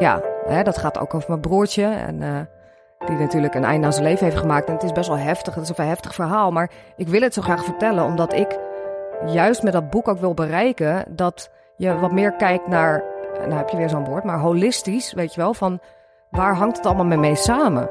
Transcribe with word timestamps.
Ja, 0.00 0.20
hè, 0.46 0.62
dat 0.62 0.78
gaat 0.78 0.98
ook 0.98 1.14
over 1.14 1.28
mijn 1.28 1.40
broertje. 1.40 1.84
En, 1.84 2.22
uh, 2.22 2.40
die 3.06 3.16
natuurlijk 3.16 3.54
een 3.54 3.64
einde 3.64 3.86
aan 3.86 3.92
zijn 3.92 4.04
leven 4.04 4.24
heeft 4.24 4.38
gemaakt. 4.38 4.66
En 4.66 4.74
het 4.74 4.82
is 4.82 4.92
best 4.92 5.08
wel 5.08 5.18
heftig. 5.18 5.54
Het 5.54 5.70
is 5.70 5.78
een 5.78 5.86
heftig 5.86 6.14
verhaal. 6.14 6.50
Maar 6.50 6.70
ik 6.96 7.08
wil 7.08 7.20
het 7.20 7.34
zo 7.34 7.42
graag 7.42 7.64
vertellen. 7.64 8.04
Omdat 8.04 8.34
ik 8.34 8.58
juist 9.26 9.62
met 9.62 9.72
dat 9.72 9.90
boek 9.90 10.08
ook 10.08 10.18
wil 10.18 10.34
bereiken. 10.34 11.04
Dat 11.08 11.50
je 11.76 11.98
wat 11.98 12.12
meer 12.12 12.32
kijkt 12.32 12.66
naar. 12.66 13.04
Nou 13.38 13.52
heb 13.52 13.68
je 13.68 13.76
weer 13.76 13.88
zo'n 13.88 14.04
woord. 14.04 14.24
Maar 14.24 14.38
holistisch. 14.38 15.12
Weet 15.12 15.34
je 15.34 15.40
wel. 15.40 15.54
Van 15.54 15.80
waar 16.30 16.56
hangt 16.56 16.76
het 16.76 16.86
allemaal 16.86 17.18
mee 17.18 17.34
samen? 17.34 17.88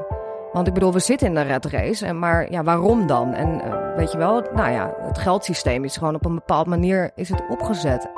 Want 0.52 0.66
ik 0.66 0.74
bedoel, 0.74 0.92
we 0.92 0.98
zitten 0.98 1.26
in 1.26 1.34
de 1.34 1.40
red 1.40 1.64
race. 1.64 2.06
En 2.06 2.18
maar 2.18 2.50
ja, 2.52 2.62
waarom 2.62 3.06
dan? 3.06 3.34
En 3.34 3.48
uh, 3.48 3.96
weet 3.96 4.12
je 4.12 4.18
wel, 4.18 4.42
nou 4.54 4.70
ja, 4.70 4.94
het 5.00 5.18
geldsysteem 5.18 5.84
is 5.84 5.96
gewoon 5.96 6.14
op 6.14 6.24
een 6.24 6.34
bepaalde 6.34 6.70
manier 6.70 7.10
is 7.14 7.28
het 7.28 7.42
opgezet. 7.48 8.08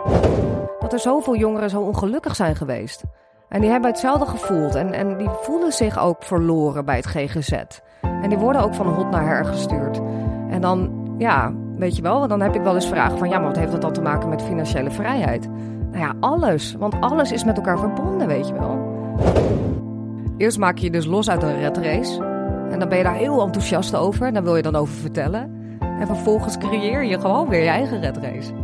Dat 0.78 0.92
er 0.92 0.98
zoveel 0.98 1.36
jongeren 1.36 1.70
zo 1.70 1.80
ongelukkig 1.80 2.36
zijn 2.36 2.56
geweest. 2.56 3.02
En 3.52 3.60
die 3.60 3.70
hebben 3.70 3.90
hetzelfde 3.90 4.26
gevoeld. 4.26 4.74
En, 4.74 4.92
en 4.92 5.16
die 5.16 5.28
voelen 5.42 5.72
zich 5.72 5.98
ook 5.98 6.22
verloren 6.22 6.84
bij 6.84 6.96
het 6.96 7.06
GGZ. 7.06 7.52
En 8.00 8.28
die 8.28 8.38
worden 8.38 8.62
ook 8.62 8.74
van 8.74 8.86
hot 8.86 9.10
naar 9.10 9.26
her 9.26 9.44
gestuurd. 9.44 10.00
En 10.50 10.60
dan, 10.60 10.90
ja, 11.18 11.52
weet 11.76 11.96
je 11.96 12.02
wel, 12.02 12.28
dan 12.28 12.40
heb 12.40 12.54
ik 12.54 12.62
wel 12.62 12.74
eens 12.74 12.88
vragen 12.88 13.18
van... 13.18 13.28
ja, 13.28 13.38
maar 13.38 13.46
wat 13.46 13.56
heeft 13.56 13.72
dat 13.72 13.80
dan 13.80 13.92
te 13.92 14.00
maken 14.00 14.28
met 14.28 14.42
financiële 14.42 14.90
vrijheid? 14.90 15.48
Nou 15.90 16.04
ja, 16.04 16.14
alles. 16.20 16.74
Want 16.78 17.00
alles 17.00 17.32
is 17.32 17.44
met 17.44 17.56
elkaar 17.56 17.78
verbonden, 17.78 18.26
weet 18.26 18.48
je 18.48 18.54
wel. 18.54 18.78
Eerst 20.36 20.58
maak 20.58 20.78
je 20.78 20.84
je 20.84 20.90
dus 20.90 21.06
los 21.06 21.30
uit 21.30 21.42
een 21.42 21.60
red 21.60 21.76
race. 21.76 22.22
En 22.70 22.78
dan 22.78 22.88
ben 22.88 22.98
je 22.98 23.04
daar 23.04 23.14
heel 23.14 23.42
enthousiast 23.42 23.94
over. 23.94 24.26
En 24.26 24.34
daar 24.34 24.42
wil 24.42 24.56
je 24.56 24.62
dan 24.62 24.76
over 24.76 24.94
vertellen. 24.94 25.76
En 26.00 26.06
vervolgens 26.06 26.58
creëer 26.58 27.04
je 27.04 27.20
gewoon 27.20 27.48
weer 27.48 27.62
je 27.62 27.68
eigen 27.68 28.00
red 28.00 28.16
race. 28.16 28.61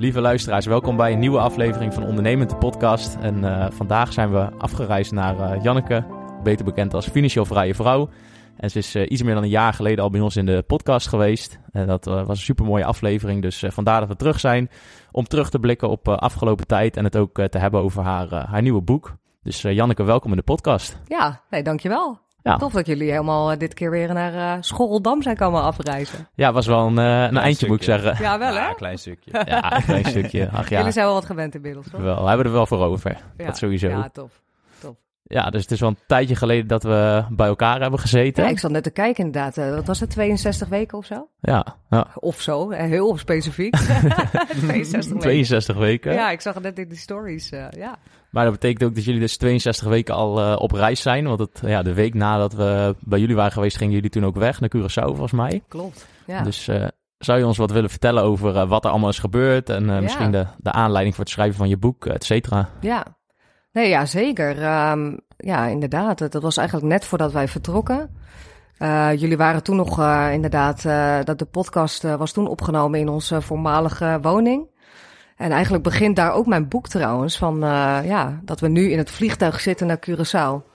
Lieve 0.00 0.20
luisteraars, 0.20 0.66
welkom 0.66 0.96
bij 0.96 1.12
een 1.12 1.18
nieuwe 1.18 1.38
aflevering 1.38 1.94
van 1.94 2.06
Ondernemend 2.06 2.50
de 2.50 2.56
podcast. 2.56 3.16
En 3.20 3.38
uh, 3.38 3.66
vandaag 3.70 4.12
zijn 4.12 4.32
we 4.32 4.50
afgereisd 4.58 5.12
naar 5.12 5.56
uh, 5.56 5.62
Janneke, 5.62 6.04
beter 6.42 6.64
bekend 6.64 6.94
als 6.94 7.08
Financieel 7.08 7.44
Vrije 7.44 7.74
Vrouw. 7.74 8.08
En 8.56 8.70
ze 8.70 8.78
is 8.78 8.96
uh, 8.96 9.10
iets 9.10 9.22
meer 9.22 9.34
dan 9.34 9.42
een 9.42 9.48
jaar 9.48 9.72
geleden 9.72 10.04
al 10.04 10.10
bij 10.10 10.20
ons 10.20 10.36
in 10.36 10.46
de 10.46 10.64
podcast 10.66 11.08
geweest. 11.08 11.58
En 11.72 11.86
dat 11.86 12.04
was 12.04 12.28
een 12.28 12.36
super 12.36 12.64
mooie 12.64 12.84
aflevering, 12.84 13.42
dus 13.42 13.64
vandaar 13.68 14.00
dat 14.00 14.08
we 14.08 14.16
terug 14.16 14.40
zijn. 14.40 14.70
Om 15.12 15.24
terug 15.24 15.50
te 15.50 15.58
blikken 15.58 15.88
op 15.88 16.08
afgelopen 16.08 16.66
tijd 16.66 16.96
en 16.96 17.04
het 17.04 17.16
ook 17.16 17.48
te 17.48 17.58
hebben 17.58 17.80
over 17.80 18.02
haar, 18.02 18.34
haar 18.34 18.62
nieuwe 18.62 18.82
boek. 18.82 19.16
Dus 19.42 19.62
Janneke, 19.62 20.02
welkom 20.02 20.30
in 20.30 20.36
de 20.36 20.42
podcast. 20.42 21.00
Ja, 21.06 21.40
nee, 21.50 21.62
dankjewel. 21.62 22.29
Ja. 22.42 22.56
Tof 22.56 22.72
dat 22.72 22.86
jullie 22.86 23.10
helemaal 23.10 23.58
dit 23.58 23.74
keer 23.74 23.90
weer 23.90 24.14
naar 24.14 24.34
uh, 24.34 24.62
Schorreldam 24.62 25.22
zijn 25.22 25.36
komen 25.36 25.62
afreizen. 25.62 26.28
Ja, 26.34 26.52
was 26.52 26.66
wel 26.66 26.86
een, 26.86 26.98
uh, 26.98 27.22
een 27.22 27.36
eindje, 27.36 27.66
moet 27.66 27.76
ik 27.76 27.82
zeggen. 27.82 28.16
Ja, 28.18 28.38
wel 28.38 28.54
hè? 28.54 28.60
Ja, 28.60 28.68
een 28.68 28.76
klein 28.76 28.98
stukje. 28.98 29.42
ja, 29.46 29.76
een 29.76 29.82
klein 29.82 30.04
stukje. 30.14 30.48
Ach, 30.52 30.68
ja. 30.68 30.76
Jullie 30.76 30.92
zijn 30.92 31.04
wel 31.04 31.14
wat 31.14 31.24
gewend 31.24 31.54
inmiddels, 31.54 31.86
toch? 31.90 32.00
Wel, 32.00 32.22
we 32.22 32.28
hebben 32.28 32.46
er 32.46 32.52
wel 32.52 32.66
voor 32.66 32.84
over. 32.84 33.16
Ja. 33.36 33.46
Dat 33.46 33.58
sowieso. 33.58 33.88
Ja, 33.88 34.08
tof. 34.08 34.42
tof. 34.80 34.94
Ja, 35.22 35.50
dus 35.50 35.62
het 35.62 35.70
is 35.70 35.80
wel 35.80 35.88
een 35.88 35.98
tijdje 36.06 36.36
geleden 36.36 36.66
dat 36.66 36.82
we 36.82 37.24
bij 37.30 37.46
elkaar 37.46 37.80
hebben 37.80 38.00
gezeten. 38.00 38.44
Ja, 38.44 38.50
ik 38.50 38.58
zat 38.58 38.70
net 38.70 38.82
te 38.82 38.90
kijken 38.90 39.24
inderdaad. 39.24 39.56
Uh, 39.56 39.74
wat 39.74 39.86
was 39.86 40.00
het, 40.00 40.10
62 40.10 40.68
weken 40.68 40.98
of 40.98 41.04
zo? 41.04 41.28
Ja. 41.40 41.64
ja. 41.90 42.06
Of 42.14 42.40
zo, 42.40 42.70
heel 42.70 43.18
specifiek. 43.18 43.76
62 44.66 44.92
weken. 44.92 45.20
62 45.20 45.76
weken. 45.76 46.12
Ja, 46.12 46.30
ik 46.30 46.40
zag 46.40 46.54
het 46.54 46.62
net 46.62 46.78
in 46.78 46.88
de 46.88 46.96
stories, 46.96 47.52
uh, 47.52 47.64
ja. 47.70 47.98
Maar 48.30 48.44
dat 48.44 48.52
betekent 48.52 48.82
ook 48.82 48.94
dat 48.94 49.04
jullie 49.04 49.20
dus 49.20 49.36
62 49.36 49.88
weken 49.88 50.14
al 50.14 50.40
uh, 50.40 50.56
op 50.58 50.72
reis 50.72 51.02
zijn. 51.02 51.26
Want 51.26 51.40
het, 51.40 51.60
ja, 51.66 51.82
de 51.82 51.94
week 51.94 52.14
nadat 52.14 52.52
we 52.52 52.94
bij 53.00 53.18
jullie 53.18 53.36
waren 53.36 53.52
geweest, 53.52 53.76
gingen 53.76 53.94
jullie 53.94 54.10
toen 54.10 54.24
ook 54.24 54.36
weg 54.36 54.60
naar 54.60 54.70
Curaçao, 54.76 55.06
volgens 55.06 55.32
mij. 55.32 55.62
Klopt, 55.68 56.06
ja. 56.26 56.42
Dus 56.42 56.68
uh, 56.68 56.86
zou 57.18 57.38
je 57.38 57.46
ons 57.46 57.56
wat 57.56 57.70
willen 57.70 57.90
vertellen 57.90 58.22
over 58.22 58.54
uh, 58.54 58.68
wat 58.68 58.84
er 58.84 58.90
allemaal 58.90 59.08
is 59.08 59.18
gebeurd? 59.18 59.70
En 59.70 59.84
ja. 59.84 60.00
misschien 60.00 60.30
de, 60.30 60.46
de 60.56 60.72
aanleiding 60.72 61.14
voor 61.14 61.24
het 61.24 61.32
schrijven 61.32 61.56
van 61.56 61.68
je 61.68 61.76
boek, 61.76 62.06
et 62.06 62.24
cetera? 62.24 62.68
Ja, 62.80 63.04
nee, 63.72 63.88
ja 63.88 64.06
zeker. 64.06 64.50
Um, 64.90 65.20
ja, 65.36 65.66
inderdaad. 65.66 66.32
Dat 66.32 66.42
was 66.42 66.56
eigenlijk 66.56 66.88
net 66.88 67.04
voordat 67.04 67.32
wij 67.32 67.48
vertrokken. 67.48 68.10
jullie 69.16 69.36
waren 69.36 69.62
toen 69.62 69.76
nog 69.76 70.00
inderdaad, 70.32 70.82
dat 71.26 71.38
de 71.38 71.44
podcast 71.44 72.02
was 72.02 72.32
toen 72.32 72.46
opgenomen 72.46 73.00
in 73.00 73.08
onze 73.08 73.40
voormalige 73.40 74.18
woning. 74.22 74.68
En 75.40 75.52
eigenlijk 75.52 75.84
begint 75.84 76.16
daar 76.16 76.32
ook 76.32 76.46
mijn 76.46 76.68
boek 76.68 76.88
trouwens, 76.88 77.38
van 77.38 77.54
uh, 77.64 77.98
ja, 78.04 78.40
dat 78.44 78.60
we 78.60 78.68
nu 78.68 78.90
in 78.90 78.98
het 78.98 79.10
vliegtuig 79.10 79.60
zitten 79.60 79.86
naar 79.86 79.98
Curaçao. 80.10 80.68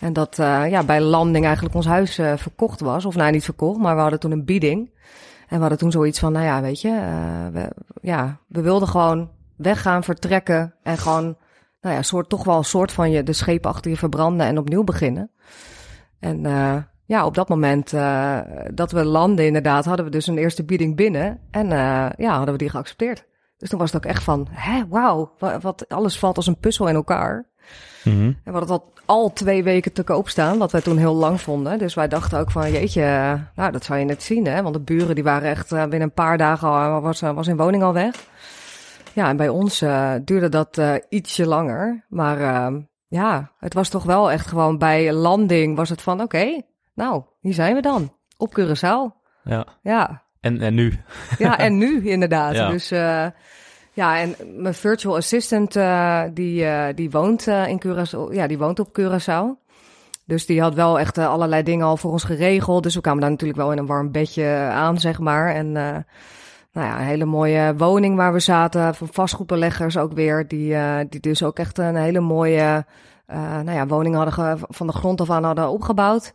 En 0.00 0.12
dat 0.12 0.38
uh, 0.38 0.70
ja, 0.70 0.82
bij 0.82 1.00
landing 1.00 1.44
eigenlijk 1.44 1.74
ons 1.74 1.86
huis 1.86 2.18
uh, 2.18 2.32
verkocht 2.36 2.80
was. 2.80 3.04
Of 3.04 3.16
nou, 3.16 3.30
niet 3.30 3.44
verkocht, 3.44 3.78
maar 3.78 3.94
we 3.94 4.00
hadden 4.00 4.20
toen 4.20 4.30
een 4.30 4.44
bieding. 4.44 4.90
En 5.48 5.54
we 5.54 5.60
hadden 5.60 5.78
toen 5.78 5.90
zoiets 5.90 6.18
van, 6.18 6.32
nou 6.32 6.44
ja, 6.44 6.60
weet 6.60 6.80
je, 6.80 7.00
we, 7.52 7.70
ja, 8.00 8.38
we 8.46 8.60
wilden 8.60 8.88
gewoon 8.88 9.30
weggaan, 9.56 10.04
vertrekken 10.04 10.74
en 10.82 10.98
gewoon, 10.98 11.36
nou 11.80 11.94
ja, 11.94 12.02
soort, 12.02 12.28
toch 12.28 12.44
wel 12.44 12.56
een 12.56 12.64
soort 12.64 12.92
van 12.92 13.10
je, 13.10 13.22
de 13.22 13.32
scheep 13.32 13.66
achter 13.66 13.90
je 13.90 13.96
verbranden 13.96 14.46
en 14.46 14.58
opnieuw 14.58 14.84
beginnen. 14.84 15.30
En 16.20 16.40
ja, 17.04 17.26
op 17.26 17.34
dat 17.34 17.48
moment 17.48 17.90
dat 18.74 18.92
we 18.92 19.04
landen 19.04 19.46
inderdaad, 19.46 19.84
hadden 19.84 20.04
we 20.04 20.10
dus 20.10 20.26
een 20.26 20.38
eerste 20.38 20.64
bieding 20.64 20.96
binnen. 20.96 21.40
En 21.50 21.68
ja, 22.16 22.36
hadden 22.36 22.52
we 22.52 22.58
die 22.58 22.70
geaccepteerd. 22.70 23.27
Dus 23.58 23.68
toen 23.68 23.78
was 23.78 23.92
het 23.92 24.04
ook 24.04 24.10
echt 24.10 24.22
van, 24.22 24.46
hè, 24.50 24.88
wauw, 24.88 25.32
wat, 25.60 25.88
alles 25.88 26.18
valt 26.18 26.36
als 26.36 26.46
een 26.46 26.58
puzzel 26.58 26.88
in 26.88 26.94
elkaar. 26.94 27.46
Mm 28.04 28.12
-hmm. 28.12 28.26
En 28.44 28.52
we 28.52 28.58
hadden 28.58 28.68
al, 28.68 28.92
al 29.04 29.32
twee 29.32 29.62
weken 29.62 29.92
te 29.92 30.02
koop 30.02 30.28
staan, 30.28 30.58
wat 30.58 30.72
wij 30.72 30.80
toen 30.80 30.96
heel 30.96 31.14
lang 31.14 31.40
vonden. 31.40 31.78
Dus 31.78 31.94
wij 31.94 32.08
dachten 32.08 32.38
ook 32.38 32.50
van, 32.50 32.70
jeetje, 32.72 33.38
nou, 33.54 33.72
dat 33.72 33.84
zou 33.84 33.98
je 33.98 34.04
net 34.04 34.22
zien, 34.22 34.46
hè. 34.46 34.62
Want 34.62 34.74
de 34.74 34.80
buren, 34.80 35.14
die 35.14 35.24
waren 35.24 35.48
echt 35.48 35.72
uh, 35.72 35.80
binnen 35.80 36.00
een 36.00 36.12
paar 36.12 36.38
dagen, 36.38 36.68
al, 36.68 37.00
was, 37.00 37.20
was 37.20 37.46
in 37.46 37.56
woning 37.56 37.82
al 37.82 37.92
weg. 37.92 38.14
Ja, 39.12 39.28
en 39.28 39.36
bij 39.36 39.48
ons 39.48 39.82
uh, 39.82 40.12
duurde 40.24 40.48
dat 40.48 40.78
uh, 40.78 40.94
ietsje 41.08 41.46
langer. 41.46 42.04
Maar 42.08 42.40
uh, 42.40 42.80
ja, 43.06 43.52
het 43.58 43.74
was 43.74 43.88
toch 43.88 44.04
wel 44.04 44.30
echt 44.30 44.46
gewoon 44.46 44.78
bij 44.78 45.12
landing 45.12 45.76
was 45.76 45.88
het 45.88 46.02
van, 46.02 46.14
oké, 46.14 46.22
okay, 46.22 46.66
nou, 46.94 47.22
hier 47.40 47.54
zijn 47.54 47.74
we 47.74 47.80
dan. 47.80 48.16
Op 48.36 48.60
Curaçao. 48.60 49.16
Ja. 49.42 49.66
Ja. 49.82 50.22
En, 50.40 50.60
en 50.60 50.74
nu? 50.74 50.92
Ja, 51.38 51.58
en 51.66 51.78
nu 51.78 52.08
inderdaad. 52.08 52.54
Ja. 52.54 52.70
Dus 52.70 52.92
uh, 52.92 53.26
ja, 53.92 54.18
en 54.18 54.34
mijn 54.56 54.74
virtual 54.74 55.16
assistant 55.16 55.76
uh, 55.76 56.22
die, 56.34 56.62
uh, 56.62 56.86
die 56.94 57.10
woont 57.10 57.46
in 57.46 57.82
Curaçao. 57.86 58.32
Ja, 58.32 58.46
die 58.46 58.58
woont 58.58 58.80
op 58.80 58.98
Curaçao. 59.00 59.66
Dus 60.24 60.46
die 60.46 60.60
had 60.60 60.74
wel 60.74 60.98
echt 60.98 61.18
allerlei 61.18 61.62
dingen 61.62 61.86
al 61.86 61.96
voor 61.96 62.10
ons 62.10 62.24
geregeld. 62.24 62.82
Dus 62.82 62.94
we 62.94 63.00
kwamen 63.00 63.20
daar 63.20 63.30
natuurlijk 63.30 63.58
wel 63.58 63.72
in 63.72 63.78
een 63.78 63.86
warm 63.86 64.12
bedje 64.12 64.46
aan, 64.72 65.00
zeg 65.00 65.18
maar. 65.18 65.54
En 65.54 65.72
nou 65.72 66.86
ja, 66.86 66.98
een 66.98 67.06
hele 67.06 67.24
mooie 67.24 67.74
woning 67.76 68.16
waar 68.16 68.32
we 68.32 68.40
zaten. 68.40 68.94
Van 68.94 69.08
vastgoedbeleggers 69.10 69.96
ook 69.96 70.12
weer. 70.12 70.48
Die, 70.48 70.76
die 71.08 71.20
dus 71.20 71.42
ook 71.42 71.58
echt 71.58 71.78
een 71.78 71.96
hele 71.96 72.20
mooie 72.20 72.84
eh, 73.28 73.60
nou 73.60 73.70
ja, 73.70 73.86
woningen 73.86 74.18
hadden 74.18 74.58
van 74.68 74.86
de 74.86 74.92
grond 74.92 75.20
af 75.20 75.30
aan 75.30 75.44
hadden 75.44 75.68
opgebouwd. 75.68 76.32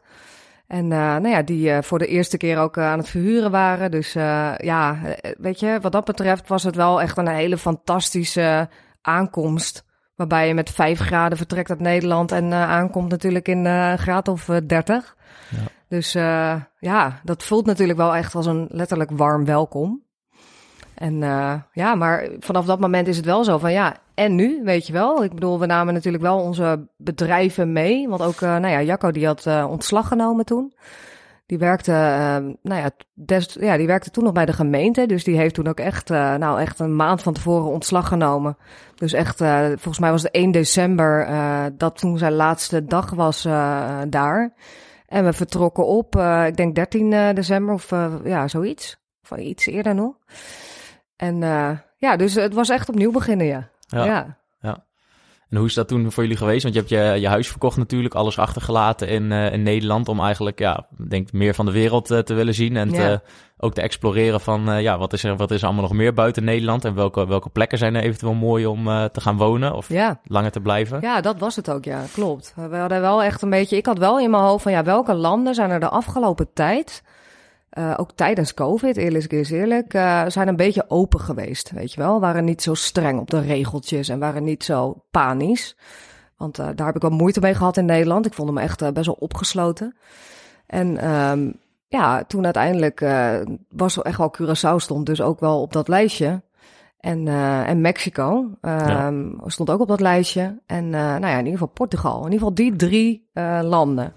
En 0.68 0.92
eh, 0.92 0.98
nou 0.98 1.27
ja, 1.27 1.42
die 1.42 1.71
eh, 1.71 1.81
voor 1.81 2.00
de 2.00 2.07
eerste 2.07 2.38
keer 2.38 2.57
ook 2.57 2.77
eh, 2.77 2.83
aan 2.83 2.98
het 2.98 3.10
verhuren 3.10 3.51
waren. 3.51 3.92
Dus 3.92 4.13
ja, 4.57 4.98
weet 5.38 5.60
je, 5.60 5.80
wat 5.81 5.92
dat 5.92 6.06
betreft 6.06 6.48
was 6.48 6.63
het 6.63 6.75
wel 6.75 7.01
echt 7.01 7.18
een 7.18 7.27
hele 7.27 7.57
fantastische 7.57 8.69
aankomst. 9.01 9.86
Waarbij 10.15 10.48
je 10.48 10.54
met 10.54 10.69
vijf 10.69 11.00
graden 11.00 11.38
vertrekt 11.38 11.69
uit 11.69 11.80
Nederland 11.80 12.31
en 12.31 12.54
aankomt 12.54 13.10
natuurlijk 13.10 13.48
in 13.48 13.65
een 13.65 13.98
graad 13.98 14.27
of 14.27 14.50
eh, 14.50 14.57
30. 14.68 15.15
Ja. 15.50 15.57
Dus 15.88 16.12
ja, 16.80 17.19
dat 17.24 17.44
voelt 17.44 17.66
natuurlijk 17.66 18.00
wel 18.00 18.16
echt 18.16 18.36
als 18.36 18.45
een 18.45 18.68
letterlijk 18.69 19.12
warm 19.12 19.45
welkom. 19.45 20.04
En 20.95 21.24
eh, 21.24 21.54
ja, 21.72 21.95
maar 21.95 22.28
vanaf 22.40 22.66
dat 22.66 22.80
moment 22.80 23.07
is 23.07 23.18
het 23.18 23.25
wel 23.25 23.44
zo 23.44 23.57
van 23.57 23.72
ja, 23.72 23.98
en 24.13 24.36
nu, 24.36 24.62
weet 24.63 24.88
je 24.88 24.94
wel. 24.94 25.24
Ik 25.24 25.34
bedoel, 25.34 25.60
we 25.60 25.66
namen 25.66 25.94
natuurlijk 25.94 26.24
wel 26.24 26.40
onze 26.40 26.88
bedrijven 26.98 27.72
mee. 27.72 28.10
Want 28.10 28.22
ook, 28.22 28.42
eh, 28.42 28.50
nou 28.50 28.68
ja, 28.68 28.81
Jacco 28.81 29.12
die 29.12 29.25
had 29.25 29.45
eh, 29.45 29.68
ontslag 29.69 30.07
genomen 30.07 30.45
toen. 30.45 30.74
Die 31.45 31.57
werkte, 31.57 31.92
eh, 31.92 32.38
nou 32.62 32.81
ja, 32.81 32.92
ja, 33.60 33.78
die 33.78 33.88
werkte 33.88 34.10
toen 34.10 34.24
nog 34.24 34.34
bij 34.34 34.45
de 34.45 34.54
gemeente. 34.54 35.06
Dus 35.06 35.24
die 35.24 35.38
heeft 35.38 35.54
toen 35.54 35.68
ook 35.68 35.80
echt, 35.80 36.10
nou 36.10 36.60
echt 36.60 36.80
een 36.80 36.95
maand 36.95 37.22
van 37.22 37.34
tevoren 37.34 37.72
ontslag 37.72 38.07
genomen. 38.07 38.57
Dus 38.95 39.13
echt, 39.13 39.38
volgens 39.68 40.00
mij 40.00 40.12
was 40.12 40.24
het 40.24 40.31
1 40.31 40.51
december 40.51 41.28
dat 41.78 41.98
toen 41.98 42.18
zijn 42.18 42.34
laatste 42.34 42.86
dag 42.86 43.10
was 43.10 43.42
daar. 44.07 44.54
En 45.06 45.25
we 45.25 45.34
vertrokken 45.34 45.86
op, 45.86 46.16
ik 46.45 46.56
denk 46.56 46.75
13 46.75 47.10
december 47.36 47.74
of 47.74 47.90
ja, 48.24 48.48
zoiets. 48.48 48.98
Of 49.30 49.38
iets 49.38 49.66
eerder 49.66 49.95
nog. 49.95 50.16
En 51.15 51.44
eh, 51.44 51.69
ja, 51.98 52.15
dus 52.15 52.33
het 52.36 52.54
was 52.54 52.69
echt 52.69 52.89
opnieuw 52.89 53.12
beginnen, 53.12 53.45
ja. 53.45 53.69
Ja. 53.88 54.06
ja. 54.06 54.38
En 55.50 55.60
hoe 55.60 55.68
is 55.68 55.74
dat 55.74 55.88
toen 55.88 56.12
voor 56.12 56.24
jullie 56.24 56.38
geweest? 56.38 56.63
Want 56.63 56.75
je 56.75 56.80
hebt 56.80 56.92
je, 56.92 57.21
je 57.21 57.27
huis 57.27 57.48
verkocht 57.48 57.77
natuurlijk, 57.77 58.13
alles 58.15 58.39
achtergelaten 58.39 59.07
in, 59.07 59.31
eh, 59.31 59.54
in 59.54 59.63
Nederland 59.63 60.07
om 60.07 60.19
eigenlijk, 60.19 60.60
ja, 60.60 60.88
denk 61.07 61.31
meer 61.31 61.54
van 61.54 61.65
de 61.65 61.71
wereld 61.71 62.12
eh, 62.12 62.19
te 62.19 62.33
willen 62.33 62.54
zien 62.54 62.77
en 62.77 62.89
Ja. 62.89 62.95
te, 62.95 63.21
ook 63.57 63.74
te 63.74 63.81
exploreren 63.81 64.42
van, 64.42 64.81
ja, 64.81 64.98
wat 64.98 65.13
is, 65.13 65.24
er, 65.24 65.36
wat 65.36 65.51
is 65.51 65.60
er 65.60 65.65
allemaal 65.65 65.83
nog 65.83 65.94
meer 65.94 66.13
buiten 66.13 66.44
Nederland 66.44 66.86
en 66.86 66.95
welke, 66.95 67.27
welke 67.27 67.50
plekken 67.50 67.77
zijn 67.77 67.95
er 67.95 68.04
eventueel 68.04 68.33
mooi 68.33 68.66
om 68.66 68.83
te 68.86 69.21
gaan 69.21 69.38
wonen 69.38 69.74
of 69.74 69.89
Ja. 69.89 70.19
langer 70.24 70.51
te 70.51 70.59
blijven? 70.62 71.01
Ja, 71.01 71.21
dat 71.21 71.39
was 71.39 71.56
het 71.56 71.71
ook, 71.71 71.86
ja, 71.86 72.01
klopt. 72.13 72.54
We 72.56 72.75
hadden 72.77 73.01
wel 73.01 73.24
echt 73.24 73.42
een 73.42 73.50
beetje, 73.50 73.77
ik 73.77 73.86
had 73.86 73.98
wel 73.98 74.19
in 74.19 74.30
mijn 74.30 74.44
hoofd 74.44 74.63
van 74.63 74.71
ja, 74.71 74.83
welke 74.83 75.13
landen 75.13 75.56
zijn 75.56 75.69
er 75.69 75.80
de 75.80 75.89
afgelopen 75.89 76.54
tijd, 76.54 77.04
eh, 77.74 77.94
ook 77.98 78.12
tijdens 78.12 78.54
COVID, 78.54 78.98
eerlijk 78.98 79.31
is 79.31 79.52
eerlijk, 79.52 79.94
eh, 79.94 80.24
zijn 80.28 80.48
een 80.48 80.56
beetje 80.56 80.86
open 80.88 81.20
geweest, 81.20 81.72
weet 81.72 81.94
je 81.94 82.02
wel. 82.02 82.20
Waren 82.20 82.46
niet 82.46 82.62
zo 82.62 82.74
streng 82.74 83.20
op 83.20 83.30
de 83.30 83.42
regeltjes 83.42 84.10
en 84.10 84.20
waren 84.20 84.44
niet 84.44 84.64
zo 84.64 85.04
panisch. 85.12 85.78
Want 86.38 86.60
eh, 86.60 86.68
daar 86.75 86.86
heb 86.86 86.96
ik 86.96 87.02
wel 87.02 87.12
moeite 87.12 87.40
mee 87.40 87.54
gehad 87.54 87.78
in 87.78 87.86
Nederland. 87.86 88.25
Ik 88.25 88.34
vond 88.34 88.50
hem 88.50 88.58
echt 88.58 88.94
best 88.94 89.06
wel 89.06 89.18
opgesloten. 89.20 89.96
En 90.66 90.98
ehm, 90.98 91.52
ja, 91.88 92.24
toen 92.24 92.44
uiteindelijk 92.44 93.00
was 93.70 93.98
er 93.98 94.04
echt 94.04 94.18
wel 94.18 94.36
Curaçao 94.42 94.76
stond 94.76 95.06
dus 95.06 95.22
ook 95.22 95.40
wel 95.40 95.62
op 95.62 95.74
dat 95.74 95.88
lijstje. 95.88 96.42
En, 96.98 97.28
en 97.68 97.81
Mexico 97.81 98.50
ehm, 98.62 99.30
stond 99.46 99.69
ook 99.69 99.80
op 99.80 99.88
dat 99.88 100.00
lijstje. 100.00 100.62
En 100.66 100.90
nou 100.90 101.19
ja, 101.19 101.31
in 101.31 101.46
ieder 101.46 101.52
geval 101.52 101.74
Portugal. 101.74 102.18
In 102.18 102.31
ieder 102.31 102.40
geval 102.40 102.54
die 102.54 102.76
drie 102.76 103.30
landen. 103.62 104.14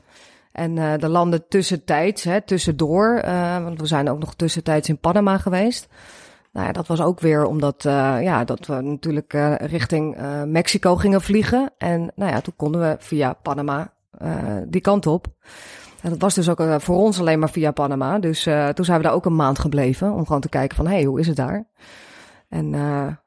En 0.56 0.78
eh, 0.78 0.98
de 0.98 1.08
landen 1.08 1.48
tussentijds, 1.48 2.24
hè, 2.24 2.40
tussendoor, 2.40 3.16
eh, 3.16 3.62
want 3.62 3.80
we 3.80 3.86
zijn 3.86 4.10
ook 4.10 4.18
nog 4.18 4.34
tussentijds 4.34 4.88
in 4.88 4.98
Panama 4.98 5.38
geweest. 5.38 5.88
Nou 6.52 6.66
ja, 6.66 6.72
dat 6.72 6.86
was 6.86 7.00
ook 7.00 7.20
weer 7.20 7.44
omdat 7.44 7.84
eh, 7.84 8.16
ja, 8.22 8.44
dat 8.44 8.66
we 8.66 8.80
natuurlijk 8.80 9.32
richting 9.60 10.16
Mexico 10.46 10.96
gingen 10.96 11.22
vliegen. 11.22 11.72
En 11.78 12.12
nou 12.14 12.32
ja, 12.32 12.40
toen 12.40 12.56
konden 12.56 12.80
we 12.80 12.96
via 12.98 13.32
Panama 13.32 13.92
die 14.66 14.80
kant 14.80 15.06
op. 15.06 15.26
En 16.02 16.10
dat 16.10 16.20
was 16.20 16.34
dus 16.34 16.48
ook 16.48 16.62
voor 16.78 16.96
ons 16.96 17.20
alleen 17.20 17.38
maar 17.38 17.50
via 17.50 17.70
Panama. 17.70 18.18
Dus 18.18 18.42
toen 18.74 18.84
zijn 18.84 18.98
we 18.98 19.04
daar 19.04 19.12
ook 19.12 19.24
een 19.24 19.36
maand 19.36 19.58
gebleven 19.58 20.12
om 20.12 20.26
gewoon 20.26 20.40
te 20.40 20.48
kijken 20.48 20.76
van, 20.76 20.86
hé, 20.86 20.94
hey, 20.94 21.04
hoe 21.04 21.20
is 21.20 21.26
het 21.26 21.36
daar? 21.36 21.66
En 22.48 22.74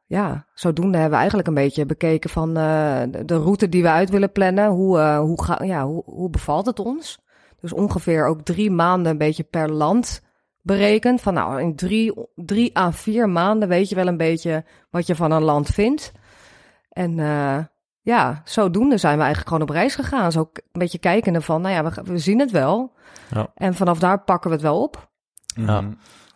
ja, 0.09 0.45
zodoende 0.53 0.93
hebben 0.93 1.11
we 1.11 1.17
eigenlijk 1.17 1.47
een 1.47 1.53
beetje 1.53 1.85
bekeken 1.85 2.29
van 2.29 2.57
eh, 2.57 3.01
de, 3.25 3.37
route 3.37 3.69
die 3.69 3.81
we 3.81 3.89
uit 3.89 4.09
willen 4.09 4.31
plannen. 4.31 4.69
Hoe, 4.69 4.99
eh, 4.99 5.19
hoe, 5.19 5.43
ga, 5.43 5.63
ja, 5.63 5.85
hoe, 5.85 6.03
hoe 6.05 6.29
bevalt 6.29 6.65
het 6.65 6.79
ons? 6.79 7.19
Dus 7.61 7.73
ongeveer 7.73 8.25
ook 8.25 8.41
drie 8.41 8.71
maanden 8.71 9.11
een 9.11 9.17
beetje 9.17 9.43
per 9.43 9.71
land 9.71 10.21
berekend. 10.61 11.21
Van 11.21 11.33
nou, 11.33 11.61
in 11.61 11.75
drie, 11.75 12.13
drie 12.35 12.77
à 12.77 12.91
vier 12.91 13.29
maanden 13.29 13.67
weet 13.67 13.89
je 13.89 13.95
wel 13.95 14.07
een 14.07 14.17
beetje 14.17 14.65
wat 14.89 15.07
je 15.07 15.15
van 15.15 15.31
een 15.31 15.43
land 15.43 15.67
vindt. 15.67 16.11
En 16.89 17.19
eh, 17.19 17.57
ja, 18.01 18.41
zodoende 18.43 18.97
zijn 18.97 19.17
we 19.17 19.23
eigenlijk 19.23 19.53
gewoon 19.53 19.69
op 19.69 19.75
reis 19.75 19.95
gegaan. 19.95 20.31
Zo 20.31 20.49
een 20.53 20.79
beetje 20.79 20.99
kijkende 20.99 21.41
van, 21.41 21.61
nou 21.61 21.73
ja, 21.73 21.83
we, 21.83 22.01
we 22.03 22.17
zien 22.17 22.39
het 22.39 22.51
wel. 22.51 22.93
Ja. 23.33 23.51
En 23.55 23.73
vanaf 23.73 23.99
daar 23.99 24.23
pakken 24.23 24.49
we 24.49 24.55
het 24.55 24.65
wel 24.65 24.81
op. 24.81 25.09
Ja. 25.45 25.83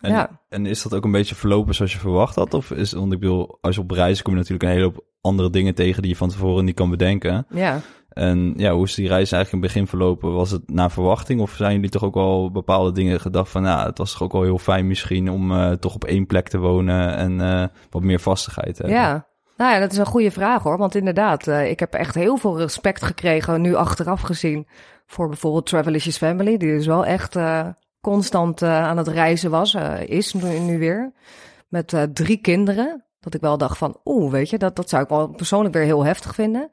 En, 0.04 0.12
Ja. 0.12 0.40
en 0.48 0.66
is 0.66 0.82
dat 0.82 0.94
ook 0.94 1.04
een 1.04 1.10
beetje 1.10 1.34
verlopen 1.34 1.74
zoals 1.74 1.92
je 1.92 1.98
verwacht 1.98 2.34
had? 2.34 2.54
Of 2.54 2.70
is, 2.70 2.92
want 2.92 3.12
ik 3.12 3.20
bedoel, 3.20 3.58
als 3.60 3.74
je 3.74 3.80
op 3.80 3.90
reis 3.90 4.22
kom 4.22 4.32
je 4.32 4.38
natuurlijk 4.38 4.64
een 4.64 4.76
hele 4.76 4.84
hoop 4.84 5.04
andere 5.20 5.50
dingen 5.50 5.74
tegen 5.74 6.02
die 6.02 6.10
je 6.10 6.16
van 6.16 6.28
tevoren 6.28 6.64
niet 6.64 6.74
kan 6.74 6.90
bedenken. 6.90 7.46
Ja. 7.50 7.80
En 8.08 8.54
ja, 8.56 8.72
hoe 8.72 8.84
is 8.84 8.94
die 8.94 9.08
reis 9.08 9.32
eigenlijk 9.32 9.52
in 9.52 9.58
het 9.58 9.72
begin 9.72 9.86
verlopen? 9.86 10.32
Was 10.32 10.50
het 10.50 10.70
naar 10.70 10.90
verwachting 10.90 11.40
of 11.40 11.50
zijn 11.50 11.74
jullie 11.74 11.90
toch 11.90 12.02
ook 12.02 12.14
wel 12.14 12.50
bepaalde 12.50 12.92
dingen 12.92 13.20
gedacht 13.20 13.50
van, 13.50 13.62
ja, 13.64 13.86
het 13.86 13.98
was 13.98 14.12
toch 14.12 14.22
ook 14.22 14.32
wel 14.32 14.42
heel 14.42 14.58
fijn 14.58 14.86
misschien 14.86 15.30
om 15.30 15.52
eh, 15.52 15.70
toch 15.72 15.94
op 15.94 16.04
één 16.04 16.26
plek 16.26 16.48
te 16.48 16.58
wonen 16.58 17.16
en 17.16 17.40
eh, 17.40 17.66
wat 17.90 18.02
meer 18.02 18.20
vastigheid 18.20 18.74
te 18.74 18.82
hebben? 18.82 19.00
Ja. 19.00 19.26
Nou 19.56 19.72
ja, 19.72 19.80
dat 19.80 19.92
is 19.92 19.98
een 19.98 20.06
goede 20.06 20.30
vraag 20.30 20.62
hoor. 20.62 20.78
Want 20.78 20.94
inderdaad, 20.94 21.46
eh, 21.46 21.70
ik 21.70 21.80
heb 21.80 21.92
echt 21.94 22.14
heel 22.14 22.36
veel 22.36 22.58
respect 22.58 23.02
gekregen, 23.02 23.60
nu 23.60 23.74
achteraf 23.74 24.20
gezien, 24.20 24.66
voor 25.06 25.28
bijvoorbeeld 25.28 25.66
Travelicious 25.66 26.16
Family. 26.16 26.56
Die 26.56 26.72
dus 26.72 26.86
wel 26.86 27.06
echt 27.06 27.36
constant 28.04 28.62
eh, 28.62 28.84
aan 28.84 28.96
het 28.96 29.08
reizen 29.08 29.50
was, 29.50 29.74
eh, 29.74 30.00
is 30.06 30.32
nu, 30.32 30.58
nu 30.58 30.78
weer. 30.78 31.12
Met 31.68 31.92
eh, 31.92 32.02
drie 32.02 32.36
kinderen. 32.36 33.04
Dat 33.20 33.34
ik 33.34 33.40
wel 33.40 33.58
dacht 33.58 33.78
van, 33.78 34.00
oeh, 34.04 34.32
weet 34.32 34.50
je, 34.50 34.58
dat, 34.58 34.76
dat 34.76 34.88
zou 34.88 35.02
ik 35.02 35.08
wel 35.08 35.28
persoonlijk 35.28 35.74
weer 35.74 35.84
heel 35.84 36.04
heftig 36.04 36.34
vinden. 36.34 36.70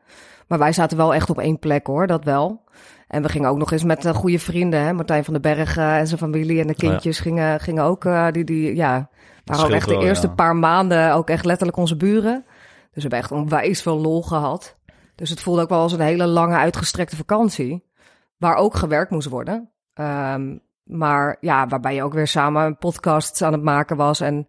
Maar 0.48 0.60
wij 0.60 0.74
zaten 0.74 0.98
wel 0.98 1.14
echt 1.14 1.30
op 1.30 1.40
één 1.40 1.60
plek 1.60 1.88
hoor, 1.88 2.08
dat 2.08 2.24
wel. 2.24 2.64
En 3.08 3.22
we 3.22 3.30
gingen 3.30 3.50
ook 3.50 3.58
nog 3.58 3.72
eens 3.72 3.84
met 3.84 4.06
eh, 4.06 4.14
goede 4.14 4.40
vrienden, 4.40 4.82
hè? 4.82 4.94
Martijn 4.94 5.24
van 5.24 5.34
den 5.34 5.42
Berg 5.42 5.78
en 5.78 6.08
zijn 6.08 6.20
familie 6.20 6.60
en 6.60 6.68
de 6.68 6.74
ja. 6.78 6.90
kindjes 6.90 7.20
gingen, 7.20 7.60
gingen 7.60 7.84
ook, 7.84 8.08
die, 8.32 8.44
die, 8.44 8.76
ja, 8.76 9.10
waren 9.46 9.66
ook 9.66 9.72
echt 9.72 9.88
de 9.88 9.94
wel, 9.94 10.04
eerste 10.04 10.28
ja. 10.28 10.34
paar 10.34 10.56
maanden 10.56 11.14
ook 11.14 11.30
echt 11.30 11.46
letterlijk 11.46 11.78
onze 11.78 11.98
buren. 11.98 12.44
Dus 12.92 13.04
we 13.04 13.10
hebben 13.10 13.20
echt 13.20 13.32
onwijs 13.32 13.82
veel 13.82 14.00
lol 14.00 14.22
gehad. 14.22 14.78
Dus 15.16 15.30
het 15.30 15.42
voelde 15.42 15.62
ook 15.62 15.70
wel 15.70 15.82
als 15.82 15.94
een 15.94 16.00
hele 16.00 16.28
lange 16.28 16.56
uitgestrekte 16.56 17.16
vakantie. 17.16 17.90
Waar 18.38 18.56
ook 18.56 18.76
gewerkt 18.76 19.12
moest 19.12 19.30
worden. 19.30 19.72
Ehm, 19.94 20.58
maar 20.92 21.38
ja, 21.40 21.68
waarbij 21.68 21.96
je 21.96 22.04
ook 22.04 22.14
weer 22.14 22.28
samen 22.28 22.66
een 22.66 22.78
podcast 22.78 23.42
aan 23.42 23.54
het 23.54 23.64
maken 23.64 23.98
was. 23.98 24.20
En 24.20 24.48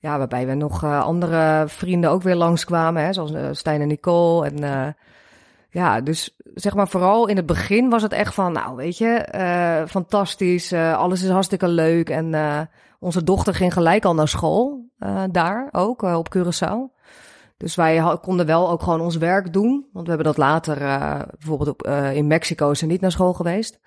ja, 0.00 0.18
waarbij 0.18 0.46
we 0.46 0.54
nog 0.54 0.82
eh, 0.82 1.02
andere 1.02 1.64
vrienden 1.66 2.10
ook 2.10 2.22
weer 2.22 2.36
langskwamen. 2.36 3.04
Hè, 3.04 3.12
zoals 3.12 3.32
eh, 3.32 3.48
Stijn 3.52 3.80
en 3.80 3.88
Nicole. 3.88 4.46
En 4.46 4.64
eh, 4.64 4.92
ja, 5.70 6.00
dus 6.00 6.36
zeg 6.54 6.74
maar 6.74 6.88
vooral 6.88 7.26
in 7.26 7.36
het 7.36 7.46
begin 7.46 7.90
was 7.90 8.02
het 8.02 8.12
echt 8.12 8.34
van... 8.34 8.52
Nou, 8.52 8.76
weet 8.76 8.98
je, 8.98 9.84
fantastisch. 9.88 10.72
alles 10.72 11.22
is 11.22 11.30
hartstikke 11.30 11.68
leuk. 11.68 12.10
En 12.10 12.34
onze 13.00 13.24
dochter 13.24 13.54
ging 13.54 13.72
gelijk 13.72 14.04
al 14.04 14.14
naar 14.14 14.28
school. 14.28 14.90
daar 15.30 15.68
ook, 15.72 16.02
op 16.02 16.36
Curaçao. 16.36 16.98
Dus 17.56 17.74
wij 17.74 18.18
konden 18.22 18.46
wel 18.46 18.70
ook 18.70 18.82
gewoon 18.82 19.00
ons 19.00 19.16
werk 19.16 19.52
doen. 19.52 19.86
Want 19.92 20.06
we 20.06 20.12
hebben 20.12 20.34
dat 20.34 20.36
later, 20.36 20.78
bijvoorbeeld 21.38 21.68
op, 21.68 21.86
in 22.12 22.26
Mexico 22.26 22.74
ze 22.74 22.86
niet 22.86 23.00
naar 23.00 23.12
school 23.12 23.32
geweest. 23.32 23.80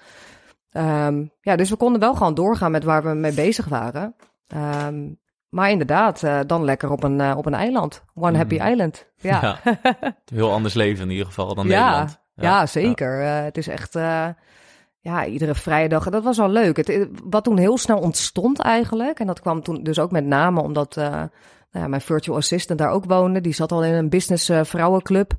Ehm, 0.74 1.26
ja, 1.42 1.56
dus 1.56 1.70
we 1.70 1.76
konden 1.76 2.00
wel 2.02 2.16
gewoon 2.16 2.34
doorgaan 2.34 2.72
met 2.72 2.84
waar 2.84 3.04
we 3.04 3.10
mee 3.14 3.34
bezig 3.34 3.66
waren. 3.68 4.16
Ehm, 4.48 5.12
maar 5.50 5.70
inderdaad, 5.70 6.24
eh, 6.24 6.40
dan 6.48 6.64
lekker 6.64 6.92
op 6.92 7.04
een, 7.04 7.22
eh, 7.22 7.34
op 7.38 7.46
een 7.46 7.54
eiland. 7.54 8.04
One 8.16 8.38
happy 8.38 8.58
Mm. 8.60 8.68
island. 8.68 9.08
Ja, 9.18 9.40
Ja. 9.64 9.74
Heel 10.36 10.52
anders 10.52 10.74
leven 10.74 11.04
in 11.04 11.10
ieder 11.12 11.26
geval 11.26 11.56
dan 11.56 11.68
ja, 11.68 11.84
Nederland. 11.86 12.20
ja, 12.36 12.66
zeker. 12.66 13.22
Eh, 13.22 13.44
het 13.44 13.58
is 13.58 13.68
echt, 13.68 13.94
ja, 15.00 15.26
iedere 15.26 15.56
vrijdag. 15.56 16.10
Dat 16.10 16.24
was 16.24 16.38
wel 16.38 16.50
leuk. 16.50 16.78
Het, 16.78 17.08
wat 17.24 17.44
toen 17.44 17.58
heel 17.58 17.78
snel 17.78 18.00
ontstond 18.00 18.60
eigenlijk, 18.60 19.20
en 19.20 19.28
dat 19.28 19.40
kwam 19.42 19.64
toen 19.64 19.84
dus 19.84 20.00
ook 20.00 20.12
met 20.12 20.26
name 20.26 20.62
omdat 20.62 20.96
nou 20.96 21.30
ja, 21.72 21.88
mijn 21.88 22.02
virtual 22.02 22.38
assistant 22.38 22.80
daar 22.80 22.90
ook 22.90 23.06
woonde. 23.06 23.42
Die 23.42 23.54
zat 23.54 23.72
al 23.72 23.84
in 23.84 23.94
een 23.94 24.10
business 24.10 24.52
vrouwenclub. 24.62 25.34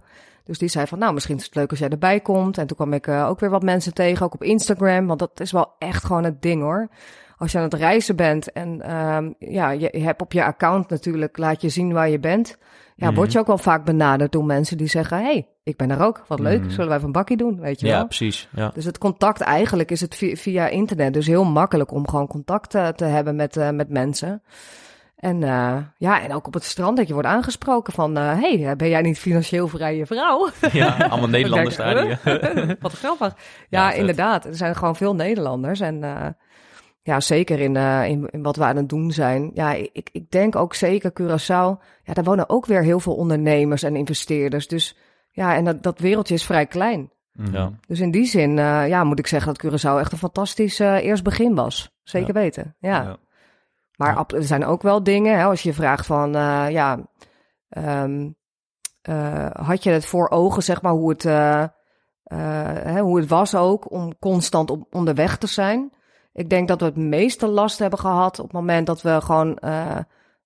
Dus 0.45 0.59
die 0.59 0.69
zei 0.69 0.87
van, 0.87 0.99
nou, 0.99 1.15
misschien 1.15 1.37
is 1.37 1.45
het 1.45 1.55
leuk 1.55 1.71
als 1.71 1.79
jij 1.79 1.89
erbij 1.89 2.21
komt. 2.21 2.59
En 2.59 2.67
toen 2.67 2.77
kwam 2.77 2.93
ik 2.93 3.07
eh, 3.07 3.29
ook 3.29 3.41
weer 3.41 3.51
wat 3.51 3.63
mensen 3.63 3.95
tegen, 3.95 4.27
ook 4.27 4.35
op 4.35 4.43
Instagram. 4.43 5.07
Want 5.07 5.19
dat 5.19 5.41
is 5.41 5.53
wel 5.53 5.73
echt 5.79 6.05
gewoon 6.05 6.25
het 6.25 6.43
ding 6.43 6.63
hoor. 6.63 6.89
Als 7.37 7.53
je 7.53 7.59
aan 7.59 7.65
het 7.65 7.75
reizen 7.75 8.17
bent 8.17 8.53
en 8.53 8.83
ehm, 8.83 9.31
ja, 9.39 9.71
je, 9.71 9.91
hebt 9.93 10.21
op 10.23 10.33
je 10.33 10.45
account 10.45 10.89
natuurlijk, 10.89 11.39
laat 11.39 11.61
je 11.61 11.69
zien 11.69 11.93
waar 11.93 12.09
je 12.09 12.19
bent. 12.21 12.57
Ja, 12.97 13.07
Mhm. 13.07 13.15
word 13.17 13.33
je 13.33 13.39
ook 13.39 13.47
wel 13.47 13.59
vaak 13.59 13.85
benaderd 13.85 14.33
door 14.33 14.45
mensen 14.45 14.77
die 14.77 14.87
zeggen, 14.87 15.19
hey, 15.23 15.49
ik 15.63 15.77
ben 15.77 15.91
er 15.91 16.03
ook, 16.03 16.25
wat 16.29 16.39
leuk, 16.39 16.61
Mhm. 16.61 16.71
zullen 16.71 16.89
wij 16.89 17.01
van 17.01 17.13
bakkie 17.13 17.37
doen, 17.37 17.61
weet 17.61 17.81
je 17.81 17.87
Ja, 17.87 17.97
wel. 17.97 18.05
precies. 18.07 18.49
Ja. 18.55 18.71
Dus 18.75 18.85
het 18.85 18.99
contact 18.99 19.41
eigenlijk 19.41 19.91
is 19.91 20.01
het 20.01 20.15
via, 20.15 20.37
via 20.37 20.69
internet. 20.69 21.13
Dus 21.13 21.27
heel 21.27 21.45
makkelijk 21.45 21.93
om 21.93 22.09
gewoon 22.09 22.27
contact 22.27 22.75
eh, 22.75 22.89
te 22.89 23.05
hebben 23.05 23.37
met, 23.37 23.57
eh, 23.57 23.71
met 23.71 23.89
mensen. 23.89 24.43
En 25.17 25.41
uh, 25.41 25.79
ja, 25.97 26.23
en 26.23 26.33
ook 26.33 26.47
op 26.47 26.55
het 26.55 26.65
strand 26.65 26.97
dat 26.97 27.07
je 27.07 27.13
wordt 27.13 27.29
aangesproken 27.29 27.93
van... 27.93 28.19
Uh, 28.19 28.41
hey, 28.41 28.77
ben 28.77 28.89
jij 28.89 29.03
niet 29.03 29.19
financieel 29.19 29.69
vrije 29.69 30.07
vrouw? 30.07 30.49
Ja, 30.73 30.97
allemaal 30.97 31.29
Nederlanders 31.29 31.77
daar. 31.77 32.21
Wat 32.81 32.93
grappig. 32.93 33.35
Ja, 33.69 33.91
ja 33.91 33.93
inderdaad. 33.93 34.45
Er 34.45 34.57
zijn 34.57 34.77
gewoon 34.77 34.97
veel 34.97 35.15
Nederlanders. 35.15 35.81
En 35.81 36.03
uh, 36.03 36.27
ja, 37.03 37.21
zeker 37.21 37.61
in, 37.61 37.77
in, 37.77 38.29
in, 38.31 38.43
wat 38.43 38.57
we 38.57 38.65
aan 38.65 38.77
het 38.77 38.89
doen 38.89 39.11
zijn. 39.11 39.51
Ja, 39.55 39.73
ik, 39.73 40.09
ik 40.13 40.31
denk 40.31 40.57
ook 40.57 40.75
zeker 40.75 41.13
Curaçao. 41.23 41.83
Ja, 42.05 42.13
daar 42.13 42.25
wonen 42.25 42.49
ook 42.49 42.67
weer 42.67 42.83
heel 42.83 43.01
veel 43.01 43.15
ondernemers 43.15 43.83
en 43.83 43.97
investeerders. 43.97 44.69
Dus 44.69 44.97
ja, 45.31 45.57
en 45.57 45.65
dat, 45.65 45.83
dat 45.83 45.99
wereldje 45.99 46.35
is 46.35 46.45
vrij 46.45 46.67
klein. 46.67 47.11
Ja. 47.53 47.73
Dus 47.87 48.01
in 48.01 48.11
die 48.11 48.27
zin, 48.27 48.57
ja, 48.57 49.05
moet 49.05 49.19
ik 49.19 49.27
zeggen 49.27 49.55
dat 49.55 49.65
Curaçao 49.65 49.99
echt 49.99 50.13
een 50.13 50.19
fantastisch 50.19 50.79
eerst 50.79 51.23
begin 51.23 51.55
was. 51.55 51.91
Zeker 52.03 52.35
weten, 52.35 52.77
ja. 52.79 53.19
Ja. 53.97 54.13
Maar 54.13 54.25
er 54.27 54.43
zijn 54.43 54.65
ook 54.65 54.83
wel 54.83 55.03
dingen, 55.03 55.39
hè, 55.39 55.45
als 55.45 55.63
je 55.63 55.75
vraagt 55.75 56.07
van, 56.07 56.37
uh, 56.37 56.71
ja, 56.71 56.99
um, 57.69 58.37
uh, 59.09 59.51
had 59.53 59.83
je 59.83 59.91
het 59.91 60.07
voor 60.07 60.31
ogen, 60.31 60.63
zeg 60.63 60.83
maar, 60.83 60.93
hoe 60.93 61.09
het, 61.09 61.25
uh, 61.25 61.65
hè, 62.85 63.01
hoe 63.01 63.19
het 63.19 63.29
was 63.29 63.55
ook 63.55 63.91
om 63.91 64.19
constant 64.19 64.71
op, 64.71 64.95
onderweg 64.95 65.37
te 65.37 65.47
zijn. 65.47 65.93
Ik 66.33 66.51
denk 66.51 66.69
dat 66.69 66.81
we 66.81 66.87
het 66.87 66.97
meeste 66.97 67.47
last 67.47 67.79
hebben 67.79 67.99
gehad 67.99 68.39
op 68.39 68.45
het 68.45 68.55
moment 68.55 68.87
dat 68.87 69.03
we 69.03 69.21
gewoon, 69.21 69.59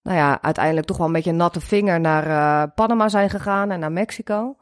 nou 0.03 0.17
ja, 0.17 0.43
uiteindelijk 0.43 0.87
toch 0.87 0.97
wel 0.97 1.07
een 1.07 1.13
beetje 1.13 1.33
natte 1.33 1.61
vinger 1.61 2.01
naar 2.01 2.69
Panama 2.71 3.09
zijn 3.09 3.31
gegaan 3.31 3.71
en 3.71 3.81
naar 3.81 3.93
Mexico. 3.93 4.57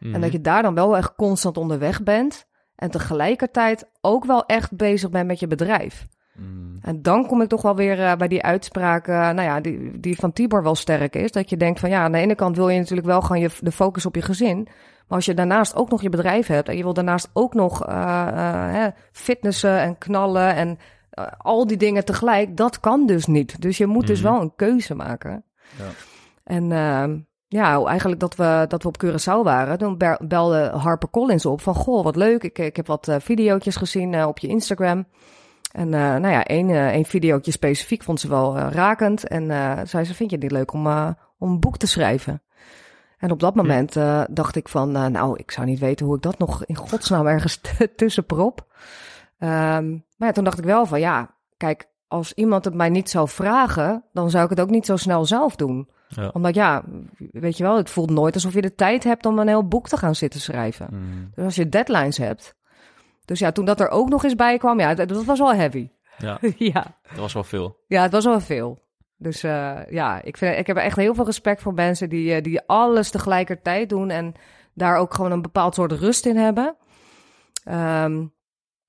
En 0.00 0.12
dat 0.12 0.20
mhm. 0.20 0.30
je 0.32 0.40
daar 0.40 0.62
dan 0.62 0.74
wel 0.74 0.96
echt 0.96 1.14
constant 1.14 1.56
onderweg 1.56 2.02
bent. 2.02 2.46
En 2.74 2.90
tegelijkertijd 2.90 3.90
ook 4.00 4.24
wel 4.24 4.46
echt 4.46 4.76
bezig 4.76 5.10
bent 5.10 5.26
met 5.26 5.40
je 5.40 5.46
bedrijf. 5.46 6.06
Mm. 6.40 6.70
En 6.82 7.02
dan 7.02 7.26
kom 7.26 7.42
ik 7.42 7.48
toch 7.48 7.62
wel 7.62 7.76
weer 7.76 7.98
uh, 7.98 8.14
bij 8.16 8.28
die 8.28 8.42
uitspraak, 8.42 9.08
uh, 9.08 9.16
nou 9.16 9.42
ja, 9.42 9.60
die, 9.60 10.00
die 10.00 10.16
van 10.16 10.32
Tibor 10.32 10.62
wel 10.62 10.74
sterk 10.74 11.16
is. 11.16 11.32
Dat 11.32 11.50
je 11.50 11.56
denkt 11.56 11.80
van 11.80 11.90
ja, 11.90 12.02
aan 12.02 12.12
de 12.12 12.18
ene 12.18 12.34
kant 12.34 12.56
wil 12.56 12.68
je 12.68 12.78
natuurlijk 12.78 13.06
wel 13.06 13.20
gewoon 13.20 13.42
je, 13.42 13.50
de 13.60 13.72
focus 13.72 14.06
op 14.06 14.14
je 14.14 14.22
gezin. 14.22 14.68
Maar 15.08 15.18
als 15.18 15.24
je 15.24 15.34
daarnaast 15.34 15.74
ook 15.74 15.90
nog 15.90 16.02
je 16.02 16.08
bedrijf 16.08 16.46
hebt 16.46 16.68
en 16.68 16.76
je 16.76 16.82
wil 16.82 16.94
daarnaast 16.94 17.30
ook 17.32 17.54
nog 17.54 17.88
uh, 17.88 18.86
fitnessen 19.12 19.80
en 19.80 19.98
knallen 19.98 20.54
en 20.54 20.78
al 21.38 21.66
die 21.66 21.76
dingen 21.76 22.04
tegelijk, 22.04 22.56
dat 22.56 22.80
kan 22.80 23.06
dus 23.06 23.26
niet. 23.26 23.60
Dus 23.62 23.78
je 23.78 23.86
moet 23.86 24.06
dus 24.06 24.20
mhm. 24.22 24.32
wel 24.32 24.40
een 24.40 24.52
keuze 24.56 24.94
maken. 24.94 25.44
Ja. 25.78 25.84
En 26.44 26.68
ja, 27.48 27.84
eigenlijk 27.84 28.20
dat 28.20 28.36
we, 28.36 28.64
dat 28.68 28.82
we 28.82 28.88
op 28.88 29.04
Curaçao 29.04 29.42
waren, 29.42 29.78
toen 29.78 29.96
belde 30.26 30.70
Harper 30.74 31.10
Collins 31.10 31.46
op 31.46 31.60
van 31.60 31.74
goh, 31.74 32.04
wat 32.04 32.16
leuk. 32.16 32.42
Ik, 32.42 32.58
ik 32.58 32.76
heb 32.76 32.86
wat 32.86 33.16
video's 33.18 33.76
gezien 33.76 34.24
op 34.24 34.38
je 34.38 34.48
Instagram. 34.48 35.06
En 35.70 35.86
uh, 35.86 35.92
nou 35.92 36.28
ja, 36.28 36.44
één, 36.44 36.68
uh, 36.68 36.88
één 36.88 37.04
videootje 37.04 37.50
specifiek 37.50 38.02
vond 38.02 38.20
ze 38.20 38.28
wel 38.28 38.56
uh, 38.56 38.66
rakend. 38.70 39.28
En 39.28 39.46
zei 39.88 40.04
ze, 40.04 40.14
vind 40.14 40.30
je 40.30 40.38
dit 40.38 40.50
leuk 40.50 40.72
om, 40.72 40.86
om 41.38 41.50
een 41.50 41.60
boek 41.60 41.76
te 41.76 41.86
schrijven? 41.86 42.42
En 43.18 43.30
op 43.30 43.40
dat 43.40 43.54
moment 43.54 43.94
dacht 44.30 44.56
ik 44.56 44.68
van, 44.68 44.90
nou, 44.90 45.38
ik 45.38 45.50
zou 45.50 45.66
niet 45.66 45.78
weten 45.78 46.06
hoe 46.06 46.16
ik 46.16 46.22
dat 46.22 46.38
nog 46.38 46.64
in 46.64 46.76
godsnaam 46.76 47.26
ergens 47.26 47.60
tussen 47.96 48.26
prop. 48.26 48.66
Um, 49.38 50.04
maar 50.16 50.28
ja, 50.28 50.32
toen 50.32 50.44
dacht 50.44 50.58
ik 50.58 50.64
wel 50.64 50.86
van, 50.86 51.00
ja, 51.00 51.34
kijk, 51.56 51.88
als 52.08 52.32
iemand 52.32 52.64
het 52.64 52.74
mij 52.74 52.88
niet 52.88 53.10
zou 53.10 53.28
vragen, 53.28 54.04
dan 54.12 54.30
zou 54.30 54.44
ik 54.44 54.50
het 54.50 54.60
ook 54.60 54.70
niet 54.70 54.86
zo 54.86 54.96
snel 54.96 55.24
zelf 55.24 55.56
doen. 55.56 55.88
Ja. 56.08 56.30
Omdat 56.32 56.54
ja, 56.54 56.82
weet 57.16 57.56
je 57.56 57.62
wel, 57.62 57.76
het 57.76 57.90
voelt 57.90 58.10
nooit 58.10 58.34
alsof 58.34 58.54
je 58.54 58.60
de 58.60 58.74
tijd 58.74 59.04
hebt 59.04 59.26
om 59.26 59.38
een 59.38 59.48
heel 59.48 59.68
boek 59.68 59.88
te 59.88 59.96
gaan 59.96 60.14
zitten 60.14 60.40
schrijven. 60.40 60.88
Mm. 60.90 61.30
Dus 61.34 61.44
als 61.44 61.54
je 61.54 61.68
deadlines 61.68 62.18
hebt, 62.18 62.54
dus 63.24 63.38
ja, 63.38 63.52
toen 63.52 63.64
dat 63.64 63.80
er 63.80 63.88
ook 63.88 64.08
nog 64.08 64.24
eens 64.24 64.34
bij 64.34 64.58
kwam, 64.58 64.80
ja, 64.80 64.94
dat, 64.94 65.24
was 65.24 65.38
wel 65.38 65.54
heavy. 65.54 65.90
Ja, 66.18 66.38
ja, 66.72 66.98
dat 67.08 67.18
was 67.18 67.32
wel 67.32 67.44
veel. 67.44 67.84
Ja, 67.86 68.02
het 68.02 68.12
was 68.12 68.24
wel 68.24 68.40
veel. 68.40 68.78
Dus 69.16 69.44
uh, 69.44 69.78
ja, 69.90 70.22
ik, 70.22 70.36
vind, 70.36 70.58
ik 70.58 70.66
heb 70.66 70.76
echt 70.76 70.96
heel 70.96 71.14
veel 71.14 71.24
respect 71.24 71.62
voor 71.62 71.74
mensen 71.74 72.08
die, 72.08 72.36
uh, 72.36 72.42
die 72.42 72.60
alles 72.66 73.10
tegelijkertijd 73.10 73.88
doen 73.88 74.10
en 74.10 74.34
daar 74.74 74.96
ook 74.96 75.14
gewoon 75.14 75.32
een 75.32 75.42
bepaald 75.42 75.74
soort 75.74 75.92
rust 75.92 76.26
in 76.26 76.36
hebben. 76.36 76.76
Um, 77.68 78.32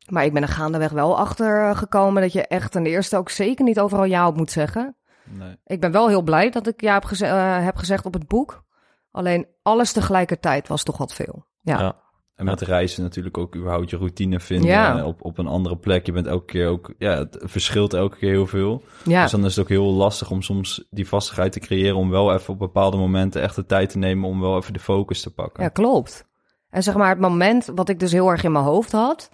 maar 0.08 0.26
ik 0.26 0.34
ben 0.34 0.42
er 0.42 0.48
gaandeweg 0.48 0.92
wel 0.92 1.18
achter 1.18 1.76
gekomen 1.76 2.22
dat 2.22 2.34
je 2.34 2.48
echt 2.48 2.72
ten 2.72 2.86
eerste 2.86 3.18
ook 3.18 3.30
zeker 3.30 3.66
niet 3.66 3.80
overal 3.80 4.04
ja 4.04 4.28
op 4.28 4.38
moet 4.38 4.52
zeggen. 4.52 4.96
Nee. 5.24 5.58
Ik 5.66 5.80
ben 5.80 5.92
wel 5.92 6.08
heel 6.08 6.22
blij 6.22 6.50
dat 6.50 6.68
ik 6.68 6.82
ja 6.82 6.94
heb, 6.94 7.04
geze 7.04 7.26
uh, 7.26 7.64
heb 7.64 7.76
gezegd 7.76 8.06
op 8.06 8.14
het 8.14 8.28
boek. 8.28 8.64
Alleen 9.12 9.48
alles 9.62 9.92
tegelijkertijd 9.92 10.68
was 10.68 10.84
toch 10.84 10.98
wat 10.98 11.14
veel. 11.14 11.46
ja. 11.62 11.80
ja. 11.80 12.10
En 12.36 12.46
met 12.46 12.62
reizen 12.62 13.04
natuurlijk 13.04 13.38
ook 13.38 13.56
überhaupt 13.56 13.90
je 13.90 13.98
routine 13.98 14.40
vinden 14.40 15.06
op, 15.06 15.24
op 15.24 15.38
een 15.38 15.48
andere 15.48 15.78
plek. 15.78 16.06
Je 16.06 16.12
bent 16.12 16.28
elke 16.28 16.46
keer 16.46 16.68
ook, 16.68 16.94
ja, 16.98 17.18
het 17.18 17.38
verschilt 17.42 17.94
elke 17.94 18.18
keer 18.18 18.32
heel 18.32 18.48
veel. 18.48 18.84
Ja. 19.04 19.22
Dus 19.22 19.32
dan 19.32 19.46
is 19.46 19.56
het 19.56 19.64
ook 19.64 19.70
heel 19.70 19.94
lastig 19.94 20.32
om 20.32 20.42
soms 20.42 20.88
die 20.90 21.08
vastigheid 21.08 21.52
te 21.52 21.60
creëren 21.60 21.96
om 21.96 22.10
wel 22.10 22.34
even 22.34 22.54
op 22.54 22.60
bepaalde 22.60 22.98
momenten 22.98 23.42
echt 23.42 23.56
de 23.56 23.66
tijd 23.66 23.90
te 23.90 23.98
nemen 23.98 24.30
om 24.30 24.42
wel 24.42 24.58
even 24.58 24.74
de 24.74 24.80
focus 24.80 25.22
te 25.22 25.34
pakken. 25.34 25.64
Ja, 25.64 25.70
klopt. 25.70 26.26
En 26.70 26.84
zeg 26.84 26.96
maar 26.96 27.10
het 27.10 27.20
moment 27.20 27.66
wat 27.76 27.90
ik 27.90 28.00
dus 28.00 28.12
heel 28.12 28.30
erg 28.30 28.44
in 28.44 28.52
mijn 28.52 28.66
hoofd 28.66 28.92
had, 28.92 29.30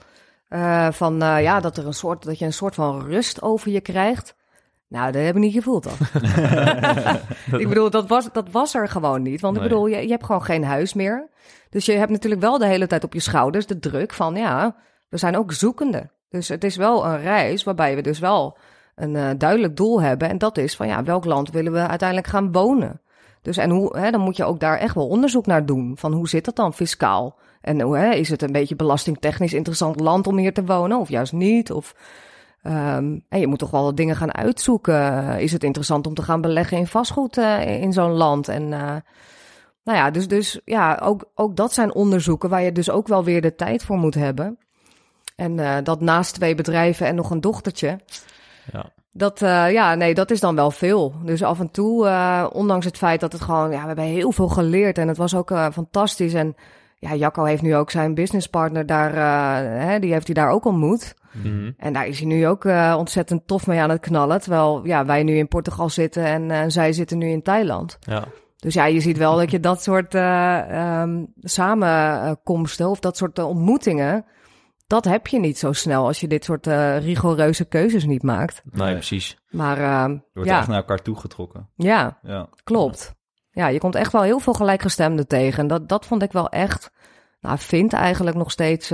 uh, 0.50 0.92
van 0.92 1.24
uh, 1.24 1.42
ja, 1.42 1.60
dat 1.60 1.78
er 1.78 1.86
een 1.86 1.94
soort, 1.94 2.24
dat 2.24 2.40
je 2.40 2.46
een 2.46 2.54
soort 2.54 2.76
van 2.76 3.02
rust 3.02 3.42
over 3.42 3.72
je 3.72 3.82
krijgt. 3.82 4.36
Nou, 4.88 5.12
dat 5.12 5.22
heb 5.22 5.36
ik 5.36 5.42
niet 5.42 5.54
gevoeld 5.54 5.84
dan. 5.84 6.22
ik 7.62 7.68
bedoel, 7.68 7.90
dat 7.90 8.08
was, 8.08 8.30
dat 8.32 8.52
was 8.52 8.74
er 8.74 8.88
gewoon 8.88 9.22
niet. 9.22 9.42
Want 9.42 9.56
ik 9.56 9.62
bedoel, 9.62 9.88
je, 9.88 10.02
je 10.02 10.10
hebt 10.10 10.26
gewoon 10.26 10.44
geen 10.44 10.64
huis 10.64 10.94
meer. 10.94 11.30
Dus 11.78 11.86
je 11.86 11.92
hebt 11.92 12.12
natuurlijk 12.12 12.42
wel 12.42 12.58
de 12.58 12.66
hele 12.66 12.88
tijd 12.88 13.04
op 13.04 13.14
je 13.14 13.20
schouders 13.20 13.66
de 13.66 13.80
druk 13.80 14.14
van, 14.14 14.36
ja, 14.36 14.76
we 15.10 15.18
zijn 15.18 15.38
ook 15.38 15.52
zoekende. 15.52 16.10
Dus 16.30 16.48
het 16.48 16.64
is 16.64 16.76
wel 16.76 17.06
een 17.06 17.22
reis 17.22 17.64
waarbij 17.64 17.96
we 17.96 18.02
dus 18.02 18.20
wel 18.20 18.58
een 18.96 19.14
uh, 19.14 19.30
duidelijk 19.38 19.76
doel 19.76 20.02
hebben. 20.02 20.30
En 20.30 20.38
dat 20.38 20.58
is 20.58 20.76
van, 20.76 20.88
ja, 20.88 21.04
welk 21.04 21.26
land 21.26 21.52
willen 21.52 21.72
we 21.72 21.88
uiteindelijk 21.88 22.28
gaan 22.28 22.52
wonen? 22.52 23.02
Dus 23.42 23.58
en 23.58 23.70
hoe, 23.70 23.98
hè, 23.98 24.12
dan 24.12 24.22
moet 24.22 24.38
je 24.38 24.44
ook 24.44 24.60
daar 24.60 24.78
echt 24.78 24.96
wel 24.96 25.08
onderzoek 25.08 25.46
naar 25.46 25.66
doen. 25.66 25.98
Van 25.98 26.14
hoe 26.14 26.30
zit 26.30 26.46
dat 26.46 26.56
dan 26.56 26.74
fiscaal? 26.74 27.40
En 27.62 27.82
hoe, 27.82 27.98
hè, 27.98 28.12
is 28.12 28.30
het 28.30 28.42
een 28.42 28.52
beetje 28.52 28.76
belastingtechnisch 28.76 29.54
interessant 29.54 30.00
land 30.00 30.28
om 30.28 30.38
hier 30.38 30.54
te 30.54 30.66
wonen 30.66 31.00
of 31.00 31.10
juist 31.10 31.34
niet? 31.34 31.72
Of 31.72 31.96
en 32.62 33.24
je 33.30 33.48
moet 33.48 33.60
toch 33.60 33.72
wel 33.72 33.96
dingen 33.96 34.16
gaan 34.16 34.34
uitzoeken. 34.34 35.40
Is 35.40 35.52
het 35.52 35.64
interessant 35.64 36.08
om 36.08 36.14
te 36.14 36.22
gaan 36.22 36.42
beleggen 36.42 36.78
in 36.78 36.88
vastgoed 36.88 37.38
uh, 37.38 37.82
in 37.82 37.94
zo'n 37.94 38.12
land? 38.12 38.48
En 38.48 38.68
uh, 38.68 38.96
nou 39.88 40.00
ja, 40.00 40.12
dus, 40.12 40.28
dus 40.28 40.60
ja, 40.66 41.00
ook, 41.04 41.26
ook 41.36 41.56
dat 41.56 41.74
zijn 41.74 41.94
onderzoeken 41.94 42.50
waar 42.50 42.62
je 42.62 42.72
dus 42.72 42.90
ook 42.90 43.08
wel 43.08 43.24
weer 43.24 43.42
de 43.42 43.56
tijd 43.56 43.84
voor 43.84 43.98
moet 43.98 44.14
hebben. 44.14 44.58
En 45.36 45.58
uh, 45.58 45.78
dat 45.84 46.02
naast 46.02 46.34
twee 46.34 46.56
bedrijven 46.56 47.08
en 47.08 47.16
nog 47.16 47.30
een 47.30 47.42
dochtertje. 47.42 48.00
Ja. 48.72 48.92
Dat, 49.12 49.40
ja, 49.40 49.96
nee, 49.96 50.14
dat 50.14 50.32
is 50.32 50.40
dan 50.40 50.56
wel 50.56 50.72
veel. 50.72 51.14
Dus 51.24 51.44
af 51.44 51.60
en 51.60 51.72
toe, 51.72 52.10
ondanks 52.54 52.86
het 52.86 52.98
feit 52.98 53.20
dat 53.20 53.32
het 53.32 53.42
gewoon, 53.42 53.72
ja, 53.72 53.82
we 53.82 53.88
hebben 53.88 54.06
heel 54.06 54.32
veel 54.32 54.48
geleerd 54.48 54.98
en 54.98 55.08
het 55.08 55.18
was 55.18 55.36
ook 55.36 55.52
fantastisch. 55.74 56.34
En 56.34 56.56
ja, 57.00 57.16
Jacco 57.16 57.44
heeft 57.44 57.62
nu 57.62 57.76
ook 57.76 57.92
zijn 57.92 58.14
businesspartner 58.14 58.86
daar, 58.86 59.14
hè, 59.82 60.00
die 60.00 60.12
heeft 60.12 60.26
hij 60.26 60.36
daar 60.36 60.50
ook 60.50 60.66
ontmoet. 60.66 61.16
Mhm. 61.32 61.72
En 61.78 61.94
daar 61.94 62.08
is 62.08 62.20
hij 62.20 62.28
nu 62.28 62.48
ook 62.48 62.66
ontzettend 62.98 63.48
tof 63.48 63.68
mee 63.68 63.80
aan 63.80 63.90
het 63.90 64.02
knallen. 64.02 64.42
Terwijl 64.42 64.86
ja, 64.86 65.06
wij 65.06 65.24
nu 65.24 65.38
in 65.38 65.48
Portugal 65.48 65.90
zitten 65.90 66.50
en 66.50 66.72
zij 66.72 66.94
zitten 66.94 67.18
nu 67.18 67.28
in 67.28 67.42
Thailand. 67.42 67.98
Ja. 68.00 68.24
Dus 68.68 68.76
ja, 68.76 68.86
je 68.86 69.00
ziet 69.00 69.18
wel 69.18 69.36
dat 69.36 69.52
je 69.52 69.60
dat 69.60 69.84
soort 69.84 70.16
uh, 70.16 71.02
um, 71.02 71.34
samenkomsten 71.40 72.90
of 72.90 73.00
dat 73.00 73.18
soort 73.18 73.40
ontmoetingen, 73.40 74.26
dat 74.88 75.06
heb 75.06 75.28
je 75.28 75.40
niet 75.40 75.58
zo 75.58 75.74
snel 75.74 76.06
als 76.06 76.20
je 76.20 76.28
dit 76.28 76.44
soort 76.44 76.68
rigoureuze 77.00 77.66
keuzes 77.66 78.06
niet 78.06 78.24
maakt. 78.24 78.62
Nee, 78.72 78.94
precies. 78.94 79.38
Maar 79.50 80.10
je 80.10 80.20
wordt 80.34 80.50
echt 80.50 80.68
naar 80.68 80.78
elkaar 80.78 81.02
toegetrokken. 81.02 81.70
Ja, 81.76 82.20
ja, 82.22 82.50
klopt. 82.64 83.16
Ja, 83.52 83.68
je 83.68 83.80
komt 83.80 83.96
echt 83.96 84.12
wel 84.12 84.22
heel 84.22 84.40
veel 84.40 84.54
gelijkgestemden 84.54 85.28
tegen. 85.28 85.68
Dat, 85.68 85.90
dat 85.90 86.06
vond 86.06 86.22
ik 86.22 86.32
wel 86.32 86.50
echt, 86.50 86.92
nou, 87.40 87.58
vind 87.58 87.94
eigenlijk 87.94 88.38
nog 88.38 88.52
steeds 88.52 88.90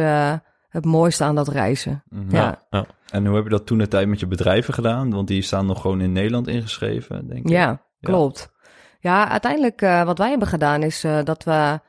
het 0.70 0.86
mooiste 0.86 1.24
aan 1.24 1.36
dat 1.36 1.48
reizen. 1.48 2.03
Mhm. 2.10 2.36
ja. 2.36 2.65
ja. 2.70 2.86
En 3.10 3.25
hoe 3.25 3.36
heb 3.36 3.44
je 3.44 3.50
dat 3.50 3.65
toen 3.65 3.77
de 3.77 3.88
tijd 3.88 4.08
met 4.08 4.20
je 4.20 4.27
bedrijven 4.27 4.74
gedaan? 4.74 5.12
Want 5.12 5.27
die 5.27 5.42
staan 5.42 5.65
nog 5.65 5.82
gewoon 5.82 6.01
in 6.01 6.12
Nederland 6.12 6.48
ingeschreven, 6.48 7.27
denk 7.27 7.46
ik. 7.46 7.50
Ja, 7.50 7.82
klopt. 8.00 8.53
Ja, 9.04 9.30
uiteindelijk 9.30 9.82
uh, 9.82 10.04
wat 10.04 10.18
wij 10.18 10.30
hebben 10.30 10.48
gedaan 10.48 10.84
is 10.84 11.04
uh, 11.04 11.18
dat 11.24 11.44
we 11.44 11.80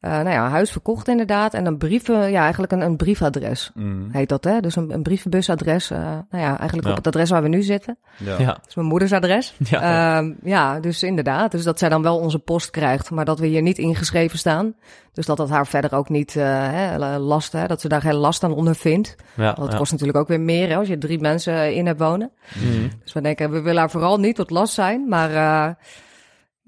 uh, 0.00 0.10
nou 0.10 0.28
ja, 0.28 0.44
een 0.44 0.50
huis 0.50 0.70
verkocht 0.70 1.08
inderdaad. 1.08 1.54
En 1.54 1.66
een 1.66 1.78
brieven, 1.78 2.30
ja, 2.30 2.42
eigenlijk 2.42 2.72
een, 2.72 2.80
een 2.80 2.96
briefadres 2.96 3.70
mm. 3.74 4.08
heet 4.10 4.28
dat, 4.28 4.44
hè? 4.44 4.60
Dus 4.60 4.76
een, 4.76 4.92
een 4.92 5.02
brievenbusadres. 5.02 5.90
Uh, 5.90 5.98
nou 5.98 6.44
ja, 6.44 6.58
eigenlijk 6.58 6.88
op 6.88 6.96
het 6.96 7.06
adres 7.06 7.30
waar 7.30 7.42
we 7.42 7.48
nu 7.48 7.62
zitten. 7.62 7.98
Ja. 8.16 8.38
ja. 8.38 8.46
Dat 8.46 8.66
is 8.68 8.74
mijn 8.74 8.86
moeders 8.86 9.12
adres. 9.12 9.54
Ja. 9.70 10.20
Uh, 10.22 10.34
ja, 10.42 10.80
dus 10.80 11.02
inderdaad. 11.02 11.50
Dus 11.50 11.64
dat 11.64 11.78
zij 11.78 11.88
dan 11.88 12.02
wel 12.02 12.18
onze 12.18 12.38
post 12.38 12.70
krijgt, 12.70 13.10
maar 13.10 13.24
dat 13.24 13.38
we 13.38 13.46
hier 13.46 13.62
niet 13.62 13.78
ingeschreven 13.78 14.38
staan. 14.38 14.74
Dus 15.12 15.26
dat 15.26 15.36
dat 15.36 15.50
haar 15.50 15.66
verder 15.66 15.94
ook 15.94 16.08
niet 16.08 16.34
uh, 16.34 16.44
hè, 16.46 17.18
last, 17.18 17.52
hè, 17.52 17.66
dat 17.66 17.80
ze 17.80 17.88
daar 17.88 18.00
geen 18.00 18.14
last 18.14 18.44
aan 18.44 18.52
ondervindt. 18.52 19.16
Ja, 19.34 19.54
Want 19.54 19.68
het 19.68 19.78
kost 19.78 19.92
natuurlijk 19.92 20.18
ook 20.18 20.28
weer 20.28 20.40
meer 20.40 20.68
hè, 20.68 20.76
als 20.76 20.88
je 20.88 20.98
drie 20.98 21.20
mensen 21.20 21.74
in 21.74 21.86
hebt 21.86 22.00
wonen. 22.00 22.30
Mm. 22.54 22.90
Dus 23.02 23.12
we 23.12 23.20
denken, 23.20 23.50
we 23.50 23.60
willen 23.60 23.80
haar 23.80 23.90
vooral 23.90 24.18
niet 24.18 24.36
tot 24.36 24.50
last 24.50 24.74
zijn, 24.74 25.08
maar... 25.08 25.76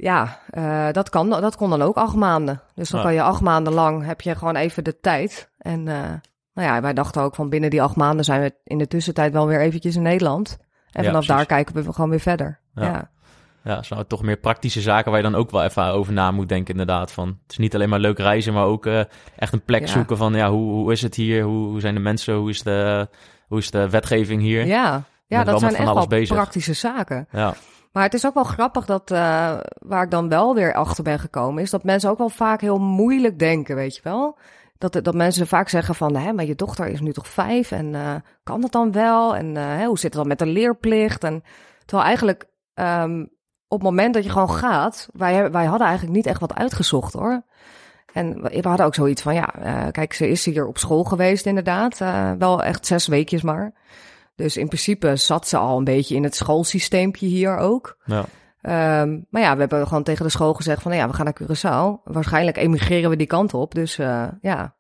Ja, 0.03 0.39
uh, 0.59 0.93
dat, 0.93 1.09
kan, 1.09 1.31
dat 1.31 1.57
kon 1.57 1.71
dan 1.71 1.83
ook 1.83 1.97
acht 1.97 2.15
maanden. 2.15 2.61
Dus 2.75 2.89
dan 2.91 3.03
kan 3.03 3.15
je 3.15 3.23
acht 3.23 3.41
maanden 3.41 3.73
lang, 3.73 4.05
heb 4.05 4.21
je 4.21 4.35
gewoon 4.35 4.57
even 4.57 4.85
de 4.85 5.01
tijd. 5.01 5.51
En 5.59 5.81
uh, 5.81 5.95
nou 6.55 6.69
ja, 6.69 6.81
wij 6.81 6.93
dachten 6.95 7.23
ook 7.23 7.35
van 7.35 7.49
binnen 7.49 7.71
die 7.71 7.83
acht 7.83 7.97
maanden 7.97 8.25
zijn 8.25 8.41
we 8.41 8.55
in 8.65 8.79
de 8.79 8.87
tussentijd 8.87 9.33
wel 9.33 9.47
weer 9.47 9.61
eventjes 9.61 9.97
in 9.97 10.03
Nederland. 10.03 10.59
En 10.93 11.05
vanaf 11.05 11.27
daar 11.27 11.47
kijken 11.47 11.75
we 11.75 11.93
gewoon 11.93 12.11
weer 12.11 12.21
verder. 12.21 12.61
Ja. 12.75 13.11
Ja, 13.65 13.83
zijn 13.83 14.07
toch 14.07 14.23
meer 14.23 14.37
praktische 14.37 14.81
zaken 14.81 15.11
waar 15.11 15.21
je 15.21 15.31
dan 15.31 15.41
ook 15.41 15.51
wel 15.51 15.63
even 15.63 15.85
over 15.85 16.13
na 16.13 16.31
moet 16.31 16.49
denken 16.49 16.71
inderdaad. 16.71 17.13
Van, 17.13 17.29
het 17.29 17.51
is 17.51 17.59
niet 17.59 17.75
alleen 17.75 17.89
maar 17.89 17.99
leuk 17.99 18.19
reizen, 18.19 18.53
maar 18.53 18.65
ook 18.65 18.87
uh, 18.87 19.01
echt 19.37 19.53
een 19.53 19.65
plek 19.65 19.81
Ja. 19.81 19.87
zoeken 19.87 20.17
van 20.17 20.35
ja, 20.35 20.51
hoe, 20.51 20.73
hoe 20.73 20.93
is 20.93 21.03
het 21.03 21.15
hier? 21.15 21.43
Hoe, 21.43 21.69
hoe 21.69 21.81
zijn 21.81 21.95
de 21.95 22.01
mensen? 22.01 22.35
Hoe 22.35 22.51
is 22.51 22.63
de, 22.63 23.09
hoe 23.49 23.59
is 23.59 23.71
de 23.71 23.91
wetgeving 23.91 24.43
hier? 24.43 24.67
Ja, 24.67 25.03
ja 25.27 25.45
dat 25.45 25.61
zijn 25.61 25.75
echt 25.75 25.93
wel 25.93 26.07
bezig. 26.07 26.37
praktische 26.37 26.73
zaken. 26.73 27.27
Ja, 27.31 27.55
Maar 27.93 28.03
het 28.03 28.15
is 28.15 28.27
ook 28.27 28.35
wel 28.35 28.45
grappig 28.45 28.85
dat, 28.85 29.11
eh, 29.11 29.59
waar 29.79 30.03
ik 30.03 30.11
dan 30.11 30.29
wel 30.29 30.55
weer 30.55 30.75
achter 30.75 31.05
ben 31.05 31.19
gekomen, 31.19 31.63
is 31.63 31.71
dat 31.71 31.85
mensen 31.85 32.11
ook 32.11 32.19
wel 32.19 32.29
vaak 32.29 32.61
heel 32.61 32.79
moeilijk 32.79 33.39
denken, 33.39 33.77
weet 33.77 33.97
je 33.97 34.01
wel. 34.03 34.39
Dat, 34.79 34.93
dat 35.05 35.15
mensen 35.15 35.47
vaak 35.47 35.69
zeggen 35.69 35.95
van, 35.95 36.17
hè, 36.17 36.33
maar 36.33 36.45
je 36.45 36.55
dochter 36.55 36.87
is 36.87 37.01
nu 37.01 37.13
toch 37.13 37.29
vijf 37.29 37.71
en 37.71 37.95
eh, 37.95 38.15
kan 38.43 38.61
dat 38.61 38.73
dan 38.73 38.93
wel? 38.93 39.37
En 39.37 39.57
eh, 39.57 39.87
hoe 39.87 39.99
zit 39.99 40.03
het 40.03 40.13
dan 40.13 40.27
met 40.27 40.39
de 40.39 40.47
leerplicht? 40.47 41.25
En 41.25 41.43
terwijl 41.85 42.09
eigenlijk 42.09 42.47
ehm, 42.75 43.21
op 43.69 43.79
het 43.79 43.83
moment 43.83 44.15
dat 44.15 44.25
je 44.25 44.31
gewoon 44.31 44.51
gaat, 44.51 45.09
wij, 45.13 45.51
wij 45.51 45.65
hadden 45.65 45.87
eigenlijk 45.87 46.17
niet 46.17 46.27
echt 46.27 46.41
wat 46.41 46.55
uitgezocht 46.55 47.13
hoor. 47.13 47.43
En 48.13 48.43
we 48.43 48.69
hadden 48.69 48.87
ook 48.87 48.95
zoiets 48.95 49.23
van, 49.23 49.35
ja, 49.35 49.47
kijk, 49.91 50.13
ze 50.13 50.29
is 50.29 50.45
hier 50.45 50.67
op 50.67 50.79
school 50.79 51.05
geweest 51.05 51.47
inderdaad. 51.47 51.99
wel 52.39 52.63
echt 52.63 52.87
zes 52.87 53.07
weekjes 53.07 53.43
maar. 53.43 53.73
Dus 54.41 54.57
in 54.57 54.67
principe 54.67 55.17
zat 55.17 55.49
ze 55.49 55.57
al 55.57 55.79
een 55.79 55.85
beetje 55.85 56.15
in 56.15 56.25
het 56.25 56.37
schoolsysteempje 56.37 57.27
hier 57.27 57.57
ook. 57.57 57.97
ja. 58.05 58.25
Ehm, 58.61 59.21
maar 59.31 59.43
ja, 59.43 59.53
we 59.55 59.61
hebben 59.61 59.87
gewoon 59.87 60.03
tegen 60.03 60.25
de 60.25 60.31
school 60.31 60.55
gezegd 60.55 60.83
van, 60.83 60.91
nou 60.91 61.03
ja, 61.03 61.09
we 61.09 61.15
gaan 61.15 61.25
naar 61.25 61.41
Curaçao. 61.43 62.03
Waarschijnlijk 62.05 62.57
emigreren 62.57 63.11
we 63.11 63.17
die 63.17 63.27
kant 63.27 63.55
op. 63.55 63.75
Dus 63.75 63.99
eh, 63.99 64.29
ja, 64.41 64.75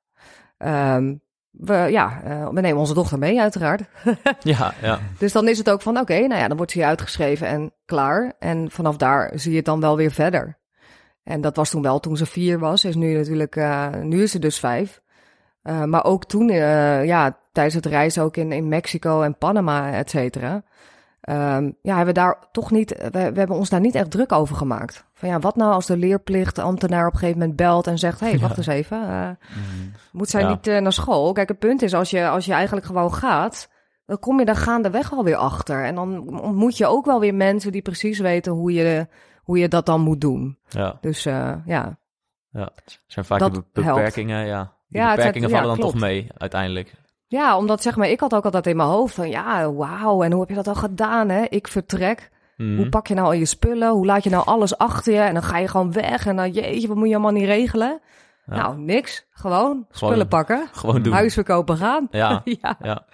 Ehm, 0.61 1.15
we, 1.51 1.75
ja 1.75 2.23
eh, 2.25 2.49
we 2.49 2.61
nemen 2.61 2.81
onze 2.81 2.95
dochter 2.95 3.19
mee 3.19 3.41
uiteraard. 3.41 3.83
ja, 4.43 4.75
ja. 4.83 4.99
Dus 5.19 5.33
dan 5.33 5.49
is 5.49 5.59
het 5.59 5.71
ook 5.71 5.83
van, 5.83 5.99
oké, 5.99 6.19
nou 6.19 6.41
ja, 6.41 6.49
dan 6.49 6.57
wordt 6.57 6.73
ze 6.73 6.79
hier 6.79 6.87
uitgeschreven 6.87 7.47
en 7.47 7.73
klaar. 7.85 8.33
En 8.39 8.71
vanaf 8.71 8.97
daar 8.97 9.33
zie 9.35 9.51
je 9.51 9.57
het 9.57 9.67
dan 9.67 9.81
wel 9.81 9.97
weer 9.97 10.11
verder. 10.11 10.59
En 11.23 11.41
dat 11.41 11.57
was 11.57 11.71
toen 11.71 11.83
wel 11.83 12.01
toen 12.01 12.17
ze 12.17 12.27
vier 12.27 12.59
was. 12.59 12.85
Is 12.85 12.95
nu 12.95 13.17
natuurlijk, 13.17 13.57
eh, 13.57 13.95
nu 14.03 14.23
is 14.23 14.31
ze 14.31 14.39
dus 14.39 14.59
vijf. 14.59 15.01
Maar 15.63 16.05
ook 16.05 16.25
toen, 16.25 16.49
ja, 16.49 17.40
tijdens 17.53 17.75
het 17.75 17.87
reizen 17.87 18.23
ook 18.23 18.37
in, 18.37 18.53
in 18.53 18.69
Mexico 18.69 19.23
en 19.23 19.39
Panama, 19.39 19.93
et 19.93 20.11
cetera. 20.11 20.63
Ehm, 21.21 21.65
ja, 21.83 21.97
hebben 21.97 22.15
we 22.15 22.21
daar 22.21 22.37
toch 22.53 22.71
niet, 22.71 22.91
we, 22.99 23.11
we 23.33 23.39
hebben 23.39 23.57
ons 23.57 23.69
daar 23.69 23.81
niet 23.81 23.95
echt 23.95 24.11
druk 24.11 24.33
over 24.33 24.57
gemaakt. 24.57 25.05
Van 25.15 25.29
ja, 25.29 25.39
wat 25.39 25.57
nou 25.57 25.73
als 25.73 25.87
de 25.87 25.97
leerplichtambtenaar 25.97 27.07
op 27.07 27.13
een 27.13 27.19
gegeven 27.19 27.39
moment 27.41 27.57
belt 27.57 27.87
en 27.87 27.99
zegt: 27.99 28.21
Hé, 28.21 28.29
hey, 28.29 28.39
wacht 28.39 28.57
eens 28.57 28.67
even. 28.67 29.09
eh, 29.09 29.29
moet 30.13 30.29
zij 30.29 30.41
Ja. 30.41 30.49
niet 30.49 30.67
eh, 30.67 30.81
naar 30.81 30.93
school? 30.93 31.33
Kijk, 31.33 31.49
het 31.49 31.59
punt 31.59 31.83
is, 31.83 31.95
als 31.95 32.11
je, 32.11 32.29
als 32.29 32.45
je 32.45 32.53
eigenlijk 32.53 32.87
gewoon 32.87 33.15
gaat, 33.15 33.69
dan 34.07 34.19
kom 34.19 34.39
je 34.39 34.45
daar 34.45 34.57
gaandeweg 34.57 35.13
alweer 35.13 35.37
achter. 35.37 35.85
En 35.85 35.95
dan 35.95 36.41
ontmoet 36.41 36.77
je 36.77 36.87
ook 36.87 37.05
wel 37.05 37.21
weer 37.21 37.35
mensen 37.35 37.73
die 37.73 37.83
precies 37.83 38.19
weten 38.19 38.53
hoe 38.53 38.73
je, 38.73 39.07
hoe 39.43 39.59
je 39.59 39.69
dat 39.69 39.87
dan 39.87 40.01
moet 40.01 40.21
doen. 40.21 40.59
ja. 40.69 40.99
Dus 41.01 41.27
eh, 41.27 41.53
ja. 41.65 41.99
Ja, 42.53 42.71
het 42.75 43.01
zijn 43.07 43.25
vaak 43.25 43.39
Dat 43.39 43.55
de 43.55 43.65
be- 43.73 43.83
helpt. 43.83 43.97
beperkingen, 43.99 44.47
ja. 44.47 44.59
Het 44.91 45.17
beperkingen 45.17 45.49
ja, 45.49 45.55
vallen 45.55 45.69
dan 45.71 45.79
klopt. 45.79 45.93
toch 45.93 46.01
mee, 46.03 46.29
uiteindelijk. 46.37 46.95
Ja, 47.31 47.57
omdat 47.57 47.83
zeg 47.83 47.97
maar, 47.97 48.09
ik 48.09 48.21
had 48.21 48.35
ook 48.35 48.45
altijd 48.45 48.67
in 48.67 48.77
mijn 48.77 48.89
hoofd 48.89 49.15
van 49.15 49.29
ja, 49.29 49.73
wauw, 49.73 50.23
en 50.23 50.31
hoe 50.33 50.41
heb 50.41 50.49
je 50.49 50.55
dat 50.55 50.69
al 50.69 50.75
gedaan? 50.75 51.29
Hè? 51.29 51.45
Ik 51.49 51.69
vertrek. 51.69 52.31
Mhm. 52.57 52.77
Hoe 52.77 52.89
pak 52.89 53.07
je 53.07 53.15
nou 53.15 53.27
al 53.27 53.33
je 53.33 53.45
spullen? 53.45 53.91
Hoe 53.91 54.07
laat 54.07 54.25
je 54.25 54.31
nou 54.31 54.47
alles 54.47 54.79
achter 54.79 55.13
je? 55.13 55.19
En 55.21 55.35
dan 55.35 55.43
ga 55.43 55.59
je 55.59 55.69
gewoon 55.69 55.93
weg. 55.93 56.27
En 56.27 56.37
dan, 56.37 56.51
jeetje, 56.51 56.89
wat 56.89 56.97
moet 56.97 57.09
je 57.09 57.13
allemaal 57.15 57.33
niet 57.33 57.45
regelen? 57.45 58.01
Ja. 58.47 58.57
Nou, 58.57 58.79
niks. 58.79 59.27
Gewoon 59.31 59.87
spullen 59.91 60.29
pakken. 60.29 60.69
Gewoon 60.73 61.03
doen. 61.03 61.13
Huis 61.13 61.35
verkopen 61.35 61.77
gaan. 61.77 62.09
Ja, 62.23 62.43
ja. 62.45 62.77
ja. 62.83 63.05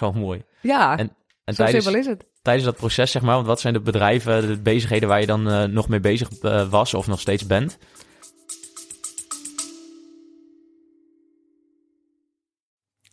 Wel 0.00 0.12
mooi. 0.12 0.44
ja. 0.60 0.96
En, 0.96 1.12
en 1.44 1.54
zo 1.54 1.62
tijdens, 1.62 1.84
simpel 1.84 2.00
is 2.00 2.06
het. 2.06 2.26
tijdens 2.42 2.66
dat 2.66 2.76
proces, 2.76 3.10
zeg 3.10 3.22
maar, 3.22 3.34
want 3.34 3.46
wat 3.46 3.60
zijn 3.60 3.74
de 3.74 3.80
bedrijven, 3.80 4.46
de 4.46 4.58
bezigheden 4.58 5.08
waar 5.08 5.20
je 5.20 5.26
dan 5.26 5.50
eh, 5.50 5.64
nog 5.64 5.88
mee 5.88 6.00
bezig 6.00 6.28
eh, 6.30 6.68
was 6.68 6.94
of 6.94 7.06
nog 7.06 7.20
steeds 7.20 7.46
bent? 7.46 7.78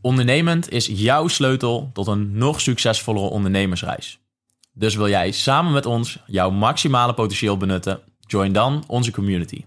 Ondernemend 0.00 0.70
is 0.70 0.86
jouw 0.86 1.28
sleutel 1.28 1.90
tot 1.92 2.06
een 2.06 2.32
nog 2.32 2.60
succesvollere 2.60 3.28
ondernemersreis. 3.28 4.20
Dus 4.72 4.94
wil 4.94 5.08
jij 5.08 5.30
samen 5.30 5.72
met 5.72 5.86
ons 5.86 6.22
jouw 6.26 6.50
maximale 6.50 7.14
potentieel 7.14 7.56
benutten? 7.56 8.00
Join 8.20 8.52
dan 8.52 8.84
onze 8.86 9.12
community. 9.12 9.64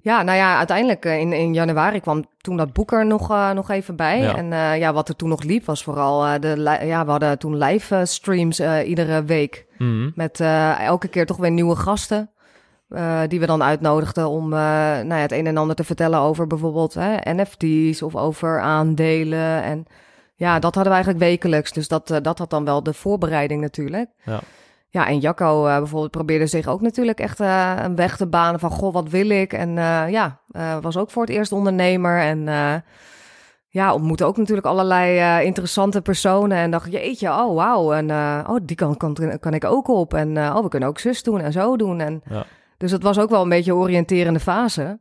Ja, 0.00 0.22
nou 0.22 0.38
ja, 0.38 0.56
uiteindelijk 0.56 1.04
eh, 1.04 1.18
in, 1.18 1.32
in 1.32 1.54
januari 1.54 2.00
kwam 2.00 2.24
toen 2.40 2.56
dat 2.56 2.72
boek 2.72 2.92
er 2.92 3.06
nog, 3.06 3.30
eh, 3.30 3.50
nog 3.50 3.70
even 3.70 3.96
bij. 3.96 4.20
Ja. 4.20 4.36
En 4.36 4.52
eh, 4.52 4.78
ja, 4.78 4.92
wat 4.92 5.08
er 5.08 5.16
toen 5.16 5.28
nog 5.28 5.42
liep 5.42 5.64
was 5.64 5.82
vooral 5.82 6.40
de... 6.40 6.78
Ja, 6.84 7.04
we 7.04 7.10
hadden 7.10 7.38
toen 7.38 7.58
live 7.58 8.00
streams 8.04 8.60
iedere 8.84 9.24
week. 9.24 9.66
Mhm. 9.78 10.10
Met 10.14 10.40
elke 10.78 11.08
keer 11.08 11.26
toch 11.26 11.36
weer 11.36 11.50
nieuwe 11.50 11.76
gasten. 11.76 12.30
Eh, 12.88 13.20
die 13.28 13.40
we 13.40 13.46
dan 13.46 13.62
uitnodigden 13.62 14.28
om 14.28 14.52
eh, 14.52 14.58
nou 14.58 15.08
ja, 15.08 15.16
het 15.16 15.32
een 15.32 15.46
en 15.46 15.56
ander 15.56 15.76
te 15.76 15.84
vertellen 15.84 16.18
over 16.18 16.46
bijvoorbeeld 16.46 16.94
hè, 16.94 17.16
NFT's 17.34 18.02
of 18.02 18.16
over 18.16 18.60
aandelen. 18.60 19.62
En 19.62 19.86
ja, 20.34 20.58
dat 20.58 20.74
hadden 20.74 20.92
we 20.92 20.98
eigenlijk 20.98 21.24
wekelijks. 21.24 21.72
Dus 21.72 21.88
dat, 21.88 22.10
eh, 22.10 22.16
dat 22.22 22.38
had 22.38 22.50
dan 22.50 22.64
wel 22.64 22.82
de 22.82 22.92
voorbereiding 22.92 23.60
natuurlijk. 23.60 24.10
Ja. 24.24 24.40
Ja, 24.90 25.06
en 25.06 25.18
Jacco 25.18 25.62
bijvoorbeeld 25.62 26.10
probeerde 26.10 26.46
zich 26.46 26.66
ook 26.66 26.80
natuurlijk 26.80 27.20
echt 27.20 27.40
een 27.40 27.96
weg 27.96 28.16
te 28.16 28.26
banen 28.26 28.60
van... 28.60 28.70
Goh, 28.70 28.92
wat 28.92 29.08
wil 29.08 29.30
ik? 29.30 29.52
En 29.52 29.74
ja, 30.10 30.40
was 30.80 30.96
ook 30.96 31.10
voor 31.10 31.22
het 31.22 31.32
eerst 31.32 31.52
ondernemer 31.52 32.20
en... 32.20 32.44
ja, 33.68 33.94
ontmoette 33.94 34.24
ook 34.24 34.36
natuurlijk 34.36 34.66
allerlei 34.66 35.44
interessante 35.44 36.02
personen. 36.02 36.58
En 36.58 36.70
dacht, 36.70 36.92
jeetje, 36.92 37.28
oh 37.28 37.54
wauw. 37.54 37.92
En 37.92 38.10
oh, 38.46 38.56
die 38.62 38.76
kan, 38.76 38.96
kan, 38.96 39.38
kan 39.40 39.54
ik 39.54 39.64
ook 39.64 39.88
op. 39.88 40.14
En 40.14 40.38
oh, 40.38 40.62
we 40.62 40.68
kunnen 40.68 40.88
ook 40.88 40.98
zus 40.98 41.22
doen 41.22 41.40
en 41.40 41.52
zo 41.52 41.76
doen. 41.76 42.00
En, 42.00 42.22
Ja. 42.28 42.46
Dus 42.78 42.90
dat 42.90 43.02
was 43.02 43.18
ook 43.18 43.30
wel 43.30 43.42
een 43.42 43.48
beetje 43.48 43.72
een 43.72 43.78
oriënterende 43.78 44.40
fase. 44.40 45.00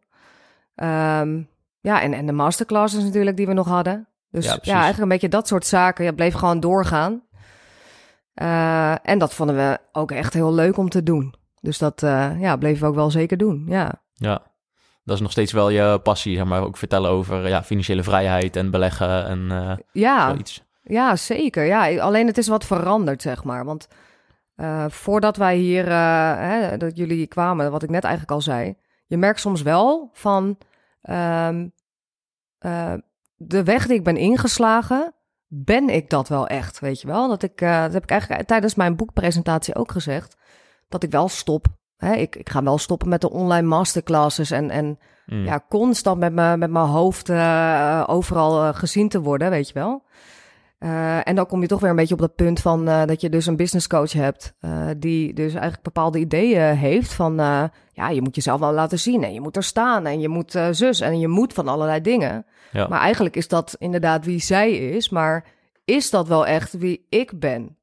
Ehm, 0.76 1.42
ja, 1.80 2.02
en, 2.02 2.14
en 2.14 2.26
de 2.26 2.32
masterclasses 2.32 3.04
natuurlijk 3.04 3.38
die 3.38 3.48
we 3.48 3.54
nog 3.54 3.68
hadden. 3.68 4.08
Dus 4.30 4.46
Ja, 4.46 4.60
eigenlijk 4.62 4.98
een 4.98 5.08
beetje 5.08 5.30
dat 5.30 5.48
soort 5.48 5.66
zaken. 5.66 6.06
Ja, 6.06 6.12
bleef 6.12 6.34
gewoon 6.34 6.60
doorgaan. 6.60 7.22
Eh, 8.34 9.08
en 9.10 9.18
dat 9.18 9.34
vonden 9.34 9.56
we 9.56 9.80
ook 9.92 10.12
echt 10.12 10.34
heel 10.34 10.54
leuk 10.54 10.78
om 10.78 10.90
te 10.90 11.04
doen. 11.04 11.34
Dus 11.62 11.78
dat 11.78 12.04
eh, 12.04 12.40
ja, 12.40 12.56
bleven 12.56 12.82
we 12.82 12.88
ook 12.88 12.96
wel 12.96 13.12
zeker 13.12 13.38
doen, 13.38 13.66
ja. 13.68 14.02
Ja, 14.14 14.42
dat 15.04 15.16
is 15.16 15.22
nog 15.22 15.32
steeds 15.32 15.52
wel 15.52 15.70
je 15.70 16.00
passie, 16.04 16.36
zeg 16.36 16.46
maar. 16.46 16.62
Ook 16.62 16.78
vertellen 16.78 17.10
over 17.10 17.48
ja, 17.48 17.64
financiële 17.64 18.04
vrijheid 18.04 18.56
en 18.56 18.72
beleggen 18.72 19.26
en 19.26 19.52
eh 19.52 19.78
Ja, 19.92 20.30
zoiets. 20.30 20.64
Ja, 20.84 21.16
zeker. 21.16 21.66
Ja, 21.66 21.98
alleen 21.98 22.28
het 22.28 22.38
is 22.38 22.48
wat 22.48 22.66
veranderd, 22.66 23.22
zeg 23.22 23.44
maar. 23.44 23.66
Want 23.66 23.88
eh, 24.58 24.86
voordat 24.90 25.38
wij 25.38 25.56
hier, 25.56 25.88
eh, 25.88 26.36
hè, 26.38 26.78
dat 26.78 26.98
jullie 26.98 27.28
kwamen, 27.28 27.72
wat 27.72 27.84
ik 27.84 27.90
net 27.90 28.04
eigenlijk 28.04 28.34
al 28.34 28.42
zei, 28.42 28.78
je 29.06 29.18
merkt 29.18 29.40
soms 29.40 29.62
wel 29.62 30.10
van 30.14 30.58
ehm, 31.02 31.68
eh, 32.58 32.94
de 33.36 33.64
weg 33.64 33.88
die 33.88 33.96
ik 33.96 34.04
ben 34.04 34.18
ingeslagen, 34.18 35.14
ben 35.48 35.90
ik 35.90 36.10
dat 36.10 36.28
wel 36.28 36.48
echt, 36.48 36.80
weet 36.80 37.02
je 37.02 37.08
wel? 37.08 37.28
Dat 37.28 37.44
ik, 37.44 37.60
dat 37.60 37.94
heb 37.94 38.04
ik 38.04 38.10
eigenlijk 38.10 38.48
tijdens 38.48 38.76
mijn 38.76 38.96
boekpresentatie 38.96 39.76
ook 39.76 39.92
gezegd, 39.92 40.38
dat 40.88 41.04
ik 41.04 41.12
wel 41.12 41.28
stop. 41.28 41.66
Hè, 41.98 42.14
ik, 42.14 42.36
ik 42.36 42.50
ga 42.50 42.64
wel 42.64 42.78
stoppen 42.78 43.10
met 43.10 43.22
de 43.22 43.30
online 43.30 43.68
masterclasses 43.68 44.52
en, 44.52 44.70
en 44.70 45.00
Mm. 45.28 45.46
ja, 45.46 45.66
constant 45.70 46.20
met 46.20 46.34
mijn 46.34 46.60
met 46.60 46.72
mijn 46.72 46.86
hoofd 46.86 47.30
overal 48.10 48.74
gezien 48.74 49.10
te 49.10 49.22
worden, 49.22 49.50
weet 49.50 49.68
je 49.68 49.74
wel. 49.74 50.04
Eh, 50.78 51.28
en 51.28 51.36
dan 51.36 51.46
kom 51.46 51.62
je 51.62 51.68
toch 51.68 51.80
weer 51.80 51.90
een 51.90 51.96
beetje 51.96 52.14
op 52.14 52.20
dat 52.20 52.36
punt 52.36 52.60
van 52.60 52.88
eh, 52.88 53.06
dat 53.06 53.22
je 53.22 53.30
dus 53.30 53.46
een 53.46 53.56
business 53.56 53.88
coach 53.88 54.12
hebt, 54.12 54.54
eh, 54.60 54.88
die 54.98 55.34
dus 55.34 55.52
eigenlijk 55.52 55.84
bepaalde 55.84 56.20
ideeën 56.20 56.76
heeft 56.76 57.14
van, 57.14 57.36
ja, 57.92 58.10
je 58.10 58.22
moet 58.22 58.36
jezelf 58.36 58.60
wel 58.60 58.74
laten 58.74 59.00
zien 59.00 59.24
en 59.24 59.34
je 59.34 59.42
moet 59.42 59.56
er 59.56 59.64
staan 59.64 60.06
en 60.06 60.20
je 60.20 60.28
moet 60.30 60.60
zus 60.72 61.00
en 61.00 61.20
je 61.20 61.28
moet 61.28 61.54
van 61.54 61.68
allerlei 61.68 62.02
dingen. 62.02 62.46
Ja. 62.72 62.88
Maar 62.88 63.00
eigenlijk 63.00 63.36
is 63.36 63.48
dat 63.48 63.76
inderdaad 63.80 64.26
wie 64.26 64.40
zij 64.40 64.72
is, 64.72 65.10
maar 65.10 65.46
is 65.86 66.10
dat 66.10 66.28
wel 66.28 66.46
echt 66.48 66.78
wie 66.78 67.06
ik 67.10 67.40
ben? 67.40 67.78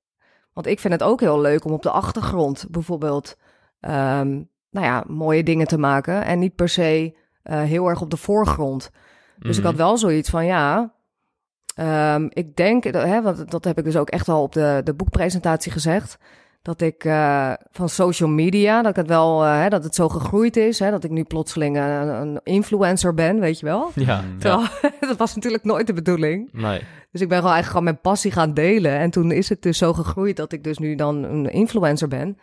Want 0.53 0.67
ik 0.67 0.81
vind 0.81 0.93
het 0.93 1.03
ook 1.03 1.21
heel 1.21 1.41
leuk 1.41 1.65
om 1.65 1.73
op 1.73 1.83
de 1.83 1.91
achtergrond 1.91 2.67
bijvoorbeeld, 2.71 3.37
ehm, 3.81 4.29
nou 4.71 4.87
ja, 4.87 5.05
mooie 5.07 5.43
dingen 5.43 5.67
te 5.67 5.79
maken 5.79 6.25
en 6.25 6.39
niet 6.39 6.55
per 6.55 6.69
se 6.69 7.17
heel 7.43 7.89
erg 7.89 8.01
op 8.01 8.11
de 8.11 8.17
voorgrond. 8.17 8.91
Dus 9.39 9.57
ik 9.57 9.63
Mhm. 9.63 9.67
had 9.73 9.77
wel 9.77 9.99
zoiets 9.99 10.31
van 10.31 10.45
ja. 10.45 10.93
Ehm, 11.75 12.27
ik 12.29 12.57
denk, 12.57 12.93
dat- 12.93 13.05
hè, 13.05 13.23
want 13.23 13.51
dat 13.51 13.65
heb 13.65 13.79
ik 13.79 13.85
dus 13.85 13.97
ook 13.97 14.11
echt 14.11 14.29
al 14.29 14.43
op 14.43 14.53
de, 14.53 14.81
de 14.85 14.95
boekpresentatie 14.95 15.73
gezegd. 15.73 16.19
dat 16.63 16.81
ik 16.81 17.05
uh, 17.05 17.53
van 17.71 17.89
social 17.89 18.29
media, 18.29 18.81
dat 18.83 18.91
ik 18.91 18.97
het 18.97 19.09
wel, 19.09 19.45
uh, 19.45 19.61
hè, 19.61 19.69
dat 19.69 19.85
het 19.85 19.95
zo 19.95 20.09
gegroeid 20.09 20.57
is, 20.57 20.79
hè, 20.79 20.91
dat 20.91 21.05
ik 21.05 21.11
nu 21.11 21.25
plotseling 21.25 21.77
een, 21.77 22.09
een 22.09 22.41
influencer 22.43 23.15
ben, 23.15 23.41
weet 23.41 23.59
je 23.59 23.67
wel. 23.67 23.91
Ja, 23.95 24.23
Terwijl, 24.39 24.67
dat 25.09 25.17
was 25.17 25.35
natuurlijk 25.35 25.65
nooit 25.65 25.87
de 25.87 25.93
bedoeling. 25.93 26.49
Nee. 26.53 26.79
Dus 27.11 27.21
ik 27.21 27.29
ben 27.29 27.39
gewoon 27.39 27.53
eigenlijk 27.55 27.67
gewoon 27.67 27.85
mijn 27.85 28.01
passie 28.01 28.31
gaan 28.33 28.55
delen. 28.55 28.99
En 28.99 29.11
toen 29.11 29.31
is 29.33 29.49
het 29.49 29.63
dus 29.63 29.79
zo 29.79 29.93
gegroeid 29.93 30.37
dat 30.37 30.53
ik 30.53 30.65
dus 30.65 30.79
nu 30.79 30.95
dan 30.95 31.23
een 31.25 31.51
influencer 31.51 32.09
ben. 32.09 32.39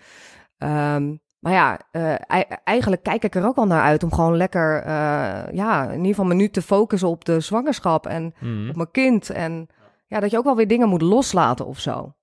Um, 0.57 1.19
maar 1.41 1.53
ja, 1.53 1.79
uh, 1.91 2.13
eigenlijk 2.63 3.03
kijk 3.03 3.23
ik 3.23 3.35
er 3.35 3.45
ook 3.45 3.55
al 3.57 3.65
naar 3.65 3.81
uit 3.81 4.03
om 4.03 4.13
gewoon 4.13 4.37
lekker, 4.37 4.83
uh, 4.85 4.89
ja, 5.51 5.83
in 5.83 5.91
ieder 5.97 6.07
geval 6.07 6.25
me 6.25 6.33
nu 6.33 6.49
te 6.49 6.61
focussen 6.61 7.09
op 7.09 7.25
de 7.25 7.39
zwangerschap 7.39 8.07
en 8.07 8.33
Mhm. 8.39 8.69
op 8.69 8.75
mijn 8.75 8.91
kind. 8.91 9.29
En 9.29 9.67
ja, 10.07 10.19
dat 10.19 10.31
je 10.31 10.37
ook 10.37 10.43
wel 10.43 10.55
weer 10.55 10.67
dingen 10.67 10.89
moet 10.89 11.01
loslaten 11.01 11.65
of 11.65 11.79
zo. 11.79 12.13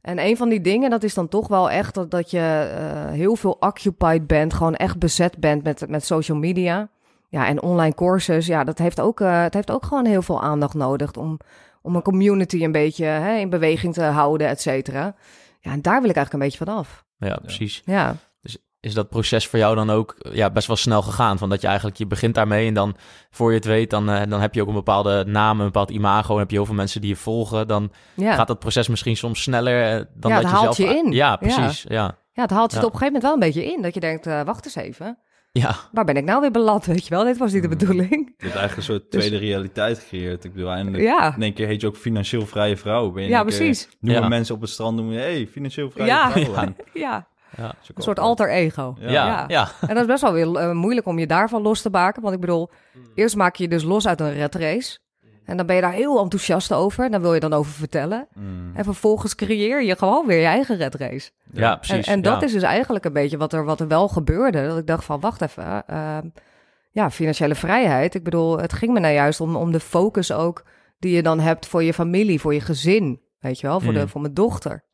En 0.00 0.18
een 0.18 0.36
van 0.36 0.48
die 0.48 0.60
dingen, 0.60 0.90
dat 0.90 1.02
is 1.02 1.14
dan 1.14 1.28
toch 1.28 1.48
wel 1.48 1.70
echt 1.70 1.94
dat, 1.94 2.10
dat 2.10 2.30
je 2.30 2.70
uh, 2.78 3.10
heel 3.12 3.36
veel 3.36 3.56
occupied 3.60 4.26
bent, 4.26 4.54
gewoon 4.54 4.74
echt 4.74 4.98
bezet 4.98 5.36
bent 5.38 5.62
met, 5.62 5.88
met 5.88 6.04
social 6.04 6.38
media. 6.38 6.88
Ja, 7.28 7.46
en 7.46 7.62
online 7.62 7.94
courses, 7.94 8.46
ja, 8.46 8.64
dat 8.64 8.78
heeft 8.78 9.00
ook, 9.00 9.18
het 9.18 9.54
heeft 9.54 9.70
ook 9.70 9.84
gewoon 9.84 10.04
heel 10.06 10.22
veel 10.22 10.42
aandacht 10.42 10.74
nodig 10.74 11.12
om, 11.12 11.38
om 11.82 11.96
een 11.96 12.02
community 12.02 12.64
een 12.64 12.72
beetje 12.72 13.04
hè, 13.04 13.36
in 13.36 13.50
beweging 13.50 13.94
te 13.94 14.02
houden, 14.02 14.48
et 14.48 14.60
cetera. 14.60 15.14
Ja, 15.60 15.70
en 15.72 15.82
daar 15.82 16.00
wil 16.00 16.10
ik 16.10 16.16
eigenlijk 16.16 16.32
een 16.32 16.50
beetje 16.50 16.64
van 16.64 16.76
af. 16.76 17.04
Ja, 17.16 17.36
precies. 17.42 17.82
Ja. 17.84 18.14
Is 18.82 18.94
dat 18.94 19.08
proces 19.08 19.46
voor 19.46 19.58
jou 19.58 19.74
dan 19.74 19.90
ook 19.90 20.14
ja, 20.32 20.50
best 20.50 20.66
wel 20.66 20.76
snel 20.76 21.02
gegaan? 21.02 21.38
Van 21.38 21.48
dat 21.48 21.60
je 21.60 21.66
eigenlijk, 21.66 21.96
je 21.96 22.06
begint 22.06 22.34
daarmee 22.34 22.66
en 22.68 22.74
dan 22.74 22.96
voor 23.30 23.50
je 23.50 23.56
het 23.56 23.64
weet, 23.64 23.90
dan, 23.90 24.10
uh, 24.10 24.20
dan 24.28 24.40
heb 24.40 24.54
je 24.54 24.60
ook 24.62 24.68
een 24.68 24.74
bepaalde 24.74 25.24
naam, 25.26 25.58
een 25.60 25.66
bepaald 25.66 25.90
imago. 25.90 26.32
En 26.34 26.38
heb 26.40 26.50
je 26.50 26.56
heel 26.56 26.66
veel 26.66 26.74
mensen 26.74 27.00
die 27.00 27.10
je 27.10 27.16
volgen. 27.16 27.68
Dan 27.68 27.92
ja. 28.14 28.34
gaat 28.34 28.46
dat 28.46 28.58
proces 28.58 28.88
misschien 28.88 29.16
soms 29.16 29.42
sneller 29.42 29.98
uh, 29.98 30.04
dan 30.14 30.30
ja, 30.30 30.36
dat 30.40 30.42
het 30.42 30.42
je 30.42 30.48
haalt 30.48 30.74
zelf... 30.74 30.90
je 30.90 30.96
in. 30.96 31.12
Ja, 31.12 31.36
precies. 31.36 31.82
Ja, 31.88 31.94
ja. 31.94 32.16
ja 32.32 32.42
het 32.42 32.50
haalt 32.50 32.70
je 32.70 32.76
het 32.76 32.86
op 32.86 32.92
een 32.92 32.98
gegeven 32.98 33.20
moment 33.20 33.22
wel 33.22 33.32
een 33.32 33.52
beetje 33.52 33.72
in. 33.76 33.82
Dat 33.82 33.94
je 33.94 34.00
denkt, 34.00 34.26
uh, 34.26 34.42
wacht 34.42 34.64
eens 34.64 34.74
even. 34.74 35.18
ja. 35.52 35.74
Waar 35.92 36.04
ben 36.04 36.16
ik 36.16 36.24
nou 36.24 36.40
weer 36.40 36.50
beland, 36.50 36.84
weet 36.94 37.04
je 37.06 37.10
wel? 37.14 37.24
Dit 37.24 37.38
was 37.38 37.52
niet 37.52 37.62
de 37.62 37.68
Mm. 37.68 37.78
bedoeling. 37.78 38.10
Je 38.10 38.44
hebt 38.46 38.56
eigenlijk 38.56 38.76
een 38.76 38.82
soort 38.82 39.10
tweede 39.10 39.36
realiteit 39.36 39.98
gecreëerd. 39.98 40.44
Ik 40.44 40.52
bedoel, 40.52 40.70
eindelijk 40.70 41.02
Ja. 41.02 41.34
in 41.36 41.42
één 41.42 41.52
keer 41.54 41.66
heet 41.66 41.80
je 41.80 41.86
ook 41.86 41.96
financieel 41.96 42.46
vrije 42.46 42.76
vrouw. 42.76 43.10
Ben 43.10 43.22
je 43.22 43.28
in 43.28 43.34
Ja, 43.34 43.40
één 43.40 43.48
keer- 43.48 43.56
precies. 43.56 43.88
Noemen 44.00 44.22
Ja. 44.22 44.28
mensen 44.28 44.54
op 44.54 44.60
het 44.60 44.70
strand 44.70 44.96
noemen 44.96 45.14
je, 45.14 45.20
hey, 45.20 45.46
financieel 45.46 45.90
vrije 45.90 46.08
Ja. 46.08 46.30
vrouw. 46.30 46.74
Ja. 46.92 47.30
Ja, 47.56 47.74
een 47.94 48.02
soort 48.02 48.18
alter 48.18 48.50
ego. 48.50 48.94
Ja. 48.98 49.44
Ja. 49.48 49.68
En 49.80 49.88
dat 49.88 49.96
is 49.96 50.06
best 50.06 50.22
wel 50.22 50.32
weer 50.32 50.56
eh, 50.56 50.70
moeilijk 50.72 51.06
om 51.06 51.18
je 51.18 51.26
daarvan 51.26 51.62
los 51.62 51.82
te 51.82 51.90
maken. 51.90 52.22
Want 52.22 52.34
ik 52.34 52.40
bedoel, 52.40 52.70
eerst 53.14 53.36
maak 53.36 53.56
je 53.56 53.62
je 53.62 53.68
dus 53.68 53.82
los 53.82 54.06
uit 54.06 54.20
een 54.20 54.32
red 54.32 54.54
race. 54.54 54.98
En 55.44 55.56
dan 55.56 55.66
ben 55.66 55.76
je 55.76 55.82
daar 55.82 55.92
heel 55.92 56.20
enthousiast 56.20 56.72
over. 56.72 57.04
En 57.04 57.10
daar 57.10 57.20
wil 57.20 57.34
je 57.34 57.40
dan 57.40 57.52
over 57.52 57.72
vertellen. 57.72 58.28
Mm. 58.34 58.70
En 58.76 58.84
vervolgens 58.84 59.34
creëer 59.34 59.82
je 59.82 59.96
gewoon 59.96 60.26
weer 60.26 60.38
je 60.40 60.46
eigen 60.46 60.76
red 60.76 60.94
race. 60.94 61.30
Ja, 61.52 61.72
En, 61.72 61.78
precies. 61.78 62.06
en 62.06 62.22
dat 62.22 62.40
ja. 62.40 62.46
is 62.46 62.52
dus 62.52 62.62
eigenlijk 62.62 63.04
een 63.04 63.12
beetje 63.12 63.36
wat 63.36 63.52
er, 63.52 63.64
wat 63.64 63.80
er 63.80 63.88
wel 63.88 64.08
gebeurde. 64.08 64.66
Dat 64.66 64.78
ik 64.78 64.86
dacht 64.86 65.04
van, 65.04 65.20
wacht 65.20 65.40
even. 65.40 65.86
eh, 65.86 66.18
ja, 66.90 67.10
financiële 67.10 67.54
vrijheid. 67.54 68.14
Ik 68.14 68.22
bedoel, 68.24 68.58
het 68.58 68.72
ging 68.72 68.92
me 68.92 69.00
nou 69.00 69.14
juist 69.14 69.40
om, 69.40 69.56
om 69.56 69.72
de 69.72 69.80
focus 69.80 70.32
ook... 70.32 70.64
die 70.98 71.14
je 71.14 71.22
dan 71.22 71.40
hebt 71.40 71.66
voor 71.66 71.82
je 71.82 71.94
familie, 71.94 72.40
voor 72.40 72.54
je 72.54 72.60
gezin. 72.60 73.20
Weet 73.40 73.60
je 73.60 73.66
wel, 73.66 73.80
voor, 73.80 73.92
Mm. 73.92 73.98
de, 73.98 74.08
voor 74.08 74.20
mijn 74.20 74.34
dochter. 74.34 74.84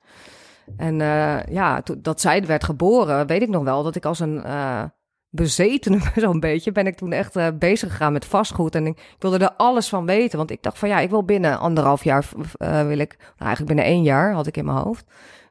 En 0.76 1.00
eh, 1.00 1.42
ja, 1.44 1.82
toen 1.82 1.98
dat 2.02 2.20
zij 2.20 2.46
werd 2.46 2.64
geboren, 2.64 3.26
weet 3.26 3.42
ik 3.42 3.48
nog 3.48 3.64
wel... 3.64 3.82
dat 3.82 3.96
ik 3.96 4.04
als 4.04 4.20
een 4.20 4.44
eh 4.44 4.84
bezetene 5.30 6.00
zo'n 6.16 6.40
beetje... 6.40 6.72
ben 6.72 6.86
ik 6.86 6.96
toen 6.96 7.12
echt 7.12 7.36
eh, 7.36 7.46
bezig 7.58 7.90
gegaan 7.90 8.12
met 8.12 8.24
vastgoed. 8.24 8.74
En 8.74 8.86
ik, 8.86 9.16
wilde 9.18 9.38
er 9.38 9.52
alles 9.56 9.88
van 9.88 10.06
weten. 10.06 10.38
Want 10.38 10.50
ik 10.50 10.62
dacht 10.62 10.78
van, 10.78 10.88
ja, 10.88 10.98
ik 10.98 11.10
wil 11.10 11.24
binnen 11.24 11.58
anderhalf 11.58 12.04
jaar... 12.04 12.28
eh, 12.56 12.86
wil 12.86 12.98
ik, 12.98 13.16
nou, 13.18 13.32
eigenlijk 13.38 13.66
binnen 13.66 13.84
één 13.84 14.02
jaar 14.02 14.32
had 14.32 14.46
ik 14.46 14.56
in 14.56 14.64
mijn 14.64 14.76
hoofd 14.76 15.04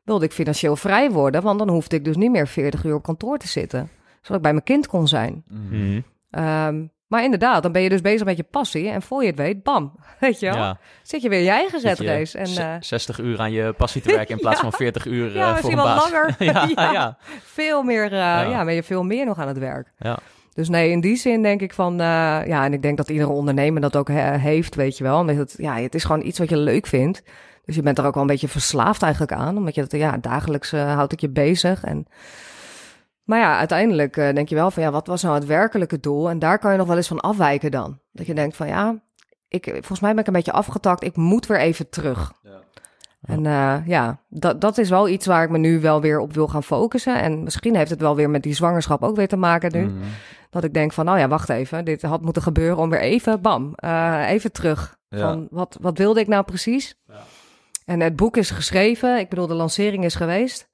wilde 0.08 0.26
ik 0.26 0.32
financieel 0.32 0.76
vrij 0.76 1.12
worden, 1.12 1.42
want 1.42 1.60
dan 1.60 1.70
hoefde 1.70 1.96
ik 1.96 2.06
dus 2.06 2.16
niet 2.16 2.32
meer 2.32 2.48
40 2.48 2.84
uur 2.84 2.96
op 2.96 3.04
kantoor 3.04 3.38
te 3.38 3.48
zitten, 3.48 3.90
zodat 4.22 4.38
ik 4.38 4.42
bij 4.42 4.52
mijn 4.52 4.64
kind 4.64 4.88
kon 4.88 5.08
zijn. 5.08 5.44
Mm. 5.48 5.68
Mhm. 5.70 6.02
Ehm, 6.30 6.86
maar 7.08 7.24
inderdaad, 7.24 7.63
dan 7.63 7.72
ben 7.72 7.82
je 7.82 7.89
dus 7.89 8.02
bezig 8.02 8.26
met 8.26 8.38
je 8.38 8.43
passie 8.43 8.89
en 8.89 9.02
voor 9.02 9.22
je 9.22 9.28
het 9.28 9.38
weet, 9.38 9.63
bam, 9.63 9.91
weet 10.20 10.39
je 10.39 10.46
wel, 10.46 10.56
Ja. 10.56 10.78
zit 11.04 11.22
je 11.22 11.30
weer 11.30 11.41
je 11.41 11.50
eigen 11.50 11.80
red 11.82 11.98
je 11.98 12.06
race. 12.06 12.38
En 12.38 12.48
z- 12.48 12.58
eh, 12.58 12.74
60 12.80 13.20
uur 13.20 13.39
aan 13.39 13.52
je 13.52 13.74
passie 13.74 14.02
te 14.02 14.10
werken 14.15 14.36
in 14.36 14.41
plaats 14.41 14.56
Ja. 14.62 14.70
van 14.70 14.72
40 14.74 15.06
uur 15.06 15.34
Ja, 15.34 15.43
voor 15.43 15.52
misschien 15.54 15.78
een 15.78 15.84
wel 15.84 15.96
baas. 15.96 16.12
langer. 16.12 16.36
ja, 16.54 16.67
Ja. 16.76 16.91
ja. 16.91 17.17
veel 17.43 17.84
meer, 17.84 18.04
eh, 18.06 18.10
ja. 18.50 18.65
ben 18.65 18.74
je 18.74 18.84
veel 18.84 19.04
meer 19.04 19.26
nog 19.26 19.38
aan 19.39 19.48
het 19.48 19.58
werk. 19.58 19.91
Ja. 20.00 20.17
Dus 20.54 20.70
nee, 20.70 20.91
in 20.91 21.02
die 21.02 21.15
zin 21.15 21.41
denk 21.41 21.62
ik 21.62 21.74
van, 21.74 21.96
ja, 21.98 22.63
en 22.65 22.74
ik 22.74 22.82
denk 22.82 22.98
dat 22.98 23.10
iedere 23.10 23.30
ondernemer 23.32 23.82
dat 23.82 23.96
ook 23.96 24.08
he- 24.08 24.38
heeft, 24.38 24.76
weet 24.76 24.98
je 24.98 25.04
wel. 25.04 25.20
Omdat 25.20 25.36
het, 25.36 25.56
ja, 25.58 25.76
het 25.76 25.96
is 25.96 26.04
gewoon 26.04 26.26
iets 26.26 26.39
wat 26.39 26.50
je 26.50 26.58
leuk 26.58 26.88
vindt. 26.88 27.22
Dus 27.65 27.76
je 27.76 27.82
bent 27.82 27.98
er 27.98 28.06
ook 28.06 28.13
wel 28.13 28.24
een 28.24 28.30
beetje 28.30 28.48
verslaafd 28.48 29.02
eigenlijk 29.02 29.32
aan. 29.32 29.58
Omdat 29.58 29.76
je 29.76 29.82
dat, 29.82 29.91
ja, 29.91 30.17
dagelijks 30.17 30.72
houdt 30.72 31.12
het 31.12 31.22
je 31.22 31.30
bezig. 31.30 31.84
En, 31.84 32.06
maar 33.28 33.40
ja, 33.40 33.58
uiteindelijk 33.58 34.18
eh, 34.18 34.34
denk 34.34 34.50
je 34.50 34.56
wel 34.56 34.72
van, 34.72 34.84
ja, 34.84 34.92
wat 34.92 35.08
was 35.08 35.24
nou 35.24 35.36
het 35.36 35.46
werkelijke 35.46 36.00
doel? 36.00 36.30
En 36.30 36.40
daar 36.40 36.60
kan 36.60 36.72
je 36.72 36.78
nog 36.78 36.88
wel 36.88 36.96
eens 36.96 37.08
van 37.08 37.20
afwijken 37.20 37.72
dan. 37.72 38.00
Dat 38.12 38.26
je 38.26 38.34
denkt 38.34 38.56
van, 38.56 38.68
ja, 38.68 39.02
ik, 39.48 39.63
volgens 39.70 40.00
mij 40.00 40.12
ben 40.12 40.20
ik 40.20 40.28
een 40.28 40.34
beetje 40.34 40.52
afgetakt. 40.52 41.04
Ik 41.04 41.16
moet 41.16 41.46
weer 41.46 41.60
even 41.60 41.90
terug. 41.90 42.34
En 43.22 43.46
eh, 43.46 43.76
ja, 43.86 44.20
dat, 44.30 44.62
dat 44.62 44.78
is 44.78 44.90
wel 44.90 45.08
iets 45.08 45.26
waar 45.26 45.44
ik 45.44 45.50
me 45.50 45.58
nu 45.58 45.80
wel 45.80 46.02
weer 46.02 46.20
op 46.20 46.34
wil 46.34 46.48
gaan 46.48 46.63
focussen. 46.63 47.22
En 47.22 47.44
misschien 47.44 47.76
heeft 47.76 47.90
het 47.90 48.02
wel 48.02 48.16
weer 48.16 48.30
met 48.30 48.44
die 48.44 48.56
zwangerschap 48.56 49.04
ook 49.04 49.16
weer 49.16 49.28
te 49.28 49.36
maken 49.36 49.72
nu. 49.72 49.86
Mm. 49.86 50.00
Dat 50.50 50.63
ik 50.63 50.74
denk 50.74 50.94
van, 50.94 51.06
nou 51.06 51.20
ja, 51.20 51.28
wacht 51.28 51.50
even. 51.50 51.86
Dit 51.86 52.02
had 52.02 52.22
moeten 52.22 52.42
gebeuren 52.42 52.78
om 52.78 52.90
weer 52.90 53.02
even, 53.02 53.42
bam, 53.42 53.74
eh, 53.76 54.30
even 54.30 54.52
terug. 54.52 54.98
Ja. 55.10 55.20
Van, 55.20 55.48
wat, 55.52 55.78
wat 55.82 55.98
wilde 55.98 56.20
ik 56.20 56.28
nou 56.28 56.44
precies? 56.44 56.96
En 57.86 58.00
het 58.00 58.16
boek 58.16 58.38
is 58.38 58.52
geschreven. 58.52 59.20
Ik 59.20 59.30
bedoel, 59.30 59.48
de 59.48 59.54
lancering 59.54 60.04
is 60.04 60.16
geweest. 60.16 60.68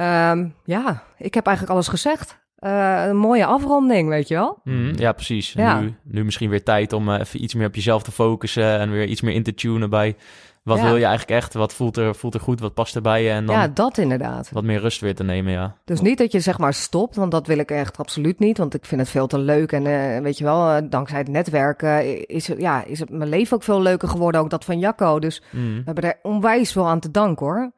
Ehm, 0.00 0.48
ja, 0.64 1.02
ik 1.18 1.34
heb 1.34 1.46
eigenlijk 1.46 1.74
alles 1.76 1.88
gezegd. 1.88 2.38
Eh, 2.56 3.04
een 3.06 3.16
mooie 3.16 3.46
afronding, 3.46 4.08
weet 4.08 4.28
je 4.28 4.34
wel? 4.34 4.60
Mhm, 4.64 4.92
ja, 4.98 5.12
precies. 5.12 5.52
Ja. 5.52 5.80
Nu, 5.80 5.94
nu 6.04 6.24
misschien 6.24 6.50
weer 6.50 6.62
tijd 6.62 6.92
om 6.92 7.08
eh, 7.12 7.20
even 7.20 7.42
iets 7.42 7.54
meer 7.54 7.66
op 7.66 7.74
jezelf 7.74 8.02
te 8.02 8.12
focussen 8.12 8.78
en 8.78 8.90
weer 8.90 9.06
iets 9.06 9.20
meer 9.20 9.34
in 9.34 9.42
te 9.42 9.54
tunen 9.54 9.90
bij 9.90 10.16
wat 10.62 10.78
Ja. 10.78 10.84
wil 10.84 10.96
je 10.96 11.04
eigenlijk 11.04 11.40
echt, 11.42 11.54
wat 11.54 11.74
voelt 11.74 11.96
er, 11.96 12.14
voelt 12.14 12.34
er 12.34 12.40
goed, 12.40 12.60
wat 12.60 12.74
past 12.74 12.94
er 12.94 13.02
bij 13.02 13.22
je 13.22 13.30
en 13.30 13.46
dan 13.46 13.56
Ja, 13.56 13.68
dat 13.68 13.98
inderdaad. 13.98 14.50
wat 14.52 14.64
meer 14.64 14.80
rust 14.80 15.00
weer 15.00 15.14
te 15.14 15.22
nemen, 15.24 15.52
ja. 15.52 15.76
Dus 15.84 16.00
niet 16.00 16.18
dat 16.18 16.32
je 16.32 16.40
zeg 16.40 16.58
maar 16.58 16.74
stopt, 16.74 17.16
want 17.16 17.30
dat 17.30 17.46
wil 17.46 17.58
ik 17.58 17.70
echt 17.70 17.98
absoluut 17.98 18.38
niet. 18.38 18.58
Want 18.58 18.74
ik 18.74 18.84
vind 18.84 19.00
het 19.00 19.10
veel 19.10 19.26
te 19.26 19.38
leuk. 19.38 19.72
En 19.72 19.86
eh, 19.86 20.22
weet 20.22 20.38
je 20.38 20.44
wel, 20.44 20.88
dankzij 20.88 21.18
het 21.18 21.28
netwerken 21.28 22.26
is, 22.28 22.48
het, 22.48 22.60
ja, 22.60 22.84
is 22.84 22.98
het 23.00 23.10
mijn 23.10 23.28
leven 23.30 23.56
ook 23.56 23.62
veel 23.62 23.82
leuker 23.82 24.08
geworden. 24.08 24.40
Ook 24.40 24.50
dat 24.50 24.64
van 24.64 24.78
Jacco. 24.78 25.18
Dus 25.18 25.42
Mhm. 25.50 25.62
we 25.74 25.82
hebben 25.84 26.04
er 26.04 26.18
onwijs 26.22 26.72
veel 26.72 26.86
aan 26.88 27.00
te 27.00 27.10
danken 27.10 27.46
hoor. 27.46 27.72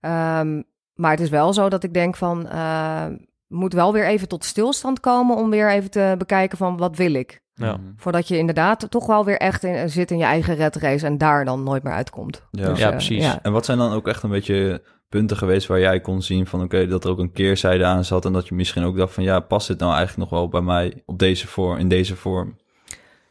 Ehm, 0.00 0.62
maar 1.00 1.10
het 1.10 1.20
is 1.20 1.28
wel 1.30 1.52
zo 1.52 1.68
dat 1.68 1.84
ik 1.84 1.94
denk 1.94 2.16
van... 2.16 2.48
eh, 2.48 3.06
moet 3.50 3.72
wel 3.72 3.92
weer 3.92 4.06
even 4.06 4.28
tot 4.28 4.44
stilstand 4.44 5.00
komen 5.00 5.36
om 5.36 5.50
weer 5.50 5.70
even 5.70 5.90
te 5.90 6.14
bekijken 6.18 6.58
van 6.58 6.76
wat 6.76 6.96
wil 6.96 7.14
ik. 7.14 7.40
Ja. 7.54 7.76
Mm. 7.76 7.92
Voordat 7.96 8.28
je 8.28 8.38
inderdaad 8.38 8.90
toch 8.90 9.06
wel 9.06 9.24
weer 9.24 9.36
echt 9.36 9.64
in, 9.64 9.90
zit 9.90 10.10
in 10.10 10.18
je 10.18 10.24
eigen 10.24 10.54
red 10.54 10.76
race 10.76 11.06
en 11.06 11.18
daar 11.18 11.44
dan 11.44 11.62
nooit 11.62 11.82
meer 11.82 11.92
uitkomt. 11.92 12.42
Ja. 12.50 12.68
Dus, 12.68 12.78
Ja, 12.78 12.84
eh, 12.84 12.90
precies. 12.90 13.24
ja. 13.24 13.38
En 13.42 13.52
wat 13.52 13.64
zijn 13.64 13.78
dan 13.78 13.92
ook 13.92 14.08
echt 14.08 14.22
een 14.22 14.30
beetje 14.30 14.82
punten 15.08 15.36
geweest 15.36 15.66
waar 15.66 15.80
jij 15.80 16.00
kon 16.00 16.22
zien 16.22 16.46
van 16.46 16.62
oké, 16.62 16.86
dat 16.86 17.04
er 17.04 17.10
ook 17.10 17.18
een 17.18 17.32
keerzijde 17.32 17.84
aan 17.84 18.04
zat 18.04 18.24
en 18.24 18.32
dat 18.32 18.48
je 18.48 18.54
misschien 18.54 18.84
ook 18.84 18.96
dacht 18.96 19.14
van 19.14 19.24
ja, 19.24 19.40
past 19.40 19.68
dit 19.68 19.78
nou 19.78 19.94
eigenlijk 19.94 20.30
nog 20.30 20.40
wel 20.40 20.48
bij 20.48 20.60
mij 20.60 21.02
op 21.06 21.18
deze 21.18 21.46
vorm, 21.46 21.78
in 21.78 21.88
deze 21.88 22.16
vorm? 22.16 22.56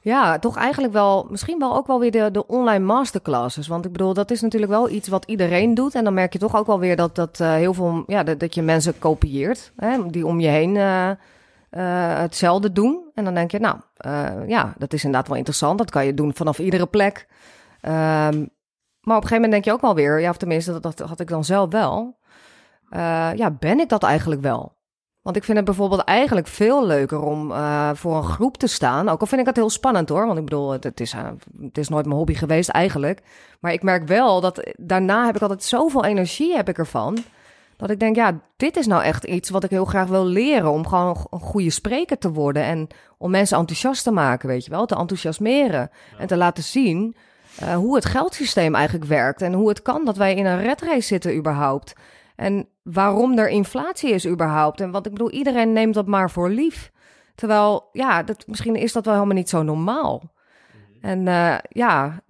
Ja, 0.01 0.39
toch 0.39 0.57
eigenlijk 0.57 0.93
wel, 0.93 1.27
misschien 1.29 1.59
wel 1.59 1.75
ook 1.75 1.87
wel 1.87 1.99
weer 1.99 2.11
de, 2.11 2.31
de 2.31 2.47
online 2.47 2.85
masterclasses. 2.85 3.67
Want 3.67 3.85
ik 3.85 3.91
bedoel, 3.91 4.13
dat 4.13 4.31
is 4.31 4.41
natuurlijk 4.41 4.71
wel 4.71 4.89
iets 4.89 5.07
wat 5.07 5.25
iedereen 5.25 5.73
doet. 5.73 5.95
En 5.95 6.03
dan 6.03 6.13
merk 6.13 6.33
je 6.33 6.39
toch 6.39 6.55
ook 6.55 6.67
wel 6.67 6.79
weer 6.79 6.95
dat, 6.95 7.15
dat 7.15 7.39
eh, 7.39 7.53
heel 7.53 7.73
veel, 7.73 8.03
ja, 8.07 8.23
dat, 8.23 8.39
dat 8.39 8.55
je 8.55 8.61
mensen 8.61 8.99
kopieert. 8.99 9.71
Hè, 9.75 10.09
die 10.09 10.25
om 10.25 10.39
je 10.39 10.47
heen 10.47 10.75
eh, 10.75 11.09
eh, 11.09 12.19
hetzelfde 12.19 12.71
doen. 12.71 13.09
En 13.13 13.23
dan 13.23 13.33
denk 13.33 13.51
je, 13.51 13.59
nou, 13.59 13.77
ja, 14.47 14.73
dat 14.77 14.93
is 14.93 15.03
inderdaad 15.03 15.27
wel 15.27 15.37
interessant. 15.37 15.77
Dat 15.77 15.91
kan 15.91 16.05
je 16.05 16.13
doen 16.13 16.35
vanaf 16.35 16.59
iedere 16.59 16.87
plek. 16.87 17.27
Ehm, 17.81 18.45
maar 18.99 19.17
op 19.17 19.23
een 19.23 19.27
gegeven 19.27 19.35
moment 19.35 19.51
denk 19.51 19.65
je 19.65 19.71
ook 19.71 19.81
wel 19.81 19.95
weer, 19.95 20.19
ja, 20.19 20.29
of 20.29 20.37
tenminste, 20.37 20.71
dat, 20.71 20.97
dat 20.97 20.99
had 20.99 21.19
ik 21.19 21.27
dan 21.27 21.43
zelf 21.43 21.71
wel. 21.71 22.17
Ja, 23.35 23.51
ben 23.59 23.79
ik 23.79 23.89
dat 23.89 24.03
eigenlijk 24.03 24.41
wel? 24.41 24.77
Want 25.21 25.35
ik 25.35 25.43
vind 25.43 25.57
het 25.57 25.65
bijvoorbeeld 25.65 26.01
eigenlijk 26.01 26.47
veel 26.47 26.85
leuker 26.85 27.21
om 27.21 27.51
eh, 27.51 27.89
voor 27.93 28.15
een 28.15 28.23
groep 28.23 28.57
te 28.57 28.67
staan. 28.67 29.09
Ook 29.09 29.21
al 29.21 29.27
vind 29.27 29.41
ik 29.41 29.47
het 29.47 29.55
heel 29.55 29.69
spannend 29.69 30.09
hoor. 30.09 30.25
Want 30.25 30.37
ik 30.37 30.43
bedoel, 30.43 30.71
het, 30.71 30.99
is, 30.99 31.13
eh, 31.13 31.27
het 31.61 31.77
is 31.77 31.89
nooit 31.89 32.05
mijn 32.05 32.17
hobby 32.17 32.33
geweest 32.33 32.69
eigenlijk. 32.69 33.21
Maar 33.59 33.73
ik 33.73 33.83
merk 33.83 34.07
wel 34.07 34.41
dat 34.41 34.73
daarna 34.77 35.25
heb 35.25 35.35
ik 35.35 35.41
altijd 35.41 35.63
zoveel 35.63 36.05
energie 36.05 36.55
heb 36.55 36.69
ik 36.69 36.77
ervan. 36.77 37.17
Dat 37.77 37.89
ik 37.89 37.99
denk, 37.99 38.15
ja, 38.15 38.39
dit 38.57 38.77
is 38.77 38.87
nou 38.87 39.03
echt 39.03 39.23
iets 39.23 39.49
wat 39.49 39.63
ik 39.63 39.69
heel 39.69 39.85
graag 39.85 40.07
wil 40.07 40.25
leren. 40.25 40.71
Om 40.71 40.87
gewoon 40.87 41.27
een 41.29 41.39
goede 41.39 41.69
spreker 41.69 42.17
te 42.17 42.31
worden. 42.31 42.63
En 42.63 42.87
om 43.17 43.31
mensen 43.31 43.57
enthousiast 43.57 44.03
te 44.03 44.11
maken, 44.11 44.47
weet 44.47 44.65
je 44.65 44.71
wel. 44.71 44.85
Te 44.85 44.95
enthousiasmeren. 44.95 45.89
En 46.17 46.27
te 46.27 46.37
laten 46.37 46.63
zien 46.63 47.15
eh, 47.59 47.75
hoe 47.75 47.95
het 47.95 48.05
geldsysteem 48.05 48.75
eigenlijk 48.75 49.05
werkt. 49.05 49.41
En 49.41 49.53
hoe 49.53 49.69
het 49.69 49.81
kan 49.81 50.05
dat 50.05 50.17
wij 50.17 50.35
in 50.35 50.45
een 50.45 50.61
redrace 50.61 51.01
zitten 51.01 51.35
überhaupt. 51.35 51.93
En 52.35 52.67
waarom 52.93 53.37
er 53.37 53.49
inflatie 53.49 54.09
is 54.13 54.27
überhaupt. 54.27 54.81
En 54.81 54.91
wat 54.91 55.05
ik 55.05 55.11
bedoel, 55.11 55.31
iedereen 55.31 55.73
neemt 55.73 55.93
dat 55.93 56.07
maar 56.07 56.31
voor 56.31 56.49
lief. 56.49 56.91
Terwijl, 57.35 57.89
ja, 57.91 58.23
dat, 58.23 58.47
misschien 58.47 58.75
is 58.75 58.93
dat 58.93 59.05
wel 59.05 59.13
helemaal 59.13 59.35
niet 59.35 59.49
zo 59.49 59.63
normaal. 59.63 60.31
En 61.01 61.27
eh, 61.27 61.55
ja, 61.69 62.21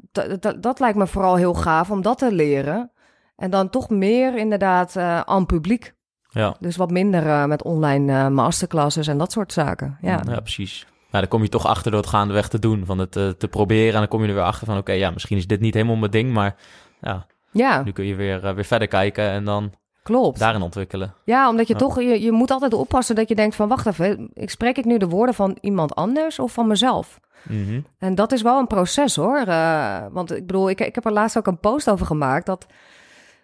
dat- 0.60 0.80
lijkt 0.80 0.98
me 0.98 1.08
vooral 1.08 1.36
heel 1.36 1.54
gaaf 1.54 1.92
om 1.92 2.02
dat 2.02 2.18
te 2.18 2.32
leren. 2.34 2.92
En 3.36 3.50
dan 3.50 3.70
toch 3.70 3.90
meer 3.90 4.36
inderdaad 4.38 4.96
uh, 4.96 5.20
aan 5.20 5.46
publiek. 5.46 5.94
Ja. 6.30 6.56
Dus 6.60 6.76
wat 6.76 6.92
minder 6.92 7.26
uh, 7.26 7.46
met 7.46 7.64
online 7.64 8.30
masterclasses 8.30 9.08
en 9.08 9.18
dat 9.18 9.32
soort 9.32 9.54
zaken. 9.54 9.98
Ja, 10.02 10.22
ja 10.28 10.40
precies. 10.40 10.88
Nou, 11.12 11.24
dan 11.24 11.28
kom 11.28 11.42
je 11.42 11.50
toch 11.50 11.66
achter 11.66 11.92
door 11.92 12.00
het 12.00 12.10
gaandeweg 12.10 12.48
te 12.48 12.60
doen, 12.60 12.86
van 12.86 12.98
het 12.98 13.12
te 13.12 13.48
proberen. 13.50 13.94
En 13.94 14.00
dan 14.00 14.08
kom 14.08 14.22
je 14.22 14.28
er 14.28 14.34
weer 14.34 14.44
achter 14.44 14.68
van, 14.68 14.78
oké, 14.78 14.92
ja, 14.92 15.10
misschien 15.12 15.38
is 15.38 15.48
dit 15.48 15.60
niet 15.60 15.74
helemaal 15.74 15.96
mijn 15.96 16.12
ding, 16.12 16.34
maar 16.34 16.56
ja, 17.02 17.26
ja. 17.52 17.84
nu 17.84 17.92
kun 17.92 18.06
je 18.06 18.16
weer, 18.16 18.56
weer 18.56 18.66
verder 18.66 18.88
kijken 18.88 19.30
en 19.30 19.46
dan 19.46 19.72
Klopt. 20.10 20.40
daarin 20.40 20.62
ontwikkelen. 20.62 21.14
Ja, 21.24 21.50
omdat 21.50 21.68
je 21.68 21.76
toch, 21.76 22.02
je, 22.02 22.22
je 22.22 22.32
moet 22.32 22.52
altijd 22.52 22.74
oppassen 22.74 23.16
dat 23.16 23.30
je 23.30 23.36
denkt 23.36 23.56
van, 23.56 23.68
wacht 23.68 23.86
even, 23.86 24.30
ik 24.34 24.50
spreek 24.50 24.78
ik 24.78 24.86
nu 24.86 24.98
de 24.98 25.08
woorden 25.08 25.36
van 25.36 25.58
iemand 25.62 25.96
anders 25.96 26.40
of 26.40 26.52
van 26.52 26.68
mezelf? 26.68 27.20
Mm 27.44 27.86
En 27.98 28.16
dat 28.16 28.32
is 28.32 28.42
wel 28.42 28.60
een 28.60 28.68
proces 28.68 29.16
hoor. 29.16 29.44
Uh, 29.48 30.06
want 30.12 30.32
ik 30.36 30.46
bedoel, 30.46 30.70
ik, 30.70 30.82
ik 30.82 30.96
heb 30.96 31.06
er 31.06 31.12
laatst 31.12 31.38
ook 31.38 31.48
een 31.48 31.60
post 31.60 31.90
over 31.90 32.06
gemaakt 32.06 32.46
dat 32.46 32.66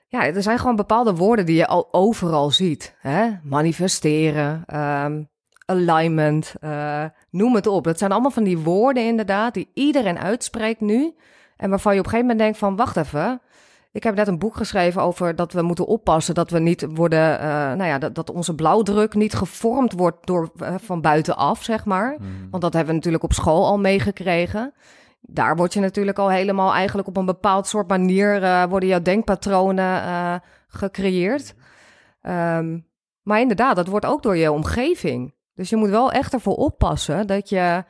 ja, 0.07 0.25
er 0.25 0.41
zijn 0.41 0.59
gewoon 0.59 0.75
bepaalde 0.75 1.15
woorden 1.15 1.45
die 1.45 1.55
je 1.55 1.67
al 1.67 1.87
overal 1.91 2.51
ziet. 2.51 2.95
Hè? 2.99 3.29
Manifesteren, 3.43 4.63
um, 4.75 5.29
alignment, 5.65 6.53
uh, 6.61 7.03
noem 7.29 7.55
het 7.55 7.67
op. 7.67 7.83
Dat 7.83 7.97
zijn 7.97 8.11
allemaal 8.11 8.31
van 8.31 8.43
die 8.43 8.57
woorden 8.57 9.05
inderdaad 9.05 9.53
die 9.53 9.69
iedereen 9.73 10.19
uitspreekt 10.19 10.81
nu. 10.81 11.15
En 11.57 11.69
waarvan 11.69 11.93
je 11.93 11.99
op 11.99 12.05
een 12.05 12.11
gegeven 12.11 12.31
moment 12.35 12.39
denkt 12.39 12.57
van, 12.57 12.75
wacht 12.75 12.97
even. 12.97 13.41
Ik 13.95 14.03
heb 14.03 14.15
net 14.15 14.27
een 14.27 14.39
boek 14.39 14.55
geschreven 14.55 15.01
over 15.01 15.35
dat 15.35 15.53
we 15.53 15.61
moeten 15.61 15.85
oppassen 15.85 16.35
dat 16.35 16.49
we 16.49 16.59
niet 16.59 16.87
worden, 16.89 17.39
uh, 17.39 17.45
nou 17.47 17.83
ja, 17.83 17.97
dat, 17.97 18.15
dat 18.15 18.31
onze 18.31 18.55
blauwdruk 18.55 19.13
niet 19.13 19.33
gevormd 19.33 19.93
wordt 19.93 20.27
door 20.27 20.49
uh, 20.55 20.75
van 20.77 21.01
buitenaf, 21.01 21.63
zeg 21.63 21.85
maar. 21.85 22.15
Mm. 22.19 22.47
Want 22.49 22.63
dat 22.63 22.73
hebben 22.73 22.89
we 22.89 22.95
natuurlijk 22.95 23.23
op 23.23 23.33
school 23.33 23.65
al 23.65 23.79
meegekregen 23.79 24.73
daar 25.27 25.55
word 25.55 25.73
je 25.73 25.79
natuurlijk 25.79 26.19
al 26.19 26.29
helemaal 26.29 26.73
eigenlijk 26.73 27.07
op 27.07 27.17
een 27.17 27.25
bepaald 27.25 27.67
soort 27.67 27.87
manier 27.87 28.41
uh, 28.41 28.63
worden 28.63 28.89
jouw 28.89 29.01
denkpatronen 29.01 30.41
gecreëerd. 30.67 31.55
Um, 32.21 32.87
maar 33.21 33.39
inderdaad, 33.39 33.75
dat 33.75 33.87
wordt 33.87 34.05
ook 34.05 34.23
door 34.23 34.37
je 34.37 34.51
omgeving. 34.51 35.33
Dus 35.53 35.69
je 35.69 35.75
moet 35.75 35.89
wel 35.89 36.11
echt 36.11 36.33
ervoor 36.33 36.55
oppassen 36.55 37.27
dat 37.27 37.49
je, 37.49 37.83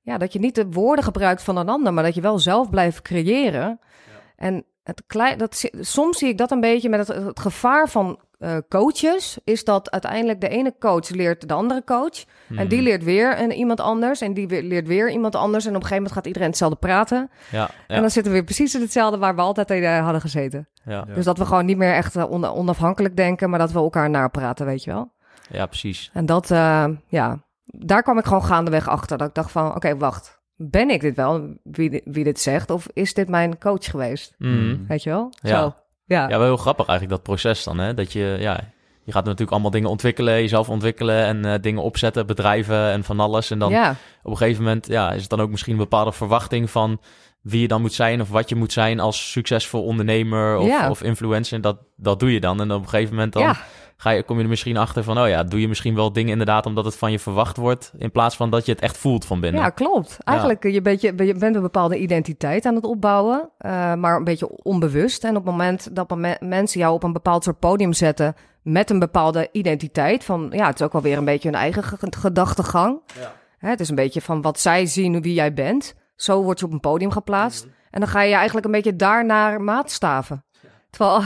ja, 0.00 0.18
dat 0.18 0.32
je 0.32 0.38
niet 0.38 0.54
de 0.54 0.66
woorden 0.70 1.04
gebruikt 1.04 1.42
van 1.42 1.56
een 1.56 1.68
ander, 1.68 1.92
maar 1.92 2.04
dat 2.04 2.14
je 2.14 2.20
wel 2.20 2.38
zelf 2.38 2.70
blijft 2.70 3.02
creëren. 3.02 3.78
Ja. 3.80 4.20
En 4.36 4.64
het 4.82 5.02
klein, 5.06 5.38
dat, 5.38 5.70
soms 5.80 6.18
zie 6.18 6.28
ik 6.28 6.38
dat 6.38 6.50
een 6.50 6.60
beetje 6.60 6.88
met 6.88 7.08
het, 7.08 7.24
het 7.24 7.40
gevaar 7.40 7.88
van 7.88 8.18
uh, 8.38 8.56
coaches, 8.68 9.38
is 9.44 9.64
dat 9.64 9.90
uiteindelijk 9.90 10.40
de 10.40 10.48
ene 10.48 10.74
coach 10.78 11.08
leert 11.08 11.48
de 11.48 11.54
andere 11.54 11.84
coach. 11.84 12.24
Hmm. 12.46 12.58
En 12.58 12.68
die 12.68 12.82
leert 12.82 13.04
weer 13.04 13.40
een, 13.40 13.52
iemand 13.52 13.80
anders. 13.80 14.20
En 14.20 14.34
die 14.34 14.48
weer, 14.48 14.62
leert 14.62 14.86
weer 14.86 15.10
iemand 15.10 15.34
anders. 15.34 15.64
En 15.64 15.70
op 15.70 15.76
een 15.76 15.82
gegeven 15.82 16.02
moment 16.02 16.14
gaat 16.14 16.26
iedereen 16.26 16.48
hetzelfde 16.48 16.76
praten. 16.76 17.30
Ja, 17.50 17.58
ja. 17.58 17.70
En 17.86 18.00
dan 18.00 18.10
zitten 18.10 18.32
we 18.32 18.38
weer 18.38 18.46
precies 18.46 18.74
in 18.74 18.80
hetzelfde 18.80 19.18
waar 19.18 19.34
we 19.34 19.40
altijd 19.40 19.70
in 19.70 19.82
uh, 19.82 20.02
hadden 20.02 20.20
gezeten. 20.20 20.68
Ja. 20.84 21.02
Dus 21.02 21.24
dat 21.24 21.38
we 21.38 21.44
gewoon 21.44 21.64
niet 21.64 21.76
meer 21.76 21.94
echt 21.94 22.16
uh, 22.16 22.30
on 22.30 22.44
onafhankelijk 22.44 23.16
denken, 23.16 23.50
maar 23.50 23.58
dat 23.58 23.72
we 23.72 23.78
elkaar 23.78 24.10
napraten, 24.10 24.66
weet 24.66 24.84
je 24.84 24.90
wel. 24.90 25.12
ja, 25.50 25.66
precies. 25.66 26.10
En 26.12 26.26
dat, 26.26 26.50
uh, 26.50 26.84
ja, 27.06 27.42
daar 27.64 28.02
kwam 28.02 28.18
ik 28.18 28.24
gewoon 28.24 28.44
gaandeweg 28.44 28.88
achter. 28.88 29.18
Dat 29.18 29.28
ik 29.28 29.34
dacht 29.34 29.50
van, 29.50 29.66
oké, 29.66 29.76
okay, 29.76 29.96
wacht. 29.96 30.40
Ben 30.70 30.90
ik 30.90 31.00
dit 31.00 31.16
wel, 31.16 31.56
wie, 31.62 32.02
wie 32.04 32.24
dit 32.24 32.40
zegt? 32.40 32.70
Of 32.70 32.86
is 32.92 33.14
dit 33.14 33.28
mijn 33.28 33.58
coach 33.58 33.84
geweest? 33.84 34.34
Mm. 34.38 34.84
Weet 34.88 35.02
je 35.02 35.10
wel? 35.10 35.32
Ja. 35.42 35.60
Zo. 35.60 35.74
Ja. 36.04 36.28
ja, 36.28 36.38
wel 36.38 36.46
heel 36.46 36.56
grappig 36.56 36.86
eigenlijk 36.86 37.18
dat 37.18 37.26
proces 37.26 37.64
dan. 37.64 37.78
Hè? 37.78 37.94
Dat 37.94 38.12
je, 38.12 38.36
ja, 38.40 38.60
je 39.04 39.12
gaat 39.12 39.24
natuurlijk 39.24 39.50
allemaal 39.50 39.70
dingen 39.70 39.90
ontwikkelen, 39.90 40.34
jezelf 40.34 40.68
ontwikkelen 40.68 41.24
en 41.24 41.46
uh, 41.46 41.54
dingen 41.60 41.82
opzetten, 41.82 42.26
bedrijven 42.26 42.90
en 42.90 43.04
van 43.04 43.20
alles. 43.20 43.50
En 43.50 43.58
dan 43.58 43.70
ja. 43.70 43.90
op 44.22 44.30
een 44.30 44.36
gegeven 44.36 44.62
moment 44.62 44.86
ja, 44.86 45.12
is 45.12 45.20
het 45.20 45.30
dan 45.30 45.40
ook 45.40 45.50
misschien 45.50 45.72
een 45.72 45.78
bepaalde 45.78 46.12
verwachting 46.12 46.70
van 46.70 47.00
wie 47.40 47.60
je 47.60 47.68
dan 47.68 47.80
moet 47.80 47.92
zijn 47.92 48.20
of 48.20 48.30
wat 48.30 48.48
je 48.48 48.54
moet 48.54 48.72
zijn 48.72 49.00
als 49.00 49.30
succesvol 49.30 49.84
ondernemer 49.84 50.56
of, 50.56 50.66
Ja. 50.66 50.90
of 50.90 51.02
influencer. 51.02 51.60
Dat, 51.60 51.78
dat 51.96 52.20
doe 52.20 52.32
je 52.32 52.40
dan. 52.40 52.60
En 52.60 52.72
op 52.72 52.82
een 52.82 52.88
gegeven 52.88 53.14
moment 53.14 53.32
dan 53.32 53.42
Ja. 53.42 53.56
Ga 54.02 54.10
je, 54.10 54.22
kom 54.22 54.36
je 54.36 54.42
er 54.42 54.48
misschien 54.48 54.76
achter 54.76 55.04
van, 55.04 55.18
oh 55.18 55.28
ja, 55.28 55.42
doe 55.42 55.60
je 55.60 55.68
misschien 55.68 55.94
wel 55.94 56.12
dingen 56.12 56.30
inderdaad 56.30 56.66
omdat 56.66 56.84
het 56.84 56.96
van 56.96 57.12
je 57.12 57.18
verwacht 57.18 57.56
wordt, 57.56 57.92
in 57.98 58.10
plaats 58.10 58.36
van 58.36 58.50
dat 58.50 58.66
je 58.66 58.72
het 58.72 58.80
echt 58.80 58.98
voelt 58.98 59.24
van 59.24 59.40
binnen. 59.40 59.60
Ja, 59.60 59.68
klopt. 59.68 60.18
Eigenlijk, 60.24 60.62
je, 60.62 60.82
bent, 60.82 61.00
je, 61.00 61.24
je 61.24 61.34
bent 61.34 61.56
een 61.56 61.62
bepaalde 61.62 61.98
identiteit 61.98 62.66
aan 62.66 62.74
het 62.74 62.84
opbouwen, 62.84 63.50
uh, 63.60 63.94
maar 63.94 64.16
een 64.16 64.24
beetje 64.24 64.62
onbewust. 64.62 65.24
En 65.24 65.30
op 65.30 65.44
het 65.44 65.44
moment 65.44 65.96
dat 65.96 66.16
me 66.16 66.36
mensen 66.40 66.80
jou 66.80 66.94
op 66.94 67.02
een 67.02 67.12
bepaald 67.12 67.44
soort 67.44 67.58
podium 67.58 67.92
zetten 67.92 68.34
met 68.62 68.90
een 68.90 68.98
bepaalde 68.98 69.48
identiteit, 69.52 70.24
van 70.24 70.48
ja, 70.50 70.66
het 70.66 70.80
is 70.80 70.86
ook 70.86 70.92
wel 70.92 71.02
weer 71.02 71.18
een 71.18 71.24
beetje 71.24 71.48
hun 71.48 71.58
eigen 71.58 71.84
gedachtegang. 72.10 73.00
Ja. 73.20 73.34
Hè, 73.58 73.68
het 73.68 73.80
is 73.80 73.88
een 73.88 73.94
beetje 73.94 74.20
van 74.20 74.42
wat 74.42 74.60
zij 74.60 74.86
zien, 74.86 75.22
wie 75.22 75.34
jij 75.34 75.52
bent. 75.52 75.94
Zo 76.16 76.42
word 76.42 76.58
je 76.58 76.64
op 76.64 76.72
een 76.72 76.80
podium 76.80 77.10
geplaatst. 77.10 77.64
Mhm. 77.64 77.74
En 77.90 78.00
dan 78.00 78.08
ga 78.08 78.22
je 78.22 78.34
eigenlijk 78.34 78.66
een 78.66 78.72
beetje 78.72 78.96
daarnaar 78.96 79.60
maatstaven. 79.60 80.44
Terwijl 80.90 81.22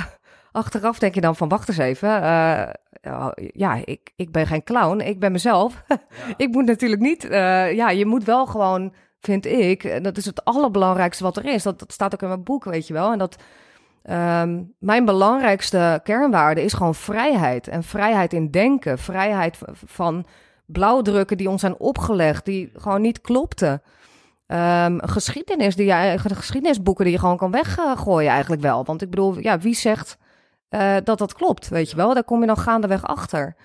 achteraf 0.57 0.99
denk 0.99 1.15
je 1.15 1.21
dan 1.21 1.37
van, 1.37 1.49
wacht 1.49 1.69
eens 1.69 1.79
even. 1.79 2.09
Uh, 2.09 2.69
ja, 3.53 3.81
ik, 3.85 4.13
ik 4.17 4.33
ben 4.33 4.47
geen 4.47 4.65
clown, 4.65 5.01
ik 5.01 5.21
ben 5.21 5.33
mezelf. 5.33 5.83
Ja. 5.89 6.35
ik 6.37 6.49
moet 6.49 6.65
natuurlijk 6.65 7.01
niet... 7.01 7.25
Uh, 7.25 7.73
ja, 7.73 7.91
je 7.91 8.07
moet 8.07 8.25
wel 8.25 8.47
gewoon, 8.47 8.93
vind 9.21 9.47
ik... 9.47 10.05
dat 10.05 10.17
is 10.17 10.25
het 10.25 10.45
allerbelangrijkste 10.45 11.23
wat 11.23 11.37
er 11.37 11.45
is. 11.45 11.63
Dat, 11.63 11.79
dat 11.79 11.93
staat 11.93 12.15
ook 12.15 12.23
in 12.23 12.29
mijn 12.29 12.43
boek, 12.43 12.65
weet 12.65 12.87
je 12.87 12.93
wel. 12.93 13.13
En 13.13 13.19
dat... 13.19 13.37
Um, 14.11 14.75
mijn 14.79 15.05
belangrijkste 15.05 16.01
kernwaarde 16.03 16.63
is 16.63 16.73
gewoon 16.73 16.95
vrijheid. 16.95 17.69
En 17.69 17.83
vrijheid 17.83 18.33
in 18.33 18.51
denken. 18.51 18.99
Vrijheid 18.99 19.59
van 19.73 20.27
blauwdrukken 20.67 21.37
die 21.37 21.51
ons 21.51 21.61
zijn 21.61 21.79
opgelegd, 21.79 22.45
die 22.45 22.71
gewoon 22.75 23.01
niet 23.01 23.21
klopten. 23.21 23.83
Um, 24.47 25.01
geschiedenis 25.07 25.77
die 25.77 25.87
je, 25.87 26.19
geschiedenisboeken 26.19 27.05
die 27.05 27.13
je 27.13 27.21
gewoon 27.21 27.37
kan 27.37 27.51
weggooien 27.51 28.31
eigenlijk 28.31 28.63
wel. 28.63 28.85
Want 28.85 29.03
ik 29.03 29.11
bedoel, 29.11 29.39
ja, 29.39 29.59
wie 29.59 29.75
zegt 29.75 30.19
uh, 30.77 30.97
dat 31.05 31.19
dat 31.19 31.35
klopt, 31.35 31.69
weet 31.69 31.91
je 31.91 31.97
wel? 31.97 32.15
Daar 32.15 32.25
kom 32.25 32.41
je 32.41 32.47
dan 32.47 32.59
gaandeweg 32.59 33.05
achter. 33.05 33.57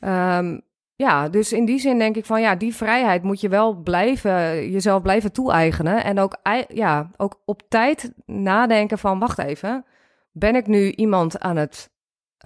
Um, 0.00 0.60
ja, 0.94 1.28
dus 1.28 1.52
in 1.52 1.64
die 1.64 1.78
zin 1.78 1.98
denk 1.98 2.16
ik 2.16 2.24
van 2.24 2.40
ja, 2.40 2.54
die 2.54 2.74
vrijheid 2.74 3.22
moet 3.22 3.40
je 3.40 3.48
wel 3.48 3.74
blijven, 3.74 4.70
jezelf 4.70 5.02
blijven 5.02 5.32
toe-eigenen. 5.32 6.04
En 6.04 6.18
ook, 6.18 6.36
ja, 6.68 7.10
ook 7.16 7.40
op 7.44 7.62
tijd 7.68 8.12
nadenken 8.26 8.98
van 8.98 9.18
wacht 9.18 9.38
even, 9.38 9.84
ben 10.32 10.54
ik 10.54 10.66
nu 10.66 10.90
iemand 10.90 11.40
aan 11.40 11.56
het 11.56 11.90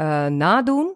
uh, 0.01 0.27
nadoen? 0.27 0.95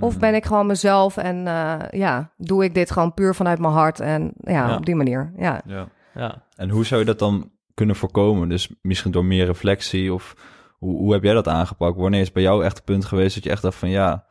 Of 0.00 0.18
ben 0.18 0.34
ik 0.34 0.44
gewoon 0.44 0.66
mezelf 0.66 1.16
en 1.16 1.46
uh, 1.46 1.76
ja, 1.90 2.32
doe 2.36 2.64
ik 2.64 2.74
dit 2.74 2.90
gewoon 2.90 3.14
puur 3.14 3.34
vanuit 3.34 3.58
mijn 3.58 3.72
hart 3.72 4.00
en 4.00 4.32
ja, 4.40 4.68
Ja. 4.68 4.76
op 4.76 4.86
die 4.86 4.94
manier. 4.94 5.32
Ja. 5.36 5.60
Ja. 5.66 5.88
Ja. 6.14 6.42
En 6.56 6.68
hoe 6.70 6.84
zou 6.84 7.00
je 7.00 7.06
dat 7.06 7.18
dan 7.18 7.50
kunnen 7.74 7.96
voorkomen? 7.96 8.48
Dus 8.48 8.74
misschien 8.82 9.10
door 9.10 9.24
meer 9.24 9.46
reflectie 9.46 10.12
of 10.12 10.34
hoe, 10.80 11.12
heb 11.12 11.22
jij 11.22 11.34
dat 11.34 11.48
aangepakt? 11.48 11.96
Wanneer 11.96 12.20
is 12.20 12.32
bij 12.32 12.42
jou 12.42 12.64
echt 12.64 12.76
het 12.76 12.84
punt 12.84 13.04
geweest 13.04 13.34
dat 13.34 13.44
je 13.44 13.50
echt 13.50 13.62
dacht 13.62 13.76
van 13.76 13.88
ja, 13.88 14.26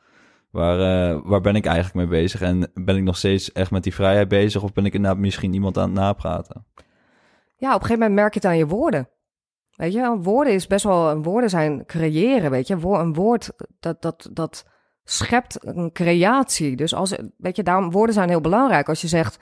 waar, 0.52 0.80
eh, 0.80 1.20
waar 1.24 1.42
ben 1.42 1.56
ik 1.56 1.66
eigenlijk 1.66 1.96
mee 1.96 2.22
bezig? 2.22 2.42
En 2.42 2.72
ben 2.74 2.96
ik 2.96 3.04
nog 3.04 3.18
steeds 3.18 3.52
echt 3.52 3.72
met 3.72 3.84
die 3.84 3.94
vrijheid 3.94 4.28
bezig 4.28 4.64
of 4.64 4.74
ben 4.74 4.86
ik 4.86 4.94
inderdaad 4.94 5.20
misschien 5.20 5.54
iemand 5.54 5.78
aan 5.78 5.90
het 5.90 6.00
napraten? 6.00 6.66
ja, 7.60 7.68
op 7.68 7.82
een 7.82 7.88
gegeven 7.88 8.00
moment 8.00 8.14
merk 8.14 8.34
je 8.34 8.40
het 8.40 8.50
aan 8.50 8.58
je 8.58 8.68
woorden. 8.68 9.10
Weet 9.76 9.94
je, 9.94 10.18
woorden 10.22 10.54
is 10.54 10.68
best 10.68 10.84
wel, 10.84 11.22
woorden 11.22 11.50
zijn 11.50 11.86
creëren, 11.86 12.52
weet 12.52 12.68
je. 12.68 12.74
Een 12.74 13.14
woord, 13.14 13.52
dat, 13.80 14.02
dat, 14.02 14.30
dat 14.34 14.66
schept 15.04 15.66
een 15.66 15.92
creatie. 15.92 16.76
Dus 16.76 16.94
als, 16.94 17.16
weet 17.38 17.56
je, 17.56 17.64
daarom, 17.64 17.92
woorden 17.92 18.14
zijn 18.14 18.30
heel 18.30 18.42
belangrijk. 18.42 18.90
Als 18.90 19.02
je 19.02 19.08
zegt, 19.08 19.40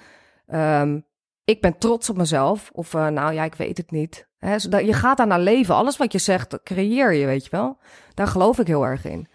ehm, 0.48 1.00
ik 1.44 1.62
ben 1.62 1.78
trots 1.78 2.10
op 2.10 2.18
mezelf, 2.18 2.70
of 2.74 2.94
eh, 2.94 3.08
nou 3.08 3.34
ja, 3.34 3.44
ik 3.44 3.56
weet 3.56 3.78
het 3.78 3.92
niet. 3.92 4.27
Je 4.40 4.94
gaat 4.94 5.18
daar 5.18 5.28
naar 5.28 5.40
leven. 5.40 5.76
Alles 5.76 5.98
wat 5.98 6.12
je 6.12 6.18
zegt, 6.18 6.64
creëer 6.64 7.14
je, 7.14 7.26
weet 7.26 7.44
je 7.44 7.50
wel. 7.50 7.78
Daar 8.14 8.28
geloof 8.28 8.60
ik 8.60 8.68
heel 8.68 8.86
erg 8.86 9.06
in. 9.06 9.28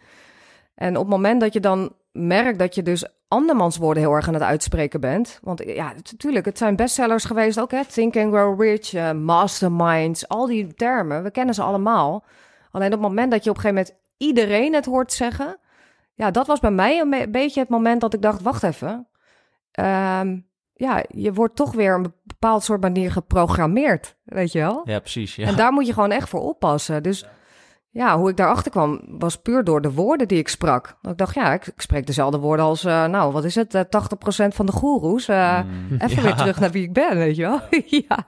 En 0.75 0.97
op 0.97 1.03
het 1.03 1.11
moment 1.13 1.41
dat 1.41 1.53
je 1.53 1.61
dan 1.61 1.93
merkt 2.13 2.59
dat 2.59 2.75
je 2.75 2.83
dus 2.83 3.07
andermans 3.29 3.77
woorden 3.77 4.03
heel 4.03 4.13
erg 4.13 4.29
aan 4.29 4.35
het 4.35 4.43
uitspreken 4.43 5.01
bent. 5.01 5.39
Want 5.43 5.63
ja, 5.67 5.93
natuurlijk, 5.93 6.45
het 6.45 6.59
zijn 6.59 6.77
bestsellers 6.77 7.25
geweest 7.25 7.61
ook, 7.61 7.71
hè. 7.71 7.85
Think 7.85 8.17
and 8.17 8.33
Grow 8.33 8.61
Rich, 8.61 8.95
eh, 8.95 9.13
masterminds, 9.13 10.29
al 10.29 10.47
die 10.47 10.75
termen. 10.75 11.23
We 11.23 11.31
kennen 11.31 11.55
ze 11.55 11.63
allemaal. 11.63 12.25
Alleen 12.71 12.93
op 12.93 13.01
het 13.01 13.09
moment 13.09 13.31
dat 13.31 13.45
je 13.45 13.51
op 13.51 13.57
een 13.57 13.63
gegeven 13.63 13.85
moment 13.85 14.05
iedereen 14.17 14.75
het 14.75 14.85
hoort 14.85 15.13
zeggen... 15.13 15.57
Ja, 16.15 16.31
dat 16.31 16.47
was 16.47 16.61
bij 16.61 16.71
mij 16.71 17.01
een 17.01 17.11
be- 17.11 17.29
beetje 17.29 17.61
het 17.61 17.69
moment 17.69 18.01
dat 18.01 18.15
ik 18.15 18.23
dacht, 18.23 18.43
wacht 18.43 18.63
even. 18.63 19.09
Ehm, 19.71 20.39
ja, 20.73 21.05
je 21.09 21.33
wordt 21.33 21.57
toch 21.57 21.73
weer 21.73 21.95
een 21.95 22.15
bepaald 22.43 22.63
soort 22.65 22.81
manier 22.81 23.13
geprogrammeerd, 23.13 24.17
weet 24.25 24.53
je 24.53 24.59
wel? 24.59 24.81
ja, 24.85 24.99
precies. 24.99 25.37
Ja. 25.37 25.47
En 25.47 25.57
daar 25.57 25.73
moet 25.73 25.87
je 25.87 25.93
gewoon 25.93 26.11
echt 26.11 26.29
voor 26.29 26.41
oppassen. 26.41 27.03
Dus 27.03 27.27
ja, 27.91 28.19
hoe 28.19 28.31
ik 28.31 28.37
daarachter 28.37 28.71
kwam, 28.71 29.01
was 29.09 29.37
puur 29.41 29.65
door 29.65 29.81
de 29.81 29.93
woorden 29.93 30.29
die 30.29 30.39
ik 30.39 30.49
sprak. 30.49 30.97
Ik 31.03 31.17
dacht, 31.19 31.35
ja, 31.35 31.53
ik, 31.53 31.67
ik 31.67 31.81
spreek 31.81 32.07
dezelfde 32.07 32.39
woorden 32.39 32.65
als, 32.65 32.85
eh, 32.85 33.07
nou, 33.07 33.33
wat 33.33 33.45
is 33.45 33.55
het, 33.55 33.75
eh 33.75 33.81
80% 33.81 34.55
van 34.55 34.67
de 34.67 34.73
goeroes. 34.73 35.29
Eh, 35.29 35.61
Mm. 35.65 35.97
Even 35.99 36.17
Ja. 36.17 36.23
weer 36.23 36.35
terug 36.35 36.61
naar 36.61 36.71
wie 36.71 36.83
ik 36.83 36.93
ben, 36.93 37.17
weet 37.17 37.37
je 37.37 37.43
wel? 37.43 37.61
ja. 38.09 38.27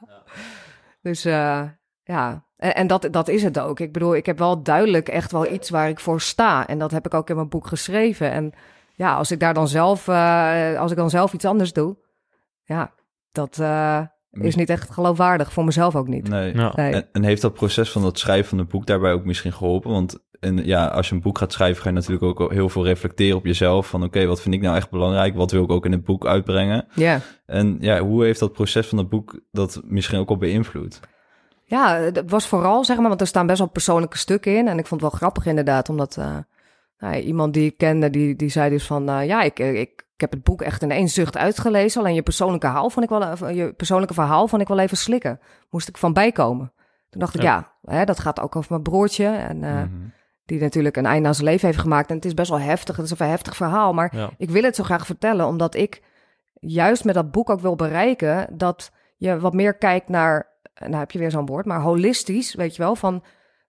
Dus 1.03 1.25
eh, 1.25 1.63
ja, 2.03 2.45
en, 2.57 2.75
en 2.75 2.87
dat, 2.87 3.09
dat 3.11 3.29
is 3.29 3.43
het 3.43 3.59
ook. 3.59 3.81
Ik 3.81 3.93
bedoel, 3.93 4.15
ik 4.17 4.27
heb 4.27 4.39
wel 4.39 4.63
duidelijk 4.63 5.09
echt 5.09 5.33
wel 5.33 5.53
iets 5.53 5.71
waar 5.71 5.89
ik 5.89 6.01
voor 6.01 6.21
sta. 6.21 6.67
En 6.67 6.79
dat 6.79 6.91
heb 6.91 7.07
ik 7.07 7.15
ook 7.15 7.29
in 7.31 7.37
mijn 7.37 7.49
boek 7.49 7.67
geschreven. 7.67 8.31
En 8.31 8.53
ja, 8.95 9.15
als 9.15 9.31
ik 9.31 9.41
daar 9.41 9.55
dan 9.55 9.69
zelf, 9.69 10.09
eh, 10.09 10.79
als 10.79 10.91
ik 10.91 10.97
dan 10.97 11.11
zelf 11.11 11.33
iets 11.33 11.45
anders 11.45 11.73
doe, 11.73 11.97
ja, 12.65 12.93
dat, 13.35 13.59
eh, 13.59 14.01
is 14.31 14.55
niet 14.55 14.71
echt 14.71 14.91
geloofwaardig, 14.91 15.53
voor 15.53 15.65
mezelf 15.65 15.97
ook 15.97 16.09
niet. 16.09 16.29
Nee. 16.29 16.57
Ja. 16.57 16.73
Nee. 16.75 16.93
En, 16.93 17.09
en 17.13 17.23
heeft 17.23 17.43
dat 17.43 17.55
proces 17.55 17.91
van 17.91 18.05
het 18.05 18.19
schrijven 18.19 18.49
van 18.49 18.59
het 18.59 18.69
boek 18.69 18.87
daarbij 18.87 19.13
ook 19.13 19.25
misschien 19.25 19.53
geholpen? 19.53 19.91
Want 19.91 20.23
en 20.45 20.65
ja, 20.65 20.87
als 20.87 21.09
je 21.09 21.15
een 21.15 21.21
boek 21.21 21.39
gaat 21.39 21.53
schrijven, 21.53 21.83
ga 21.83 21.89
je 21.89 21.95
natuurlijk 21.95 22.41
ook 22.41 22.53
heel 22.53 22.69
veel 22.69 22.85
reflecteren 22.85 23.37
op 23.37 23.45
jezelf. 23.45 23.87
Van 23.87 24.03
oké, 24.03 24.27
wat 24.27 24.41
vind 24.41 24.55
ik 24.55 24.61
nou 24.61 24.77
echt 24.77 24.91
belangrijk? 24.91 25.35
Wat 25.35 25.51
wil 25.51 25.63
ik 25.63 25.71
ook 25.71 25.85
in 25.85 25.93
het 25.93 26.05
boek 26.05 26.27
uitbrengen? 26.27 26.87
Ja. 26.95 27.21
En 27.47 27.77
ja, 27.81 28.01
hoe 28.01 28.25
heeft 28.25 28.41
dat 28.41 28.53
proces 28.53 28.87
van 28.87 28.99
het 28.99 29.09
boek 29.09 29.41
dat 29.51 29.81
misschien 29.85 30.19
ook 30.19 30.29
al 30.29 30.37
beïnvloed? 30.37 31.01
Ja, 31.65 31.97
het 31.97 32.31
was 32.31 32.47
vooral, 32.47 32.85
zeg 32.85 32.97
maar, 32.97 33.09
want 33.09 33.21
er 33.21 33.27
staan 33.27 33.47
best 33.47 33.59
wel 33.59 33.69
persoonlijke 33.69 34.19
stukken 34.19 34.57
in. 34.57 34.69
En 34.69 34.79
ik 34.79 34.87
vond 34.87 35.01
het 35.01 35.11
wel 35.11 35.19
grappig 35.19 35.47
inderdaad, 35.47 35.89
omdat 35.89 36.17
eh, 36.17 36.37
nou 37.11 37.17
iemand 37.23 37.55
die 37.55 37.67
ik 37.71 37.77
kende, 37.77 38.11
die, 38.11 38.37
die 38.37 38.49
zei 38.49 38.71
dus 38.71 38.87
van... 38.87 39.09
eh, 39.09 39.27
ja, 39.27 39.43
ik, 39.43 39.59
ik, 39.59 39.77
ik 40.15 40.21
heb 40.21 40.31
het 40.31 40.43
boek 40.43 40.63
echt 40.63 40.83
in 40.83 40.91
één 40.91 41.09
zucht 41.09 41.37
uitgelezen. 41.37 42.01
Alleen 42.01 42.15
je 42.15 42.23
persoonlijke 42.23 42.67
verhaal 42.67 42.91
vond 42.91 43.05
ik 43.05 43.11
wel, 43.11 43.23
eh, 43.23 43.57
je 43.57 43.73
persoonlijke 43.73 44.15
verhaal 44.15 44.49
vond 44.49 44.63
ik 44.63 44.69
wel 44.69 44.79
even 44.79 44.97
slikken. 44.97 45.41
Moest 45.71 45.89
ik 45.89 45.97
van 45.97 46.13
bijkomen. 46.13 46.73
Toen 47.11 47.21
dacht 47.21 47.35
ik, 47.35 47.43
ja, 47.43 47.73
hè, 47.83 48.05
dat 48.05 48.19
gaat 48.19 48.41
ook 48.41 48.57
over 48.57 48.71
mijn 48.71 48.83
broertje. 48.83 49.27
En 49.27 49.65
eh, 49.65 49.73
Mhm. 49.73 49.89
die 50.45 50.61
natuurlijk 50.61 50.97
een 50.97 51.07
einde 51.07 51.29
aan 51.29 51.35
zijn 51.35 51.47
leven 51.47 51.67
heeft 51.67 51.79
gemaakt. 51.81 52.09
En 52.11 52.17
het 52.17 52.25
is 52.25 52.35
best 52.35 52.51
wel 52.51 52.61
heftig, 52.61 52.97
het 52.97 53.05
is 53.11 53.19
een 53.19 53.27
heftig 53.29 53.57
verhaal. 53.57 53.93
Maar 53.93 54.17
Ja. 54.17 54.31
ik 54.37 54.51
wil 54.51 54.63
het 54.63 54.77
zo 54.77 54.83
graag 54.85 55.07
vertellen, 55.07 55.47
omdat 55.47 55.75
ik 55.75 56.03
juist 56.61 57.05
met 57.05 57.15
dat 57.15 57.31
boek 57.31 57.51
ook 57.51 57.61
wil 57.61 57.77
bereiken 57.77 58.47
dat 58.53 58.93
je 59.17 59.39
wat 59.39 59.53
meer 59.55 59.75
kijkt 59.75 60.09
naar, 60.09 60.47
nou 60.81 60.95
heb 60.97 61.11
je 61.11 61.19
weer 61.19 61.31
zo'n 61.31 61.47
woord, 61.47 61.67
maar 61.67 61.81
holistisch, 61.81 62.55
weet 62.55 62.77
je 62.77 62.83
wel, 62.83 62.97
van 62.97 63.23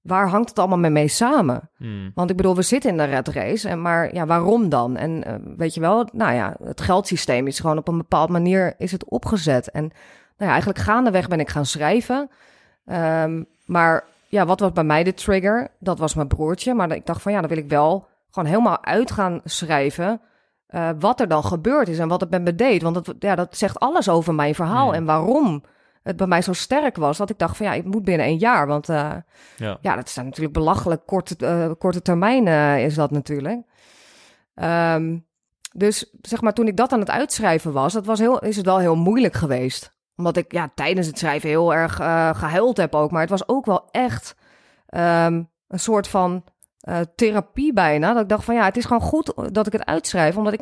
waar 0.06 0.30
hangt 0.30 0.50
het 0.50 0.60
allemaal 0.60 0.92
mee, 0.92 1.08
samen? 1.08 1.70
Hmm. 1.78 2.12
Want 2.16 2.30
ik 2.30 2.36
bedoel, 2.36 2.56
we 2.56 2.62
zitten 2.62 2.90
in 2.90 2.98
de 2.98 3.04
red 3.04 3.28
race, 3.28 3.70
en 3.70 3.82
maar 3.82 4.14
ja, 4.14 4.26
waarom 4.26 4.70
dan? 4.70 4.98
En 4.98 5.24
eh, 5.24 5.34
weet 5.58 5.74
je 5.74 5.80
wel, 5.80 6.08
nou 6.14 6.34
ja, 6.34 6.56
het 6.64 6.82
geldsysteem 6.82 7.48
is 7.48 7.60
gewoon 7.60 7.78
op 7.78 7.88
een 7.88 7.98
bepaalde 7.98 8.32
manier 8.32 8.74
is 8.78 8.92
het 8.92 9.10
opgezet. 9.10 9.72
En 9.72 9.82
nou 9.84 9.92
ja, 10.38 10.50
eigenlijk 10.50 10.80
gaandeweg 10.80 11.28
ben 11.28 11.40
ik 11.40 11.50
gaan 11.50 11.66
schrijven. 11.66 12.30
Ehm, 12.86 13.44
maar 13.66 14.04
ja, 14.28 14.46
wat 14.46 14.60
was 14.60 14.72
bij 14.72 14.84
mij 14.84 15.04
de 15.04 15.14
trigger? 15.14 15.68
Dat 15.80 16.00
was 16.00 16.14
mijn 16.16 16.28
broertje. 16.28 16.74
Maar 16.74 16.92
ik 16.92 17.06
dacht 17.06 17.22
van 17.22 17.32
ja, 17.32 17.40
dan 17.40 17.50
wil 17.50 17.58
ik 17.58 17.70
wel 17.70 18.08
gewoon 18.32 18.50
helemaal 18.50 18.84
uit 18.86 19.12
gaan 19.12 19.42
schrijven. 19.44 20.22
eh, 20.66 20.90
wat 21.00 21.20
er 21.20 21.28
dan 21.28 21.44
gebeurd 21.44 21.88
is 21.88 22.00
en 22.00 22.08
wat 22.08 22.22
het 22.22 22.30
met 22.30 22.42
me 22.44 22.56
deed. 22.56 22.82
Want 22.82 22.96
dat, 23.06 23.16
ja, 23.20 23.36
dat 23.36 23.58
zegt 23.58 23.80
alles 23.80 24.10
over 24.10 24.34
mijn 24.36 24.56
verhaal 24.56 24.86
Hmm. 24.86 24.94
en 24.96 25.06
waarom 25.06 25.64
het 26.06 26.18
bij 26.18 26.28
mij 26.28 26.42
zo 26.42 26.54
sterk 26.54 26.96
was. 26.96 27.18
Dat 27.18 27.30
ik 27.30 27.38
dacht 27.40 27.58
van 27.58 27.66
ja, 27.66 27.74
ik 27.74 27.86
moet 27.86 28.04
binnen 28.04 28.28
een 28.28 28.38
jaar. 28.38 28.68
Want 28.68 28.90
eh, 28.90 29.12
Ja. 29.58 29.78
ja, 29.82 29.96
dat 29.96 30.08
is 30.08 30.16
natuurlijk 30.16 30.54
belachelijk 30.54 31.06
korte, 31.06 31.36
eh, 31.46 31.72
korte 31.78 32.02
termijn 32.02 32.48
eh, 32.48 32.84
is 32.84 32.96
dat 32.96 33.12
natuurlijk. 33.12 33.62
Ehm, 34.56 35.18
dus 35.72 36.14
zeg 36.22 36.42
maar, 36.42 36.54
toen 36.54 36.68
ik 36.68 36.78
dat 36.78 36.92
aan 36.92 37.00
het 37.00 37.10
uitschrijven 37.10 37.72
was, 37.72 37.94
dat 37.94 38.06
was 38.06 38.20
heel, 38.20 38.40
is 38.40 38.56
het 38.56 38.66
wel 38.66 38.80
heel 38.80 38.96
moeilijk 38.96 39.34
geweest. 39.34 39.98
Omdat 40.16 40.38
ik 40.38 40.52
ja, 40.52 40.72
tijdens 40.76 41.08
het 41.08 41.18
schrijven 41.18 41.50
heel 41.50 41.74
erg 41.74 42.00
eh, 42.00 42.36
gehuild 42.36 42.78
heb 42.78 42.96
ook. 42.96 43.12
Maar 43.12 43.22
het 43.22 43.30
was 43.30 43.48
ook 43.48 43.66
wel 43.66 43.88
echt 43.92 44.36
ehm, 44.86 45.44
een 45.68 45.80
soort 45.80 46.08
van 46.08 46.44
eh, 46.86 47.00
therapie 47.16 47.74
bijna. 47.74 48.14
Dat 48.14 48.22
ik 48.22 48.30
dacht 48.30 48.44
van 48.44 48.56
ja, 48.56 48.66
het 48.66 48.78
is 48.78 48.86
gewoon 48.86 49.02
goed 49.02 49.34
dat 49.52 49.68
ik 49.68 49.74
het 49.74 49.86
uitschrijf. 49.86 50.38
Omdat 50.38 50.54
ik 50.54 50.62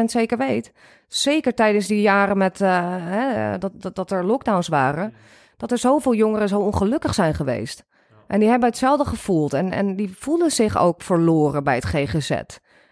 100% 0.00 0.04
zeker 0.04 0.38
weet, 0.38 0.72
zeker 1.08 1.54
tijdens 1.54 1.86
die 1.86 2.00
jaren 2.00 2.38
met, 2.38 2.60
eh, 2.60 2.94
hè, 2.98 3.58
dat, 3.58 3.72
dat, 3.74 3.94
dat 3.94 4.10
er 4.10 4.24
lockdowns 4.24 4.68
waren... 4.68 5.14
dat 5.56 5.70
er 5.70 5.78
zoveel 5.78 6.14
jongeren 6.14 6.48
zo 6.48 6.60
ongelukkig 6.60 7.14
zijn 7.14 7.34
geweest. 7.34 7.84
En 8.26 8.40
die 8.40 8.48
hebben 8.48 8.68
hetzelfde 8.68 9.04
gevoeld. 9.04 9.52
En, 9.52 9.72
en 9.72 9.96
die 9.96 10.16
voelen 10.18 10.50
zich 10.50 10.78
ook 10.78 11.02
verloren 11.02 11.64
bij 11.64 11.74
het 11.74 11.84
GGZ. 11.84 12.30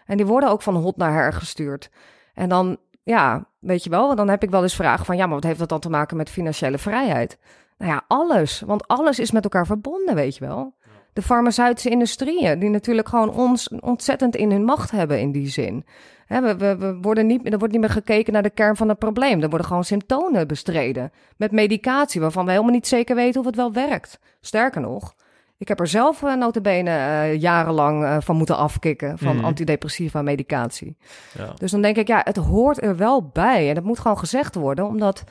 En 0.05 0.17
die 0.17 0.25
worden 0.25 0.49
ook 0.49 0.61
van 0.61 0.75
hot 0.75 0.97
naar 0.97 1.13
her 1.13 1.33
gestuurd. 1.33 1.89
En 2.33 2.49
dan, 2.49 2.77
ja, 3.03 3.47
weet 3.59 3.83
je 3.83 3.89
wel, 3.89 4.15
dan 4.15 4.29
heb 4.29 4.43
ik 4.43 4.49
wel 4.49 4.63
eens 4.63 4.75
vragen 4.75 5.05
van... 5.05 5.17
ja, 5.17 5.25
maar 5.25 5.35
wat 5.35 5.43
heeft 5.43 5.59
dat 5.59 5.69
dan 5.69 5.79
te 5.79 5.89
maken 5.89 6.17
met 6.17 6.29
financiële 6.29 6.77
vrijheid? 6.77 7.37
Nou 7.77 7.91
ja, 7.91 8.03
alles. 8.07 8.61
Want 8.65 8.87
alles 8.87 9.19
is 9.19 9.31
met 9.31 9.43
elkaar 9.43 9.65
verbonden, 9.65 10.15
weet 10.15 10.35
je 10.35 10.45
wel. 10.45 10.75
De 11.17 11.23
farmaceutische 11.23 11.89
industrieën, 11.89 12.59
die 12.59 12.69
natuurlijk 12.69 13.09
gewoon 13.09 13.29
ons 13.33 13.69
ontzettend 13.69 14.35
in 14.35 14.51
hun 14.51 14.63
macht 14.63 14.91
hebben 14.91 15.19
in 15.19 15.31
die 15.31 15.47
zin. 15.49 15.85
Hè, 16.25 16.41
we, 16.41 16.57
we, 16.57 16.77
we 16.77 16.97
worden 17.01 17.27
niet, 17.27 17.51
er 17.51 17.57
wordt 17.57 17.73
niet 17.73 17.81
meer 17.81 17.89
gekeken 17.89 18.33
naar 18.33 18.43
de 18.43 18.49
kern 18.49 18.75
van 18.75 18.89
het 18.89 18.99
probleem. 18.99 19.41
Er 19.41 19.49
worden 19.49 19.67
gewoon 19.67 19.83
symptomen 19.83 20.47
bestreden. 20.47 21.11
Met 21.37 21.51
medicatie 21.51 22.21
waarvan 22.21 22.45
we 22.45 22.51
helemaal 22.51 22.71
niet 22.73 22.87
zeker 22.87 23.15
weten 23.15 23.39
of 23.39 23.45
het 23.45 23.55
wel 23.55 23.73
werkt. 23.73 24.19
Sterker 24.41 24.81
nog, 24.81 25.15
ik 25.57 25.67
heb 25.67 25.79
er 25.79 25.87
zelf 25.87 26.21
uh, 26.21 26.35
notabene 26.35 26.89
uh, 26.89 27.35
jarenlang 27.41 28.03
uh, 28.03 28.17
van 28.19 28.35
moeten 28.35 28.57
afkicken. 28.57 29.17
Van 29.17 29.35
Mhm. 29.35 29.45
antidepressiva 29.45 30.21
medicatie. 30.21 30.97
Ja. 31.37 31.53
Dus 31.55 31.71
dan 31.71 31.81
denk 31.81 31.97
ik, 31.97 32.07
ja, 32.07 32.21
het 32.23 32.37
hoort 32.37 32.81
er 32.83 32.97
wel 32.97 33.29
bij. 33.33 33.69
En 33.69 33.75
dat 33.75 33.83
moet 33.83 33.99
gewoon 33.99 34.17
gezegd 34.17 34.55
worden. 34.55 34.85
Omdat, 34.85 35.23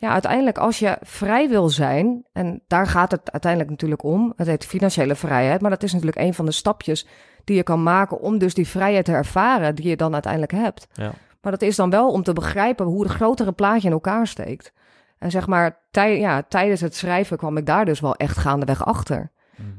ja, 0.00 0.10
uiteindelijk 0.10 0.58
als 0.58 0.78
je 0.78 0.96
vrij 1.00 1.48
wil 1.48 1.68
zijn... 1.68 2.24
en 2.32 2.62
daar 2.66 2.86
gaat 2.86 3.10
het 3.10 3.32
uiteindelijk 3.32 3.70
natuurlijk 3.70 4.02
om. 4.02 4.32
Het 4.36 4.46
heet 4.46 4.64
financiële 4.64 5.14
vrijheid. 5.14 5.60
Maar 5.60 5.70
dat 5.70 5.82
is 5.82 5.92
natuurlijk 5.92 6.20
een 6.20 6.34
van 6.34 6.44
de 6.44 6.52
stapjes 6.52 7.06
die 7.44 7.56
je 7.56 7.62
kan 7.62 7.82
maken... 7.82 8.20
om 8.20 8.38
dus 8.38 8.54
die 8.54 8.68
vrijheid 8.68 9.04
te 9.04 9.12
ervaren 9.12 9.74
die 9.74 9.88
je 9.88 9.96
dan 9.96 10.12
uiteindelijk 10.12 10.52
hebt. 10.52 10.86
Ja. 10.92 11.12
Maar 11.40 11.52
dat 11.52 11.62
is 11.62 11.76
dan 11.76 11.90
wel 11.90 12.10
om 12.10 12.22
te 12.22 12.32
begrijpen 12.32 12.86
hoe 12.86 13.02
het 13.02 13.12
grotere 13.12 13.52
plaatje 13.52 13.86
in 13.86 13.92
elkaar 13.92 14.26
steekt. 14.26 14.72
En 15.18 15.30
zeg 15.30 15.46
maar, 15.46 15.78
tij, 15.90 16.18
ja, 16.18 16.42
tijdens 16.42 16.80
het 16.80 16.96
schrijven 16.96 17.36
kwam 17.36 17.56
ik 17.56 17.66
daar 17.66 17.84
dus 17.84 18.00
wel 18.00 18.14
echt 18.14 18.36
gaandeweg 18.36 18.84
achter. 18.84 19.30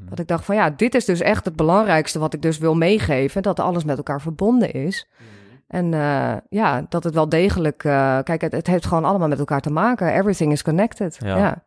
Dat 0.08 0.18
ik 0.18 0.26
dacht 0.26 0.44
van 0.44 0.54
ja, 0.54 0.70
dit 0.70 0.94
is 0.94 1.04
dus 1.04 1.20
echt 1.20 1.44
het 1.44 1.56
belangrijkste 1.56 2.18
wat 2.18 2.34
ik 2.34 2.42
dus 2.42 2.58
wil 2.58 2.74
meegeven. 2.74 3.42
Dat 3.42 3.60
alles 3.60 3.84
met 3.84 3.96
elkaar 3.96 4.20
verbonden 4.20 4.72
is. 4.72 5.08
En 5.72 5.92
uh, 5.92 6.34
ja, 6.48 6.86
dat 6.88 7.04
het 7.04 7.14
wel 7.14 7.28
degelijk... 7.28 7.84
Uh, 7.84 8.18
kijk, 8.22 8.40
het, 8.40 8.52
het, 8.52 8.66
heeft 8.66 8.86
gewoon 8.86 9.04
allemaal 9.04 9.28
met 9.28 9.38
elkaar 9.38 9.60
te 9.60 9.70
maken. 9.70 10.12
Everything 10.12 10.52
is 10.52 10.62
connected. 10.62 11.18
Ja. 11.24 11.36
ja. 11.36 11.64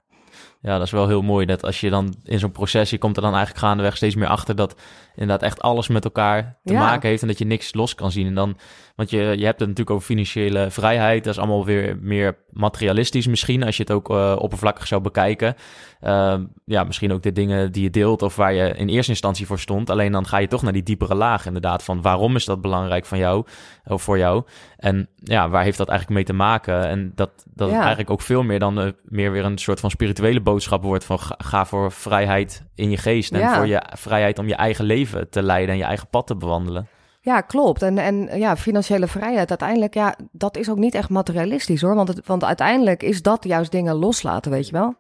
Ja, 0.62 0.78
dat 0.78 0.86
is 0.86 0.92
wel 0.92 1.08
heel 1.08 1.22
mooi. 1.22 1.46
Dat 1.46 1.64
als 1.64 1.82
je 1.82 1.90
dan 1.90 2.16
in 2.24 2.40
zo'n 2.40 2.52
proces, 2.52 2.90
je 2.90 2.98
komt 2.98 3.16
er 3.16 3.22
dan 3.22 3.34
eigenlijk 3.34 3.66
gaandeweg 3.66 3.96
steeds 3.96 4.16
meer 4.16 4.28
achter 4.28 4.56
dat 4.56 4.76
inderdaad 5.16 5.42
echt 5.42 5.62
alles 5.62 5.88
met 5.88 6.04
elkaar 6.04 6.60
te 6.64 6.74
Ja. 6.74 6.80
maken 6.80 7.10
heeft 7.10 7.22
en 7.22 7.28
dat 7.28 7.38
je 7.38 7.46
niks 7.46 7.74
los 7.74 7.96
kan 7.96 8.12
zien. 8.12 8.28
En 8.28 8.34
dan, 8.34 8.58
want 8.96 9.10
je, 9.10 9.18
je 9.18 9.46
hebt 9.46 9.60
het 9.60 9.70
natuurlijk 9.70 9.90
over 9.90 10.06
financiële 10.06 10.72
vrijheid. 10.72 11.24
Dat 11.24 11.34
is 11.34 11.40
allemaal 11.40 11.66
weer 11.66 11.98
meer 12.02 12.38
materialistisch 12.52 13.28
misschien, 13.28 13.64
als 13.64 13.78
je 13.78 13.84
het 13.84 13.92
ook 13.92 14.10
eh, 14.10 14.36
oppervlakkig 14.40 14.88
zou 14.88 15.02
bekijken. 15.02 15.56
Ehm, 16.02 16.44
ja, 16.66 16.84
misschien 16.84 17.14
ook 17.14 17.22
de 17.24 17.32
dingen 17.32 17.72
die 17.72 17.84
je 17.84 17.90
deelt 17.90 18.22
of 18.22 18.36
waar 18.36 18.54
je 18.54 18.74
in 18.76 18.88
eerste 18.90 19.12
instantie 19.12 19.46
voor 19.46 19.60
stond. 19.60 19.90
Alleen 19.90 20.12
dan 20.12 20.26
ga 20.28 20.38
je 20.38 20.48
toch 20.48 20.62
naar 20.62 20.74
die 20.74 20.84
diepere 20.84 21.16
laag 21.16 21.46
inderdaad 21.46 21.84
van 21.84 22.02
waarom 22.02 22.36
is 22.36 22.46
dat 22.46 22.62
belangrijk 22.62 23.06
van 23.06 23.18
jou 23.18 23.46
of 23.86 24.02
voor 24.04 24.18
jou? 24.18 24.44
En 24.78 25.08
ja, 25.18 25.50
waar 25.50 25.64
heeft 25.64 25.78
dat 25.78 25.90
eigenlijk 25.90 26.18
mee 26.20 26.28
te 26.38 26.44
maken? 26.44 26.88
En 26.88 27.12
dat, 27.16 27.30
dat 27.54 27.70
Ja. 27.70 27.80
eigenlijk 27.80 28.10
ook 28.10 28.22
veel 28.22 28.44
meer 28.44 28.60
dan 28.60 28.80
eh, 28.80 28.92
meer 29.04 29.32
weer 29.32 29.46
een 29.46 29.58
soort 29.58 29.80
van 29.80 29.90
spirituele 29.90 30.42
boodschap 30.42 30.84
wordt 30.84 31.06
van 31.06 31.20
ga, 31.20 31.36
ga 31.38 31.66
voor 31.66 31.92
vrijheid 31.92 32.64
in 32.76 32.90
je 32.90 32.98
geest 32.98 33.32
en 33.32 33.40
Ja. 33.40 33.56
voor 33.56 33.68
je 33.68 33.82
vrijheid 33.98 34.40
om 34.40 34.48
je 34.48 34.56
eigen 34.56 34.86
leven 34.86 35.30
te 35.30 35.44
leiden 35.44 35.72
en 35.74 35.78
je 35.78 35.86
eigen 35.88 36.08
pad 36.08 36.28
te 36.28 36.36
bewandelen. 36.36 36.88
Ja, 37.26 37.42
klopt. 37.42 37.82
En, 37.82 37.98
en 37.98 38.38
ja, 38.40 38.58
financiële 38.58 39.08
vrijheid, 39.08 39.50
uiteindelijk, 39.50 39.94
ja, 39.94 40.16
dat 40.32 40.58
is 40.58 40.70
ook 40.70 40.78
niet 40.78 40.96
echt 40.96 41.10
materialistisch 41.10 41.82
hoor. 41.82 41.96
Want, 41.96 42.08
het, 42.08 42.26
want 42.26 42.44
uiteindelijk 42.44 43.04
is 43.04 43.22
dat 43.22 43.44
juist 43.44 43.72
dingen 43.72 43.96
loslaten, 43.96 44.52
weet 44.52 44.68
je 44.68 44.72
wel. 44.72 44.96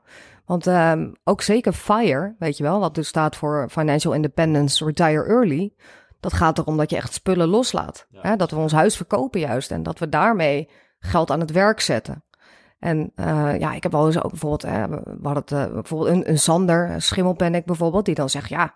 Want 0.45 0.67
ehm, 0.67 1.11
ook 1.23 1.41
zeker 1.41 1.73
FIRE, 1.73 2.35
weet 2.39 2.57
je 2.57 2.63
wel, 2.63 2.79
wat 2.79 2.95
dus 2.95 3.07
staat 3.07 3.35
voor 3.35 3.67
Financial 3.69 4.13
Independence 4.13 4.85
Retire 4.85 5.25
Early. 5.25 5.73
Dat 6.19 6.33
gaat 6.33 6.57
erom 6.57 6.77
dat 6.77 6.89
je 6.89 6.95
echt 6.95 7.13
spullen 7.13 7.47
loslaat. 7.47 8.07
Hè? 8.11 8.35
Dat 8.35 8.51
we 8.51 8.57
ons 8.57 8.71
huis 8.71 8.95
verkopen 8.95 9.39
juist 9.39 9.71
en 9.71 9.83
dat 9.83 9.99
we 9.99 10.09
daarmee 10.09 10.69
geld 10.99 11.31
aan 11.31 11.39
het 11.39 11.51
werk 11.51 11.79
zetten. 11.79 12.23
En 12.79 13.11
eh, 13.15 13.59
ja, 13.59 13.73
ik 13.73 13.83
heb 13.83 13.91
wel 13.91 14.05
eens 14.05 14.21
ook 14.23 14.31
bijvoorbeeld, 14.31 14.61
hè, 14.61 14.87
we 14.87 15.19
hadden 15.21 15.43
het, 15.43 15.51
eh, 15.51 15.73
bijvoorbeeld 15.73 16.09
een, 16.09 16.29
een 16.29 16.39
Sander, 16.39 16.89
een 16.89 17.01
Schimmelpennik 17.01 17.65
bijvoorbeeld, 17.65 18.05
die 18.05 18.15
dan 18.15 18.29
zegt, 18.29 18.49
ja, 18.49 18.73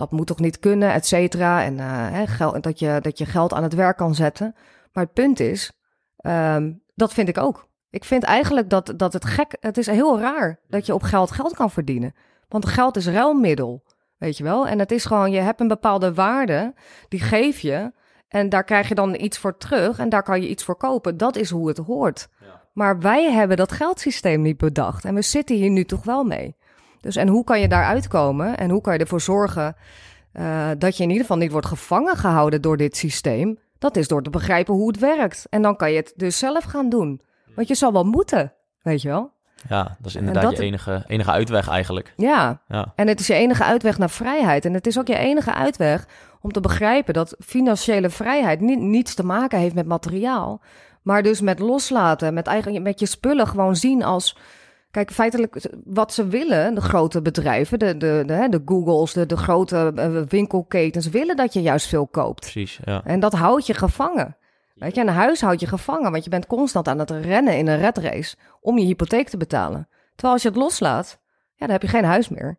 dat 0.00 0.10
moet 0.10 0.26
toch 0.26 0.38
niet 0.38 0.58
kunnen, 0.58 0.92
et 0.92 1.06
cetera. 1.06 1.64
En 1.64 1.78
eh, 1.78 2.60
dat, 2.60 2.78
je, 2.78 2.98
dat 3.00 3.18
je 3.18 3.26
geld 3.26 3.52
aan 3.52 3.62
het 3.62 3.74
werk 3.74 3.96
kan 3.96 4.14
zetten. 4.14 4.54
Maar 4.92 5.04
het 5.04 5.12
punt 5.12 5.40
is, 5.40 5.72
ehm, 6.16 6.72
dat 6.94 7.12
vind 7.12 7.28
ik 7.28 7.38
ook. 7.38 7.68
Ik 7.90 8.04
vind 8.04 8.22
eigenlijk 8.22 8.70
dat, 8.70 8.92
dat 8.96 9.12
het 9.12 9.24
gek, 9.24 9.56
het 9.60 9.78
is 9.78 9.86
heel 9.86 10.20
raar 10.20 10.60
dat 10.68 10.86
je 10.86 10.94
op 10.94 11.02
geld 11.02 11.30
geld 11.30 11.54
kan 11.54 11.70
verdienen. 11.70 12.14
Want 12.48 12.66
geld 12.66 12.96
is 12.96 13.06
ruilmiddel, 13.06 13.82
weet 14.16 14.36
je 14.36 14.44
wel. 14.44 14.66
En 14.66 14.78
het 14.78 14.90
is 14.90 15.04
gewoon, 15.04 15.30
je 15.30 15.40
hebt 15.40 15.60
een 15.60 15.68
bepaalde 15.68 16.14
waarde, 16.14 16.74
die 17.08 17.20
geef 17.20 17.60
je. 17.60 17.92
En 18.28 18.48
daar 18.48 18.64
krijg 18.64 18.88
je 18.88 18.94
dan 18.94 19.14
iets 19.14 19.38
voor 19.38 19.56
terug 19.56 19.98
en 19.98 20.08
daar 20.08 20.22
kan 20.22 20.42
je 20.42 20.48
iets 20.48 20.64
voor 20.64 20.76
kopen. 20.76 21.16
Dat 21.16 21.36
is 21.36 21.50
hoe 21.50 21.68
het 21.68 21.78
hoort. 21.78 22.28
Maar 22.72 22.98
wij 22.98 23.32
hebben 23.32 23.56
dat 23.56 23.72
geldsysteem 23.72 24.42
niet 24.42 24.56
bedacht. 24.56 25.04
En 25.04 25.14
we 25.14 25.22
zitten 25.22 25.56
hier 25.56 25.70
nu 25.70 25.84
toch 25.84 26.04
wel 26.04 26.24
mee. 26.24 26.56
Dus 27.00 27.16
en 27.16 27.28
hoe 27.28 27.44
kan 27.44 27.60
je 27.60 27.68
daaruit 27.68 28.08
komen? 28.08 28.56
En 28.56 28.70
hoe 28.70 28.80
kan 28.80 28.92
je 28.92 28.98
ervoor 28.98 29.20
zorgen 29.20 29.76
uh, 30.32 30.68
dat 30.78 30.96
je 30.96 31.02
in 31.02 31.08
ieder 31.08 31.24
geval 31.24 31.40
niet 31.40 31.50
wordt 31.52 31.66
gevangen 31.66 32.16
gehouden 32.16 32.62
door 32.62 32.76
dit 32.76 32.96
systeem? 32.96 33.58
Dat 33.78 33.96
is 33.96 34.08
door 34.08 34.22
te 34.22 34.30
begrijpen 34.30 34.74
hoe 34.74 34.86
het 34.86 34.98
werkt. 34.98 35.46
En 35.50 35.62
dan 35.62 35.76
kan 35.76 35.90
je 35.90 35.96
het 35.96 36.12
dus 36.16 36.38
zelf 36.38 36.64
gaan 36.64 36.88
doen. 36.88 37.20
Want 37.54 37.68
je 37.68 37.74
zal 37.74 37.92
wel 37.92 38.04
moeten, 38.04 38.52
weet 38.82 39.02
je 39.02 39.08
wel? 39.08 39.32
Ja, 39.68 39.82
dat 39.82 40.06
is 40.06 40.14
inderdaad 40.14 40.42
dat- 40.42 40.56
je 40.56 40.62
enige, 40.62 41.04
enige 41.06 41.30
uitweg 41.30 41.68
eigenlijk. 41.68 42.12
Ja, 42.16 42.60
Ja. 42.68 42.92
en 42.96 43.08
het 43.08 43.20
is 43.20 43.26
je 43.26 43.34
enige 43.34 43.64
uitweg 43.64 43.98
naar 43.98 44.10
vrijheid. 44.10 44.64
En 44.64 44.74
het 44.74 44.86
is 44.86 44.98
ook 44.98 45.06
je 45.06 45.16
enige 45.18 45.54
uitweg 45.54 46.06
om 46.40 46.52
te 46.52 46.60
begrijpen 46.60 47.14
dat 47.14 47.36
financiële 47.38 48.10
vrijheid 48.10 48.60
niet, 48.60 48.78
niets 48.80 49.14
te 49.14 49.24
maken 49.24 49.58
heeft 49.58 49.74
met 49.74 49.86
materiaal. 49.86 50.60
Maar 51.02 51.22
dus 51.22 51.40
met 51.40 51.58
loslaten, 51.58 52.34
met, 52.34 52.46
eigen, 52.46 52.82
met 52.82 53.00
je 53.00 53.06
spullen 53.06 53.46
gewoon 53.46 53.76
zien 53.76 54.02
als 54.04 54.36
Kijk, 54.90 55.10
feitelijk 55.10 55.70
wat 55.84 56.12
ze 56.12 56.26
willen, 56.26 56.74
de 56.74 56.80
grote 56.80 57.22
bedrijven, 57.22 57.78
de, 57.78 57.96
de, 57.96 58.24
de, 58.26 58.62
Googles, 58.64 59.12
de, 59.12 59.26
de 59.26 59.36
grote 59.36 59.92
eh, 59.96 60.22
winkelketens, 60.28 61.08
willen 61.08 61.36
dat 61.36 61.52
je 61.52 61.62
juist 61.62 61.86
veel 61.86 62.06
koopt. 62.06 62.40
Precies, 62.40 62.80
ja. 62.84 63.04
En 63.04 63.20
dat 63.20 63.32
houdt 63.32 63.66
je 63.66 63.74
gevangen. 63.74 64.36
Weet 64.74 64.94
je, 64.94 65.00
een 65.00 65.08
huis 65.08 65.40
houdt 65.40 65.60
je 65.60 65.66
gevangen, 65.66 66.10
want 66.10 66.24
je 66.24 66.30
bent 66.30 66.46
constant 66.46 66.88
aan 66.88 66.98
het 66.98 67.10
rennen 67.10 67.56
in 67.56 67.66
een 67.66 67.78
red 67.78 67.98
race 67.98 68.36
om 68.60 68.78
je 68.78 68.84
hypotheek 68.84 69.28
te 69.28 69.36
betalen. 69.36 69.88
Terwijl 70.10 70.32
als 70.32 70.42
je 70.42 70.48
het 70.48 70.56
loslaat, 70.56 71.20
ja, 71.54 71.66
dan 71.66 71.70
heb 71.70 71.82
je 71.82 71.88
geen 71.88 72.04
huis 72.04 72.28
meer. 72.28 72.58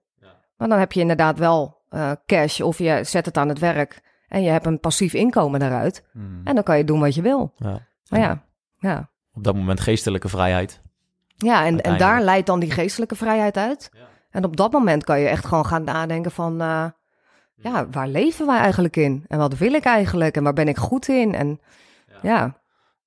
Maar 0.57 0.69
dan 0.69 0.79
heb 0.79 0.91
je 0.91 0.99
inderdaad 0.99 1.37
wel 1.37 1.81
eh, 1.89 2.11
cash 2.25 2.59
of 2.59 2.77
je 2.77 2.99
zet 3.03 3.25
het 3.25 3.37
aan 3.37 3.49
het 3.49 3.59
werk 3.59 4.01
en 4.27 4.43
je 4.43 4.49
hebt 4.49 4.65
een 4.65 4.79
passief 4.79 5.13
inkomen 5.13 5.59
daaruit. 5.59 6.07
Hmm. 6.11 6.41
En 6.43 6.55
dan 6.55 6.63
kan 6.63 6.77
je 6.77 6.83
doen 6.83 6.99
wat 6.99 7.15
je 7.15 7.21
wil. 7.21 7.53
ja. 7.55 7.87
Maar 8.09 8.19
ja, 8.19 8.43
ja. 8.79 9.09
Op 9.33 9.43
dat 9.43 9.55
moment 9.55 9.79
geestelijke 9.79 10.29
vrijheid. 10.29 10.81
Ja, 11.41 11.65
en, 11.65 11.81
en 11.81 11.97
daar 11.97 12.21
leidt 12.21 12.47
dan 12.47 12.59
die 12.59 12.71
geestelijke 12.71 13.15
vrijheid 13.15 13.57
uit. 13.57 13.89
En 14.31 14.43
op 14.45 14.57
dat 14.57 14.71
moment 14.71 15.03
kan 15.03 15.19
je 15.19 15.27
echt 15.27 15.45
gewoon 15.45 15.65
gaan 15.65 15.83
nadenken 15.83 16.31
van... 16.31 16.61
eh, 16.61 16.85
ja, 17.55 17.87
waar 17.89 18.07
leven 18.07 18.45
wij 18.45 18.57
eigenlijk 18.59 18.95
in? 18.97 19.25
En 19.27 19.37
wat 19.37 19.57
wil 19.57 19.73
ik 19.73 19.83
eigenlijk? 19.83 20.35
En 20.35 20.43
waar 20.43 20.53
ben 20.53 20.67
ik 20.67 20.77
goed 20.77 21.07
in? 21.07 21.35
En 21.35 21.59
ja, 22.07 22.17
Ja, 22.21 22.60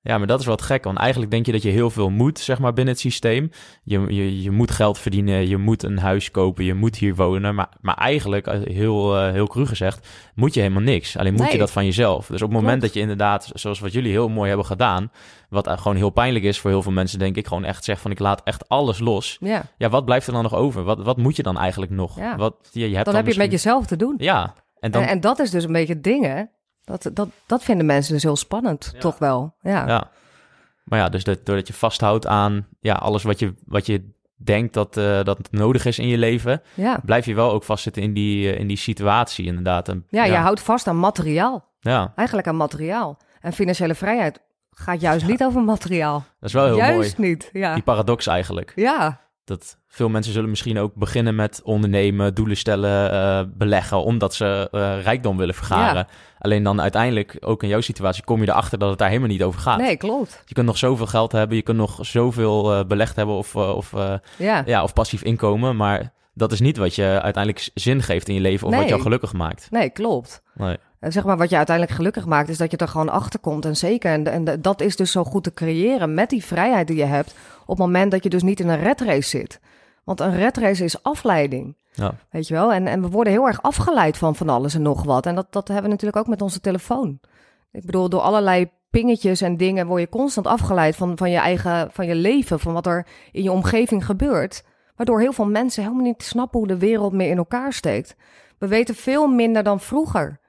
maar 0.05 0.27
dat 0.27 0.41
is 0.41 0.47
wat 0.47 0.63
gek, 0.63 0.85
want 0.85 0.99
eigenlijk 0.99 1.31
denk 1.31 1.47
je 1.47 1.53
dat 1.53 1.63
je 1.63 1.71
heel 1.71 1.91
veel 1.91 2.11
moet, 2.11 2.39
zeg 2.39 2.59
maar, 2.59 2.73
binnen 2.73 2.93
het 2.93 3.03
systeem. 3.03 3.51
Je, 3.83 4.01
je, 4.09 4.43
je 4.43 4.51
moet 4.51 4.71
geld 4.71 4.99
verdienen, 4.99 5.49
je 5.49 5.57
moet 5.57 5.83
een 5.83 5.99
huis 5.99 6.31
kopen, 6.31 6.65
je 6.65 6.75
moet 6.75 6.97
hier 6.97 7.15
wonen. 7.15 7.55
Maar, 7.55 7.69
maar 7.81 7.95
eigenlijk, 7.95 8.47
heel, 8.65 9.17
eh, 9.17 9.33
heel 9.33 9.47
cru 9.47 9.67
gezegd, 9.67 10.09
moet 10.35 10.55
je 10.55 10.61
helemaal 10.61 10.83
niks. 10.83 11.17
Alleen 11.17 11.35
moet 11.35 11.53
je 11.53 11.59
dat 11.59 11.71
van 11.71 11.85
jezelf. 11.85 12.27
Dus 12.27 12.43
op 12.43 12.49
het 12.49 12.61
moment 12.61 12.79
Klopt. 12.79 12.83
dat 12.83 12.95
je 12.95 13.01
inderdaad, 13.01 13.51
zoals 13.55 13.81
wat 13.81 13.93
jullie 13.93 14.11
heel 14.11 14.29
mooi 14.29 14.49
hebben 14.49 14.67
gedaan, 14.67 15.11
wat 15.49 15.67
eh, 15.67 15.79
gewoon 15.79 15.97
heel 15.97 16.11
pijnlijk 16.11 16.45
is 16.45 16.59
voor 16.59 16.71
heel 16.71 16.83
veel 16.83 16.93
mensen, 16.93 17.19
denk 17.19 17.37
ik, 17.37 17.47
gewoon 17.47 17.65
echt 17.65 17.85
zegt 17.85 18.01
van 18.01 18.11
ik 18.11 18.19
laat 18.19 18.43
echt 18.43 18.69
alles 18.69 18.99
los. 18.99 19.37
ja. 19.41 19.63
Ja, 19.79 19.89
wat 19.89 20.05
blijft 20.05 20.27
er 20.27 20.33
dan 20.33 20.43
nog 20.43 20.55
over? 20.55 20.83
Wat, 20.83 21.03
wat 21.03 21.17
moet 21.17 21.37
je 21.37 21.43
dan 21.43 21.59
eigenlijk 21.59 21.93
nog? 21.93 22.19
Ja. 22.19 22.37
Wat, 22.37 22.55
je, 22.73 22.89
je 22.89 22.95
hebt 22.95 23.05
dan 23.05 23.15
heb 23.15 23.25
je 23.25 23.31
het 23.31 23.41
met 23.41 23.51
jezelf 23.51 23.87
te 23.87 23.97
doen. 23.97 24.15
Ja, 24.19 24.55
en 24.81 24.91
dan... 24.91 25.03
En, 25.03 25.09
en 25.09 25.21
dat 25.21 25.39
is 25.39 25.51
dus 25.51 25.65
een 25.65 25.73
beetje 25.73 25.93
het 25.93 26.05
ding, 26.05 26.25
hè? 26.25 26.43
Dat, 26.85 27.11
dat, 27.13 27.29
dat 27.47 27.63
vinden 27.63 27.87
mensen 27.87 28.13
dus 28.15 28.23
heel 28.23 28.37
spannend, 28.37 28.95
toch 28.99 29.19
wel. 29.19 29.55
Ja. 29.61 29.87
Ja. 29.87 30.11
Maar 30.85 30.99
ja, 30.99 31.09
dus 31.09 31.25
dat, 31.25 31.47
doordat 31.47 31.67
je 31.67 31.73
vasthoudt 31.73 32.27
aan 32.27 32.67
ja, 32.81 32.95
alles 32.95 33.23
wat 33.23 33.39
je, 33.39 33.55
wat 33.67 33.87
je 33.87 34.13
denkt 34.37 34.75
dat, 34.75 34.97
eh, 34.97 35.23
dat 35.23 35.39
nodig 35.51 35.85
is 35.85 35.99
in 35.99 36.09
je 36.09 36.19
leven, 36.19 36.63
Ja. 36.75 36.99
blijf 37.05 37.27
je 37.27 37.35
wel 37.35 37.53
ook 37.53 37.65
vastzitten 37.65 38.03
in 38.03 38.15
die, 38.15 38.53
eh, 38.53 38.59
in 38.59 38.67
die 38.67 38.77
situatie 38.77 39.45
inderdaad. 39.47 39.89
En, 39.89 40.07
Ja, 40.09 40.25
je 40.25 40.35
houdt 40.35 40.61
vast 40.61 40.87
aan 40.87 40.99
materiaal. 40.99 41.65
ja, 41.81 42.13
Eigenlijk 42.17 42.49
aan 42.49 42.57
materiaal. 42.57 43.17
En 43.41 43.53
financiële 43.53 43.95
vrijheid 43.95 44.41
gaat 44.71 45.01
juist 45.01 45.27
niet 45.27 45.45
over 45.45 45.63
materiaal. 45.63 46.19
dat 46.41 46.49
is 46.49 46.53
wel 46.55 46.65
heel 46.65 46.77
juist 46.77 47.19
mooi. 47.19 47.31
niet, 47.31 47.51
ja. 47.53 47.75
Die 47.75 47.83
paradox 47.83 48.27
eigenlijk. 48.27 48.73
Ja, 48.77 49.21
Dat 49.45 49.79
veel 49.89 50.09
mensen 50.09 50.33
zullen 50.33 50.51
misschien 50.51 50.79
ook 50.79 50.95
beginnen 50.95 51.35
met 51.35 51.61
ondernemen, 51.65 52.35
doelen 52.35 52.57
stellen, 52.57 53.11
eh, 53.13 53.41
beleggen, 53.55 54.03
omdat 54.05 54.35
ze 54.35 54.69
eh, 54.71 55.03
rijkdom 55.03 55.37
willen 55.37 55.55
vergaren. 55.55 56.07
Alleen 56.39 56.63
dan 56.63 56.81
uiteindelijk, 56.81 57.37
ook 57.41 57.63
in 57.63 57.69
jouw 57.69 57.81
situatie, 57.81 58.25
kom 58.25 58.41
je 58.41 58.49
erachter 58.49 58.79
dat 58.79 58.89
het 58.91 58.99
daar 58.99 59.09
helemaal 59.09 59.29
niet 59.29 59.43
over 59.43 59.61
gaat. 59.61 59.79
nee, 59.79 59.97
klopt. 59.97 60.43
Je 60.47 60.55
kunt 60.55 60.67
nog 60.67 60.79
zoveel 60.79 61.07
geld 61.07 61.33
hebben, 61.33 61.57
je 61.57 61.63
kunt 61.63 61.79
nog 61.79 61.99
zoveel 62.01 62.73
eh, 62.73 62.85
belegd 62.85 63.17
hebben 63.17 63.35
of, 63.35 63.57
of 63.57 63.93
Ja. 64.39 64.63
ja, 64.67 64.83
of 64.83 64.93
passief 64.93 65.23
inkomen. 65.23 65.77
Maar 65.77 66.13
dat 66.35 66.53
is 66.53 66.61
niet 66.61 66.77
wat 66.77 66.95
je 66.95 67.21
uiteindelijk 67.23 67.71
zin 67.75 68.03
geeft 68.03 68.29
in 68.29 68.35
je 68.35 68.41
leven 68.41 68.67
of 68.67 68.75
wat 68.75 68.89
jou 68.89 69.01
gelukkig 69.01 69.33
maakt. 69.33 69.71
Nee, 69.71 69.91
klopt. 69.91 70.43
Nee. 70.55 70.77
Zeg 71.01 71.25
maar, 71.25 71.37
wat 71.37 71.51
je 71.51 71.57
uiteindelijk 71.57 71.97
gelukkig 71.97 72.27
maakt, 72.27 72.49
is 72.49 72.59
dat 72.59 72.71
je 72.71 72.77
er 72.77 72.89
gewoon 72.89 73.09
achter 73.09 73.41
komt. 73.41 73.65
En 73.65 73.77
zeker, 73.77 74.13
en, 74.13 74.27
en 74.27 74.61
dat 74.61 74.81
is 74.81 74.97
dus 74.97 75.13
zo 75.13 75.25
goed 75.25 75.45
te 75.45 75.55
creëren 75.55 76.15
met 76.15 76.31
die 76.31 76.45
vrijheid 76.45 76.87
die 76.87 76.97
je 76.97 77.05
hebt. 77.05 77.35
Op 77.67 77.77
het 77.77 77.87
moment 77.87 78.11
dat 78.11 78.23
je 78.23 78.29
dus 78.29 78.43
niet 78.43 78.61
in 78.61 78.69
een 78.69 78.81
red 78.81 79.01
race 79.01 79.29
zit. 79.29 79.61
Want 80.05 80.21
een 80.21 80.37
red 80.37 80.57
race 80.57 80.85
is 80.85 81.03
afleiding. 81.03 81.77
Ja. 81.93 82.15
Weet 82.31 82.49
je 82.49 82.55
wel? 82.55 82.73
En, 82.73 82.87
en 82.87 83.03
we 83.03 83.09
worden 83.09 83.33
heel 83.33 83.47
erg 83.47 83.63
afgeleid 83.63 84.17
van 84.17 84.37
van 84.37 84.49
alles 84.49 84.75
en 84.75 84.83
nog 84.83 85.05
wat. 85.05 85.27
En 85.27 85.35
dat, 85.35 85.47
dat 85.51 85.69
hebben 85.69 85.85
we 85.85 85.91
natuurlijk 85.91 86.17
ook 86.17 86.27
met 86.27 86.43
onze 86.43 86.61
telefoon. 86.61 87.21
Ik 87.73 87.85
bedoel, 87.85 88.09
door 88.09 88.21
allerlei 88.21 88.71
pingetjes 88.91 89.41
en 89.41 89.57
dingen 89.57 89.87
word 89.87 90.01
je 90.01 90.09
constant 90.09 90.47
afgeleid 90.47 90.97
van, 90.97 91.17
van 91.17 91.31
je 91.31 91.37
eigen 91.37 91.91
van 91.93 92.07
je 92.07 92.15
leven, 92.15 92.61
van 92.61 92.73
wat 92.73 92.87
er 92.87 93.07
in 93.33 93.43
je 93.43 93.53
omgeving 93.53 94.07
gebeurt. 94.07 94.65
Waardoor 94.97 95.21
heel 95.21 95.33
veel 95.33 95.47
mensen 95.47 95.83
helemaal 95.83 96.05
niet 96.05 96.23
snappen 96.23 96.59
hoe 96.59 96.69
de 96.69 96.79
wereld 96.79 97.13
meer 97.13 97.31
in 97.31 97.37
elkaar 97.37 97.73
steekt. 97.73 98.17
We 98.59 98.67
weten 98.67 98.95
veel 98.95 99.27
minder 99.27 99.63
dan 99.63 99.81
vroeger. 99.81 100.41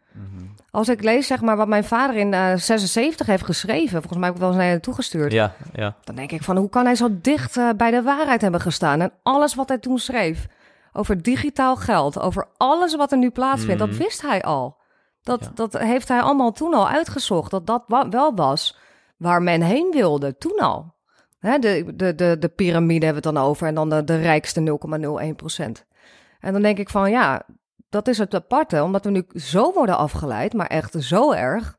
Als 0.76 0.90
ik 0.90 1.04
lees 1.04 1.28
zeg 1.28 1.42
maar 1.42 1.58
wat 1.58 1.68
mijn 1.68 1.84
vader 1.84 2.16
in 2.16 2.34
eh 2.34 2.56
76 2.56 3.28
heeft 3.28 3.44
geschreven, 3.46 3.92
volgens 4.02 4.16
mij 4.18 4.26
heb 4.26 4.34
ik 4.36 4.40
wel 4.42 4.50
eens 4.50 4.58
naar 4.58 4.68
je 4.72 4.80
toegestuurd. 4.80 5.32
Ja, 5.32 5.54
ja. 5.74 5.96
Dan 6.04 6.16
denk 6.16 6.32
ik 6.32 6.44
van 6.44 6.58
hoe 6.58 6.70
kan 6.70 6.86
hij 6.86 6.96
zo 6.96 7.08
dicht 7.12 7.58
eh, 7.58 7.70
bij 7.78 7.92
de 7.92 8.02
waarheid 8.02 8.42
hebben 8.42 8.62
gestaan? 8.62 9.02
En 9.02 9.12
alles 9.24 9.56
wat 9.56 9.68
hij 9.70 9.78
toen 9.78 10.00
schreef 10.00 10.48
over 10.94 11.22
digitaal 11.22 11.76
geld, 11.76 12.20
over 12.20 12.48
alles 12.58 12.96
wat 12.96 13.12
er 13.12 13.18
nu 13.18 13.30
plaatsvindt, 13.30 13.82
Mhm. 13.82 13.90
dat 13.90 13.98
wist 14.00 14.22
hij 14.22 14.44
al. 14.44 14.78
Dat, 15.22 15.40
Ja. 15.42 15.52
dat 15.56 15.78
heeft 15.78 16.08
hij 16.08 16.20
allemaal 16.22 16.52
toen 16.52 16.74
al 16.74 16.90
uitgezocht. 16.90 17.52
Dat 17.52 17.68
dat 17.68 17.84
wa- 17.88 18.10
wel 18.10 18.36
was 18.36 18.78
waar 19.18 19.42
men 19.42 19.62
heen 19.62 19.92
wilde, 19.92 20.38
toen 20.38 20.60
al. 20.60 20.94
Hè, 21.40 21.60
de, 21.60 21.94
de, 21.96 22.16
de, 22.16 22.36
de 22.40 22.50
piramide 22.50 23.06
hebben 23.06 23.24
we 23.24 23.28
het 23.30 23.38
dan 23.38 23.46
over 23.50 23.68
en 23.68 23.76
dan 23.76 23.90
de, 23.90 24.04
de 24.04 24.18
rijkste 24.18 24.60
0,01 25.30 25.36
procent. 25.36 25.86
En 26.40 26.54
dan 26.54 26.62
denk 26.62 26.78
ik 26.78 26.90
van 26.90 27.12
ja, 27.12 27.42
dat 27.96 28.08
is 28.08 28.18
het 28.18 28.36
aparte, 28.36 28.84
omdat 28.84 29.04
we 29.04 29.12
nu 29.12 29.26
zo 29.34 29.74
worden 29.74 29.98
afgeleid, 29.98 30.54
maar 30.54 30.68
echt 30.68 30.96
zo 31.00 31.32
erg. 31.32 31.78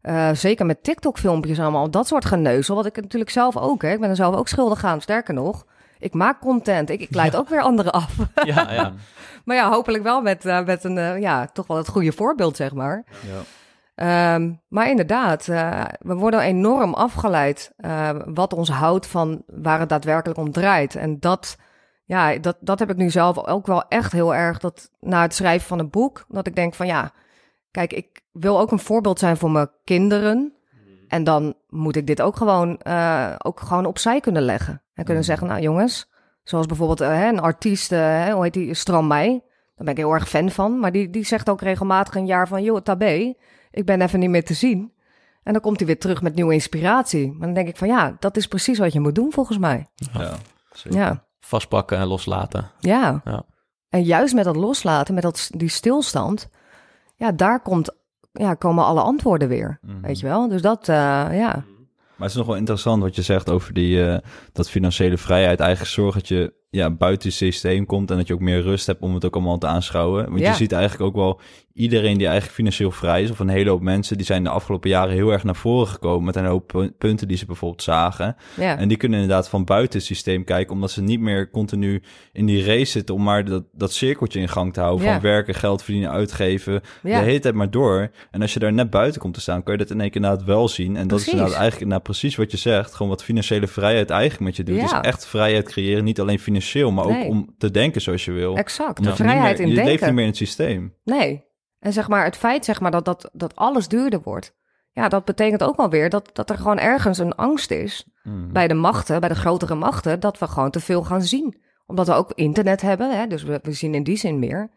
Eh, 0.00 0.30
zeker 0.32 0.66
met 0.66 0.82
TikTok-filmpjes 0.82 1.60
allemaal, 1.60 1.90
dat 1.90 2.06
soort 2.06 2.24
geneuzel. 2.24 2.74
Wat 2.74 2.86
ik 2.86 2.96
natuurlijk 2.96 3.30
zelf 3.30 3.56
ook, 3.56 3.82
hè. 3.82 3.90
Ik 3.90 4.00
ben 4.00 4.10
er 4.10 4.16
zelf 4.16 4.34
ook 4.34 4.48
schuldig 4.48 4.84
aan. 4.84 5.00
Sterker 5.00 5.34
nog, 5.34 5.64
ik 5.98 6.14
maak 6.14 6.40
content. 6.40 6.90
Ik, 6.90 7.00
ik 7.00 7.14
leid 7.14 7.36
ook 7.36 7.48
weer 7.48 7.60
anderen 7.60 7.92
af. 7.92 8.16
ja, 8.44 8.72
ja. 8.72 8.92
maar 9.44 9.56
ja, 9.56 9.70
hopelijk 9.70 10.02
wel 10.02 10.22
met, 10.22 10.44
eh, 10.44 10.64
met 10.64 10.84
een, 10.84 10.98
eh, 10.98 11.20
ja, 11.20 11.46
toch 11.46 11.66
wel 11.66 11.76
het 11.76 11.88
goede 11.88 12.12
voorbeeld, 12.12 12.56
zeg 12.56 12.74
maar. 12.74 13.04
Ja. 13.20 13.40
Ehm, 13.94 14.52
maar 14.68 14.88
inderdaad, 14.88 15.46
we 16.00 16.14
worden 16.14 16.40
enorm 16.40 16.94
afgeleid 16.94 17.72
wat 18.24 18.52
ons 18.52 18.68
houdt 18.70 19.06
van 19.06 19.42
waar 19.46 19.80
het 19.80 19.88
daadwerkelijk 19.88 20.38
om 20.38 20.52
draait. 20.52 20.94
En 20.94 21.16
dat, 21.18 21.56
ja, 22.10 22.38
dat, 22.38 22.56
dat 22.60 22.78
heb 22.78 22.90
ik 22.90 22.96
nu 22.96 23.10
zelf 23.10 23.46
ook 23.46 23.66
wel 23.66 23.88
echt 23.88 24.12
heel 24.12 24.34
erg. 24.34 24.58
Dat 24.58 24.90
na 25.00 25.22
het 25.22 25.34
schrijven 25.34 25.68
van 25.68 25.78
een 25.78 25.90
boek, 25.90 26.24
dat 26.28 26.46
ik 26.46 26.54
denk 26.54 26.74
van 26.74 26.86
ja, 26.86 27.12
kijk, 27.70 27.92
ik 27.92 28.20
wil 28.32 28.60
ook 28.60 28.70
een 28.70 28.78
voorbeeld 28.78 29.18
zijn 29.18 29.36
voor 29.36 29.50
mijn 29.50 29.70
kinderen. 29.84 30.54
En 31.08 31.24
dan 31.24 31.54
moet 31.68 31.96
ik 31.96 32.06
dit 32.06 32.22
ook 32.22 32.36
gewoon, 32.36 32.78
eh, 32.78 33.34
ook 33.38 33.60
gewoon 33.60 33.86
opzij 33.86 34.20
kunnen 34.20 34.42
leggen. 34.42 34.82
En 34.94 35.04
kunnen 35.04 35.24
zeggen, 35.24 35.46
nou 35.46 35.60
jongens, 35.60 36.10
zoals 36.42 36.66
bijvoorbeeld 36.66 37.00
eh, 37.00 37.08
hè, 37.08 37.28
een 37.28 37.40
artiest, 37.40 37.92
eh, 37.92 37.98
hè, 37.98 38.32
hoe 38.32 38.42
heet 38.42 38.52
die, 38.52 38.74
Stromae. 38.74 39.28
Daar 39.74 39.84
ben 39.84 39.88
ik 39.88 39.96
heel 39.96 40.14
erg 40.14 40.28
fan 40.28 40.50
van. 40.50 40.78
Maar 40.78 40.92
die, 40.92 41.10
die 41.10 41.24
zegt 41.24 41.50
ook 41.50 41.60
regelmatig 41.60 42.14
een 42.14 42.26
jaar 42.26 42.48
van, 42.48 42.62
joh, 42.62 42.80
tabé, 42.80 43.34
ik 43.70 43.84
ben 43.84 44.02
even 44.02 44.18
niet 44.18 44.30
meer 44.30 44.44
te 44.44 44.54
zien. 44.54 44.92
En 45.42 45.52
dan 45.52 45.62
komt 45.62 45.78
hij 45.78 45.86
weer 45.86 45.98
terug 45.98 46.22
met 46.22 46.34
nieuwe 46.34 46.54
inspiratie. 46.54 47.32
Maar 47.32 47.46
dan 47.46 47.54
denk 47.54 47.68
ik 47.68 47.76
van, 47.76 47.88
ja, 47.88 48.16
dat 48.18 48.36
is 48.36 48.46
precies 48.46 48.78
wat 48.78 48.92
je 48.92 49.00
moet 49.00 49.14
doen 49.14 49.32
volgens 49.32 49.58
mij. 49.58 49.88
Ja, 49.94 50.34
zeker. 50.72 50.98
Ja, 50.98 51.28
Vastpakken 51.50 51.98
en 51.98 52.06
loslaten. 52.06 52.70
ja. 52.78 53.20
Ja. 53.24 53.42
En 53.88 54.02
juist 54.02 54.34
met 54.34 54.44
dat 54.44 54.56
loslaten, 54.56 55.14
met 55.14 55.22
dat, 55.22 55.50
die 55.56 55.68
stilstand, 55.68 56.48
ja, 57.16 57.32
daar 57.32 57.60
komt, 57.62 57.90
ja, 58.32 58.54
komen 58.54 58.84
alle 58.84 59.00
antwoorden 59.00 59.48
weer. 59.48 59.78
Mhm. 59.82 60.00
Weet 60.00 60.20
je 60.20 60.26
wel? 60.26 60.48
Dus 60.48 60.62
dat, 60.62 60.88
eh, 60.88 60.94
ja. 61.38 61.52
Maar 62.16 62.28
het 62.28 62.30
is 62.30 62.34
nog 62.34 62.46
wel 62.46 62.56
interessant 62.56 63.02
wat 63.02 63.14
je 63.14 63.22
zegt 63.22 63.50
over 63.50 63.72
die, 63.74 64.04
eh, 64.06 64.18
dat 64.52 64.70
financiële 64.70 65.16
vrijheid. 65.18 65.60
Eigenlijk 65.60 65.90
zorgt 65.90 66.14
dat 66.14 66.28
je 66.28 66.52
ja, 66.70 66.90
buiten 66.90 67.28
het 67.28 67.36
systeem 67.36 67.86
komt 67.86 68.10
en 68.10 68.16
dat 68.16 68.26
je 68.26 68.34
ook 68.34 68.40
meer 68.40 68.62
rust 68.62 68.86
hebt 68.86 69.02
om 69.02 69.14
het 69.14 69.24
ook 69.24 69.34
allemaal 69.34 69.58
te 69.58 69.66
aanschouwen. 69.66 70.28
Want 70.28 70.40
Ja. 70.40 70.50
je 70.50 70.56
ziet 70.56 70.72
eigenlijk 70.72 71.02
ook 71.02 71.14
wel 71.24 71.40
iedereen 71.74 72.16
die 72.18 72.26
eigenlijk 72.26 72.54
financieel 72.56 72.90
vrij 72.90 73.22
is, 73.22 73.30
of 73.30 73.38
een 73.38 73.48
hele 73.48 73.70
hoop 73.70 73.80
mensen, 73.82 74.16
die 74.16 74.26
zijn 74.26 74.42
de 74.44 74.50
afgelopen 74.50 74.90
jaren 74.90 75.14
heel 75.14 75.30
erg 75.30 75.44
naar 75.44 75.56
voren 75.56 75.86
gekomen 75.88 76.24
met 76.24 76.36
een 76.36 76.44
hoop 76.44 76.66
pu- 76.66 76.90
punten 76.98 77.28
die 77.28 77.36
ze 77.36 77.46
bijvoorbeeld 77.46 77.82
zagen. 77.82 78.36
ja. 78.56 78.78
En 78.78 78.88
die 78.88 78.96
kunnen 78.96 79.20
inderdaad 79.20 79.48
van 79.48 79.64
buiten 79.64 79.98
het 79.98 80.06
systeem 80.08 80.44
kijken, 80.44 80.74
omdat 80.74 80.90
ze 80.90 81.02
niet 81.02 81.20
meer 81.20 81.50
continu 81.50 82.02
in 82.32 82.46
die 82.46 82.64
race 82.64 82.84
zitten 82.90 83.14
om 83.14 83.22
maar 83.22 83.44
dat, 83.44 83.64
dat 83.72 83.92
cirkeltje 83.92 84.40
in 84.40 84.48
gang 84.48 84.72
te 84.72 84.80
houden. 84.80 85.06
Ja. 85.06 85.12
Van 85.12 85.20
werken, 85.22 85.54
geld 85.54 85.82
verdienen, 85.82 86.10
uitgeven. 86.10 86.80
Ja. 87.02 87.18
De 87.18 87.24
hele 87.24 87.38
tijd 87.38 87.54
maar 87.54 87.70
door. 87.70 88.10
En 88.30 88.42
als 88.42 88.52
je 88.52 88.58
daar 88.60 88.72
net 88.72 88.90
buiten 88.90 89.20
komt 89.20 89.34
te 89.34 89.40
staan, 89.40 89.62
kan 89.62 89.72
je 89.72 89.78
dat 89.78 89.90
in 89.90 90.00
één 90.00 90.10
keer 90.10 90.20
inderdaad 90.22 90.46
wel 90.46 90.68
zien. 90.68 90.96
En 90.96 91.08
dat 91.08 91.20
is 91.20 91.28
inderdaad 91.28 91.54
eigenlijk 91.56 91.90
nou, 91.90 92.02
precies 92.02 92.36
wat 92.36 92.50
je 92.50 92.56
zegt. 92.56 92.94
Gewoon 92.94 93.08
wat 93.12 93.24
financiële 93.24 93.66
vrijheid 93.66 94.10
eigenlijk 94.10 94.42
met 94.42 94.56
je 94.56 94.62
doet. 94.62 94.82
Is 94.82 94.92
echt 95.00 95.26
vrijheid 95.26 95.68
creëren, 95.68 96.04
niet 96.04 96.20
alleen 96.20 96.38
financieel, 96.38 96.90
maar 96.90 97.06
Nee. 97.06 97.24
ook 97.24 97.30
om 97.30 97.54
te 97.58 97.70
denken 97.70 98.00
zoals 98.00 98.24
je 98.24 98.32
wil. 98.32 98.56
Exact. 98.56 98.98
Je 98.98 99.04
niet 99.06 99.14
Vrijheid 99.14 99.58
meer- 99.58 99.66
in 99.66 99.74
je 99.74 99.84
leeft 99.84 100.04
niet 100.04 100.12
meer 100.12 100.22
in 100.22 100.28
het 100.28 100.36
systeem. 100.36 100.94
Nee. 101.04 101.48
En 101.80 101.92
zeg 101.92 102.08
maar, 102.08 102.24
het 102.24 102.36
feit 102.36 102.64
zeg 102.64 102.80
maar, 102.80 102.90
dat, 102.90 103.04
dat, 103.04 103.30
dat 103.32 103.56
alles 103.56 103.88
duurder 103.88 104.20
wordt. 104.22 104.54
Ja, 104.92 105.08
dat 105.08 105.24
betekent 105.24 105.62
ook 105.62 105.76
wel 105.76 105.90
weer 105.90 106.10
dat, 106.10 106.30
dat 106.32 106.50
er 106.50 106.56
gewoon 106.56 106.78
ergens 106.78 107.18
een 107.18 107.34
angst 107.34 107.70
is 107.70 108.04
Mhm. 108.22 108.52
bij 108.52 108.68
de 108.68 108.74
machten, 108.74 109.20
bij 109.20 109.28
de 109.28 109.34
grotere 109.34 109.74
machten, 109.74 110.20
dat 110.20 110.38
we 110.38 110.46
gewoon 110.48 110.70
te 110.70 110.80
veel 110.80 111.02
gaan 111.04 111.22
zien. 111.22 111.62
Omdat 111.86 112.06
we 112.06 112.12
ook 112.12 112.32
internet 112.34 112.80
hebben, 112.80 113.18
hè, 113.18 113.26
dus 113.26 113.42
we, 113.42 113.58
we 113.62 113.72
zien 113.72 113.94
in 113.94 114.02
die 114.02 114.16
zin 114.16 114.38
meer. 114.38 114.70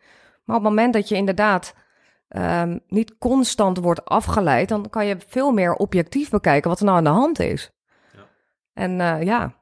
Maar 0.44 0.56
op 0.56 0.62
het 0.64 0.72
moment 0.72 0.94
dat 0.94 1.10
je 1.10 1.16
inderdaad 1.16 1.76
ehm, 2.28 2.78
niet 2.88 3.18
constant 3.18 3.78
wordt 3.78 4.06
afgeleid, 4.06 4.70
dan 4.70 4.90
kan 4.90 5.06
je 5.06 5.18
veel 5.28 5.52
meer 5.52 5.74
objectief 5.74 6.30
bekijken 6.30 6.70
wat 6.70 6.80
er 6.80 6.86
nou 6.86 6.98
aan 6.98 7.04
de 7.04 7.10
hand 7.10 7.40
is. 7.40 7.72
En 8.74 9.02
eh, 9.02 9.22
ja, 9.22 9.54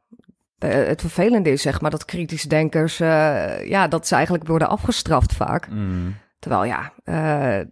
eh, 0.58 0.70
het 0.72 1.02
vervelende 1.02 1.52
is, 1.52 1.62
zeg 1.62 1.82
maar, 1.82 1.92
dat 1.92 2.06
kritisch 2.06 2.44
denkers, 2.44 3.00
eh, 3.00 3.68
ja, 3.68 3.88
dat 3.88 4.08
ze 4.08 4.16
eigenlijk 4.16 4.48
worden 4.48 4.70
afgestraft 4.70 5.34
vaak. 5.34 5.70
Mm. 5.70 6.16
Terwijl 6.42 6.64
ja, 6.66 6.94
eh, 7.04 7.60
eh, 7.60 7.66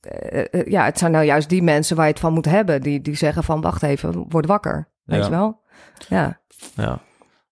eh, 0.00 0.66
ja, 0.66 0.84
het 0.84 0.98
zijn 0.98 1.12
nou 1.12 1.24
juist 1.24 1.48
die 1.48 1.62
mensen 1.62 1.96
waar 1.96 2.04
je 2.06 2.10
het 2.12 2.20
van 2.20 2.32
moet 2.32 2.44
hebben, 2.44 2.80
die, 2.80 3.00
die 3.00 3.14
zeggen 3.14 3.44
van, 3.44 3.60
wacht 3.60 3.82
even, 3.82 4.24
word 4.28 4.46
wakker, 4.46 4.88
weet 5.04 5.18
Ja. 5.18 5.24
je 5.24 5.30
wel? 5.30 5.60
Ja, 6.08 6.40
Ja. 6.76 7.00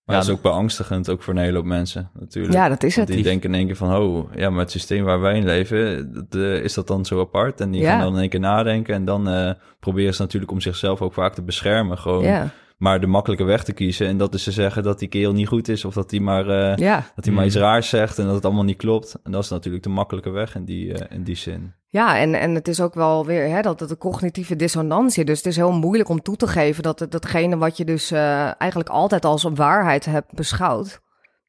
Maar 0.05 0.19
Ja, 0.19 0.25
dat 0.25 0.35
is 0.35 0.37
ook 0.39 0.43
beangstigend, 0.53 1.11
ook 1.11 1.23
voor 1.23 1.35
een 1.35 1.41
hele 1.41 1.57
hoop 1.57 1.65
mensen 1.67 2.11
natuurlijk. 2.21 2.55
ja 2.55 2.69
dat 2.69 2.83
is 2.83 2.97
Want 2.97 3.09
het. 3.09 3.17
die 3.17 3.27
denken 3.27 3.49
in 3.49 3.55
één 3.59 3.67
keer 3.67 3.77
van, 3.77 3.95
oh, 3.97 4.33
ja, 4.35 4.51
maar 4.51 4.61
het 4.61 4.71
systeem 4.71 5.05
waar 5.05 5.21
wij 5.21 5.37
in 5.37 5.45
leven, 5.45 6.13
dat, 6.29 6.35
is 6.63 6.75
dat 6.75 6.87
dan 6.87 7.05
zo 7.05 7.21
apart? 7.21 7.61
En 7.61 7.71
die 7.71 7.81
Ja. 7.81 7.91
gaan 7.91 8.01
dan 8.01 8.15
in 8.15 8.21
één 8.21 8.29
keer 8.29 8.41
nadenken 8.41 8.95
en 8.95 9.05
dan 9.05 9.29
eh, 9.29 9.53
proberen 9.81 10.15
ze 10.15 10.23
natuurlijk 10.23 10.53
om 10.53 10.61
zichzelf 10.61 11.03
ook 11.03 11.13
vaak 11.13 11.35
te 11.35 11.43
beschermen, 11.43 11.99
gewoon 11.99 12.25
Ja, 12.25 12.49
maar 12.81 13.01
de 13.01 13.07
makkelijke 13.07 13.45
weg 13.45 13.65
te 13.65 13.73
kiezen. 13.73 14.07
En 14.07 14.17
dat 14.17 14.35
is 14.35 14.45
te 14.45 14.51
zeggen 14.53 14.83
dat 14.83 14.99
die 14.99 15.09
kerel 15.09 15.33
niet 15.33 15.49
goed 15.49 15.69
is 15.69 15.85
of 15.85 15.95
dat 15.95 16.11
hij 16.11 16.21
maar, 16.21 16.49
eh, 16.49 16.77
ja. 16.77 16.97
dat 17.15 17.25
hij 17.25 17.35
maar 17.35 17.43
Mm. 17.43 17.49
iets 17.49 17.59
raars 17.59 17.89
zegt 17.89 18.19
en 18.19 18.25
dat 18.25 18.35
het 18.35 18.45
allemaal 18.45 18.65
niet 18.65 18.77
klopt. 18.77 19.17
En 19.23 19.33
dat 19.33 19.43
is 19.45 19.51
natuurlijk 19.51 19.83
de 19.85 19.89
makkelijke 19.89 20.31
weg 20.31 20.55
in 20.55 20.65
die, 20.65 20.95
eh, 20.95 21.17
in 21.17 21.25
die 21.25 21.35
zin. 21.37 21.75
Ja, 21.87 22.19
en, 22.19 22.35
en 22.35 22.55
het 22.55 22.69
is 22.69 22.81
ook 22.81 22.95
wel 22.95 23.27
weer 23.27 23.49
hè, 23.49 23.61
dat 23.61 23.81
het 23.81 23.91
een 23.91 23.99
cognitieve 23.99 24.57
dissonantie. 24.57 25.25
Dus 25.25 25.37
het 25.37 25.47
is 25.47 25.57
heel 25.57 25.73
moeilijk 25.73 26.09
om 26.09 26.23
toe 26.23 26.37
te 26.37 26.47
geven 26.47 26.83
dat 26.83 26.99
het, 26.99 27.13
datgene 27.13 27.57
wat 27.57 27.77
je 27.77 27.85
dus 27.85 28.11
eh, 28.11 28.61
eigenlijk 28.61 28.91
altijd 28.91 29.25
als 29.25 29.45
een 29.45 29.55
waarheid 29.55 30.05
hebt 30.05 30.35
beschouwd, 30.35 31.01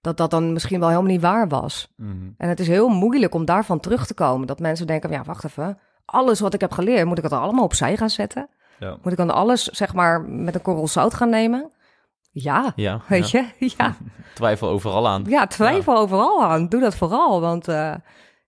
dat 0.01 0.17
dat 0.17 0.31
dan 0.31 0.53
misschien 0.53 0.79
wel 0.79 0.89
helemaal 0.89 1.11
niet 1.11 1.21
waar 1.21 1.47
was. 1.47 1.93
En 2.37 2.49
het 2.49 2.59
is 2.59 2.67
heel 2.67 2.89
moeilijk 2.89 3.33
om 3.33 3.45
daarvan 3.45 3.79
terug 3.79 4.05
te 4.07 4.13
komen. 4.13 4.47
Dat 4.47 4.59
mensen 4.59 4.87
denken, 4.87 5.11
ja, 5.11 5.23
wacht 5.23 5.45
even. 5.45 5.77
Alles 6.05 6.39
wat 6.39 6.53
ik 6.53 6.61
heb 6.61 6.71
geleerd, 6.71 7.05
moet 7.05 7.17
ik 7.17 7.23
het 7.23 7.33
allemaal 7.33 7.63
opzij 7.63 7.97
gaan 7.97 8.09
zetten? 8.09 8.49
Ja. 8.81 8.97
Moet 9.01 9.11
ik 9.11 9.17
dan 9.17 9.31
alles, 9.31 9.63
zeg 9.63 9.93
maar, 9.93 10.21
met 10.21 10.55
een 10.55 10.61
korrel 10.61 10.87
zout 10.87 11.13
gaan 11.13 11.29
nemen? 11.29 11.71
Ja, 12.31 12.71
Ja, 12.75 13.01
weet 13.07 13.29
ja. 13.29 13.45
je? 13.57 13.73
Ja, 13.77 13.95
Twijfel 14.35 14.67
overal 14.69 15.07
aan. 15.07 15.23
ja 15.27 15.47
twijfel 15.47 15.97
overal 15.97 16.43
aan. 16.43 16.67
Doe 16.69 16.81
dat 16.81 16.95
vooral, 16.95 17.41
want 17.41 17.67
eh, 17.67 17.93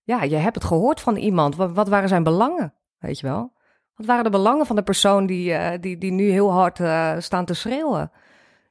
ja, 0.02 0.22
je 0.22 0.36
hebt 0.36 0.54
het 0.54 0.64
gehoord 0.64 1.00
van 1.00 1.16
iemand. 1.16 1.56
Wat, 1.56 1.70
wat 1.72 1.88
waren 1.88 2.08
zijn 2.08 2.22
belangen, 2.22 2.74
weet 2.98 3.20
je 3.20 3.26
wel? 3.26 3.52
Wat 3.94 4.06
waren 4.06 4.24
de 4.24 4.30
belangen 4.30 4.66
van 4.66 4.76
de 4.76 4.82
persoon 4.82 5.26
die, 5.26 5.52
eh, 5.54 5.80
die, 5.80 5.98
die 5.98 6.12
nu 6.12 6.30
heel 6.30 6.52
hard 6.52 6.80
eh, 6.80 7.12
staan 7.18 7.44
te 7.44 7.54
schreeuwen? 7.54 8.10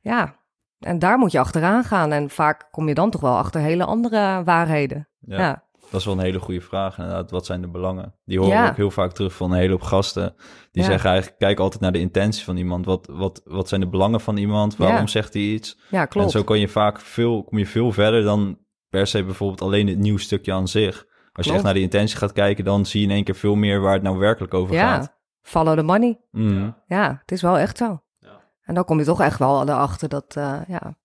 Ja, 0.01 0.36
en 0.80 0.99
daar 0.99 1.18
moet 1.18 1.32
je 1.32 1.39
achteraan 1.39 1.84
gaan. 1.84 2.11
En 2.11 2.30
vaak 2.30 2.68
kom 2.72 2.88
je 2.88 2.93
dan 2.93 3.09
toch 3.09 3.22
wel 3.22 3.38
achter 3.38 3.61
hele 3.61 3.86
andere 3.86 4.41
waarheden. 4.43 5.07
Ja. 5.20 5.64
Dat 5.91 5.99
is 5.99 6.05
wel 6.07 6.15
een 6.17 6.23
hele 6.23 6.39
goede 6.39 6.61
vraag 6.61 6.97
inderdaad. 6.97 7.31
Wat 7.31 7.45
zijn 7.45 7.61
de 7.61 7.67
belangen? 7.67 8.15
Die 8.25 8.39
horen 8.39 8.53
Ja. 8.53 8.63
we 8.63 8.69
ook 8.69 8.75
heel 8.75 8.91
vaak 8.91 9.11
terug 9.13 9.34
van 9.34 9.51
een 9.51 9.57
hele 9.57 9.71
hoop 9.71 9.81
gasten. 9.81 10.36
Die 10.71 10.81
Ja. 10.84 10.89
zeggen 10.89 11.09
eigenlijk, 11.09 11.39
kijk 11.39 11.59
altijd 11.59 11.81
naar 11.81 11.91
de 11.91 11.99
intentie 11.99 12.43
van 12.43 12.57
iemand. 12.57 12.86
Wat, 12.86 13.07
wat, 13.11 13.41
wat 13.43 13.67
zijn 13.67 13.81
de 13.81 13.88
belangen 13.89 14.21
van 14.21 14.38
iemand? 14.38 14.77
Waarom 14.77 14.97
Ja. 14.97 15.07
zegt 15.07 15.34
hij 15.34 15.41
iets? 15.43 15.77
Ja, 15.89 16.05
klopt. 16.05 16.25
En 16.25 16.31
zo 16.31 16.43
kan 16.43 16.59
je 16.59 16.67
vaak 16.67 16.99
veel, 16.99 17.43
kom 17.43 17.57
je 17.57 17.65
veel 17.67 17.91
verder 17.91 18.23
dan 18.23 18.57
per 18.89 19.07
se 19.07 19.23
bijvoorbeeld 19.23 19.61
alleen 19.61 19.88
het 19.88 19.97
nieuw 19.97 20.17
stukje 20.17 20.53
aan 20.53 20.67
zich. 20.67 21.05
Als 21.34 21.45
je 21.45 21.53
echt 21.53 21.63
naar 21.63 21.73
de 21.73 21.79
intentie 21.81 22.17
gaat 22.17 22.31
kijken, 22.34 22.63
dan 22.63 22.86
zie 22.86 22.99
je 23.01 23.05
in 23.07 23.11
één 23.13 23.23
keer 23.23 23.36
veel 23.36 23.55
meer 23.55 23.81
waar 23.81 23.93
het 23.93 24.03
nou 24.03 24.17
werkelijk 24.17 24.53
over 24.53 24.75
ja, 24.75 24.93
gaat. 24.95 25.13
follow 25.41 25.77
the 25.77 25.84
money. 25.84 26.19
Mm. 26.31 26.75
Ja, 26.88 27.17
het 27.21 27.31
is 27.31 27.41
wel 27.41 27.57
echt 27.57 27.77
zo. 27.77 28.01
Ja. 28.19 28.41
En 28.63 28.73
dan 28.75 28.84
kom 28.86 28.99
je 28.99 29.05
toch 29.05 29.21
echt 29.21 29.39
wel 29.39 29.61
erachter 29.61 30.09
dat, 30.09 30.36
eh, 30.36 30.59
ja, 30.67 30.95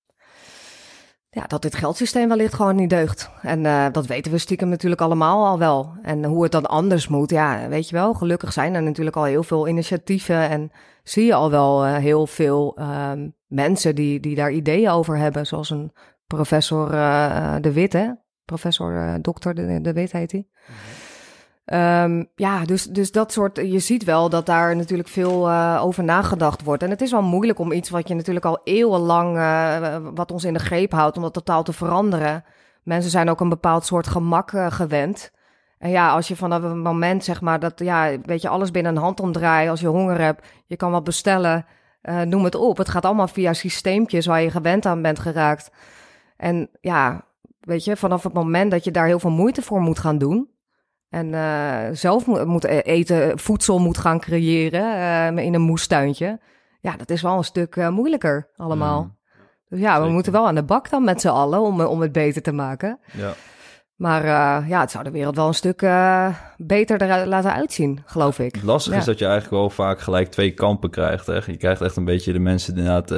ja, 1.30 1.46
dat 1.46 1.62
dit 1.62 1.74
geldsysteem 1.74 2.28
wellicht 2.28 2.54
gewoon 2.54 2.76
niet 2.76 2.90
deugt. 2.90 3.30
En 3.42 3.66
eh, 3.66 3.86
dat 3.92 4.06
weten 4.06 4.32
we 4.32 4.38
stiekem 4.38 4.68
natuurlijk 4.68 5.00
allemaal 5.00 5.46
al 5.46 5.58
wel. 5.58 5.92
En 6.02 6.24
hoe 6.24 6.42
het 6.42 6.52
dan 6.52 6.66
anders 6.66 7.08
moet, 7.08 7.30
ja, 7.30 7.68
weet 7.68 7.88
je 7.88 7.96
wel. 7.96 8.14
Gelukkig 8.14 8.52
zijn 8.52 8.74
er 8.74 8.82
natuurlijk 8.82 9.16
al 9.16 9.24
heel 9.24 9.42
veel 9.42 9.68
initiatieven 9.68 10.48
en 10.48 10.70
zie 11.02 11.24
je 11.24 11.34
al 11.34 11.50
wel 11.50 11.84
eh, 11.84 11.96
heel 11.96 12.26
veel 12.26 12.76
ehm, 12.76 13.28
mensen 13.46 13.94
die, 13.94 14.20
die 14.20 14.34
daar 14.34 14.50
ideeën 14.50 14.90
over 14.90 15.16
hebben. 15.16 15.46
Zoals 15.46 15.70
een 15.70 15.92
professor 16.26 16.92
eh, 16.92 17.56
De 17.60 17.72
Wit, 17.72 17.92
hè? 17.92 18.10
Professor 18.44 19.18
Dokter 19.22 19.54
De, 19.54 19.80
de 19.80 19.92
Wit 19.92 20.12
heet 20.12 20.32
hij. 20.32 20.46
Ehm, 21.68 22.24
ja, 22.34 22.64
dus, 22.64 22.84
dus 22.84 23.12
dat 23.12 23.32
soort. 23.32 23.56
Je 23.56 23.78
ziet 23.78 24.04
wel 24.04 24.28
dat 24.28 24.46
daar 24.46 24.76
natuurlijk 24.76 25.08
veel 25.08 25.48
eh, 25.48 25.80
over 25.82 26.04
nagedacht 26.04 26.62
wordt. 26.62 26.82
En 26.82 26.90
het 26.90 27.00
is 27.00 27.10
wel 27.10 27.22
moeilijk 27.22 27.58
om 27.58 27.72
iets 27.72 27.90
wat 27.90 28.08
je 28.08 28.14
natuurlijk 28.14 28.44
al 28.44 28.60
eeuwenlang. 28.64 29.36
eh, 29.36 29.96
wat 30.14 30.30
ons 30.30 30.44
in 30.44 30.52
de 30.52 30.58
greep 30.58 30.92
houdt, 30.92 31.16
om 31.16 31.22
dat 31.22 31.32
totaal 31.32 31.62
te 31.62 31.72
veranderen. 31.72 32.44
Mensen 32.82 33.10
zijn 33.10 33.30
ook 33.30 33.40
een 33.40 33.48
bepaald 33.48 33.84
soort 33.84 34.06
gemak 34.06 34.52
eh, 34.52 34.70
gewend. 34.70 35.30
En 35.78 35.90
ja, 35.90 36.10
als 36.10 36.28
je 36.28 36.36
vanaf 36.36 36.62
een 36.62 36.80
moment 36.80 37.24
zeg 37.24 37.40
maar 37.40 37.60
dat. 37.60 37.78
Ja, 37.78 38.10
weet 38.22 38.42
je, 38.42 38.48
alles 38.48 38.70
binnen 38.70 38.96
een 38.96 39.02
hand 39.02 39.20
omdraait. 39.20 39.68
Als 39.70 39.80
je 39.80 39.86
honger 39.88 40.20
hebt, 40.20 40.46
je 40.66 40.76
kan 40.76 40.90
wat 40.90 41.04
bestellen. 41.04 41.66
noem 42.24 42.44
het 42.44 42.54
op. 42.54 42.76
Het 42.76 42.88
gaat 42.88 43.04
allemaal 43.04 43.28
via 43.28 43.52
systeempjes 43.52 44.26
waar 44.26 44.42
je 44.42 44.50
gewend 44.50 44.86
aan 44.86 45.02
bent 45.02 45.18
geraakt. 45.18 45.70
En 46.36 46.70
ja, 46.80 47.24
weet 47.60 47.84
je, 47.84 47.96
vanaf 47.96 48.22
het 48.22 48.32
moment 48.32 48.70
dat 48.70 48.84
je 48.84 48.90
daar 48.90 49.06
heel 49.06 49.20
veel 49.20 49.30
moeite 49.30 49.62
voor 49.62 49.80
moet 49.80 49.98
gaan 49.98 50.18
doen. 50.18 50.56
En 51.10 51.34
eh, 51.34 51.88
zelf 51.92 52.26
moet, 52.26 52.44
moet 52.44 52.64
eten, 52.64 53.38
voedsel 53.38 53.78
moet 53.78 53.98
gaan 53.98 54.20
creëren 54.20 54.94
eh, 55.36 55.44
in 55.44 55.54
een 55.54 55.60
moestuintje. 55.60 56.40
Ja, 56.80 56.96
dat 56.96 57.10
is 57.10 57.22
wel 57.22 57.36
een 57.36 57.44
stuk 57.44 57.76
eh, 57.76 57.88
moeilijker 57.88 58.50
allemaal. 58.56 59.02
Mm. 59.02 59.16
Dus 59.68 59.80
ja, 59.80 60.02
we 60.02 60.08
moeten 60.08 60.32
wel 60.32 60.46
aan 60.46 60.54
de 60.54 60.64
bak 60.64 60.90
dan 60.90 61.04
met 61.04 61.20
z'n 61.20 61.28
allen 61.28 61.60
om, 61.60 61.80
om 61.80 62.00
het 62.00 62.12
beter 62.12 62.42
te 62.42 62.52
maken. 62.52 62.98
Ja. 63.12 63.32
Maar 63.96 64.24
ja, 64.68 64.80
het 64.80 64.90
zou 64.90 65.04
de 65.04 65.10
wereld 65.10 65.36
wel 65.36 65.46
een 65.46 65.54
stuk 65.54 65.78
beter 66.56 67.02
eruit 67.02 67.26
laten 67.26 67.52
uitzien, 67.52 68.02
geloof 68.04 68.38
ik. 68.38 68.54
Het 68.54 68.64
lastige 68.64 68.94
Ja. 68.94 69.00
is 69.00 69.06
dat 69.06 69.18
je 69.18 69.24
eigenlijk 69.24 69.54
wel 69.54 69.70
vaak 69.70 70.00
gelijk 70.00 70.30
twee 70.30 70.50
kampen 70.50 70.90
krijgt. 70.90 71.26
Hè? 71.26 71.34
Je 71.46 71.56
krijgt 71.56 71.80
echt 71.80 71.96
een 71.96 72.04
beetje 72.04 72.32
de 72.32 72.38
mensen 72.38 72.76
inderdaad 72.76 73.08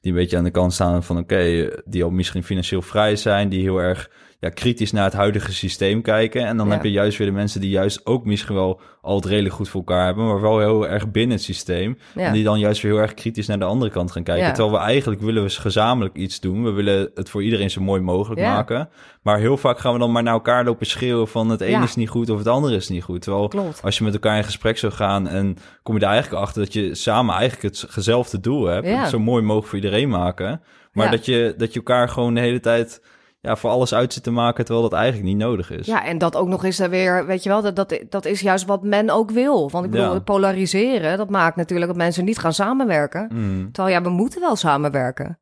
die 0.00 0.12
een 0.12 0.18
beetje 0.18 0.36
aan 0.36 0.44
de 0.44 0.50
kant 0.50 0.72
staan 0.72 1.02
van 1.02 1.18
oké, 1.18 1.70
die 1.84 2.04
al 2.04 2.10
misschien 2.10 2.44
financieel 2.44 2.82
vrij 2.82 3.16
zijn, 3.16 3.48
die 3.48 3.62
heel 3.62 3.78
erg 3.78 4.10
ja, 4.42 4.48
kritisch 4.48 4.92
naar 4.92 5.04
het 5.04 5.12
huidige 5.12 5.52
systeem 5.52 6.02
kijken. 6.02 6.46
En 6.46 6.56
dan 6.56 6.66
Ja. 6.66 6.72
heb 6.72 6.82
je 6.82 6.90
juist 6.90 7.18
weer 7.18 7.26
de 7.26 7.32
mensen 7.32 7.60
die 7.60 7.70
juist 7.70 8.06
ook 8.06 8.24
misschien 8.24 8.54
wel 8.54 8.80
al 9.00 9.16
het 9.16 9.24
redelijk 9.24 9.54
goed 9.54 9.68
voor 9.68 9.80
elkaar 9.80 10.04
hebben, 10.04 10.26
maar 10.26 10.40
wel 10.40 10.58
heel 10.58 10.88
erg 10.88 11.10
binnen 11.10 11.36
het 11.36 11.44
systeem. 11.44 11.98
Ja. 12.14 12.22
En 12.22 12.32
die 12.32 12.44
dan 12.44 12.58
juist 12.58 12.82
weer 12.82 12.92
heel 12.92 13.00
erg 13.00 13.14
kritisch 13.14 13.46
naar 13.46 13.58
de 13.58 13.64
andere 13.64 13.90
kant 13.90 14.12
gaan 14.12 14.22
kijken. 14.22 14.44
Ja. 14.46 14.52
Terwijl 14.52 14.76
we 14.76 14.82
eigenlijk 14.82 15.20
willen 15.20 15.42
we 15.42 15.48
gezamenlijk 15.50 16.16
iets 16.16 16.40
doen. 16.40 16.64
We 16.64 16.70
willen 16.70 17.10
het 17.14 17.30
voor 17.30 17.42
iedereen 17.42 17.70
zo 17.70 17.80
mooi 17.80 18.00
mogelijk 18.00 18.40
maken. 18.40 18.88
Maar 19.22 19.38
heel 19.38 19.56
vaak 19.56 19.78
gaan 19.78 19.92
we 19.92 19.98
dan 19.98 20.12
maar 20.12 20.22
naar 20.22 20.32
elkaar 20.32 20.64
lopen 20.64 20.86
schreeuwen 20.86 21.28
van 21.28 21.48
het 21.48 21.60
ene 21.60 21.84
is 21.84 21.94
niet 21.94 22.08
goed 22.08 22.30
of 22.30 22.38
het 22.38 22.48
andere 22.48 22.76
is 22.76 22.88
niet 22.88 23.02
goed. 23.02 23.22
Terwijl 23.22 23.48
Klopt. 23.48 23.82
als 23.82 23.98
je 23.98 24.04
met 24.04 24.12
elkaar 24.14 24.36
in 24.36 24.44
gesprek 24.44 24.78
zou 24.78 24.92
gaan 24.92 25.28
en 25.28 25.56
kom 25.82 25.94
je 25.94 26.00
daar 26.00 26.12
eigenlijk 26.12 26.42
achter 26.42 26.64
dat 26.64 26.72
je 26.72 26.94
samen 26.94 27.34
eigenlijk 27.34 27.74
hetzelfde 27.94 28.40
doel 28.40 28.64
hebt. 28.66 28.86
Ja. 28.86 29.00
Het 29.00 29.08
zo 29.10 29.18
mooi 29.18 29.42
mogelijk 29.42 29.66
voor 29.66 29.78
iedereen 29.78 30.08
maken. 30.08 30.60
Maar 30.92 31.10
dat, 31.10 31.24
je, 31.26 31.54
dat 31.56 31.72
je 31.72 31.78
elkaar 31.78 32.08
gewoon 32.08 32.34
de 32.34 32.40
hele 32.40 32.60
tijd 32.60 33.02
ja, 33.42 33.56
voor 33.56 33.70
alles 33.70 33.94
uit 33.94 34.12
zit 34.12 34.22
te 34.22 34.30
maken 34.30 34.64
terwijl 34.64 34.88
dat 34.88 34.98
eigenlijk 34.98 35.28
niet 35.28 35.36
nodig 35.42 35.70
is. 35.70 35.86
Ja, 35.86 36.04
en 36.04 36.18
dat 36.18 36.36
ook 36.36 36.48
nog 36.48 36.64
eens 36.64 36.78
weer, 36.78 37.26
weet 37.26 37.42
je 37.42 37.48
wel, 37.48 37.62
dat, 37.62 37.76
dat, 37.76 37.98
dat 38.08 38.24
is 38.24 38.40
juist 38.40 38.66
wat 38.66 38.82
men 38.82 39.10
ook 39.10 39.30
wil. 39.30 39.70
Want 39.70 39.84
ik 39.84 39.90
bedoel, 39.90 40.06
Ja. 40.06 40.14
het 40.14 40.24
polariseren, 40.24 41.18
dat 41.18 41.30
maakt 41.30 41.56
natuurlijk 41.56 41.88
dat 41.88 41.96
mensen 41.96 42.24
niet 42.24 42.38
gaan 42.38 42.52
samenwerken. 42.52 43.30
Mm, 43.32 43.72
Terwijl 43.72 43.94
ja, 43.96 44.02
we 44.02 44.08
moeten 44.10 44.40
wel 44.40 44.56
samenwerken. 44.56 45.38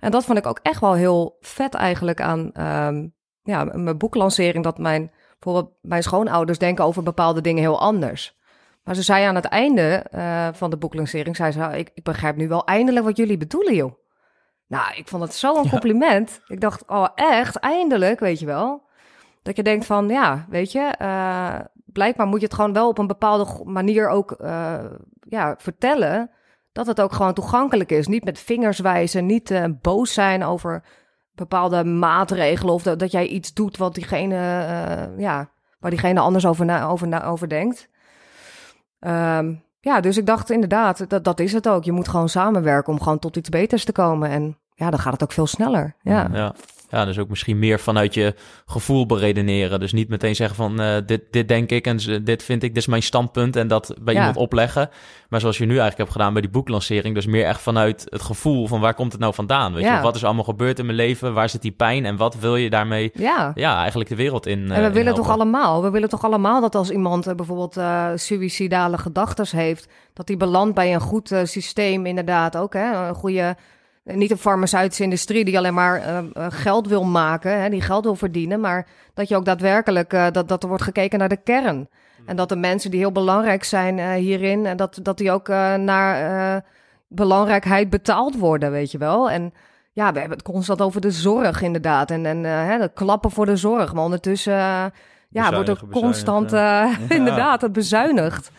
En 0.00 0.10
dat 0.10 0.24
vond 0.24 0.38
ik 0.38 0.46
ook 0.46 0.58
echt 0.62 0.80
wel 0.80 0.94
heel 0.94 1.36
vet 1.40 1.74
eigenlijk 1.74 2.20
aan 2.20 2.50
ehm, 2.52 3.06
ja, 3.42 3.64
mijn 3.64 3.98
boeklancering. 3.98 4.64
Dat 4.64 4.78
mijn, 4.78 5.10
bijvoorbeeld 5.38 5.74
mijn 5.80 6.02
schoonouders 6.02 6.58
denken 6.58 6.84
over 6.84 7.02
bepaalde 7.02 7.40
dingen 7.40 7.62
heel 7.62 7.80
anders. 7.80 8.38
Maar 8.84 8.94
ze 8.94 9.02
zei 9.02 9.24
aan 9.24 9.34
het 9.34 9.44
einde 9.44 10.04
eh, 10.10 10.48
van 10.52 10.70
de 10.70 10.76
boeklancering, 10.76 11.36
zei 11.36 11.52
ze, 11.52 11.68
ik, 11.78 11.90
ik 11.94 12.04
begrijp 12.04 12.36
nu 12.36 12.48
wel 12.48 12.64
eindelijk 12.64 13.04
wat 13.06 13.16
jullie 13.16 13.36
bedoelen, 13.36 13.74
joh. 13.74 13.92
Nou, 14.70 14.94
ik 14.94 15.08
vond 15.08 15.22
het 15.22 15.34
zo'n 15.34 15.68
compliment. 15.68 16.40
Ik 16.46 16.60
dacht, 16.60 16.84
oh 16.86 17.08
echt, 17.14 17.56
eindelijk, 17.56 18.20
weet 18.20 18.38
je 18.38 18.46
wel. 18.46 18.82
Dat 19.42 19.56
je 19.56 19.62
denkt 19.62 19.86
van, 19.86 20.08
ja, 20.08 20.46
weet 20.48 20.72
je, 20.72 20.80
eh, 20.80 21.54
blijkbaar 21.86 22.26
moet 22.26 22.40
je 22.40 22.46
het 22.46 22.54
gewoon 22.54 22.72
wel 22.72 22.88
op 22.88 22.98
een 22.98 23.06
bepaalde 23.06 23.64
manier 23.64 24.08
ook 24.08 24.32
eh, 24.32 24.84
ja, 25.28 25.54
vertellen. 25.58 26.30
Dat 26.72 26.86
het 26.86 27.00
ook 27.00 27.12
gewoon 27.12 27.34
toegankelijk 27.34 27.90
is. 27.90 28.06
Niet 28.06 28.24
met 28.24 28.38
vingers 28.38 28.78
wijzen, 28.78 29.26
niet 29.26 29.50
eh, 29.50 29.64
boos 29.80 30.12
zijn 30.12 30.44
over 30.44 30.84
bepaalde 31.34 31.84
maatregelen. 31.84 32.74
Of 32.74 32.82
dat, 32.82 32.98
dat 32.98 33.10
jij 33.12 33.26
iets 33.26 33.54
doet 33.54 33.76
wat 33.76 33.94
diegene, 33.94 34.36
ja, 35.16 35.50
waar 35.78 35.90
diegene 35.90 36.20
anders 36.20 36.46
over, 36.46 36.64
na, 36.64 36.86
over, 36.86 37.08
na, 37.08 37.24
over 37.24 37.48
denkt. 37.48 37.88
Ehm, 39.00 39.54
ja, 39.80 40.00
dus 40.00 40.16
ik 40.16 40.26
dacht 40.26 40.50
inderdaad, 40.50 41.10
dat, 41.10 41.24
dat 41.24 41.40
is 41.40 41.52
het 41.52 41.68
ook. 41.68 41.84
Je 41.84 41.92
moet 41.92 42.08
gewoon 42.08 42.28
samenwerken 42.28 42.92
om 42.92 43.00
gewoon 43.00 43.18
tot 43.18 43.36
iets 43.36 43.48
beters 43.48 43.84
te 43.84 43.92
komen. 43.92 44.30
En 44.30 44.56
ja, 44.74 44.90
dan 44.90 44.98
gaat 44.98 45.12
het 45.12 45.22
ook 45.22 45.32
veel 45.32 45.46
sneller. 45.46 45.94
Ja, 46.02 46.28
Ja. 46.32 46.54
Ja, 46.90 47.04
dus 47.04 47.18
ook 47.18 47.28
misschien 47.28 47.58
meer 47.58 47.80
vanuit 47.80 48.14
je 48.14 48.34
gevoel 48.66 49.06
beredeneren. 49.06 49.80
Dus 49.80 49.92
niet 49.92 50.08
meteen 50.08 50.34
zeggen 50.36 50.56
van 50.56 50.80
eh, 50.80 50.96
dit, 51.06 51.20
dit 51.30 51.48
denk 51.48 51.70
ik 51.70 51.86
en 51.86 51.96
dit 52.24 52.42
vind 52.42 52.62
ik, 52.62 52.68
dit 52.74 52.82
is 52.82 52.86
mijn 52.86 53.02
standpunt 53.02 53.56
en 53.56 53.68
dat 53.68 53.94
bij 54.00 54.14
Ja. 54.14 54.18
iemand 54.20 54.36
opleggen. 54.38 54.90
Maar 55.28 55.40
zoals 55.40 55.58
je 55.58 55.64
nu 55.64 55.70
eigenlijk 55.70 55.98
hebt 55.98 56.12
gedaan 56.12 56.32
bij 56.32 56.42
die 56.42 56.50
boeklancering, 56.50 57.14
dus 57.14 57.26
meer 57.26 57.44
echt 57.44 57.60
vanuit 57.60 58.06
het 58.08 58.22
gevoel 58.22 58.66
van 58.66 58.80
waar 58.80 58.94
komt 58.94 59.12
het 59.12 59.20
nou 59.20 59.34
vandaan? 59.34 59.72
Weet 59.74 59.84
Ja. 59.84 59.96
je, 59.96 60.02
wat 60.02 60.14
is 60.16 60.24
allemaal 60.24 60.44
gebeurd 60.44 60.78
in 60.78 60.84
mijn 60.84 60.96
leven? 60.96 61.34
Waar 61.34 61.48
zit 61.48 61.62
die 61.62 61.70
pijn 61.70 62.04
en 62.04 62.16
wat 62.16 62.38
wil 62.38 62.56
je 62.56 62.70
daarmee? 62.70 63.10
ja. 63.14 63.52
Ja, 63.54 63.78
eigenlijk 63.78 64.08
de 64.10 64.16
wereld 64.16 64.46
in. 64.46 64.58
En 64.64 64.70
eh, 64.70 64.76
we 64.80 64.86
in 64.86 64.92
willen 64.92 65.14
toch 65.14 65.30
allemaal, 65.30 65.82
we 65.82 65.90
willen 65.90 66.08
toch 66.08 66.24
allemaal 66.24 66.60
dat 66.60 66.74
als 66.74 66.90
iemand 66.90 67.26
eh, 67.26 67.34
bijvoorbeeld 67.34 67.78
suïcidale 68.20 68.98
gedachten 68.98 69.58
heeft, 69.58 69.88
dat 70.12 70.26
die 70.26 70.36
belandt 70.36 70.74
bij 70.74 70.94
een 70.94 71.00
goed 71.00 71.32
systeem 71.44 72.06
inderdaad 72.06 72.56
ook, 72.56 72.72
hè, 72.72 73.08
een 73.08 73.14
goede 73.14 73.56
niet 74.02 74.30
een 74.30 74.38
farmaceutische 74.38 75.02
industrie 75.02 75.44
die 75.44 75.58
alleen 75.58 75.74
maar 75.74 76.00
eh, 76.00 76.18
eh, 76.18 76.46
geld 76.48 76.88
wil 76.88 77.04
maken, 77.04 77.60
hè, 77.60 77.68
die 77.68 77.80
geld 77.80 78.04
wil 78.04 78.14
verdienen, 78.16 78.60
maar 78.60 78.86
dat 79.14 79.28
je 79.28 79.36
ook 79.36 79.44
daadwerkelijk 79.44 80.12
eh, 80.12 80.26
dat, 80.32 80.48
dat 80.48 80.62
er 80.62 80.68
wordt 80.68 80.84
gekeken 80.84 81.18
naar 81.18 81.28
de 81.28 81.42
kern. 81.42 81.88
En 82.26 82.36
dat 82.36 82.48
de 82.48 82.56
mensen 82.56 82.90
die 82.90 83.00
heel 83.00 83.12
belangrijk 83.12 83.64
zijn 83.64 83.98
eh, 83.98 84.12
hierin, 84.12 84.66
en 84.66 84.76
dat, 84.76 84.98
dat 85.02 85.18
die 85.18 85.30
ook 85.32 85.48
eh, 85.48 85.74
naar 85.74 86.54
eh, 86.56 86.62
belangrijkheid 87.08 87.90
betaald 87.90 88.36
worden, 88.38 88.70
weet 88.70 88.90
je 88.90 88.98
wel. 88.98 89.30
En 89.30 89.52
ja, 89.92 90.12
we 90.12 90.18
hebben 90.18 90.38
het 90.38 90.46
constant 90.46 90.82
over 90.82 91.00
de 91.00 91.10
zorg, 91.10 91.62
inderdaad. 91.62 92.10
En, 92.10 92.26
en 92.26 92.44
eh, 92.44 92.66
hè, 92.66 92.78
de 92.78 92.90
klappen 92.94 93.30
voor 93.30 93.46
de 93.46 93.56
zorg. 93.56 93.92
Maar 93.94 94.04
ondertussen 94.04 94.52
eh, 94.52 94.84
ja, 95.28 95.52
wordt 95.52 95.68
er 95.68 95.82
constant 95.90 96.52
eh, 96.52 96.60
Ja. 96.60 96.90
inderdaad 97.18 97.60
het 97.60 97.72
bezuinigd. 97.72 98.50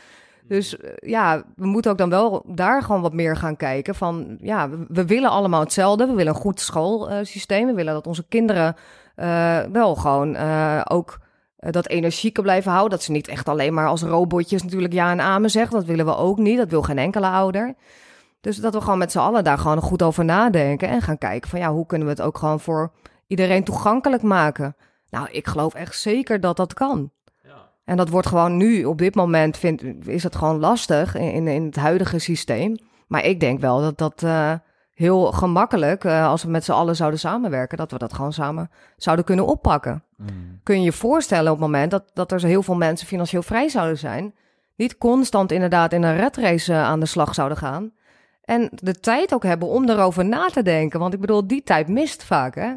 Dus 0.51 0.77
eh, 0.77 0.91
ja, 1.09 1.43
we 1.55 1.65
moeten 1.65 1.91
ook 1.91 1.97
dan 1.97 2.09
wel 2.09 2.43
daar 2.47 2.83
gewoon 2.83 3.01
wat 3.01 3.13
meer 3.13 3.35
gaan 3.37 3.55
kijken. 3.55 3.95
Van 3.95 4.37
ja, 4.41 4.69
we, 4.87 5.05
willen 5.05 5.29
allemaal 5.29 5.59
hetzelfde. 5.59 6.05
We 6.05 6.13
willen 6.13 6.33
een 6.33 6.41
goed 6.41 6.59
schoolsysteem. 6.59 7.65
we 7.65 7.73
willen 7.73 7.93
dat 7.93 8.07
onze 8.07 8.27
kinderen 8.27 8.75
eh, 9.15 9.59
wel 9.71 9.95
gewoon 9.95 10.35
eh, 10.35 10.81
ook 10.89 11.19
dat 11.57 11.87
energieke 11.87 12.41
blijven 12.41 12.71
houden. 12.71 12.91
Dat 12.91 13.03
ze 13.03 13.11
niet 13.11 13.27
echt 13.27 13.49
alleen 13.49 13.73
maar 13.73 13.87
als 13.87 14.01
robotjes 14.01 14.63
natuurlijk 14.63 14.93
ja 14.93 15.11
en 15.11 15.21
amen 15.21 15.49
zeggen. 15.49 15.75
Dat 15.75 15.85
willen 15.85 16.05
we 16.05 16.15
ook 16.15 16.37
niet. 16.37 16.57
Dat 16.57 16.69
wil 16.69 16.81
geen 16.81 16.97
enkele 16.97 17.27
ouder. 17.27 17.75
Dus 18.41 18.57
dat 18.57 18.73
we 18.73 18.81
gewoon 18.81 18.97
met 18.97 19.11
z'n 19.11 19.19
allen 19.19 19.43
daar 19.43 19.57
gewoon 19.57 19.81
goed 19.81 20.01
over 20.01 20.25
nadenken. 20.25 20.87
En 20.87 21.01
gaan 21.01 21.17
kijken 21.17 21.49
van 21.49 21.59
ja, 21.59 21.71
hoe 21.71 21.85
kunnen 21.85 22.07
we 22.07 22.13
het 22.13 22.23
ook 22.23 22.37
gewoon 22.37 22.59
voor 22.59 22.91
iedereen 23.27 23.63
toegankelijk 23.63 24.23
maken. 24.23 24.75
Nou, 25.09 25.27
ik 25.31 25.47
geloof 25.47 25.73
echt 25.73 25.99
zeker 25.99 26.39
dat 26.39 26.57
dat 26.57 26.73
kan. 26.73 27.11
En 27.91 27.97
dat 27.97 28.09
wordt 28.09 28.27
gewoon 28.27 28.57
nu, 28.57 28.83
op 28.85 28.97
dit 28.97 29.15
moment, 29.15 29.57
vind, 29.57 29.83
is 30.07 30.23
het 30.23 30.35
gewoon 30.35 30.59
lastig 30.59 31.15
in, 31.15 31.31
in, 31.31 31.47
in 31.47 31.65
het 31.65 31.75
huidige 31.75 32.19
systeem. 32.19 32.77
Maar 33.07 33.25
ik 33.25 33.39
denk 33.39 33.59
wel 33.59 33.81
dat 33.81 33.97
dat 33.97 34.23
eh, 34.23 34.53
heel 34.93 35.31
gemakkelijk, 35.31 36.03
eh, 36.03 36.27
als 36.27 36.43
we 36.43 36.49
met 36.49 36.63
z'n 36.63 36.71
allen 36.71 36.95
zouden 36.95 37.19
samenwerken, 37.19 37.77
dat 37.77 37.91
we 37.91 37.97
dat 37.97 38.13
gewoon 38.13 38.33
samen 38.33 38.69
zouden 38.97 39.25
kunnen 39.25 39.45
oppakken. 39.45 40.03
Mm. 40.17 40.27
Kun 40.63 40.77
je 40.77 40.83
je 40.83 40.91
voorstellen 40.91 41.51
op 41.51 41.57
het 41.57 41.65
moment 41.65 41.91
dat, 41.91 42.03
dat 42.13 42.31
er 42.31 42.39
zo 42.39 42.47
heel 42.47 42.63
veel 42.63 42.75
mensen 42.75 43.07
financieel 43.07 43.43
vrij 43.43 43.69
zouden 43.69 43.97
zijn, 43.97 44.33
niet 44.75 44.97
constant 44.97 45.51
inderdaad 45.51 45.93
in 45.93 46.03
een 46.03 46.17
redrace 46.17 46.73
eh, 46.73 46.83
aan 46.83 46.99
de 46.99 47.05
slag 47.05 47.33
zouden 47.33 47.57
gaan. 47.57 47.91
En 48.43 48.69
de 48.73 48.99
tijd 48.99 49.33
ook 49.33 49.43
hebben 49.43 49.67
om 49.67 49.89
erover 49.89 50.25
na 50.25 50.45
te 50.45 50.63
denken. 50.63 50.99
Want 50.99 51.13
ik 51.13 51.19
bedoel, 51.19 51.47
die 51.47 51.63
tijd 51.63 51.87
mist 51.87 52.23
vaak, 52.23 52.55
hè? 52.55 52.73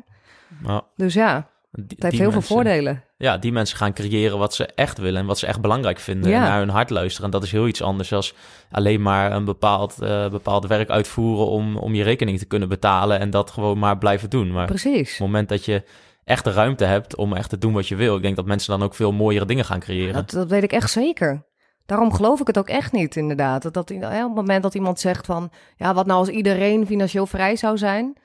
Dus 0.97 1.15
ja, 1.15 1.49
het 1.71 1.85
heeft 1.89 2.03
heel 2.03 2.23
mensen- 2.23 2.43
veel 2.43 2.57
voordelen. 2.57 3.03
Ja, 3.25 3.39
die 3.39 3.53
mensen 3.53 3.77
gaan 3.77 3.93
creëren 3.93 4.39
wat 4.39 4.55
ze 4.55 4.67
echt 4.67 4.99
willen 4.99 5.21
en 5.21 5.27
wat 5.27 5.39
ze 5.39 5.47
echt 5.47 5.61
belangrijk 5.61 5.99
vinden. 5.99 6.31
Ja. 6.31 6.37
En 6.37 6.43
naar 6.43 6.59
hun 6.59 6.69
hart 6.69 6.91
luisteren. 6.91 7.25
En 7.25 7.31
dat 7.31 7.43
is 7.43 7.53
heel 7.53 7.67
iets 7.67 7.83
anders 7.83 8.09
dan 8.09 8.23
alleen 8.71 9.03
maar 9.03 9.33
een 9.33 9.45
bepaald, 9.45 10.01
eh, 10.01 10.29
bepaald 10.29 10.67
werk 10.67 10.91
uitvoeren 10.91 11.47
om, 11.47 11.77
om 11.77 11.95
je 11.95 12.03
rekening 12.03 12.39
te 12.39 12.47
kunnen 12.47 12.69
betalen 12.69 13.21
en 13.21 13.31
dat 13.31 13.51
gewoon 13.51 13.79
maar 13.79 13.99
blijven 13.99 14.31
doen. 14.31 14.53
Maar 14.53 14.63
op 14.63 14.69
Precies. 14.69 15.11
het 15.11 15.19
moment 15.19 15.49
dat 15.49 15.65
je 15.65 15.83
echt 16.25 16.45
de 16.45 16.53
ruimte 16.53 16.85
hebt 16.85 17.17
om 17.17 17.33
echt 17.33 17.51
te 17.51 17.59
doen 17.59 17.73
wat 17.73 17.89
je 17.89 17.97
wil, 17.97 18.17
ik 18.17 18.23
denk 18.23 18.37
dat 18.37 18.47
mensen 18.47 18.79
dan 18.79 18.87
ook 18.87 18.95
veel 18.95 19.13
mooiere 19.13 19.47
dingen 19.47 19.65
gaan 19.65 19.81
creëren. 19.81 20.15
Dat, 20.15 20.31
dat 20.31 20.49
weet 20.49 20.63
ik 20.63 20.73
echt 20.73 20.91
zeker. 20.91 21.45
Daarom 21.87 22.13
geloof 22.13 22.41
ik 22.41 22.47
het 22.47 22.59
ook 22.59 22.69
echt 22.69 22.93
niet, 22.93 23.17
inderdaad. 23.17 23.63
Dat, 23.63 23.75
dat, 23.75 23.91
op 23.91 24.01
het 24.01 24.35
moment 24.35 24.63
dat 24.63 24.75
iemand 24.75 25.01
zegt 25.01 25.27
van... 25.27 25.51
ja, 25.77 25.95
wat 25.95 26.07
nou 26.07 26.19
als 26.19 26.29
iedereen 26.29 26.87
financieel 26.87 27.27
vrij 27.27 27.57
zou 27.57 27.79
zijn... 27.79 28.17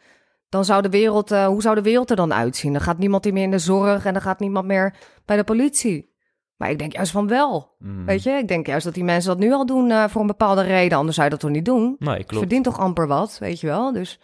dan 0.50 0.66
zou 0.66 0.82
de 0.82 0.90
wereld... 0.90 1.32
eh, 1.32 1.46
hoe 1.46 1.62
zou 1.62 1.76
de 1.76 1.82
wereld 1.82 2.10
er 2.10 2.16
dan 2.16 2.34
uitzien? 2.34 2.72
Dan 2.74 2.82
gaat 2.82 2.98
niemand 2.98 3.32
meer 3.32 3.44
in 3.44 3.52
de 3.52 3.60
zorg... 3.60 4.06
en 4.06 4.14
dan 4.14 4.22
gaat 4.22 4.40
niemand 4.40 4.66
meer 4.66 4.96
bij 5.26 5.38
de 5.38 5.44
politie. 5.44 6.08
Maar 6.58 6.70
ik 6.70 6.80
denk 6.80 6.94
juist 6.94 7.12
van 7.12 7.28
wel. 7.28 7.76
Mm. 7.80 8.06
Weet 8.06 8.24
je, 8.24 8.30
ik 8.32 8.48
denk 8.48 8.68
juist 8.68 8.86
dat 8.86 8.94
die 8.94 9.04
mensen 9.04 9.30
dat 9.30 9.40
nu 9.40 9.52
al 9.54 9.66
doen... 9.66 9.92
eh, 9.92 10.04
voor 10.08 10.22
een 10.22 10.28
bepaalde 10.28 10.62
reden, 10.62 10.98
anders 10.98 11.16
zou 11.16 11.28
je 11.28 11.34
dat 11.34 11.44
toch 11.44 11.52
niet 11.52 11.66
doen? 11.66 11.96
Nee, 12.00 12.16
klopt. 12.16 12.38
verdient 12.38 12.64
toch 12.64 12.80
amper 12.80 13.08
wat, 13.08 13.38
weet 13.40 13.60
je 13.60 13.68
wel? 13.68 13.92
Dus 13.94 14.20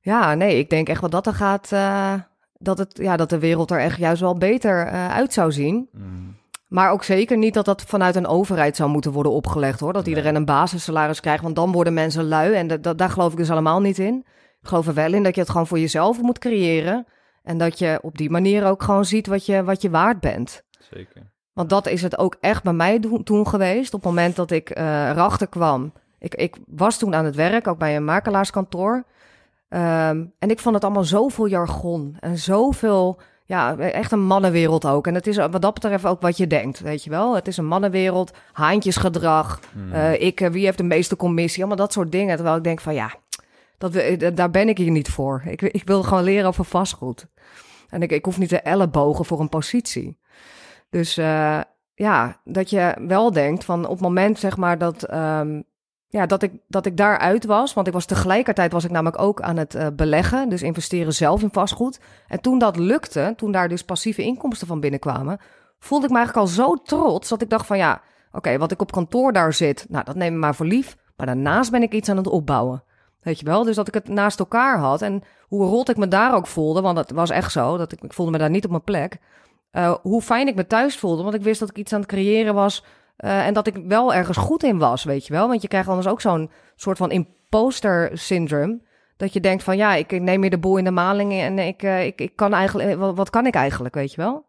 ja, 0.00 0.34
nee, 0.34 0.58
ik 0.58 0.70
denk 0.70 0.88
echt 0.88 1.00
wel 1.00 1.10
dat 1.10 1.26
er 1.26 1.34
gaat... 1.34 1.72
eh, 1.72 2.12
dat, 2.58 2.78
het, 2.78 2.98
ja, 3.02 3.16
dat 3.16 3.30
de 3.30 3.38
wereld 3.38 3.70
er 3.70 3.80
echt 3.80 3.98
juist 3.98 4.20
wel 4.20 4.36
beter 4.36 4.86
uit 4.90 5.32
zou 5.32 5.52
zien... 5.52 5.88
Mm. 5.92 6.34
Maar 6.66 6.90
ook 6.90 7.04
zeker 7.04 7.36
niet 7.36 7.54
dat 7.54 7.64
dat 7.64 7.82
vanuit 7.82 8.16
een 8.16 8.26
overheid 8.26 8.76
zou 8.76 8.90
moeten 8.90 9.12
worden 9.12 9.32
opgelegd 9.32 9.80
hoor. 9.80 9.92
Dat 9.92 10.04
Nee. 10.06 10.14
iedereen 10.14 10.34
een 10.34 10.44
basissalaris 10.44 11.20
krijgt, 11.20 11.42
want 11.42 11.56
dan 11.56 11.72
worden 11.72 11.94
mensen 11.94 12.24
lui. 12.28 12.54
En 12.54 12.80
dat, 12.80 12.98
daar 12.98 13.10
geloof 13.10 13.32
ik 13.32 13.38
dus 13.38 13.50
allemaal 13.50 13.80
niet 13.80 13.98
in. 13.98 14.24
Ik 14.66 14.72
geloof 14.72 14.86
er 14.86 14.94
wel 14.94 15.12
in 15.12 15.22
dat 15.22 15.34
je 15.34 15.40
het 15.40 15.50
gewoon 15.50 15.66
voor 15.66 15.78
jezelf 15.78 16.20
moet 16.20 16.38
creëren. 16.38 17.06
En 17.42 17.58
dat 17.58 17.78
je 17.78 17.98
op 18.02 18.18
die 18.18 18.30
manier 18.30 18.66
ook 18.66 18.82
gewoon 18.82 19.04
ziet 19.04 19.26
wat 19.26 19.46
je, 19.46 19.64
wat 19.64 19.82
je 19.82 19.90
waard 19.90 20.20
bent. 20.20 20.62
Zeker. 20.94 21.22
Want 21.52 21.68
dat 21.68 21.86
is 21.86 22.02
het 22.02 22.18
ook 22.18 22.36
echt 22.40 22.62
bij 22.62 22.72
mij 22.72 23.00
do- 23.00 23.22
toen 23.22 23.48
geweest. 23.48 23.94
Op 23.94 24.00
het 24.00 24.08
moment 24.10 24.36
dat 24.36 24.50
ik 24.50 24.70
eh, 24.70 25.08
erachter 25.08 25.46
kwam. 25.46 25.92
Ik, 26.18 26.34
ik 26.34 26.56
was 26.66 26.98
toen 26.98 27.14
aan 27.14 27.24
het 27.24 27.34
werk, 27.34 27.66
ook 27.66 27.78
bij 27.78 27.96
een 27.96 28.04
makelaarskantoor. 28.04 29.04
Ehm, 29.68 30.24
en 30.38 30.50
ik 30.50 30.58
vond 30.58 30.74
het 30.74 30.84
allemaal 30.84 31.04
zoveel 31.04 31.46
jargon. 31.48 32.16
En 32.20 32.38
zoveel, 32.38 33.20
ja, 33.44 33.76
echt 33.78 34.12
een 34.12 34.24
mannenwereld 34.26 34.86
ook. 34.86 35.06
En 35.06 35.14
het 35.14 35.26
is 35.26 35.36
wat 35.36 35.62
dat 35.62 35.74
betreft 35.74 36.06
ook 36.06 36.20
wat 36.20 36.36
je 36.36 36.46
denkt, 36.46 36.80
weet 36.80 37.04
je 37.04 37.10
wel. 37.10 37.34
Het 37.34 37.48
is 37.48 37.56
een 37.56 37.66
mannenwereld, 37.66 38.32
haantjesgedrag. 38.52 39.60
Mm. 39.72 39.92
eh, 39.92 40.20
ik, 40.20 40.40
eh, 40.40 40.50
wie 40.50 40.64
heeft 40.64 40.78
de 40.78 40.84
meeste 40.84 41.16
commissie? 41.16 41.58
Allemaal 41.64 41.84
dat 41.84 41.92
soort 41.92 42.12
dingen. 42.12 42.34
Terwijl 42.34 42.56
ik 42.56 42.64
denk 42.64 42.80
van 42.80 42.94
ja, 42.94 43.14
dat, 43.78 43.94
eh, 43.94 44.30
daar 44.34 44.50
ben 44.50 44.68
ik 44.68 44.78
hier 44.78 44.90
niet 44.90 45.08
voor. 45.08 45.42
Ik, 45.46 45.62
ik 45.62 45.84
wil 45.84 46.02
gewoon 46.02 46.22
leren 46.24 46.48
over 46.48 46.64
vastgoed. 46.64 47.26
En 47.88 48.02
ik, 48.02 48.12
ik 48.12 48.24
hoef 48.24 48.38
niet 48.38 48.48
te 48.48 48.60
ellebogen 48.60 49.24
voor 49.24 49.40
een 49.40 49.48
positie. 49.48 50.18
Dus 50.90 51.16
eh, 51.16 51.60
ja, 51.94 52.40
dat 52.44 52.70
je 52.70 52.94
wel 53.06 53.32
denkt 53.32 53.64
van 53.64 53.84
op 53.84 53.90
het 53.90 54.00
moment 54.00 54.38
zeg 54.38 54.56
maar 54.56 54.78
dat, 54.78 55.02
ehm, 55.02 55.62
ja, 56.08 56.26
dat, 56.26 56.42
ik, 56.42 56.52
dat 56.68 56.86
ik 56.86 56.96
daaruit 56.96 57.44
was. 57.44 57.74
Want 57.74 57.86
ik 57.86 57.92
was 57.92 58.04
tegelijkertijd 58.04 58.72
was 58.72 58.84
ik 58.84 58.90
namelijk 58.90 59.22
ook 59.22 59.40
aan 59.40 59.56
het 59.56 59.74
eh, 59.74 59.86
beleggen. 59.92 60.48
Dus 60.48 60.62
investeren 60.62 61.14
zelf 61.14 61.42
in 61.42 61.52
vastgoed. 61.52 62.00
En 62.28 62.40
toen 62.40 62.58
dat 62.58 62.76
lukte, 62.76 63.32
toen 63.36 63.52
daar 63.52 63.68
dus 63.68 63.84
passieve 63.84 64.22
inkomsten 64.22 64.66
van 64.66 64.80
binnenkwamen, 64.80 65.38
voelde 65.78 66.04
ik 66.04 66.10
me 66.10 66.16
eigenlijk 66.16 66.46
al 66.46 66.52
zo 66.52 66.74
trots 66.74 67.28
dat 67.28 67.42
ik 67.42 67.50
dacht 67.50 67.66
van 67.66 67.78
ja, 67.78 68.00
oké, 68.32 68.58
wat 68.58 68.70
ik 68.70 68.80
op 68.80 68.92
kantoor 68.92 69.32
daar 69.32 69.52
zit, 69.52 69.86
nou 69.88 70.04
dat 70.04 70.14
neem 70.14 70.34
ik 70.34 70.40
maar 70.40 70.54
voor 70.54 70.66
lief. 70.66 70.96
Maar 71.16 71.26
daarnaast 71.26 71.70
ben 71.70 71.82
ik 71.82 71.92
iets 71.92 72.08
aan 72.08 72.16
het 72.16 72.26
opbouwen. 72.26 72.82
Weet 73.26 73.38
je 73.38 73.44
wel? 73.44 73.64
Dus 73.64 73.76
dat 73.76 73.88
ik 73.88 73.94
het 73.94 74.08
naast 74.08 74.38
elkaar 74.38 74.78
had. 74.78 75.02
En 75.02 75.22
hoe 75.48 75.66
rot 75.66 75.88
ik 75.88 75.96
me 75.96 76.08
daar 76.08 76.34
ook 76.34 76.46
voelde, 76.46 76.80
want 76.80 76.98
het 76.98 77.10
was 77.10 77.30
echt 77.30 77.52
zo, 77.52 77.76
dat 77.76 77.92
ik, 77.92 78.02
ik 78.02 78.12
voelde 78.12 78.32
me 78.32 78.38
daar 78.38 78.50
niet 78.50 78.64
op 78.64 78.70
mijn 78.70 78.82
plek. 78.84 79.18
Eh, 79.70 79.94
hoe 80.02 80.22
fijn 80.22 80.48
ik 80.48 80.54
me 80.54 80.66
thuis 80.66 80.96
voelde, 80.98 81.22
want 81.22 81.34
ik 81.34 81.42
wist 81.42 81.60
dat 81.60 81.70
ik 81.70 81.76
iets 81.76 81.92
aan 81.92 82.00
het 82.00 82.08
creëren 82.08 82.54
was. 82.54 82.84
eh, 83.16 83.46
en 83.46 83.54
dat 83.54 83.66
ik 83.66 83.76
wel 83.88 84.14
ergens 84.14 84.36
goed 84.36 84.62
in 84.62 84.78
was, 84.78 85.04
weet 85.04 85.26
je 85.26 85.32
wel. 85.32 85.48
Want 85.48 85.62
je 85.62 85.68
krijgt 85.68 85.88
anders 85.88 86.06
ook 86.08 86.20
zo'n 86.20 86.50
soort 86.76 86.96
van 86.96 87.10
imposter 87.10 88.10
syndrome. 88.12 88.80
Dat 89.16 89.32
je 89.32 89.40
denkt 89.40 89.62
van 89.62 89.76
ja, 89.76 89.94
ik 89.94 90.20
neem 90.20 90.40
hier 90.40 90.50
de 90.50 90.58
boel 90.58 90.76
in 90.76 90.84
de 90.84 90.90
maling 90.90 91.32
en 91.32 91.58
ik, 91.58 91.82
eh, 91.82 92.06
ik, 92.06 92.20
ik 92.20 92.36
kan 92.36 92.52
eigenlijk, 92.54 92.98
wat, 92.98 93.16
wat 93.16 93.30
kan 93.30 93.46
ik 93.46 93.54
eigenlijk, 93.54 93.94
weet 93.94 94.10
je 94.10 94.16
wel? 94.22 94.44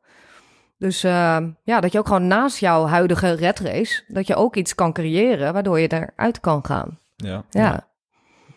Dus 0.78 1.02
ja, 1.02 1.80
dat 1.80 1.92
je 1.92 2.00
ook 2.00 2.08
gewoon 2.08 2.28
naast 2.28 2.58
jouw 2.58 2.86
huidige 2.86 3.32
red 3.32 3.60
race, 3.60 4.04
dat 4.08 4.28
je 4.28 4.36
ook 4.36 4.56
iets 4.56 4.76
kan 4.76 4.94
creëren 4.94 5.54
waardoor 5.54 5.80
je 5.80 5.92
eruit 5.92 6.40
kan 6.40 6.66
gaan. 6.66 7.00
Ja. 7.16 7.44
Ja, 7.50 7.62
Ja. 7.62 7.87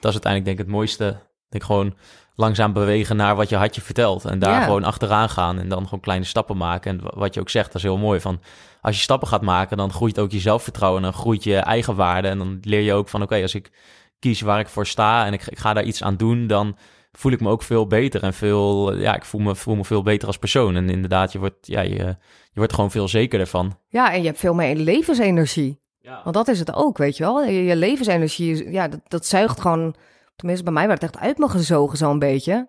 Dat 0.01 0.13
is 0.15 0.21
uiteindelijk 0.23 0.45
denk 0.45 0.59
ik 0.59 0.65
het 0.65 0.75
mooiste. 0.75 1.21
Ik 1.51 1.63
gewoon 1.63 1.95
langzaam 2.35 2.73
bewegen 2.73 3.17
naar 3.17 3.37
wat 3.37 3.49
je 3.49 3.57
hartje 3.57 3.81
vertelt. 3.81 4.25
En 4.25 4.39
daar 4.39 4.55
Ja. 4.59 4.65
gewoon 4.65 4.85
achteraan 4.85 5.29
gaan. 5.29 5.59
En 5.59 5.69
dan 5.69 5.85
gewoon 5.85 6.01
kleine 6.01 6.25
stappen 6.25 6.57
maken. 6.57 6.91
En 6.99 7.03
wa- 7.05 7.13
wat 7.15 7.35
je 7.35 7.41
ook 7.41 7.49
zegt, 7.51 7.67
dat 7.67 7.75
is 7.77 7.83
heel 7.83 7.97
mooi. 7.99 8.21
Van, 8.21 8.41
als 8.81 8.97
je 8.97 9.03
stappen 9.03 9.29
gaat 9.29 9.43
maken, 9.43 9.77
dan 9.77 9.93
groeit 9.93 10.19
ook 10.19 10.31
je 10.31 10.39
zelfvertrouwen. 10.41 11.03
En 11.05 11.11
dan 11.11 11.21
groeit 11.21 11.45
je 11.45 11.57
eigen 11.57 11.95
waarde. 11.97 12.29
En 12.29 12.39
dan 12.39 12.59
leer 12.63 12.81
je 12.81 12.93
ook 12.93 13.09
van, 13.09 13.23
oké, 13.23 13.43
als 13.43 13.55
ik 13.55 13.71
kies 14.19 14.41
waar 14.41 14.61
ik 14.61 14.69
voor 14.69 14.87
sta... 14.87 15.27
en 15.27 15.33
ik, 15.33 15.47
ik 15.47 15.59
ga 15.59 15.73
daar 15.73 15.85
iets 15.85 16.03
aan 16.03 16.17
doen, 16.17 16.47
dan 16.47 16.77
voel 17.13 17.33
ik 17.33 17.41
me 17.41 17.49
ook 17.49 17.63
veel 17.63 17.87
beter. 17.87 18.23
En 18.23 18.35
veel, 18.35 18.97
ja, 18.99 19.15
ik 19.17 19.25
voel 19.25 19.41
me, 19.41 19.55
voel 19.55 19.75
me 19.77 19.85
veel 19.85 20.03
beter 20.03 20.27
als 20.27 20.39
persoon. 20.39 20.77
En 20.77 20.89
inderdaad, 20.91 21.33
je 21.33 21.39
wordt, 21.39 21.67
ja, 21.67 21.81
je, 21.81 21.97
je 21.97 22.17
wordt 22.55 22.73
gewoon 22.75 22.91
veel 22.91 23.09
zekerder 23.09 23.47
van. 23.47 23.79
ja 23.89 24.13
en 24.13 24.21
je 24.21 24.27
hebt 24.27 24.39
veel 24.39 24.55
meer 24.55 24.77
levensenergie. 24.77 25.80
Ja. 26.01 26.21
Want 26.23 26.35
dat 26.35 26.49
is 26.49 26.59
het 26.59 26.75
ook, 26.75 26.99
weet 26.99 27.17
je 27.17 27.25
wel. 27.25 27.45
Je, 27.45 27.77
levensenergie, 27.77 28.71
ja, 28.71 28.89
dat, 28.89 29.01
dat 29.09 29.27
zuigt 29.27 29.61
gewoon... 29.61 29.95
Tenminste, 30.37 30.65
bij 30.65 30.75
mij 30.75 30.87
werd 30.87 31.03
het 31.03 31.15
echt 31.15 31.25
uit 31.25 31.39
me 31.39 31.49
gezogen 31.49 31.99
zo'n 31.99 32.19
beetje. 32.19 32.69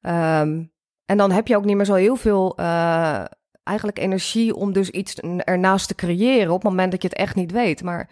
Ehm, 0.00 0.62
en 1.06 1.16
dan 1.16 1.30
heb 1.30 1.46
je 1.46 1.56
ook 1.56 1.64
niet 1.64 1.76
meer 1.76 1.84
zo 1.84 1.94
heel 1.94 2.16
veel... 2.16 2.56
eh, 2.56 3.24
eigenlijk 3.62 3.98
energie 3.98 4.54
om 4.54 4.72
dus 4.72 4.90
iets 4.90 5.14
ernaast 5.38 5.88
te 5.88 5.94
creëren... 5.94 6.52
op 6.52 6.62
het 6.62 6.70
moment 6.70 6.90
dat 6.92 7.02
je 7.02 7.08
het 7.08 7.16
echt 7.16 7.34
niet 7.34 7.52
weet. 7.52 7.82
Maar 7.82 8.10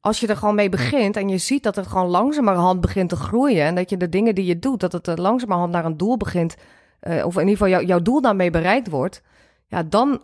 als 0.00 0.20
je 0.20 0.26
er 0.26 0.36
gewoon 0.36 0.54
mee 0.54 0.68
begint 0.68 1.16
en 1.16 1.28
je 1.28 1.38
ziet 1.38 1.62
dat 1.62 1.76
het 1.76 1.86
gewoon 1.86 2.08
langzamerhand 2.08 2.80
begint 2.80 3.08
te 3.08 3.16
groeien... 3.16 3.64
en 3.64 3.74
dat 3.74 3.90
je 3.90 3.96
de 3.96 4.08
dingen 4.08 4.34
die 4.34 4.44
je 4.44 4.58
doet, 4.58 4.80
dat 4.80 4.92
het 4.92 5.08
eh, 5.08 5.14
langzamerhand 5.14 5.72
naar 5.72 5.84
een 5.84 5.96
doel 5.96 6.16
begint... 6.16 6.56
eh, 7.00 7.26
of 7.26 7.34
in 7.34 7.40
ieder 7.48 7.56
geval 7.56 7.68
jou- 7.68 7.84
jouw 7.84 8.02
doel 8.02 8.20
daarmee 8.20 8.50
bereikt 8.50 8.88
wordt... 8.88 9.22
ja, 9.66 9.82
dan 9.82 10.22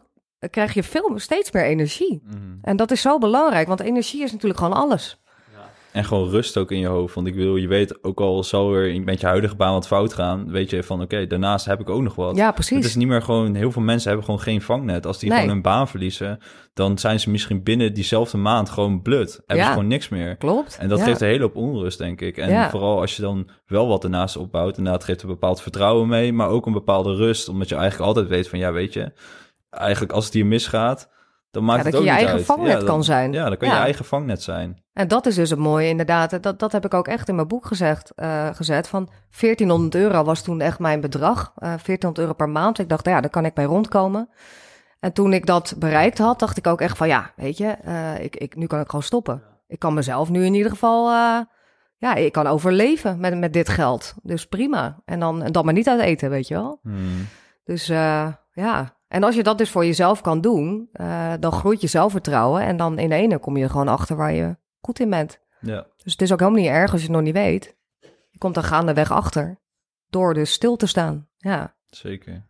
krijg 0.51 0.75
je 0.75 0.83
veel, 0.83 1.13
steeds 1.15 1.51
meer 1.53 1.65
energie. 1.65 2.23
Mhm. 2.25 2.37
En 2.63 2.77
dat 2.77 2.91
is 2.91 3.01
zo 3.01 3.19
belangrijk, 3.19 3.69
want 3.69 3.81
energie 3.81 4.23
is 4.23 4.33
natuurlijk 4.33 4.61
gewoon 4.61 4.77
alles. 4.77 5.19
En 5.93 6.05
gewoon 6.05 6.29
rust 6.29 6.57
ook 6.57 6.71
in 6.71 6.79
je 6.79 6.87
hoofd. 6.87 7.15
Want 7.15 7.27
ik 7.27 7.35
wil, 7.35 7.57
je 7.57 7.69
weet 7.69 8.05
ook 8.05 8.21
al 8.21 8.45
zal 8.45 8.75
er 8.75 9.03
met 9.03 9.21
je 9.21 9.27
huidige 9.27 9.57
baan 9.57 9.73
wat 9.73 9.87
fout 9.87 10.13
gaan, 10.13 10.51
weet 10.51 10.71
je 10.71 10.83
van 10.83 11.03
oké, 11.03 11.27
daarnaast 11.27 11.67
heb 11.67 11.81
ik 11.81 11.89
ook 11.89 12.03
nog 12.03 12.15
wat. 12.15 12.37
Ja, 12.37 12.53
precies. 12.53 12.77
Het 12.77 12.85
is 12.85 12.95
niet 12.95 13.09
meer 13.09 13.23
gewoon, 13.23 13.55
heel 13.55 13.73
veel 13.73 13.83
mensen 13.83 14.09
hebben 14.09 14.27
gewoon 14.27 14.41
geen 14.41 14.63
vangnet. 14.63 15.07
Als 15.07 15.19
die 15.19 15.29
Nee. 15.29 15.39
gewoon 15.39 15.53
hun 15.55 15.63
baan 15.63 15.89
verliezen, 15.89 16.39
dan 16.75 16.99
zijn 16.99 17.21
ze 17.21 17.31
misschien 17.31 17.63
binnen 17.63 17.95
diezelfde 17.95 18.37
maand 18.37 18.71
gewoon 18.71 19.03
blut. 19.03 19.33
Hebben 19.37 19.57
Ja. 19.57 19.65
ze 19.65 19.73
gewoon 19.73 19.87
niks 19.89 20.09
meer. 20.09 20.37
Klopt. 20.37 20.79
En 20.81 20.89
dat 20.89 20.99
ja. 20.99 21.05
geeft 21.05 21.21
een 21.21 21.29
hele 21.29 21.43
hoop 21.43 21.57
onrust, 21.57 21.99
denk 21.99 22.21
ik. 22.21 22.37
En 22.37 22.51
Ja. 22.51 22.71
vooral 22.71 23.01
als 23.01 23.17
je 23.17 23.23
dan 23.23 23.49
wel 23.67 23.89
wat 23.89 24.05
ernaast 24.05 24.37
opbouwt, 24.37 24.79
inderdaad 24.79 25.05
geeft 25.05 25.23
een 25.23 25.29
bepaald 25.29 25.63
vertrouwen 25.63 26.09
mee, 26.09 26.33
maar 26.33 26.49
ook 26.49 26.67
een 26.67 26.73
bepaalde 26.73 27.15
rust, 27.15 27.49
omdat 27.49 27.69
je 27.69 27.75
eigenlijk 27.75 28.09
altijd 28.09 28.29
weet 28.29 28.49
van, 28.49 28.59
ja, 28.59 28.73
weet 28.73 28.93
je, 28.93 29.13
eigenlijk 29.77 30.13
als 30.13 30.25
het 30.25 30.35
hier 30.35 30.47
misgaat, 30.47 31.09
dan 31.51 31.65
maakt 31.65 31.79
Ja, 31.79 31.85
het 31.85 31.93
dat 31.93 32.01
ook 32.01 32.07
je 32.07 32.13
je 32.13 32.19
eigen 32.19 32.37
uit. 32.37 32.45
vangnet 32.47 32.81
ja, 32.81 32.87
kan 32.87 33.05
zijn. 33.05 33.33
Ja, 33.33 33.49
dan 33.49 33.57
kan 33.57 33.69
Ja. 33.69 33.75
je 33.75 33.81
eigen 33.81 34.05
vangnet 34.05 34.43
zijn. 34.43 34.85
En 34.93 35.09
dat 35.09 35.27
is 35.27 35.35
dus 35.35 35.51
het 35.51 35.59
mooie 35.59 35.89
inderdaad. 35.89 36.43
Dat, 36.43 36.59
dat 36.59 36.73
heb 36.73 36.85
ik 36.85 36.95
ook 36.95 37.09
echt 37.09 37.29
in 37.29 37.35
mijn 37.35 37.49
boek 37.49 37.67
gezegd, 37.67 38.13
eh, 38.15 38.49
gezet. 38.53 38.89
Van 38.89 39.09
1400 39.31 39.95
euro 39.95 40.25
was 40.25 40.43
toen 40.43 40.61
echt 40.61 40.79
mijn 40.79 41.01
bedrag. 41.01 41.53
Eh 41.57 41.69
1400 41.69 42.19
euro 42.19 42.33
per 42.33 42.49
maand. 42.49 42.79
Ik 42.79 42.89
dacht, 42.89 43.07
ja, 43.07 43.21
daar 43.21 43.31
kan 43.31 43.45
ik 43.45 43.55
bij 43.55 43.65
rondkomen. 43.65 44.29
En 45.01 45.13
toen 45.13 45.33
ik 45.33 45.47
dat 45.47 45.75
bereikt 45.79 46.19
had, 46.19 46.39
dacht 46.39 46.57
ik 46.57 46.67
ook 46.67 46.81
echt 46.81 46.97
van... 46.97 47.09
ja, 47.09 47.33
weet 47.37 47.57
je, 47.57 47.67
eh, 47.67 48.25
ik, 48.25 48.37
ik, 48.37 48.57
nu 48.57 48.67
kan 48.67 48.81
ik 48.81 48.87
gewoon 48.87 49.03
stoppen. 49.05 49.43
Ik 49.69 49.79
kan 49.79 49.95
mezelf 49.95 50.29
nu 50.31 50.45
in 50.45 50.55
ieder 50.55 50.71
geval... 50.71 51.11
eh, 51.11 51.39
ja, 51.99 52.15
ik 52.15 52.33
kan 52.33 52.47
overleven 52.47 53.21
met, 53.21 53.39
met 53.39 53.53
dit 53.53 53.69
geld. 53.69 54.15
Dus 54.23 54.47
prima. 54.47 55.03
En 55.05 55.21
dan, 55.21 55.43
en 55.43 55.53
dan 55.53 55.65
maar 55.65 55.75
niet 55.75 55.89
uit 55.89 56.01
eten, 56.01 56.31
weet 56.31 56.49
je 56.49 56.55
wel. 56.55 56.79
Hmm. 56.83 57.27
Dus 57.65 57.89
eh, 57.89 58.27
ja, 58.53 58.96
en 59.09 59.23
als 59.23 59.35
je 59.35 59.43
dat 59.43 59.59
dus 59.59 59.71
voor 59.71 59.85
jezelf 59.85 60.21
kan 60.21 60.41
doen, 60.41 60.89
eh, 60.93 61.33
dan 61.41 61.53
groeit 61.53 61.81
je 61.81 61.87
zelfvertrouwen. 61.87 62.63
En 62.63 62.77
dan 62.77 62.99
in 62.99 63.09
de 63.09 63.15
ene 63.15 63.39
kom 63.39 63.57
je 63.57 63.69
gewoon 63.69 63.89
achter 63.89 64.17
waar 64.17 64.33
je 64.33 64.57
goed 64.81 65.01
in 65.01 65.11
bent. 65.11 65.39
Ja, 65.61 65.87
Dus 66.03 66.13
het 66.13 66.23
is 66.23 66.33
ook 66.33 66.41
helemaal 66.41 66.61
niet 66.61 66.71
erg 66.71 66.93
als 66.93 67.01
je 67.01 67.07
het 67.07 67.17
nog 67.17 67.25
niet 67.25 67.35
weet. 67.35 67.77
Je 68.31 68.39
komt 68.39 68.57
er 68.57 68.63
gaandeweg 68.63 69.13
achter. 69.13 69.59
Door 70.11 70.35
dus 70.35 70.53
stil 70.53 70.77
te 70.77 70.87
staan. 70.87 71.29
Ja, 71.37 71.75
zeker. 71.91 72.45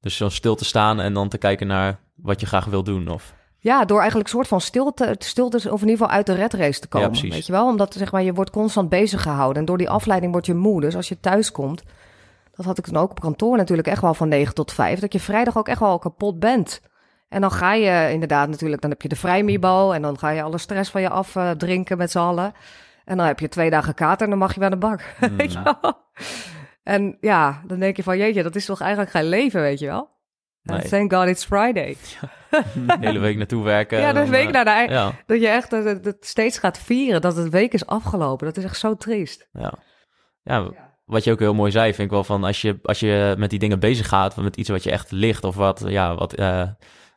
Dus 0.00 0.16
zo 0.16 0.28
stil 0.28 0.54
te 0.54 0.64
staan 0.64 1.00
en 1.00 1.12
dan 1.12 1.28
te 1.28 1.38
kijken 1.38 1.66
naar 1.66 2.00
wat 2.14 2.40
je 2.40 2.46
graag 2.46 2.64
wil 2.64 2.82
doen. 2.82 3.08
Of... 3.08 3.34
ja 3.58 3.84
door 3.84 3.98
eigenlijk 3.98 4.28
een 4.28 4.34
soort 4.34 4.48
van 4.48 4.60
stilte, 4.60 5.14
stilte 5.18 5.56
of 5.56 5.82
in 5.82 5.88
ieder 5.88 6.02
geval 6.02 6.08
uit 6.16 6.26
de 6.26 6.34
red 6.34 6.54
race 6.54 6.80
te 6.80 6.88
komen. 6.88 7.06
Ja, 7.06 7.12
precies. 7.12 7.34
weet 7.34 7.46
je 7.46 7.52
wel? 7.52 7.66
Omdat 7.66 7.94
zeg 7.94 8.12
maar, 8.12 8.22
je 8.22 8.32
wordt 8.32 8.50
constant 8.50 8.88
bezig 8.88 9.22
gehouden. 9.22 9.56
En 9.56 9.64
door 9.64 9.78
die 9.78 9.90
afleiding 9.90 10.32
word 10.32 10.46
je 10.46 10.54
moe. 10.54 10.80
Dus 10.80 10.96
als 10.96 11.08
je 11.08 11.20
thuis 11.20 11.52
komt, 11.52 11.82
dat 12.56 12.66
had 12.66 12.78
ik 12.78 12.92
dan 12.92 13.02
ook 13.02 13.10
op 13.10 13.20
kantoor 13.20 13.56
natuurlijk 13.56 13.88
echt 13.88 14.00
wel 14.00 14.14
van 14.14 14.28
9 14.28 14.54
tot 14.54 14.72
5. 14.72 14.98
Dat 14.98 15.12
je 15.12 15.20
vrijdag 15.20 15.58
ook 15.58 15.68
echt 15.68 15.80
wel 15.80 15.98
kapot 15.98 16.38
bent. 16.38 16.80
En 17.28 17.40
dan 17.40 17.50
ga 17.50 17.72
je 17.72 18.12
inderdaad 18.12 18.48
natuurlijk, 18.48 18.82
dan 18.82 18.90
heb 18.90 19.02
je 19.02 19.08
de 19.08 19.16
vrijmibo. 19.16 19.90
En 19.90 20.02
dan 20.02 20.18
ga 20.18 20.30
je 20.30 20.42
alle 20.42 20.58
stress 20.58 20.90
van 20.90 21.00
je 21.00 21.08
af 21.08 21.36
eh, 21.36 21.50
drinken 21.50 21.98
met 21.98 22.10
z'n 22.10 22.18
allen. 22.18 22.52
En 23.04 23.16
dan 23.16 23.26
heb 23.26 23.40
je 23.40 23.48
twee 23.48 23.70
dagen 23.70 23.94
kater 23.94 24.22
en 24.22 24.30
dan 24.30 24.38
mag 24.38 24.54
je 24.54 24.60
weer 24.60 24.68
aan 24.68 24.78
de 24.80 24.86
bak. 24.86 25.14
weet 25.36 25.52
je 25.52 25.62
wel? 25.62 26.04
En 26.82 27.16
ja, 27.20 27.62
dan 27.66 27.78
denk 27.78 27.96
je 27.96 28.02
van 28.02 28.18
jeetje, 28.18 28.42
dat 28.42 28.56
is 28.56 28.64
toch 28.64 28.80
eigenlijk 28.80 29.10
geen 29.10 29.28
leven, 29.28 29.60
weet 29.60 29.78
je 29.78 29.86
wel? 29.86 30.14
Nee. 30.62 30.88
Thank 30.88 31.12
God 31.12 31.26
it's 31.28 31.44
Friday. 31.44 31.96
De 32.86 32.96
hele 33.00 33.18
week 33.18 33.36
naartoe 33.36 33.64
werken. 33.64 33.98
Ja, 34.00 34.12
dat 34.12 34.22
dan, 34.22 34.30
week 34.30 34.46
eh, 34.46 34.52
naar 34.52 34.64
de 34.64 34.92
Ja, 34.92 35.12
Dat 35.26 35.40
je 35.40 35.48
echt 35.48 35.70
dat 35.70 35.84
het 35.84 36.16
steeds 36.20 36.58
gaat 36.58 36.78
vieren 36.78 37.20
dat 37.20 37.36
het 37.36 37.48
week 37.48 37.72
is 37.72 37.86
afgelopen. 37.86 38.46
Dat 38.46 38.56
is 38.56 38.64
echt 38.64 38.78
zo 38.78 38.96
triest. 38.96 39.48
ja. 39.52 39.72
ja, 40.42 40.70
wat 41.06 41.24
je 41.24 41.32
ook 41.32 41.38
heel 41.38 41.54
mooi 41.54 41.70
zei, 41.70 41.94
vind 41.94 42.06
ik 42.06 42.10
wel 42.14 42.24
van 42.24 42.44
als 42.44 42.60
je, 42.60 42.78
als 42.82 43.00
je 43.00 43.34
met 43.38 43.50
die 43.50 43.58
dingen 43.58 43.78
bezig 43.80 44.08
gaat, 44.08 44.36
met 44.36 44.56
iets 44.56 44.68
wat 44.68 44.82
je 44.82 44.90
echt 44.90 45.10
ligt 45.10 45.44
of 45.44 45.54
wat, 45.54 45.84
ja, 45.86 46.14
wat, 46.14 46.34
eh, 46.34 46.62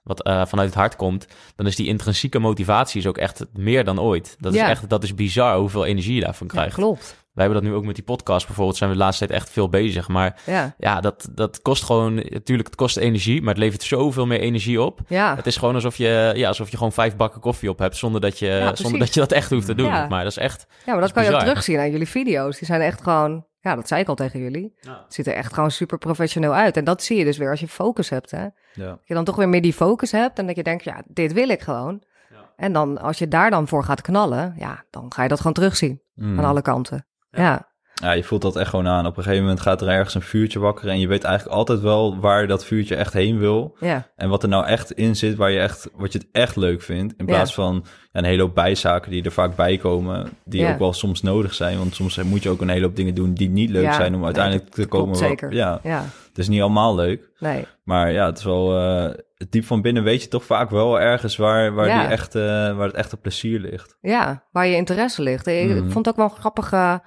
wat 0.03 0.23
eh, 0.23 0.45
vanuit 0.45 0.67
het 0.69 0.77
hart 0.77 0.95
komt, 0.95 1.27
dan 1.55 1.67
is 1.67 1.75
die 1.75 1.87
intrinsieke 1.87 2.39
motivatie 2.39 2.99
is 2.99 3.07
ook 3.07 3.17
echt 3.17 3.45
meer 3.53 3.83
dan 3.83 3.99
ooit. 4.01 4.35
Dat 4.39 4.53
is 4.53 4.59
Ja. 4.59 4.69
echt, 4.69 4.89
dat 4.89 5.03
is 5.03 5.15
bizar 5.15 5.57
hoeveel 5.57 5.85
energie 5.85 6.15
je 6.15 6.21
daarvan 6.21 6.47
Ja, 6.47 6.53
krijgt. 6.53 6.75
klopt. 6.75 7.17
Wij 7.33 7.47
hebben 7.47 7.63
dat 7.63 7.71
nu 7.73 7.77
ook 7.79 7.85
met 7.85 7.95
die 7.95 8.03
podcast 8.03 8.45
bijvoorbeeld, 8.47 8.77
zijn 8.77 8.89
we 8.89 8.95
de 8.95 9.01
laatste 9.01 9.27
tijd 9.27 9.39
echt 9.39 9.49
veel 9.49 9.69
bezig. 9.69 10.07
Maar 10.07 10.41
Ja, 10.45 10.75
ja, 10.77 10.99
dat, 11.01 11.29
dat 11.31 11.61
kost 11.61 11.83
gewoon, 11.83 12.15
natuurlijk, 12.15 12.67
het 12.67 12.75
kost 12.77 12.97
energie, 12.97 13.39
maar 13.41 13.53
het 13.53 13.63
levert 13.63 13.83
zoveel 13.83 14.25
meer 14.25 14.39
energie 14.39 14.81
op. 14.81 14.99
ja. 15.07 15.35
Het 15.35 15.45
is 15.47 15.57
gewoon 15.57 15.73
alsof 15.75 15.95
je, 15.95 16.31
ja, 16.35 16.47
alsof 16.47 16.69
je 16.71 16.77
gewoon 16.77 16.91
vijf 16.91 17.15
bakken 17.15 17.41
koffie 17.41 17.69
op 17.69 17.79
hebt, 17.79 17.95
zonder 17.97 18.21
dat 18.21 18.39
je, 18.39 18.71
zonder 18.73 18.99
dat, 18.99 19.13
je 19.13 19.19
dat 19.19 19.31
echt 19.31 19.49
hoeft 19.49 19.65
te 19.65 19.75
doen. 19.75 19.87
Ja. 19.87 20.07
Maar 20.07 20.23
dat 20.23 20.31
is 20.31 20.37
echt, 20.37 20.65
ja 20.85 20.91
maar 20.91 21.01
dat 21.01 21.11
kan 21.11 21.23
je 21.23 21.33
ook 21.33 21.39
terugzien 21.39 21.79
aan 21.79 21.91
jullie 21.91 22.07
video's. 22.07 22.57
Die 22.57 22.67
zijn 22.67 22.81
echt 22.81 23.01
gewoon, 23.03 23.45
ja, 23.61 23.75
dat 23.75 23.87
zei 23.87 24.01
ik 24.01 24.07
al 24.07 24.15
tegen 24.15 24.39
jullie. 24.39 24.73
Het 24.79 25.13
ziet 25.13 25.27
er 25.27 25.33
echt 25.33 25.53
gewoon 25.53 25.71
super 25.71 25.97
professioneel 25.97 26.53
uit. 26.53 26.77
En 26.77 26.83
dat 26.83 27.03
zie 27.03 27.17
je 27.17 27.23
dus 27.23 27.37
weer 27.37 27.49
als 27.49 27.59
je 27.59 27.67
focus 27.67 28.09
hebt. 28.09 28.31
Hè? 28.31 28.41
Ja. 28.41 28.51
Dat 28.73 28.99
je 29.03 29.13
dan 29.13 29.23
toch 29.23 29.35
weer 29.35 29.49
meer 29.49 29.61
die 29.61 29.73
focus 29.73 30.11
hebt 30.11 30.39
en 30.39 30.47
dat 30.47 30.55
je 30.55 30.63
denkt, 30.63 30.83
ja, 30.83 31.01
dit 31.07 31.33
wil 31.33 31.49
ik 31.49 31.61
gewoon. 31.61 32.03
Ja. 32.29 32.51
En 32.55 32.73
dan 32.73 32.97
als 33.01 33.17
je 33.17 33.27
daar 33.27 33.49
dan 33.49 33.67
voor 33.67 33.83
gaat 33.83 34.01
knallen, 34.01 34.53
ja, 34.57 34.83
dan 34.89 35.13
ga 35.13 35.23
je 35.23 35.29
dat 35.29 35.37
gewoon 35.37 35.53
terugzien 35.53 36.01
Hmm. 36.15 36.39
aan 36.39 36.45
alle 36.45 36.61
kanten. 36.61 37.07
Ja, 37.31 37.68
Ja, 38.01 38.11
je 38.11 38.23
voelt 38.23 38.41
dat 38.41 38.55
echt 38.55 38.69
gewoon 38.69 38.87
aan. 38.87 39.05
Op 39.05 39.17
een 39.17 39.23
gegeven 39.23 39.43
moment 39.43 39.61
gaat 39.61 39.81
er 39.81 39.87
ergens 39.87 40.15
een 40.15 40.21
vuurtje 40.21 40.59
wakkeren 40.59 40.91
en 40.93 40.99
je 40.99 41.07
weet 41.07 41.23
eigenlijk 41.23 41.55
altijd 41.57 41.79
wel 41.79 42.19
waar 42.19 42.47
dat 42.47 42.65
vuurtje 42.65 42.95
echt 42.95 43.13
heen 43.13 43.37
wil. 43.39 43.75
ja, 43.79 44.07
En 44.15 44.29
wat 44.29 44.43
er 44.43 44.49
nou 44.49 44.65
echt 44.65 44.91
in 44.91 45.15
zit, 45.15 45.35
waar 45.35 45.51
je 45.51 45.59
echt, 45.59 45.89
wat 45.95 46.11
je 46.13 46.17
het 46.19 46.27
echt 46.31 46.55
leuk 46.55 46.81
vindt. 46.81 47.13
In 47.17 47.25
Ja. 47.25 47.33
plaats 47.33 47.53
van 47.53 47.85
ja, 48.11 48.19
een 48.19 48.25
hele 48.25 48.41
hoop 48.41 48.55
bijzaken 48.55 49.11
die 49.11 49.23
er 49.23 49.31
vaak 49.31 49.55
bij 49.55 49.77
komen, 49.77 50.29
die 50.45 50.67
ook 50.67 50.79
wel 50.79 50.93
soms 50.93 51.21
nodig 51.21 51.53
zijn. 51.53 51.77
Want 51.77 51.95
soms 51.95 52.17
moet 52.23 52.43
je 52.43 52.49
ook 52.49 52.61
een 52.61 52.69
hele 52.69 52.85
hoop 52.85 52.95
dingen 52.95 53.15
doen 53.15 53.33
die 53.33 53.49
niet 53.49 53.69
leuk 53.69 53.93
zijn 53.93 54.15
om 54.15 54.25
uiteindelijk 54.25 54.69
te 54.69 54.85
komen. 54.85 55.05
klopt 55.15 55.27
zeker. 55.29 55.53
Ja, 55.53 55.79
ja, 55.83 56.03
het 56.27 56.37
is 56.37 56.47
niet 56.47 56.61
allemaal 56.61 56.95
leuk. 56.95 57.29
nee. 57.39 57.65
Maar 57.83 58.11
ja, 58.11 58.25
het 58.25 58.37
is 58.37 58.43
wel, 58.43 58.77
eh, 58.79 59.13
diep 59.49 59.65
van 59.65 59.81
binnen 59.81 60.03
weet 60.03 60.21
je 60.21 60.27
toch 60.27 60.43
vaak 60.43 60.69
wel 60.69 60.99
ergens 60.99 61.35
waar, 61.37 61.73
waar, 61.73 61.85
die 62.01 62.11
echte, 62.11 62.73
waar 62.77 62.87
het 62.87 62.95
echte 62.95 63.17
plezier 63.17 63.59
ligt. 63.59 63.97
Ja, 64.01 64.43
waar 64.51 64.67
je 64.67 64.75
interesse 64.75 65.21
ligt. 65.21 65.47
Ik 65.47 65.69
Mhm. 65.69 65.89
vond 65.89 66.05
het 66.05 66.07
ook 66.07 66.15
wel 66.29 66.37
grappige 66.39 67.01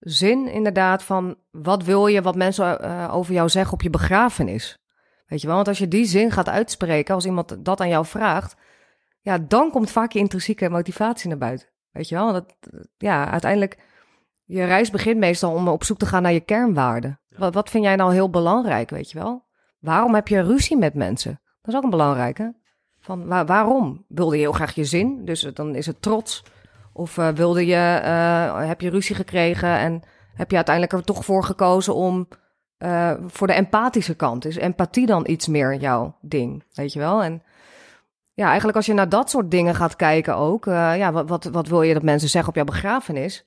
zin 0.00 0.48
inderdaad 0.48 1.02
van... 1.02 1.36
wat 1.50 1.84
wil 1.84 2.06
je 2.06 2.22
wat 2.22 2.34
mensen 2.34 2.80
eh, 2.80 3.14
over 3.14 3.32
jou 3.32 3.48
zeggen 3.48 3.72
op 3.72 3.82
je 3.82 3.90
begrafenis? 3.90 4.78
Weet 5.26 5.40
je 5.40 5.46
wel, 5.46 5.56
want 5.56 5.68
als 5.68 5.78
je 5.78 5.88
die 5.88 6.04
zin 6.04 6.30
gaat 6.30 6.48
uitspreken... 6.48 7.14
als 7.14 7.26
iemand 7.26 7.64
dat 7.64 7.80
aan 7.80 7.88
jou 7.88 8.06
vraagt... 8.06 8.56
ja, 9.20 9.38
dan 9.38 9.70
komt 9.70 9.90
vaak 9.90 10.12
je 10.12 10.18
intrinsieke 10.18 10.68
motivatie 10.68 11.28
naar 11.28 11.38
buiten. 11.38 11.68
Weet 11.90 12.08
je 12.08 12.14
wel, 12.14 12.32
dat, 12.32 12.56
ja, 12.96 13.30
uiteindelijk... 13.30 13.78
je 14.44 14.64
reis 14.64 14.90
begint 14.90 15.18
meestal 15.18 15.54
om 15.54 15.68
op 15.68 15.84
zoek 15.84 15.98
te 15.98 16.06
gaan 16.06 16.22
naar 16.22 16.32
je 16.32 16.40
kernwaarden. 16.40 17.20
Wat, 17.36 17.54
wat 17.54 17.70
vind 17.70 17.84
jij 17.84 17.96
nou 17.96 18.12
heel 18.12 18.30
belangrijk, 18.30 18.90
weet 18.90 19.10
je 19.10 19.18
wel? 19.18 19.48
Waarom 19.78 20.14
heb 20.14 20.28
je 20.28 20.40
ruzie 20.40 20.76
met 20.76 20.94
mensen? 20.94 21.40
Dat 21.60 21.72
is 21.72 21.76
ook 21.76 21.84
een 21.84 21.90
belangrijke. 21.90 22.54
Van 23.00 23.26
waar- 23.26 23.46
waarom? 23.46 24.04
Wilde 24.08 24.34
je 24.34 24.40
heel 24.40 24.52
graag 24.52 24.74
je 24.74 24.84
zin? 24.84 25.24
Dus 25.24 25.40
dan 25.40 25.74
is 25.74 25.86
het 25.86 26.02
trots. 26.02 26.44
Of 26.92 27.18
eh, 27.18 27.28
wilde 27.28 27.66
je, 27.66 28.00
eh, 28.02 28.66
heb 28.68 28.80
je 28.80 28.90
ruzie 28.90 29.14
gekregen 29.16 29.68
en 29.78 30.02
heb 30.34 30.50
je 30.50 30.56
uiteindelijk 30.56 30.94
er 30.94 31.04
toch 31.04 31.24
voor 31.24 31.44
gekozen 31.44 31.94
om 31.94 32.28
eh, 32.78 33.12
voor 33.26 33.46
de 33.46 33.52
empathische 33.52 34.14
kant? 34.14 34.44
Is 34.44 34.56
empathie 34.56 35.06
dan 35.06 35.24
iets 35.28 35.46
meer 35.46 35.74
jouw 35.74 36.16
ding? 36.20 36.64
Weet 36.72 36.92
je 36.92 36.98
wel? 36.98 37.22
En 37.22 37.42
ja, 38.32 38.46
eigenlijk 38.46 38.76
als 38.76 38.86
je 38.86 38.94
naar 38.94 39.08
dat 39.08 39.30
soort 39.30 39.50
dingen 39.50 39.74
gaat 39.74 39.96
kijken 39.96 40.36
ook, 40.36 40.64
ja, 40.64 41.12
wat, 41.12 41.28
wat, 41.28 41.44
wat 41.44 41.68
wil 41.68 41.82
je 41.82 41.94
dat 41.94 42.02
mensen 42.02 42.28
zeggen 42.28 42.50
op 42.50 42.56
jouw 42.56 42.64
begrafenis? 42.64 43.46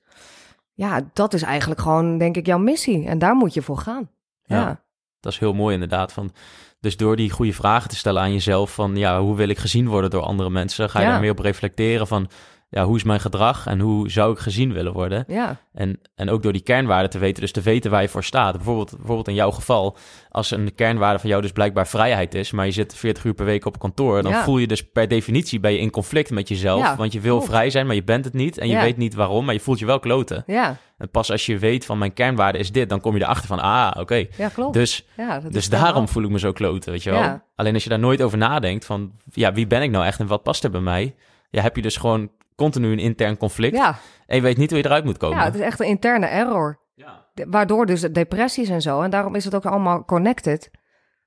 Ja, 0.74 1.00
dat 1.12 1.34
is 1.34 1.42
eigenlijk 1.42 1.80
gewoon, 1.80 2.18
denk 2.18 2.36
ik, 2.36 2.46
jouw 2.46 2.58
missie. 2.58 3.06
En 3.06 3.18
daar 3.18 3.34
moet 3.34 3.54
je 3.54 3.62
voor 3.62 3.78
gaan. 3.78 4.10
Ja, 4.44 4.56
Ja. 4.56 4.80
dat 5.20 5.32
is 5.32 5.38
heel 5.38 5.52
mooi 5.54 5.74
inderdaad. 5.74 6.12
Van, 6.12 6.32
dus 6.80 6.96
door 6.96 7.16
die 7.16 7.30
goede 7.30 7.52
vragen 7.52 7.88
te 7.90 7.96
stellen 7.96 8.22
aan 8.22 8.32
jezelf 8.32 8.74
van, 8.74 8.96
ja, 8.96 9.20
hoe 9.20 9.36
wil 9.36 9.48
ik 9.48 9.58
gezien 9.58 9.88
worden 9.88 10.10
door 10.10 10.22
andere 10.22 10.50
mensen? 10.50 10.90
Ga 10.90 10.98
je 10.98 11.04
Ja. 11.04 11.10
daar 11.10 11.20
meer 11.20 11.30
op 11.30 11.38
reflecteren 11.38 12.06
van, 12.06 12.28
ja, 12.74 12.84
hoe 12.84 12.96
is 12.96 13.02
mijn 13.04 13.20
gedrag 13.20 13.66
en 13.66 13.80
hoe 13.80 14.10
zou 14.10 14.32
ik 14.32 14.38
gezien 14.38 14.72
willen 14.72 14.92
worden? 14.92 15.24
ja, 15.28 15.60
En, 15.72 16.00
en 16.14 16.30
ook 16.30 16.42
door 16.42 16.52
die 16.52 16.62
kernwaarden 16.62 17.10
te 17.10 17.18
weten, 17.18 17.40
dus 17.42 17.52
te 17.52 17.60
weten 17.60 17.90
waar 17.90 18.02
je 18.02 18.08
voor 18.08 18.24
staat. 18.24 18.56
Bijvoorbeeld, 18.56 18.90
bijvoorbeeld 18.96 19.28
in 19.28 19.34
jouw 19.34 19.50
geval, 19.50 19.96
als 20.30 20.50
een 20.50 20.74
kernwaarde 20.74 21.18
van 21.18 21.28
jou 21.28 21.42
dus 21.42 21.52
blijkbaar 21.52 21.86
vrijheid 21.88 22.34
is, 22.34 22.50
maar 22.50 22.66
je 22.66 22.72
zit 22.72 22.94
40 22.94 23.24
uur 23.24 23.34
per 23.34 23.44
week 23.44 23.64
op 23.66 23.78
kantoor, 23.78 24.22
dan 24.22 24.32
Ja. 24.32 24.42
voel 24.44 24.58
je 24.58 24.66
dus 24.66 24.82
per 24.90 25.08
definitie 25.08 25.60
ben 25.60 25.72
je 25.72 25.78
in 25.78 25.90
conflict 25.90 26.30
met 26.30 26.48
jezelf. 26.48 26.80
Ja, 26.80 26.96
want 26.96 27.12
je 27.12 27.20
wil 27.20 27.40
vrij 27.42 27.70
zijn, 27.70 27.86
maar 27.86 27.94
je 27.94 28.04
bent 28.04 28.24
het 28.24 28.34
niet. 28.34 28.58
En 28.58 28.68
je 28.68 28.76
weet 28.78 28.96
niet 28.96 29.14
waarom, 29.14 29.44
maar 29.44 29.54
je 29.54 29.60
voelt 29.60 29.78
je 29.78 29.86
wel 29.86 29.98
kloten. 29.98 30.42
ja, 30.46 30.76
En 30.98 31.10
pas 31.10 31.30
als 31.30 31.46
je 31.46 31.58
weet 31.58 31.84
van 31.84 31.98
mijn 31.98 32.12
kernwaarde 32.12 32.58
is 32.58 32.72
dit, 32.72 32.88
dan 32.88 33.00
kom 33.00 33.16
je 33.16 33.22
erachter 33.22 33.46
van, 33.46 33.60
ah, 33.60 33.90
oké. 34.00 34.26
ja, 34.36 34.48
klopt. 34.48 34.74
Dus, 34.74 35.06
ja, 35.16 35.40
dus 35.40 35.68
wel- 35.68 35.80
daarom 35.80 36.08
voel 36.08 36.22
ik 36.22 36.30
me 36.30 36.38
zo 36.38 36.52
kloten, 36.52 36.92
weet 36.92 37.02
je 37.02 37.10
wel. 37.10 37.20
Ja. 37.20 37.44
Alleen 37.54 37.74
als 37.74 37.82
je 37.82 37.88
daar 37.88 37.98
nooit 37.98 38.22
over 38.22 38.38
nadenkt 38.38 38.84
van, 38.84 39.12
ja, 39.30 39.52
wie 39.52 39.66
ben 39.66 39.82
ik 39.82 39.90
nou 39.90 40.04
echt 40.04 40.20
en 40.20 40.26
wat 40.26 40.42
past 40.42 40.64
er 40.64 40.70
bij 40.70 40.80
mij? 40.80 41.14
Ja, 41.50 41.62
heb 41.62 41.76
je 41.76 41.82
dus 41.82 41.96
gewoon 41.96 42.30
continu 42.54 42.92
een 42.92 42.98
intern 42.98 43.36
conflict. 43.36 43.76
Ja, 43.76 43.96
En 44.26 44.36
je 44.36 44.42
weet 44.42 44.56
niet 44.56 44.70
hoe 44.70 44.78
je 44.78 44.84
eruit 44.84 45.04
moet 45.04 45.16
komen. 45.18 45.38
ja, 45.38 45.44
het 45.44 45.54
is 45.54 45.60
echt 45.60 45.80
een 45.80 45.86
interne 45.86 46.26
error. 46.26 46.80
Ja. 46.94 47.26
De- 47.34 47.46
Waardoor 47.48 47.86
dus 47.86 48.00
depressies 48.00 48.68
en 48.68 48.82
zo. 48.82 49.00
En 49.00 49.10
daarom 49.10 49.34
is 49.34 49.44
het 49.44 49.54
ook 49.54 49.66
allemaal 49.66 50.04
connected. 50.04 50.70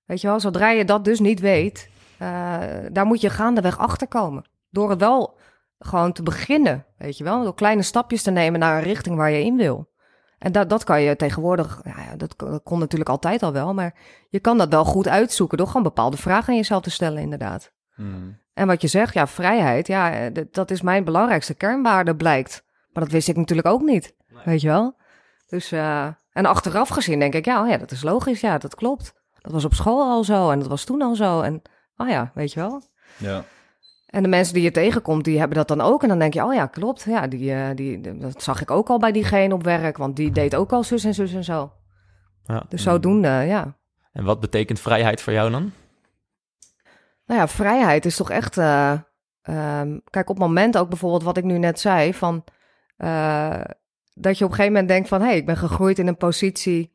Weet 0.05 0.21
je 0.21 0.27
wel, 0.27 0.39
zodra 0.39 0.69
je 0.69 0.85
dat 0.85 1.05
dus 1.05 1.19
niet 1.19 1.39
weet, 1.39 1.89
eh, 2.17 2.27
daar 2.91 3.05
moet 3.05 3.21
je 3.21 3.29
gaandeweg 3.29 3.77
achter 3.77 4.07
komen. 4.07 4.49
Door 4.69 4.89
het 4.89 4.99
wel 4.99 5.37
gewoon 5.79 6.11
te 6.11 6.23
beginnen, 6.23 6.85
weet 6.97 7.17
je 7.17 7.23
wel. 7.23 7.43
Door 7.43 7.55
kleine 7.55 7.81
stapjes 7.81 8.23
te 8.23 8.31
nemen 8.31 8.59
naar 8.59 8.77
een 8.77 8.83
richting 8.83 9.15
waar 9.15 9.31
je 9.31 9.43
in 9.43 9.55
wil. 9.57 9.89
En 10.37 10.51
dat, 10.51 10.69
dat 10.69 10.83
kan 10.83 11.01
je 11.01 11.15
tegenwoordig, 11.15 11.81
ja, 11.83 12.15
dat, 12.15 12.35
kon- 12.35 12.51
dat 12.51 12.63
kon 12.63 12.79
natuurlijk 12.79 13.09
altijd 13.09 13.43
al 13.43 13.51
wel, 13.53 13.73
maar 13.73 13.95
je 14.29 14.39
kan 14.39 14.57
dat 14.57 14.69
wel 14.69 14.85
goed 14.85 15.07
uitzoeken 15.07 15.57
door 15.57 15.67
gewoon 15.67 15.83
bepaalde 15.83 16.17
vragen 16.17 16.49
aan 16.49 16.55
jezelf 16.55 16.81
te 16.81 16.89
stellen, 16.89 17.21
inderdaad. 17.21 17.71
Hmm. 17.95 18.39
En 18.57 18.67
wat 18.67 18.81
je 18.81 18.87
zegt, 18.87 19.13
ja, 19.13 19.27
vrijheid, 19.27 19.87
ja, 19.87 20.13
eh, 20.13 20.43
dat 20.51 20.71
is 20.71 20.81
mijn 20.81 21.03
belangrijkste 21.03 21.53
kernwaarde, 21.53 22.15
blijkt. 22.15 22.63
Maar 22.93 23.03
dat 23.03 23.11
wist 23.11 23.27
ik 23.27 23.35
natuurlijk 23.35 23.67
ook 23.67 23.81
niet, 23.81 24.15
weet 24.45 24.61
je 24.61 24.67
wel. 24.67 24.95
Dus, 25.47 25.71
eh, 25.71 26.07
en 26.31 26.45
achteraf 26.45 26.89
gezien 26.89 27.19
denk 27.19 27.33
ik, 27.33 27.45
ja, 27.45 27.61
oh 27.61 27.69
ja, 27.69 27.77
dat 27.77 27.91
is 27.91 28.03
logisch, 28.03 28.41
ja, 28.41 28.57
dat 28.57 28.75
klopt. 28.75 29.13
Dat 29.41 29.51
was 29.51 29.65
op 29.65 29.73
school 29.73 30.03
al 30.03 30.23
zo 30.23 30.49
en 30.49 30.59
dat 30.59 30.67
was 30.67 30.83
toen 30.83 31.01
al 31.01 31.15
zo. 31.15 31.41
En, 31.41 31.61
oh 31.97 32.09
ja, 32.09 32.31
weet 32.33 32.53
je 32.53 32.59
wel. 32.59 32.81
Ja. 33.17 33.43
En 34.05 34.23
de 34.23 34.29
mensen 34.29 34.53
die 34.53 34.63
je 34.63 34.71
tegenkomt, 34.71 35.23
die 35.23 35.39
hebben 35.39 35.57
dat 35.57 35.67
dan 35.67 35.81
ook. 35.81 36.01
En 36.03 36.09
dan 36.09 36.19
denk 36.19 36.33
je, 36.33 36.43
oh 36.43 36.53
ja, 36.53 36.65
klopt. 36.65 37.03
Ja, 37.03 37.27
die, 37.27 37.53
eh, 37.53 37.75
die, 37.75 38.17
dat 38.19 38.43
zag 38.43 38.61
ik 38.61 38.71
ook 38.71 38.89
al 38.89 38.99
bij 38.99 39.11
diegene 39.11 39.53
op 39.53 39.63
werk. 39.63 39.97
Want 39.97 40.15
die 40.15 40.31
deed 40.31 40.55
ook 40.55 40.71
al 40.71 40.83
zus 40.83 41.03
en 41.03 41.13
zus 41.13 41.33
en 41.33 41.43
zo. 41.43 41.71
Ja. 42.45 42.63
Dus 42.69 42.83
zodoende, 42.83 43.27
ja. 43.27 43.77
En 44.11 44.23
wat 44.23 44.39
betekent 44.39 44.79
vrijheid 44.79 45.21
voor 45.21 45.33
jou 45.33 45.51
dan? 45.51 45.71
Nou 47.27 47.39
ja, 47.39 47.47
vrijheid 47.47 48.05
is 48.05 48.15
toch 48.15 48.29
echt... 48.29 48.57
eh, 48.57 48.91
ehm, 49.41 49.97
kijk, 50.09 50.29
op 50.29 50.35
het 50.35 50.47
moment 50.47 50.77
ook 50.77 50.89
bijvoorbeeld 50.89 51.23
wat 51.23 51.37
ik 51.37 51.43
nu 51.43 51.57
net 51.57 51.79
zei... 51.79 52.13
van 52.13 52.43
eh, 52.97 53.61
dat 54.13 54.37
je 54.37 54.43
op 54.43 54.49
een 54.49 54.55
gegeven 54.55 54.71
moment 54.71 54.87
denkt 54.87 55.07
van... 55.07 55.21
hé, 55.21 55.27
hey, 55.27 55.37
ik 55.37 55.45
ben 55.45 55.57
gegroeid 55.57 55.99
in 55.99 56.07
een 56.07 56.17
positie 56.17 56.93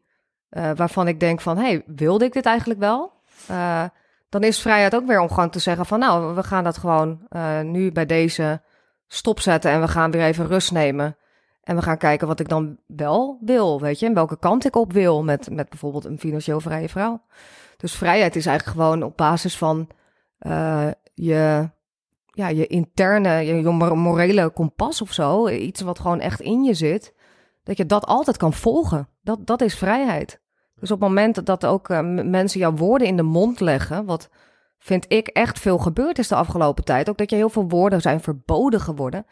eh, 0.48 0.70
waarvan 0.74 1.08
ik 1.08 1.20
denk 1.20 1.40
van... 1.40 1.56
hé, 1.56 1.64
hey, 1.64 1.82
wilde 1.86 2.24
ik 2.24 2.32
dit 2.32 2.46
eigenlijk 2.46 2.80
wel? 2.80 3.20
Dan 4.28 4.42
is 4.42 4.60
vrijheid 4.60 4.94
ook 4.94 5.06
weer 5.06 5.20
om 5.20 5.28
gewoon 5.28 5.50
te 5.50 5.58
zeggen 5.58 5.86
van... 5.86 5.98
nou, 5.98 6.34
we 6.34 6.42
gaan 6.42 6.64
dat 6.64 6.78
gewoon 6.78 7.28
nu 7.62 7.92
bij 7.92 8.06
deze 8.06 8.62
stopzetten... 9.06 9.70
en 9.70 9.80
we 9.80 9.88
gaan 9.88 10.10
weer 10.10 10.22
even 10.22 10.46
rust 10.46 10.72
nemen... 10.72 11.16
En 11.62 11.76
we 11.76 11.82
gaan 11.82 11.98
kijken 11.98 12.26
wat 12.26 12.40
ik 12.40 12.48
dan 12.48 12.78
wel 12.86 13.38
wil, 13.40 13.80
weet 13.80 13.98
je, 13.98 14.06
en 14.06 14.14
welke 14.14 14.38
kant 14.38 14.64
ik 14.64 14.76
op 14.76 14.92
wil 14.92 15.22
met, 15.24 15.50
met 15.50 15.68
bijvoorbeeld 15.68 16.04
een 16.04 16.18
financieel 16.18 16.60
vrije 16.60 16.88
vrouw. 16.88 17.22
Dus 17.76 17.94
vrijheid 17.94 18.36
is 18.36 18.46
eigenlijk 18.46 18.78
gewoon 18.78 19.02
op 19.02 19.16
basis 19.16 19.58
van 19.58 19.88
eh, 20.42 20.88
je, 21.14 21.70
ja, 22.26 22.48
je 22.48 22.66
interne, 22.66 23.30
je, 23.30 23.54
je 23.54 23.62
mor- 23.62 23.98
morele 23.98 24.50
kompas 24.50 25.02
of 25.02 25.12
zo, 25.12 25.48
iets 25.48 25.80
wat 25.80 25.98
gewoon 25.98 26.20
echt 26.20 26.40
in 26.40 26.64
je 26.64 26.74
zit, 26.74 27.14
dat 27.62 27.76
je 27.76 27.86
dat 27.86 28.06
altijd 28.06 28.36
kan 28.36 28.52
volgen. 28.52 29.08
Dat, 29.22 29.46
dat 29.46 29.60
is 29.60 29.78
vrijheid. 29.78 30.40
Dus 30.74 30.90
op 30.90 31.00
het 31.00 31.08
moment 31.08 31.46
dat 31.46 31.66
ook 31.66 31.88
eh, 31.88 32.00
mensen 32.24 32.60
jouw 32.60 32.74
woorden 32.74 33.06
in 33.06 33.16
de 33.16 33.22
mond 33.22 33.60
leggen, 33.60 34.04
wat 34.04 34.28
vind 34.78 35.04
ik 35.08 35.26
echt 35.26 35.58
veel 35.58 35.78
gebeurd 35.78 36.18
is 36.18 36.28
de 36.28 36.34
afgelopen 36.34 36.84
tijd, 36.84 37.08
ook 37.08 37.18
dat 37.18 37.30
je 37.30 37.36
heel 37.36 37.48
veel 37.48 37.68
woorden 37.68 38.00
zijn 38.00 38.20
verboden 38.20 38.80
geworden. 38.80 39.26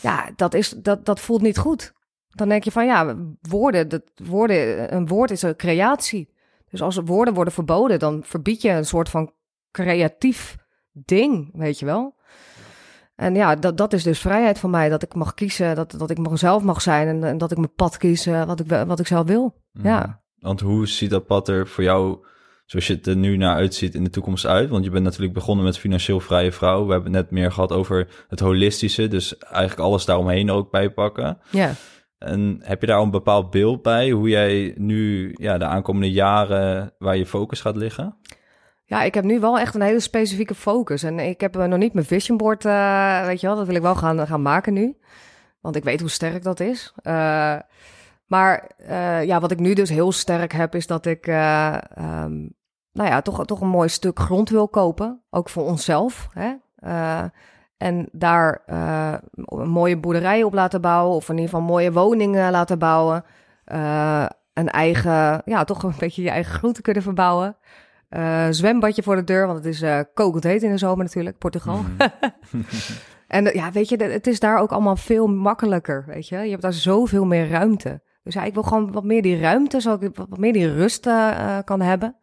Ja, 0.00 0.30
dat, 0.36 0.54
is, 0.54 0.70
dat, 0.70 1.04
dat 1.04 1.20
voelt 1.20 1.42
niet 1.42 1.58
goed. 1.58 1.92
Dan 2.30 2.48
denk 2.48 2.64
je 2.64 2.70
van 2.72 2.86
ja, 2.86 3.16
woorden, 3.40 3.88
dat 3.88 4.02
woorden, 4.14 4.94
een 4.94 5.06
woord 5.06 5.30
is 5.30 5.42
een 5.42 5.56
creatie. 5.56 6.34
Dus 6.70 6.82
als 6.82 7.00
woorden 7.04 7.34
worden 7.34 7.52
verboden, 7.52 7.98
dan 7.98 8.20
verbied 8.24 8.62
je 8.62 8.70
een 8.70 8.84
soort 8.84 9.08
van 9.08 9.32
creatief 9.76 10.56
ding, 10.92 11.50
weet 11.52 11.78
je 11.78 11.86
wel. 11.86 12.14
En 13.16 13.34
ja, 13.34 13.56
dat, 13.56 13.76
dat 13.76 13.92
is 13.92 14.02
dus 14.02 14.18
vrijheid 14.18 14.58
van 14.58 14.70
mij. 14.70 14.88
Dat 14.88 15.02
ik 15.02 15.14
mag 15.14 15.34
kiezen, 15.34 15.74
dat, 15.74 15.94
dat 15.98 16.10
ik 16.10 16.18
mezelf 16.18 16.62
mag 16.62 16.82
zijn 16.82 17.08
en, 17.08 17.24
en 17.24 17.38
dat 17.38 17.50
ik 17.50 17.56
mijn 17.56 17.74
pad 17.74 17.96
kies 17.96 18.26
eh, 18.26 18.44
wat, 18.44 18.60
ik, 18.60 18.66
wat 18.86 19.00
ik 19.00 19.06
zelf 19.06 19.26
wil. 19.26 19.54
Ja. 19.72 20.00
Mhm. 20.00 20.10
Want 20.38 20.60
hoe 20.60 20.88
ziet 20.88 21.10
dat 21.10 21.26
pad 21.26 21.48
er 21.48 21.68
voor 21.68 21.84
jou, 21.84 22.26
zoals 22.66 22.86
je 22.86 22.92
het 22.94 23.06
er 23.06 23.16
nu 23.16 23.36
naar 23.36 23.54
uitziet, 23.54 23.94
in 23.94 24.04
de 24.04 24.10
toekomst 24.10 24.46
uit? 24.46 24.68
Want 24.68 24.84
je 24.84 24.90
bent 24.90 25.04
natuurlijk 25.04 25.34
begonnen 25.34 25.64
met 25.64 25.78
financieel 25.78 26.20
vrije 26.20 26.52
vrouw. 26.52 26.86
We 26.86 26.92
hebben 26.92 27.12
het 27.12 27.22
net 27.22 27.30
meer 27.30 27.52
gehad 27.52 27.72
over 27.72 28.24
het 28.28 28.40
holistische, 28.40 29.08
dus 29.08 29.38
eigenlijk 29.38 29.80
alles 29.80 30.04
daaromheen 30.04 30.50
ook 30.50 30.70
bijpakken. 30.70 31.38
ja. 31.50 31.72
En 32.18 32.58
heb 32.62 32.80
je 32.80 32.86
daar 32.86 33.00
een 33.00 33.10
bepaald 33.10 33.50
beeld 33.50 33.82
bij, 33.82 34.10
hoe 34.10 34.28
jij 34.28 34.74
nu 34.76 35.32
ja, 35.38 35.58
de 35.58 35.64
aankomende 35.64 36.10
jaren, 36.10 36.94
waar 36.98 37.16
je 37.16 37.26
focus 37.26 37.60
gaat 37.60 37.76
liggen? 37.76 38.16
Ja, 38.88 39.02
ik 39.02 39.14
heb 39.14 39.24
nu 39.24 39.40
wel 39.40 39.58
echt 39.58 39.74
een 39.74 39.80
hele 39.82 40.00
specifieke 40.00 40.54
focus. 40.54 41.02
En 41.02 41.18
ik 41.18 41.40
heb 41.40 41.56
eh, 41.56 41.64
nog 41.64 41.78
niet 41.78 41.92
mijn 41.92 42.06
vision 42.06 42.36
board, 42.36 42.64
eh, 42.64 43.24
weet 43.24 43.40
je 43.40 43.46
wel. 43.46 43.56
Dat 43.56 43.66
wil 43.66 43.74
ik 43.74 43.82
wel 43.82 43.94
gaan, 43.94 44.26
gaan 44.26 44.42
maken 44.42 44.72
nu. 44.72 44.96
Want 45.60 45.76
ik 45.76 45.84
weet 45.84 46.00
hoe 46.00 46.08
sterk 46.10 46.42
dat 46.42 46.60
is. 46.60 46.92
Eh, 47.02 47.56
maar 48.26 48.70
ja, 49.24 49.40
wat 49.40 49.50
ik 49.50 49.58
nu 49.58 49.74
dus 49.74 49.88
heel 49.90 50.12
sterk 50.12 50.52
heb, 50.52 50.74
is 50.74 50.86
dat 50.86 51.06
ik... 51.06 51.26
eh, 51.26 51.74
ehm, 51.74 52.48
nou 52.92 53.08
ja, 53.08 53.22
toch, 53.22 53.44
toch 53.44 53.60
een 53.60 53.68
mooi 53.68 53.88
stuk 53.88 54.18
grond 54.18 54.50
wil 54.50 54.68
kopen. 54.68 55.22
Ook 55.30 55.48
voor 55.48 55.64
onszelf. 55.64 56.28
Hè? 56.32 56.52
En 57.76 58.08
daar 58.12 58.62
een 58.66 59.68
mooie 59.68 59.96
boerderijen 59.96 60.46
op 60.46 60.54
laten 60.54 60.80
bouwen. 60.80 61.16
Of 61.16 61.28
in 61.28 61.34
ieder 61.34 61.50
geval 61.50 61.66
mooie 61.66 61.92
woningen 61.92 62.50
laten 62.50 62.78
bouwen. 62.78 63.24
Een 64.52 64.70
eigen, 64.70 65.42
ja, 65.44 65.64
toch 65.64 65.82
een 65.82 65.94
beetje 65.98 66.22
je 66.22 66.30
eigen 66.30 66.54
groente 66.54 66.82
kunnen 66.82 67.02
verbouwen. 67.02 67.56
Eh, 68.08 68.46
zwembadje 68.50 69.02
voor 69.02 69.16
de 69.16 69.24
deur, 69.24 69.46
want 69.46 69.58
het 69.58 69.66
is 69.66 69.82
eh 69.82 70.00
kokend 70.14 70.44
heet 70.44 70.62
in 70.62 70.70
de 70.70 70.78
zomer 70.78 71.04
natuurlijk, 71.04 71.38
Portugal. 71.38 71.80
en 73.26 73.46
eh, 73.46 73.54
ja, 73.54 73.72
weet 73.72 73.88
je, 73.88 73.96
het 73.96 74.26
is 74.26 74.40
daar 74.40 74.58
ook 74.58 74.72
allemaal 74.72 74.96
veel 74.96 75.26
makkelijker, 75.26 76.04
weet 76.06 76.28
je. 76.28 76.36
Je 76.36 76.50
hebt 76.50 76.62
daar 76.62 76.72
zoveel 76.72 77.24
meer 77.24 77.48
ruimte. 77.48 78.00
Dus 78.22 78.34
ja, 78.34 78.44
ik 78.44 78.54
wil 78.54 78.62
gewoon 78.62 78.92
wat 78.92 79.04
meer 79.04 79.22
die 79.22 79.40
ruimte, 79.40 79.80
zodat 79.80 80.02
ik 80.02 80.16
wat 80.16 80.38
meer 80.38 80.52
die 80.52 80.72
rust 80.72 81.08
kan 81.64 81.80
hebben. 81.80 82.16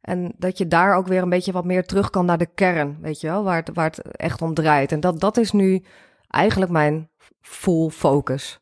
En 0.00 0.34
dat 0.38 0.58
je 0.58 0.66
daar 0.66 0.94
ook 0.94 1.06
weer 1.06 1.22
een 1.22 1.28
beetje 1.28 1.52
wat 1.52 1.64
meer 1.64 1.84
terug 1.84 2.10
kan 2.10 2.24
naar 2.24 2.38
de 2.38 2.52
kern, 2.54 2.98
weet 3.00 3.20
je 3.20 3.26
wel, 3.26 3.44
waar 3.44 3.56
het, 3.56 3.70
waar 3.74 3.84
het 3.84 4.16
echt 4.16 4.42
om 4.42 4.54
draait. 4.54 4.92
En 4.92 5.00
dat, 5.00 5.20
dat 5.20 5.36
is 5.36 5.52
nu 5.52 5.84
eigenlijk 6.28 6.70
mijn 6.70 7.10
full 7.40 7.88
focus 7.88 8.60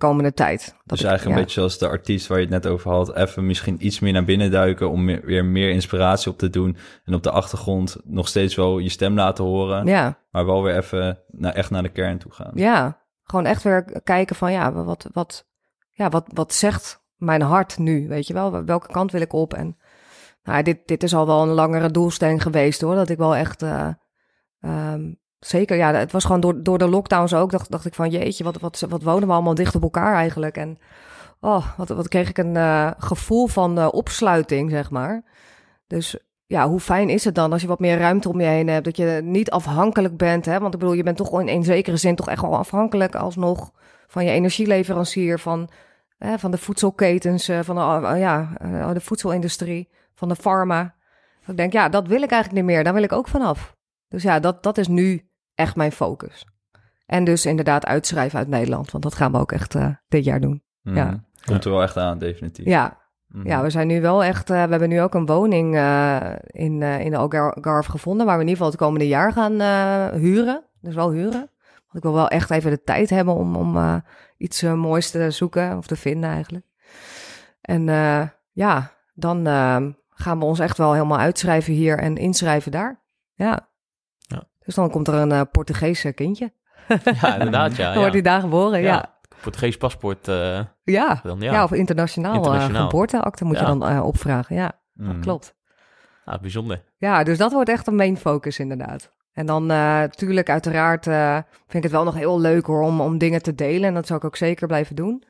de 0.00 0.06
komende 0.06 0.32
tijd. 0.32 0.60
Dat 0.66 0.74
dus 0.84 1.00
ik- 1.00 1.06
eigenlijk 1.06 1.24
ja. 1.24 1.30
een 1.40 1.46
beetje 1.46 1.60
zoals 1.60 1.78
de 1.78 1.88
artiest 1.88 2.26
waar 2.26 2.38
je 2.38 2.44
het 2.44 2.52
net 2.62 2.66
over 2.66 2.90
had, 2.90 3.14
even 3.16 3.46
misschien 3.46 3.86
iets 3.86 4.00
meer 4.00 4.12
naar 4.12 4.24
binnen 4.24 4.50
duiken 4.50 4.90
om 4.90 5.04
meer- 5.04 5.24
weer 5.24 5.44
meer 5.44 5.70
inspiratie 5.70 6.30
op 6.32 6.38
te 6.38 6.50
doen. 6.50 6.76
En 7.04 7.14
op 7.14 7.22
de 7.22 7.30
achtergrond 7.30 7.96
nog 8.04 8.28
steeds 8.28 8.54
wel 8.54 8.78
je 8.78 8.88
stem 8.88 9.14
laten 9.14 9.44
horen, 9.44 9.86
Ja, 9.86 10.18
maar 10.30 10.46
wel 10.46 10.62
weer 10.62 10.76
even 10.76 11.18
naar, 11.28 11.52
echt 11.52 11.70
naar 11.70 11.82
de 11.82 11.88
kern 11.88 12.18
toe 12.18 12.32
gaan. 12.32 12.50
Ja, 12.54 13.00
gewoon 13.22 13.46
echt 13.46 13.62
weer 13.62 14.00
kijken 14.04 14.36
van 14.36 14.52
ja, 14.52 14.72
wat, 14.72 15.08
wat, 15.12 15.46
ja, 15.90 16.08
wat, 16.08 16.24
wat 16.34 16.54
zegt 16.54 17.04
mijn 17.16 17.42
hart 17.42 17.78
nu? 17.78 18.08
Weet 18.08 18.26
je 18.26 18.34
wel, 18.34 18.64
welke 18.64 18.92
kant 18.92 19.12
wil 19.12 19.20
ik 19.20 19.32
op? 19.32 19.54
En 19.54 19.76
nou, 20.42 20.62
dit, 20.62 20.78
dit 20.86 21.02
is 21.02 21.14
al 21.14 21.26
wel 21.26 21.42
een 21.42 21.48
langere 21.48 21.90
doelstelling 21.90 22.42
geweest 22.42 22.80
hoor. 22.80 22.94
Dat 22.94 23.08
ik 23.08 23.18
wel 23.18 23.36
echt, 23.36 23.62
eh, 23.62 23.88
ehm, 24.60 25.12
zeker, 25.48 25.76
ja, 25.76 25.94
het 25.94 26.12
was 26.12 26.24
gewoon 26.24 26.40
door, 26.40 26.62
door 26.62 26.78
de 26.78 26.88
lockdowns 26.88 27.34
ook. 27.34 27.50
Dacht, 27.50 27.70
dacht 27.70 27.86
ik 27.86 27.94
van 27.94 28.10
jeetje, 28.10 28.44
wat, 28.44 28.60
wat, 28.60 28.84
wat 28.88 29.02
wonen 29.02 29.28
we 29.28 29.34
allemaal 29.34 29.54
dicht 29.54 29.74
op 29.74 29.82
elkaar 29.82 30.14
eigenlijk? 30.14 30.56
En 30.56 30.78
oh, 31.40 31.66
wat, 31.76 31.88
wat 31.88 32.08
kreeg 32.08 32.28
ik 32.28 32.38
een 32.38 32.56
eh, 32.56 32.90
gevoel 32.98 33.46
van 33.46 33.78
eh, 33.78 33.88
opsluiting, 33.90 34.70
zeg 34.70 34.90
maar. 34.90 35.22
Dus 35.86 36.18
ja, 36.46 36.68
hoe 36.68 36.80
fijn 36.80 37.08
is 37.08 37.24
het 37.24 37.34
dan 37.34 37.52
als 37.52 37.62
je 37.62 37.68
wat 37.68 37.80
meer 37.80 37.98
ruimte 37.98 38.28
om 38.28 38.40
je 38.40 38.46
heen 38.46 38.68
hebt? 38.68 38.84
Dat 38.84 38.96
je 38.96 39.20
niet 39.24 39.50
afhankelijk 39.50 40.16
bent, 40.16 40.44
hè? 40.44 40.60
Want 40.60 40.74
ik 40.74 40.80
bedoel, 40.80 40.94
je 40.94 41.02
bent 41.02 41.16
toch 41.16 41.40
in, 41.40 41.48
in 41.48 41.64
zekere 41.64 41.96
zin 41.96 42.14
toch 42.14 42.28
echt 42.28 42.42
wel 42.42 42.56
afhankelijk 42.56 43.14
alsnog 43.14 43.72
van 44.06 44.24
je 44.24 44.30
energieleverancier, 44.30 45.38
van, 45.38 45.68
hè, 46.18 46.38
van 46.38 46.50
de 46.50 46.58
voedselketens, 46.58 47.48
eh, 47.48 47.60
van 47.62 47.74
de, 47.76 48.06
eh, 48.06 48.18
ja, 48.20 48.52
eh, 48.58 48.92
de 48.92 49.00
voedselindustrie, 49.00 49.88
van 50.14 50.28
de 50.28 50.34
pharma. 50.34 50.94
Ik 51.46 51.56
denk, 51.56 51.72
ja, 51.72 51.88
dat 51.88 52.06
wil 52.06 52.22
ik 52.22 52.30
eigenlijk 52.30 52.52
niet 52.52 52.74
meer. 52.74 52.84
Daar 52.84 52.94
wil 52.94 53.02
ik 53.02 53.12
ook 53.12 53.28
vanaf. 53.28 53.76
Dus 54.08 54.22
ja, 54.22 54.40
dat, 54.40 54.62
dat 54.62 54.78
is 54.78 54.88
nu 54.88 55.28
echt 55.56 55.76
mijn 55.76 55.92
focus. 55.92 56.46
En 57.06 57.24
dus 57.24 57.46
inderdaad 57.46 57.86
uitschrijven 57.86 58.38
uit 58.38 58.48
Nederland, 58.48 58.90
want 58.90 59.04
dat 59.04 59.14
gaan 59.14 59.32
we 59.32 59.38
ook 59.38 59.52
echt 59.52 59.74
eh, 59.74 59.88
dit 60.08 60.24
jaar 60.24 60.40
doen. 60.40 60.62
Mhm. 60.82 60.96
Ja. 60.96 61.24
Komt 61.44 61.64
er 61.64 61.70
wel 61.70 61.82
echt 61.82 61.96
aan, 61.96 62.18
definitief. 62.18 62.64
Ja, 62.66 63.04
Mhm. 63.26 63.46
ja, 63.46 63.62
we 63.62 63.70
zijn 63.70 63.86
nu 63.86 64.00
wel 64.00 64.24
echt. 64.24 64.50
eh, 64.50 64.62
we 64.64 64.70
hebben 64.70 64.88
nu 64.88 65.00
ook 65.02 65.14
een 65.14 65.26
woning 65.26 65.76
eh, 65.76 66.20
in, 66.46 66.82
eh, 66.82 67.00
in 67.00 67.10
de 67.10 67.16
Algarve 67.16 67.90
gevonden. 67.90 68.26
Waar 68.26 68.36
we 68.36 68.42
in 68.42 68.48
ieder 68.48 68.64
geval 68.64 68.72
het 68.78 68.80
komende 68.86 69.08
jaar 69.08 69.32
gaan 69.32 69.60
huren. 70.18 70.64
Dus 70.80 70.94
wel 70.94 71.10
huren. 71.10 71.50
Want 71.70 71.92
ik 71.94 72.02
wil 72.02 72.12
wel 72.12 72.28
echt 72.28 72.50
even 72.50 72.70
de 72.70 72.82
tijd 72.82 73.10
hebben 73.10 73.34
om, 73.34 73.56
om 73.56 74.02
iets 74.36 74.62
moois 74.62 75.10
te 75.10 75.30
zoeken 75.30 75.76
of 75.76 75.86
te 75.86 75.96
vinden 75.96 76.30
eigenlijk. 76.30 76.66
En 77.60 77.84
ja, 78.52 78.92
dan 79.14 79.44
gaan 80.10 80.38
we 80.38 80.44
ons 80.44 80.58
echt 80.58 80.78
wel 80.78 80.92
helemaal 80.92 81.18
uitschrijven 81.18 81.72
hier 81.72 81.98
en 81.98 82.16
inschrijven 82.16 82.72
daar. 82.72 83.02
Ja. 83.34 83.68
Dus 84.66 84.74
dan 84.74 84.90
komt 84.90 85.08
er 85.08 85.14
een 85.14 85.32
eh 85.32 85.40
Portugese 85.52 86.12
kindje. 86.12 86.52
Ja, 87.20 87.32
inderdaad, 87.38 87.76
ja. 87.76 87.88
Dan 87.88 87.98
wordt 87.98 88.12
hij 88.12 88.22
daar 88.22 88.40
geboren, 88.40 88.80
ja. 88.80 88.86
Ja. 88.94 89.14
Portugees 89.42 89.76
paspoort 89.76 90.28
eh, 90.28 90.60
Ja, 90.82 91.20
dan, 91.22 91.40
ja. 91.40 91.52
ja. 91.52 91.62
of 91.64 91.72
internationaal, 91.72 92.32
eh, 92.32 92.38
Internationaal. 92.38 92.88
geboorteakte 92.88 93.44
moet 93.44 93.58
je 93.58 93.64
dan 93.64 93.86
eh, 93.86 94.04
opvragen. 94.06 94.56
Ja, 94.56 94.72
Mhm. 94.94 95.20
klopt. 95.20 95.54
Ah, 96.24 96.40
bijzonder. 96.40 96.82
Ja, 96.96 97.22
dus 97.24 97.38
dat 97.38 97.52
wordt 97.52 97.68
echt 97.68 97.86
een 97.86 97.94
main 97.94 98.16
focus 98.16 98.58
inderdaad. 98.58 99.14
En 99.32 99.46
dan 99.46 99.66
natuurlijk, 99.66 100.50
uiteraard 100.50 101.06
eh, 101.06 101.32
vind 101.56 101.74
ik 101.74 101.82
het 101.82 101.92
wel 101.92 102.04
nog 102.04 102.14
heel 102.14 102.40
leuk 102.40 102.66
hoor 102.66 102.82
om, 102.82 103.00
om 103.00 103.18
dingen 103.18 103.42
te 103.42 103.54
delen. 103.54 103.88
En 103.88 103.94
dat 103.94 104.06
zou 104.06 104.18
ik 104.18 104.24
ook 104.24 104.36
zeker 104.36 104.66
blijven 104.66 104.96
doen. 104.96 105.24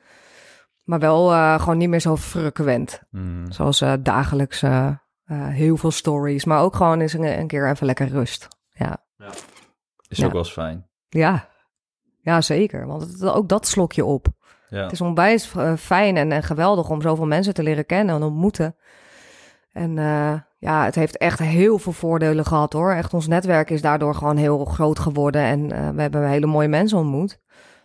Maar 0.83 0.99
wel 0.99 1.31
eh, 1.31 1.59
gewoon 1.59 1.77
niet 1.77 1.89
meer 1.89 1.99
zo 1.99 2.17
frequent. 2.17 3.01
Mhm. 3.11 3.51
Zoals 3.51 3.81
eh, 3.81 3.93
dagelijks 3.99 4.61
eh, 4.63 4.87
eh, 4.87 5.47
heel 5.47 5.77
veel 5.77 5.91
stories. 5.91 6.45
Maar 6.45 6.61
ook 6.61 6.75
gewoon 6.75 6.99
eens 6.99 7.13
een, 7.13 7.39
een 7.39 7.47
keer 7.47 7.69
even 7.69 7.85
lekker 7.85 8.07
rust. 8.07 8.47
Ja, 8.69 8.97
Is 10.07 10.17
Ja. 10.17 10.25
ook 10.25 10.31
wel 10.31 10.41
eens 10.41 10.51
fijn. 10.51 10.87
ja. 11.09 11.47
ja 12.21 12.41
zeker. 12.41 12.87
Want 12.87 13.01
het, 13.01 13.23
ook 13.23 13.49
dat 13.49 13.67
slok 13.67 13.93
je 13.93 14.05
op. 14.05 14.27
Ja. 14.69 14.83
Het 14.83 14.91
is 14.91 15.01
onwijs 15.01 15.53
eh, 15.55 15.73
fijn 15.75 16.17
en, 16.17 16.31
en 16.31 16.43
geweldig 16.43 16.89
om 16.89 17.01
zoveel 17.01 17.25
mensen 17.25 17.53
te 17.53 17.63
leren 17.63 17.85
kennen 17.85 18.15
en 18.15 18.23
ontmoeten. 18.23 18.75
En 19.71 19.97
eh, 19.97 20.33
ja, 20.57 20.83
het 20.83 20.95
heeft 20.95 21.17
echt 21.17 21.39
heel 21.39 21.79
veel 21.79 21.91
voordelen 21.91 22.45
gehad 22.45 22.73
hoor. 22.73 22.91
Echt, 22.91 23.13
ons 23.13 23.27
netwerk 23.27 23.69
is 23.69 23.81
daardoor 23.81 24.15
gewoon 24.15 24.37
heel 24.37 24.65
groot 24.65 24.99
geworden. 24.99 25.41
En 25.41 25.71
eh, 25.71 25.89
we 25.89 26.01
hebben 26.01 26.29
hele 26.29 26.45
mooie 26.45 26.67
mensen 26.67 26.97
ontmoet. 26.97 27.39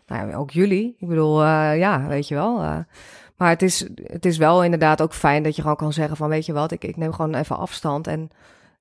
Nou 0.06 0.28
ja, 0.28 0.36
ook 0.36 0.50
jullie. 0.50 0.96
Ik 0.98 1.08
bedoel, 1.08 1.42
eh, 1.42 1.78
ja, 1.78 2.06
weet 2.06 2.28
je 2.28 2.34
wel. 2.34 2.62
eh. 2.62 2.76
maar 3.36 3.48
het 3.48 3.62
is, 3.62 3.88
het 4.02 4.26
is 4.26 4.36
wel 4.36 4.64
inderdaad 4.64 5.02
ook 5.02 5.14
fijn 5.14 5.42
dat 5.42 5.56
je 5.56 5.62
gewoon 5.62 5.76
kan 5.76 5.92
zeggen 5.92 6.16
van... 6.16 6.28
weet 6.28 6.46
je 6.46 6.52
wat, 6.52 6.70
ik, 6.72 6.84
ik 6.84 6.96
neem 6.96 7.12
gewoon 7.12 7.34
even 7.34 7.56
afstand 7.58 8.06
en 8.06 8.30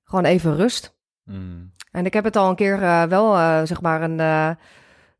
gewoon 0.04 0.24
even 0.24 0.56
rust. 0.56 0.96
Mm. 1.32 1.72
En 1.90 2.06
ik 2.06 2.12
heb 2.12 2.24
het 2.24 2.36
al 2.36 2.48
een 2.48 2.56
keer 2.56 2.82
eh, 2.82 3.02
wel, 3.02 3.36
eh, 3.36 3.60
zeg 3.64 3.80
maar, 3.80 4.02
een, 4.02 4.20
eh, 4.20 4.50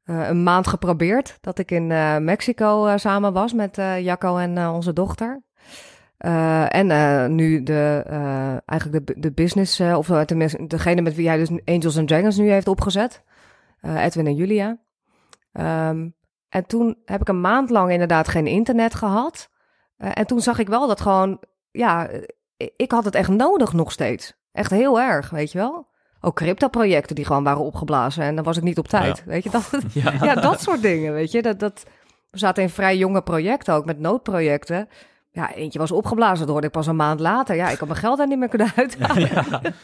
een 0.05 0.43
maand 0.43 0.67
geprobeerd. 0.67 1.39
Dat 1.41 1.59
ik 1.59 1.71
in 1.71 1.87
Mexico 2.25 2.97
samen 2.97 3.33
was 3.33 3.53
met 3.53 3.77
Jacco 3.77 4.37
en 4.37 4.69
onze 4.69 4.93
dochter. 4.93 5.43
En 6.69 6.87
nu 7.35 7.63
de, 7.63 8.05
eigenlijk 8.67 9.07
de, 9.07 9.21
de 9.21 9.33
business, 9.33 9.81
of 9.81 10.07
tenminste 10.25 10.67
degene 10.67 11.01
met 11.01 11.15
wie 11.15 11.29
hij 11.29 11.39
dus 11.39 11.51
Angels 11.65 11.99
and 11.99 12.09
Dragons 12.09 12.37
nu 12.37 12.51
heeft 12.51 12.69
opgezet. 12.69 13.23
Edwin 13.81 14.27
en 14.27 14.35
Julia. 14.35 14.79
Ehm, 15.53 16.09
en 16.49 16.67
toen 16.67 16.99
heb 17.05 17.21
ik 17.21 17.29
een 17.29 17.41
maand 17.41 17.71
lang 17.71 17.91
inderdaad 17.91 18.29
geen 18.29 18.47
internet 18.47 18.95
gehad. 18.95 19.51
Eh, 19.97 20.11
en 20.15 20.27
toen 20.27 20.41
zag 20.41 20.59
ik 20.59 20.69
wel 20.69 20.87
dat 20.87 21.01
gewoon, 21.01 21.41
ja, 21.71 22.09
ik 22.77 22.93
had 22.93 23.05
het 23.05 23.15
echt 23.15 23.29
nodig 23.29 23.73
nog 23.73 23.93
steeds. 23.93 24.35
Echt 24.53 24.71
heel 24.71 25.01
erg, 25.01 25.31
weet 25.31 25.53
je 25.53 25.59
wel. 25.59 25.91
Ook 26.25 26.35
crypto-projecten 26.35 27.17
die 27.17 27.25
gewoon 27.25 27.45
waren 27.45 27.65
opgeblazen 27.65 28.25
en 28.25 28.35
dan 28.35 28.45
was 28.45 28.57
ik 28.57 28.63
niet 28.63 28.79
op 28.79 28.89
tijd. 28.89 29.25
Weet 29.25 29.45
je 29.45 29.51
dat? 29.51 29.71
Ja. 29.93 30.13
ja, 30.21 30.35
dat 30.35 30.61
soort 30.61 30.83
dingen, 30.83 31.13
weet 31.13 31.31
je. 31.31 31.43
Dat, 31.43 31.59
dat, 31.59 31.85
we 32.31 32.39
zaten 32.39 32.63
in 32.63 32.69
vrij 32.69 32.97
jonge 32.97 33.23
projecten 33.23 33.75
ook, 33.75 33.85
met 33.85 33.99
noodprojecten. 33.99 34.89
Ja, 35.31 35.55
eentje 35.55 35.79
was 35.79 35.93
opgeblazen, 35.93 36.39
dat 36.39 36.49
hoorde 36.49 36.67
ik 36.67 36.73
pas 36.73 36.87
een 36.87 36.97
maand 36.97 37.21
later. 37.21 37.57
Ja, 37.57 37.71
ik 37.71 37.79
had 37.79 37.89
mijn 37.89 38.01
geld 38.01 38.19
daar 38.19 38.29
niet 38.29 38.39
meer 38.39 38.49
kunnen 38.49 38.73
uithalen. 38.77 39.29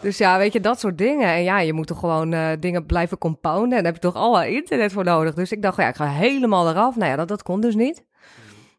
Dus 0.00 0.18
ja, 0.18 0.38
weet 0.38 0.52
je, 0.52 0.60
dat 0.60 0.80
soort 0.80 0.98
dingen. 0.98 1.28
En 1.28 1.42
ja, 1.42 1.60
je 1.60 1.72
moet 1.72 1.86
toch 1.86 1.98
gewoon 1.98 2.32
eh, 2.32 2.48
dingen 2.60 2.86
blijven 2.86 3.18
compounden. 3.18 3.78
En 3.78 3.84
daar 3.84 3.92
heb 3.92 4.02
je 4.02 4.10
toch 4.10 4.22
alle 4.22 4.50
internet 4.50 4.92
voor 4.92 5.04
nodig. 5.04 5.34
Dus 5.34 5.52
ik 5.52 5.62
dacht, 5.62 5.76
ja, 5.76 5.88
ik 5.88 5.94
ga 5.94 6.06
helemaal 6.06 6.68
eraf. 6.68 6.96
Nou 6.96 7.10
ja, 7.10 7.16
dat, 7.16 7.28
dat 7.28 7.42
kon 7.42 7.60
dus 7.60 7.74
niet. 7.74 8.04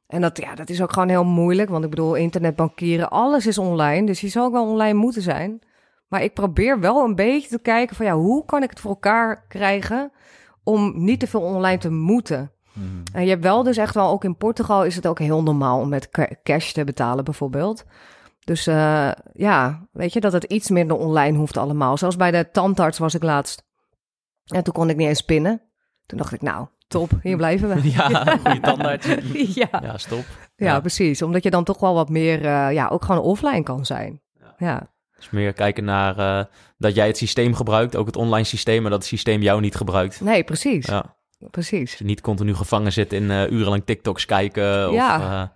En 0.08 0.22
dat, 0.22 0.38
ja, 0.38 0.56
dat 0.56 0.70
is 0.70 0.82
ook 0.82 0.94
gewoon 0.94 1.10
heel 1.10 1.24
moeilijk. 1.24 1.70
Want 1.70 1.84
ik 1.84 1.90
bedoel, 1.90 2.16
internetbankieren, 2.16 3.10
alles 3.10 3.48
is 3.48 3.58
online. 3.58 4.06
Dus 4.06 4.22
je 4.22 4.28
zou 4.28 4.46
ook 4.46 4.52
wel 4.52 4.68
online 4.68 4.94
moeten 4.94 5.22
zijn. 5.22 5.62
Maar 6.08 6.24
ik 6.24 6.34
probeer 6.34 6.80
wel 6.80 7.04
een 7.04 7.16
beetje 7.16 7.50
te 7.50 7.60
kijken 7.60 7.96
van 7.96 8.06
ja, 8.06 8.14
hoe 8.16 8.46
kan 8.46 8.64
ik 8.64 8.70
het 8.70 8.80
voor 8.80 8.90
elkaar 8.92 9.46
krijgen 9.48 10.12
om 10.64 11.04
niet 11.04 11.20
te 11.20 11.28
veel 11.28 11.42
online 11.42 11.78
te 11.78 11.92
moeten. 11.92 12.52
Mm. 12.74 13.04
En 13.14 13.24
je 13.24 13.30
hebt 13.30 13.44
wel 13.44 13.64
dus 13.64 13.78
echt 13.78 13.94
wel, 13.94 14.10
ook 14.10 14.24
in 14.24 14.38
Portugal 14.38 14.84
is 14.86 14.96
het 14.96 15.08
ook 15.08 15.20
heel 15.20 15.44
normaal 15.44 15.80
om 15.80 15.90
met 15.90 16.10
ca- 16.10 16.30
cash 16.44 16.72
te 16.72 16.84
betalen 16.84 17.24
bijvoorbeeld. 17.24 17.86
Dus 18.40 18.68
eh, 18.68 19.12
ja, 19.34 19.88
weet 19.92 20.14
je, 20.14 20.20
dat 20.20 20.32
het 20.34 20.44
iets 20.44 20.70
minder 20.70 20.98
online 20.98 21.38
hoeft 21.38 21.58
allemaal. 21.58 21.98
Zelfs 21.98 22.16
bij 22.16 22.32
de 22.32 22.50
tandarts 22.52 22.98
was 22.98 23.14
ik 23.14 23.24
laatst. 23.24 23.64
En 24.46 24.64
toen 24.64 24.74
kon 24.74 24.90
ik 24.90 24.96
niet 24.96 25.08
eens 25.08 25.22
pinnen. 25.22 25.62
Toen 26.06 26.18
dacht 26.18 26.34
ik, 26.34 26.42
nou, 26.42 26.68
top, 26.88 27.12
hier 27.22 27.38
blijven 27.38 27.70
we. 27.70 27.90
Ja, 27.98 28.08
goede 28.38 28.60
tandarts. 28.60 29.08
ja. 29.62 29.68
Ja, 29.82 29.98
stop. 29.98 30.26
Ja, 30.56 30.66
Ja. 30.74 30.80
precies. 30.80 31.22
Omdat 31.22 31.44
je 31.44 31.50
dan 31.50 31.64
toch 31.64 31.80
wel 31.80 31.94
wat 31.94 32.10
meer, 32.10 32.46
eh, 32.46 32.72
ja, 32.74 32.88
ook 32.88 33.06
gewoon 33.06 33.22
offline 33.22 33.64
kan 33.64 33.86
zijn. 33.86 34.22
Ja, 34.58 34.94
Dus 35.30 35.40
meer 35.40 35.54
kijken 35.54 35.84
naar 35.84 36.18
eh, 36.18 36.44
dat 36.78 36.96
jij 36.96 37.08
het 37.08 37.18
systeem 37.18 37.54
gebruikt, 37.56 37.96
ook 37.96 38.06
het 38.06 38.16
online 38.16 38.44
systeem, 38.46 38.82
maar 38.82 38.92
dat 38.92 39.00
het 39.00 39.08
systeem 39.10 39.42
jou 39.42 39.62
niet 39.62 39.76
gebruikt. 39.76 40.22
nee, 40.22 40.44
precies. 40.44 40.86
Ja. 40.86 41.16
Precies. 41.52 41.92
Dus 41.92 42.08
niet 42.08 42.22
continu 42.22 42.56
gevangen 42.56 42.92
zit 42.94 43.14
in 43.14 43.32
eh, 43.32 43.52
urenlang 43.52 43.82
TikToks 43.86 44.26
kijken. 44.26 44.90
Of, 44.90 44.96
Ja. 44.96 45.20
eh, 45.20 45.48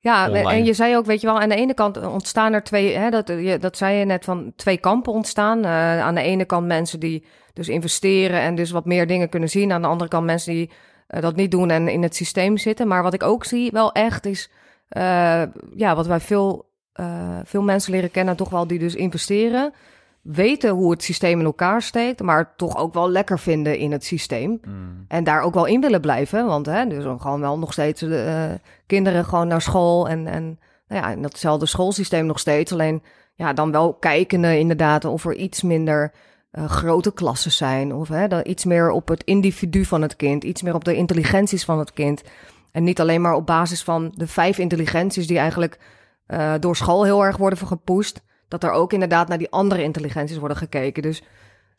Ja, 0.00 0.26
Online. 0.28 0.50
en 0.50 0.64
je 0.64 0.72
zei 0.72 0.96
ook, 0.96 1.06
weet 1.06 1.20
je 1.20 1.26
wel, 1.26 1.40
aan 1.40 1.48
de 1.48 1.54
ene 1.54 1.74
kant 1.74 2.06
ontstaan 2.06 2.52
er 2.52 2.62
twee, 2.62 2.96
hè, 2.96 3.10
dat, 3.10 3.28
je, 3.28 3.58
dat 3.60 3.76
zei 3.76 3.98
je 3.98 4.04
net 4.04 4.24
van 4.24 4.52
twee 4.56 4.78
kampen 4.78 5.12
ontstaan. 5.12 5.66
Aan 5.66 6.14
de 6.14 6.20
ene 6.22 6.44
kant 6.44 6.66
mensen 6.66 7.00
die 7.00 7.24
dus 7.52 7.68
investeren 7.68 8.40
en 8.40 8.54
dus 8.54 8.70
wat 8.70 8.84
meer 8.84 9.06
dingen 9.06 9.28
kunnen 9.28 9.48
zien. 9.48 9.72
Aan 9.72 9.82
de 9.82 9.88
andere 9.88 10.10
kant 10.10 10.24
mensen 10.24 10.52
die 10.52 10.70
dat 11.06 11.36
niet 11.36 11.50
doen 11.50 11.70
en 11.70 11.88
in 11.88 12.02
het 12.02 12.16
systeem 12.16 12.56
zitten. 12.58 12.88
Maar 12.88 13.02
wat 13.02 13.14
ik 13.14 13.22
ook 13.22 13.44
zie 13.44 13.70
wel 13.72 13.92
echt 13.92 14.26
is, 14.26 14.50
ja, 15.76 15.94
wat 15.94 16.06
wij 16.06 16.20
veel, 16.20 16.65
eh, 16.96 17.38
veel 17.44 17.62
mensen 17.62 17.92
leren 17.92 18.10
kennen, 18.10 18.36
toch 18.36 18.50
wel 18.50 18.66
die 18.66 18.78
dus 18.78 18.94
investeren. 18.94 19.72
Weten 20.22 20.70
hoe 20.70 20.90
het 20.90 21.02
systeem 21.02 21.38
in 21.38 21.44
elkaar 21.44 21.82
steekt, 21.82 22.20
maar 22.20 22.54
toch 22.56 22.76
ook 22.76 22.94
wel 22.94 23.10
lekker 23.10 23.38
vinden 23.38 23.78
in 23.78 23.92
het 23.92 24.04
systeem. 24.04 24.60
Mm. 24.66 25.04
En 25.08 25.24
daar 25.24 25.42
ook 25.42 25.54
wel 25.54 25.64
in 25.64 25.80
willen 25.80 26.00
blijven. 26.00 26.46
Want 26.46 26.66
hè, 26.66 26.86
dus 26.86 27.04
dan 27.04 27.20
gewoon 27.20 27.40
wel 27.40 27.58
nog 27.58 27.72
steeds 27.72 28.02
eh, 28.02 28.44
kinderen 28.86 29.24
gewoon 29.24 29.48
naar 29.48 29.62
school. 29.62 30.08
En, 30.08 30.26
en 30.26 30.58
nou 30.88 31.02
ja, 31.02 31.10
in 31.10 31.22
datzelfde 31.22 31.66
schoolsysteem 31.66 32.26
nog 32.26 32.38
steeds. 32.38 32.72
Alleen 32.72 33.02
ja, 33.34 33.52
dan 33.52 33.70
wel 33.70 33.94
kijkende 33.94 34.58
inderdaad 34.58 35.04
of 35.04 35.24
er 35.24 35.34
iets 35.34 35.62
minder 35.62 36.12
eh, 36.50 36.64
grote 36.64 37.12
klassen 37.12 37.52
zijn. 37.52 37.94
Of 37.94 38.08
hè, 38.08 38.28
dan 38.28 38.40
iets 38.44 38.64
meer 38.64 38.90
op 38.90 39.08
het 39.08 39.24
individu 39.24 39.84
van 39.84 40.02
het 40.02 40.16
kind. 40.16 40.44
Iets 40.44 40.62
meer 40.62 40.74
op 40.74 40.84
de 40.84 40.94
intelligenties 40.94 41.64
van 41.64 41.78
het 41.78 41.92
kind. 41.92 42.22
En 42.72 42.84
niet 42.84 43.00
alleen 43.00 43.20
maar 43.20 43.34
op 43.34 43.46
basis 43.46 43.82
van 43.82 44.12
de 44.14 44.26
vijf 44.26 44.58
intelligenties 44.58 45.26
die 45.26 45.38
eigenlijk 45.38 45.78
eh, 46.26 46.54
door 46.60 46.76
school 46.76 47.04
heel 47.04 47.24
erg 47.24 47.36
worden 47.36 47.58
gepusht. 47.66 48.22
Dat 48.48 48.64
er 48.64 48.70
ook 48.70 48.92
inderdaad 48.92 49.28
naar 49.28 49.38
die 49.38 49.50
andere 49.50 49.82
intelligenties 49.82 50.36
worden 50.38 50.56
gekeken. 50.56 51.02
Dus 51.02 51.22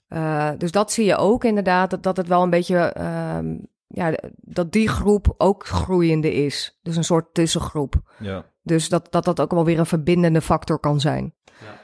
eh, 0.07 0.49
dus 0.57 0.71
dat 0.71 0.91
zie 0.91 1.05
je 1.05 1.15
ook 1.15 1.43
inderdaad, 1.43 1.89
dat, 1.89 2.03
dat 2.03 2.17
het 2.17 2.27
wel 2.27 2.43
een 2.43 2.49
beetje, 2.49 2.77
ehm, 2.77 3.57
ja, 3.87 4.13
dat 4.35 4.71
die 4.71 4.87
groep 4.89 5.33
ook 5.37 5.65
groeiende 5.67 6.33
is. 6.33 6.79
Dus 6.81 6.95
een 6.95 7.03
soort 7.03 7.33
tussengroep. 7.33 7.95
Ja. 8.19 8.45
Dus 8.63 8.89
dat, 8.89 9.11
dat 9.11 9.25
dat 9.25 9.39
ook 9.41 9.51
wel 9.51 9.65
weer 9.65 9.79
een 9.79 9.85
verbindende 9.85 10.41
factor 10.41 10.79
kan 10.79 10.99
zijn. 10.99 11.33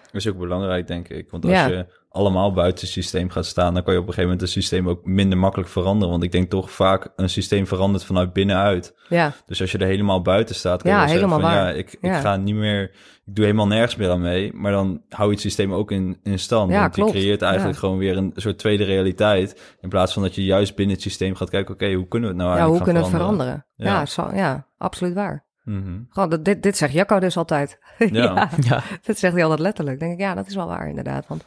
Dat 0.04 0.22
is 0.22 0.28
ook 0.28 0.38
belangrijk, 0.38 0.88
denk 0.88 1.08
ik. 1.10 1.32
Want 1.32 1.44
als 1.46 1.54
Ja. 1.54 1.68
je 1.68 1.86
allemaal 2.14 2.54
buiten 2.54 2.84
het 2.86 2.94
systeem 2.94 3.30
gaat 3.30 3.46
staan, 3.46 3.74
dan 3.74 3.84
kan 3.84 3.94
je 3.94 4.00
op 4.00 4.08
een 4.08 4.14
gegeven 4.14 4.32
moment 4.32 4.42
het 4.42 4.64
systeem 4.64 4.90
ook 4.90 5.06
minder 5.06 5.38
makkelijk 5.38 5.70
veranderen. 5.70 6.10
Want 6.10 6.24
ik 6.24 6.32
denk 6.32 6.50
toch 6.50 6.72
vaak 6.72 7.12
een 7.16 7.30
systeem 7.30 7.68
verandert 7.68 8.04
vanuit 8.06 8.34
binnenuit. 8.34 8.96
Ja, 9.10 9.34
Dus 9.46 9.62
als 9.62 9.72
je 9.72 9.78
er 9.78 9.86
helemaal 9.88 10.22
buiten 10.22 10.56
staat, 10.56 10.82
kan 10.82 10.92
je 10.92 10.98
Ja, 10.98 11.08
zeggen 11.08 11.30
helemaal 11.30 11.50
van, 11.50 11.58
waar. 11.60 11.68
ja, 11.72 11.78
ik, 11.78 11.98
Ja. 12.02 12.16
ik 12.16 12.22
ga 12.22 12.36
niet 12.36 12.56
meer, 12.56 12.84
ik 13.26 13.36
doe 13.36 13.46
helemaal 13.46 13.68
nergens 13.68 13.96
meer 13.96 14.10
aan 14.10 14.22
mee. 14.22 14.54
Maar 14.54 14.72
dan 14.72 15.02
hou 15.10 15.28
je 15.28 15.34
het 15.34 15.42
systeem 15.44 15.74
ook 15.74 15.92
in, 15.92 16.20
in 16.24 16.40
stand. 16.40 16.72
Ja, 16.72 16.80
want 16.80 16.94
klopt. 16.94 17.12
je 17.12 17.18
creëert 17.20 17.42
eigenlijk 17.42 17.74
Ja. 17.74 17.80
gewoon 17.80 17.98
weer 17.98 18.18
een 18.18 18.32
soort 18.36 18.58
tweede 18.58 18.84
realiteit. 18.84 19.76
In 19.82 19.90
plaats 19.90 20.14
van 20.14 20.22
dat 20.22 20.36
je 20.36 20.44
juist 20.46 20.76
binnen 20.76 20.96
het 20.96 21.04
systeem 21.04 21.36
gaat 21.36 21.50
kijken, 21.50 21.74
oké, 21.74 21.94
hoe 21.94 22.08
kunnen 22.08 22.30
we 22.30 22.36
het 22.36 22.46
nou 22.46 22.58
ja 22.58 22.66
hoe 22.66 22.72
eigenlijk 22.72 22.84
kunnen 22.84 23.04
we 23.04 23.08
het 23.10 23.18
veranderen? 23.18 23.66
Ja, 23.76 23.86
Ja. 24.00 24.06
zo, 24.06 24.30
ja 24.34 24.68
absoluut 24.78 25.14
waar. 25.14 25.46
Mhm. 25.64 26.00
Gewoon, 26.10 26.30
dat, 26.30 26.46
dit, 26.46 26.64
dit 26.64 26.78
zegt 26.78 26.94
Jacco 26.94 27.20
dus 27.20 27.38
altijd. 27.38 27.80
Ja. 28.12 28.50
ja. 28.62 28.82
dat 29.04 29.18
zegt 29.18 29.34
hij 29.34 29.42
altijd 29.44 29.60
letterlijk. 29.62 30.00
Dan 30.00 30.08
denk 30.08 30.20
ik, 30.20 30.26
ja, 30.26 30.34
dat 30.34 30.48
is 30.48 30.56
wel 30.56 30.68
waar 30.68 30.90
inderdaad. 30.90 31.28
Want 31.28 31.44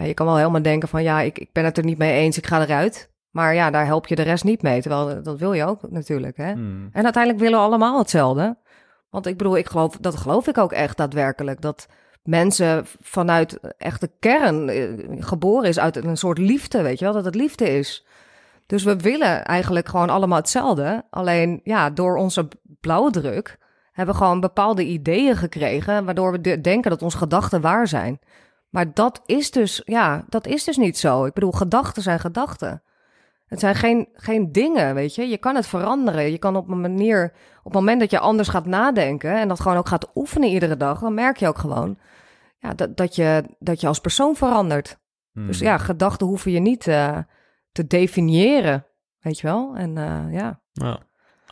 ja, 0.00 0.06
je 0.06 0.14
kan 0.14 0.26
wel 0.26 0.36
helemaal 0.36 0.62
denken 0.62 0.88
van, 0.88 1.02
ja, 1.02 1.20
ik, 1.20 1.38
ik 1.38 1.52
ben 1.52 1.64
het 1.64 1.78
er 1.78 1.84
niet 1.84 1.98
mee 1.98 2.12
eens, 2.12 2.36
ik 2.36 2.46
ga 2.46 2.60
eruit. 2.62 3.10
Maar 3.30 3.54
ja, 3.54 3.70
daar 3.70 3.86
help 3.86 4.06
je 4.06 4.14
de 4.14 4.22
rest 4.22 4.44
niet 4.44 4.62
mee. 4.62 4.80
Terwijl 4.80 5.22
dat 5.22 5.38
wil 5.38 5.52
je 5.52 5.64
ook 5.64 5.90
natuurlijk, 5.90 6.36
hè. 6.36 6.54
Mhm. 6.54 6.88
En 6.92 7.04
uiteindelijk 7.04 7.42
willen 7.42 7.58
we 7.58 7.64
allemaal 7.64 7.98
hetzelfde. 7.98 8.56
Want 9.10 9.26
ik 9.26 9.36
bedoel, 9.36 9.56
ik 9.56 9.66
geloof, 9.66 9.96
dat 9.96 10.16
geloof 10.16 10.46
ik 10.48 10.58
ook 10.58 10.72
echt 10.72 10.96
daadwerkelijk. 10.96 11.60
Dat 11.60 11.88
mensen 12.22 12.86
vanuit 13.00 13.60
echt 13.78 14.00
de 14.00 14.10
kern 14.18 14.68
eh, 14.68 14.88
geboren 15.18 15.68
is 15.68 15.78
uit 15.78 15.96
een 15.96 16.16
soort 16.16 16.38
liefde, 16.38 16.82
weet 16.82 16.98
je 16.98 17.04
wel, 17.04 17.14
dat 17.14 17.24
het 17.24 17.34
liefde 17.34 17.68
is. 17.78 18.06
Dus 18.66 18.84
we 18.84 18.96
willen 18.96 19.44
eigenlijk 19.44 19.88
gewoon 19.88 20.10
allemaal 20.10 20.38
hetzelfde. 20.38 21.04
Alleen 21.10 21.60
ja, 21.64 21.90
door 21.90 22.16
onze 22.16 22.48
blauwdruk 22.80 23.58
hebben 23.92 24.14
we 24.14 24.20
gewoon 24.20 24.40
bepaalde 24.40 24.84
ideeën 24.84 25.36
gekregen, 25.36 26.04
waardoor 26.04 26.32
we 26.32 26.40
de- 26.40 26.60
denken 26.60 26.90
dat 26.90 27.02
onze 27.02 27.16
gedachten 27.16 27.60
waar 27.60 27.88
zijn. 27.88 28.18
Maar 28.70 28.94
dat 28.94 29.22
is 29.26 29.50
dus, 29.50 29.82
ja, 29.84 30.24
dat 30.28 30.46
is 30.46 30.64
dus 30.64 30.76
niet 30.76 30.98
zo. 30.98 31.24
Ik 31.24 31.32
bedoel, 31.32 31.52
gedachten 31.52 32.02
zijn 32.02 32.20
gedachten. 32.20 32.82
Het 33.46 33.60
zijn 33.60 33.74
geen, 33.74 34.08
geen 34.12 34.52
dingen, 34.52 34.94
weet 34.94 35.14
je. 35.14 35.28
Je 35.28 35.38
kan 35.38 35.54
het 35.54 35.66
veranderen. 35.66 36.30
Je 36.30 36.38
kan 36.38 36.56
op 36.56 36.68
een 36.68 36.80
manier, 36.80 37.32
op 37.58 37.64
het 37.64 37.72
moment 37.72 38.00
dat 38.00 38.10
je 38.10 38.18
anders 38.18 38.48
gaat 38.48 38.66
nadenken 38.66 39.38
en 39.38 39.48
dat 39.48 39.60
gewoon 39.60 39.76
ook 39.76 39.88
gaat 39.88 40.10
oefenen 40.14 40.48
iedere 40.48 40.76
dag, 40.76 41.00
dan 41.00 41.14
merk 41.14 41.36
je 41.36 41.48
ook 41.48 41.58
gewoon 41.58 41.98
ja, 42.60 42.74
dat, 42.74 42.96
dat, 42.96 43.14
je, 43.14 43.44
dat 43.58 43.80
je 43.80 43.86
als 43.86 44.00
persoon 44.00 44.36
verandert. 44.36 44.98
Mhm. 45.32 45.46
Dus 45.46 45.58
ja, 45.58 45.78
gedachten 45.78 46.26
hoeven 46.26 46.52
je 46.52 46.60
niet 46.60 46.86
eh, 46.86 47.18
te 47.72 47.86
definiëren, 47.86 48.86
weet 49.20 49.40
je 49.40 49.46
wel. 49.46 49.74
En 49.76 49.98
eh, 49.98 50.32
ja, 50.32 50.60
Ja. 50.72 50.98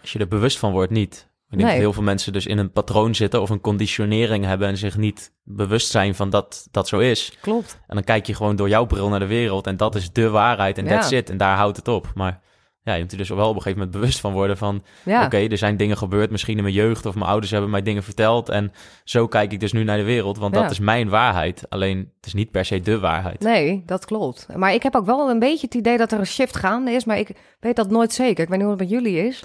Als 0.01 0.13
je 0.13 0.19
er 0.19 0.29
bewust 0.29 0.59
van 0.59 0.73
wordt, 0.73 0.93
niet. 0.93 1.28
Ik 1.51 1.57
denk 1.59 1.63
Nee. 1.63 1.73
dat 1.73 1.83
heel 1.83 1.93
veel 1.93 2.03
mensen 2.03 2.33
dus 2.33 2.47
in 2.47 2.59
een 2.59 2.73
patroon 2.73 3.15
zitten 3.15 3.43
of 3.43 3.51
een 3.51 3.61
conditionering 3.61 4.45
hebben 4.45 4.69
en 4.69 4.77
zich 4.77 4.97
niet 4.97 5.33
bewust 5.45 5.91
zijn 5.91 6.15
van 6.15 6.31
dat 6.31 6.69
dat 6.71 6.89
zo 6.89 6.99
is. 6.99 7.33
klopt. 7.41 7.81
En 7.87 7.95
dan 7.95 8.05
kijk 8.05 8.27
je 8.27 8.35
gewoon 8.35 8.57
door 8.57 8.69
jouw 8.69 8.87
bril 8.87 9.09
naar 9.09 9.19
de 9.19 9.27
wereld 9.27 9.67
en 9.67 9.77
dat 9.77 9.95
is 9.95 10.13
de 10.13 10.29
waarheid 10.29 10.79
en 10.79 10.85
Ja. 10.85 10.91
that's 10.91 11.11
it. 11.11 11.31
En 11.31 11.37
daar 11.37 11.57
houdt 11.57 11.77
het 11.77 11.89
op. 11.89 12.11
Maar 12.15 12.41
ja, 12.83 12.95
je 12.95 13.03
moet 13.03 13.13
er 13.13 13.19
dus 13.19 13.29
wel 13.29 13.39
op 13.49 13.55
een 13.57 13.63
gegeven 13.63 13.79
moment 13.79 13.91
bewust 14.01 14.21
van 14.21 14.33
worden 14.33 14.57
van... 14.57 14.83
Ja. 15.05 15.25
oké, 15.25 15.37
er 15.37 15.59
zijn 15.59 15.77
dingen 15.77 15.97
gebeurd, 15.97 16.31
misschien 16.31 16.57
in 16.57 16.63
mijn 16.63 16.75
jeugd... 16.75 17.07
of 17.07 17.15
mijn 17.15 17.27
ouders 17.31 17.51
hebben 17.51 17.71
mij 17.71 17.83
dingen 17.83 18.03
verteld... 18.03 18.49
en 18.49 18.73
zo 19.05 19.27
kijk 19.27 19.53
ik 19.53 19.61
dus 19.61 19.73
nu 19.73 19.85
naar 19.85 19.97
de 19.97 20.03
wereld, 20.05 20.39
want 20.39 20.55
Ja. 20.55 20.63
dat 20.63 20.71
is 20.71 20.79
mijn 20.79 21.09
waarheid. 21.09 21.65
Alleen, 21.69 21.99
het 22.17 22.27
is 22.27 22.35
niet 22.35 22.51
per 22.51 22.65
se 22.65 22.81
de 22.81 22.99
waarheid. 22.99 23.41
Nee, 23.41 23.83
dat 23.87 24.05
klopt. 24.05 24.47
Maar 24.57 24.75
ik 24.75 24.83
heb 24.83 24.97
ook 24.97 25.07
wel 25.07 25.31
een 25.31 25.39
beetje 25.39 25.67
het 25.67 25.75
idee 25.75 25.97
dat 25.97 26.13
er 26.13 26.19
een 26.19 26.27
shift 26.27 26.57
gaande 26.57 26.91
is, 26.91 27.05
maar 27.05 27.19
ik 27.19 27.31
weet 27.61 27.77
dat 27.77 27.91
nooit 27.91 28.13
zeker. 28.13 28.43
Ik 28.43 28.49
weet 28.49 28.59
niet 28.59 28.69
hoe 28.69 28.77
het 28.79 28.81
met 28.81 28.91
jullie 28.91 29.27
is. 29.27 29.43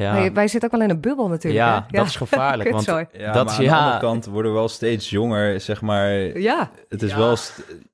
Ja, 0.00 0.12
Wij, 0.12 0.32
wij 0.32 0.48
zitten 0.48 0.70
ook 0.70 0.76
wel 0.78 0.88
in 0.88 0.94
een 0.94 1.00
bubbel 1.00 1.28
natuurlijk. 1.28 1.64
ja 1.64 1.86
hè? 1.90 1.96
dat 1.98 2.06
is 2.06 2.16
gevaarlijk, 2.16 2.70
want 2.72 2.84
Kutzooi. 2.84 3.06
Ja, 3.12 3.32
Dat 3.32 3.44
maar 3.46 3.60
is- 3.62 3.68
aan 3.68 3.74
de 3.76 3.80
andere 3.82 3.98
kant 4.00 4.26
worden 4.26 4.52
we 4.52 4.58
wel 4.58 4.68
steeds 4.68 5.10
jonger, 5.10 5.60
zeg 5.60 5.80
maar. 5.80 6.38
Ja, 6.38 6.70
Het 6.88 7.02
is 7.02 7.10
Ja. 7.10 7.16
wel... 7.18 7.36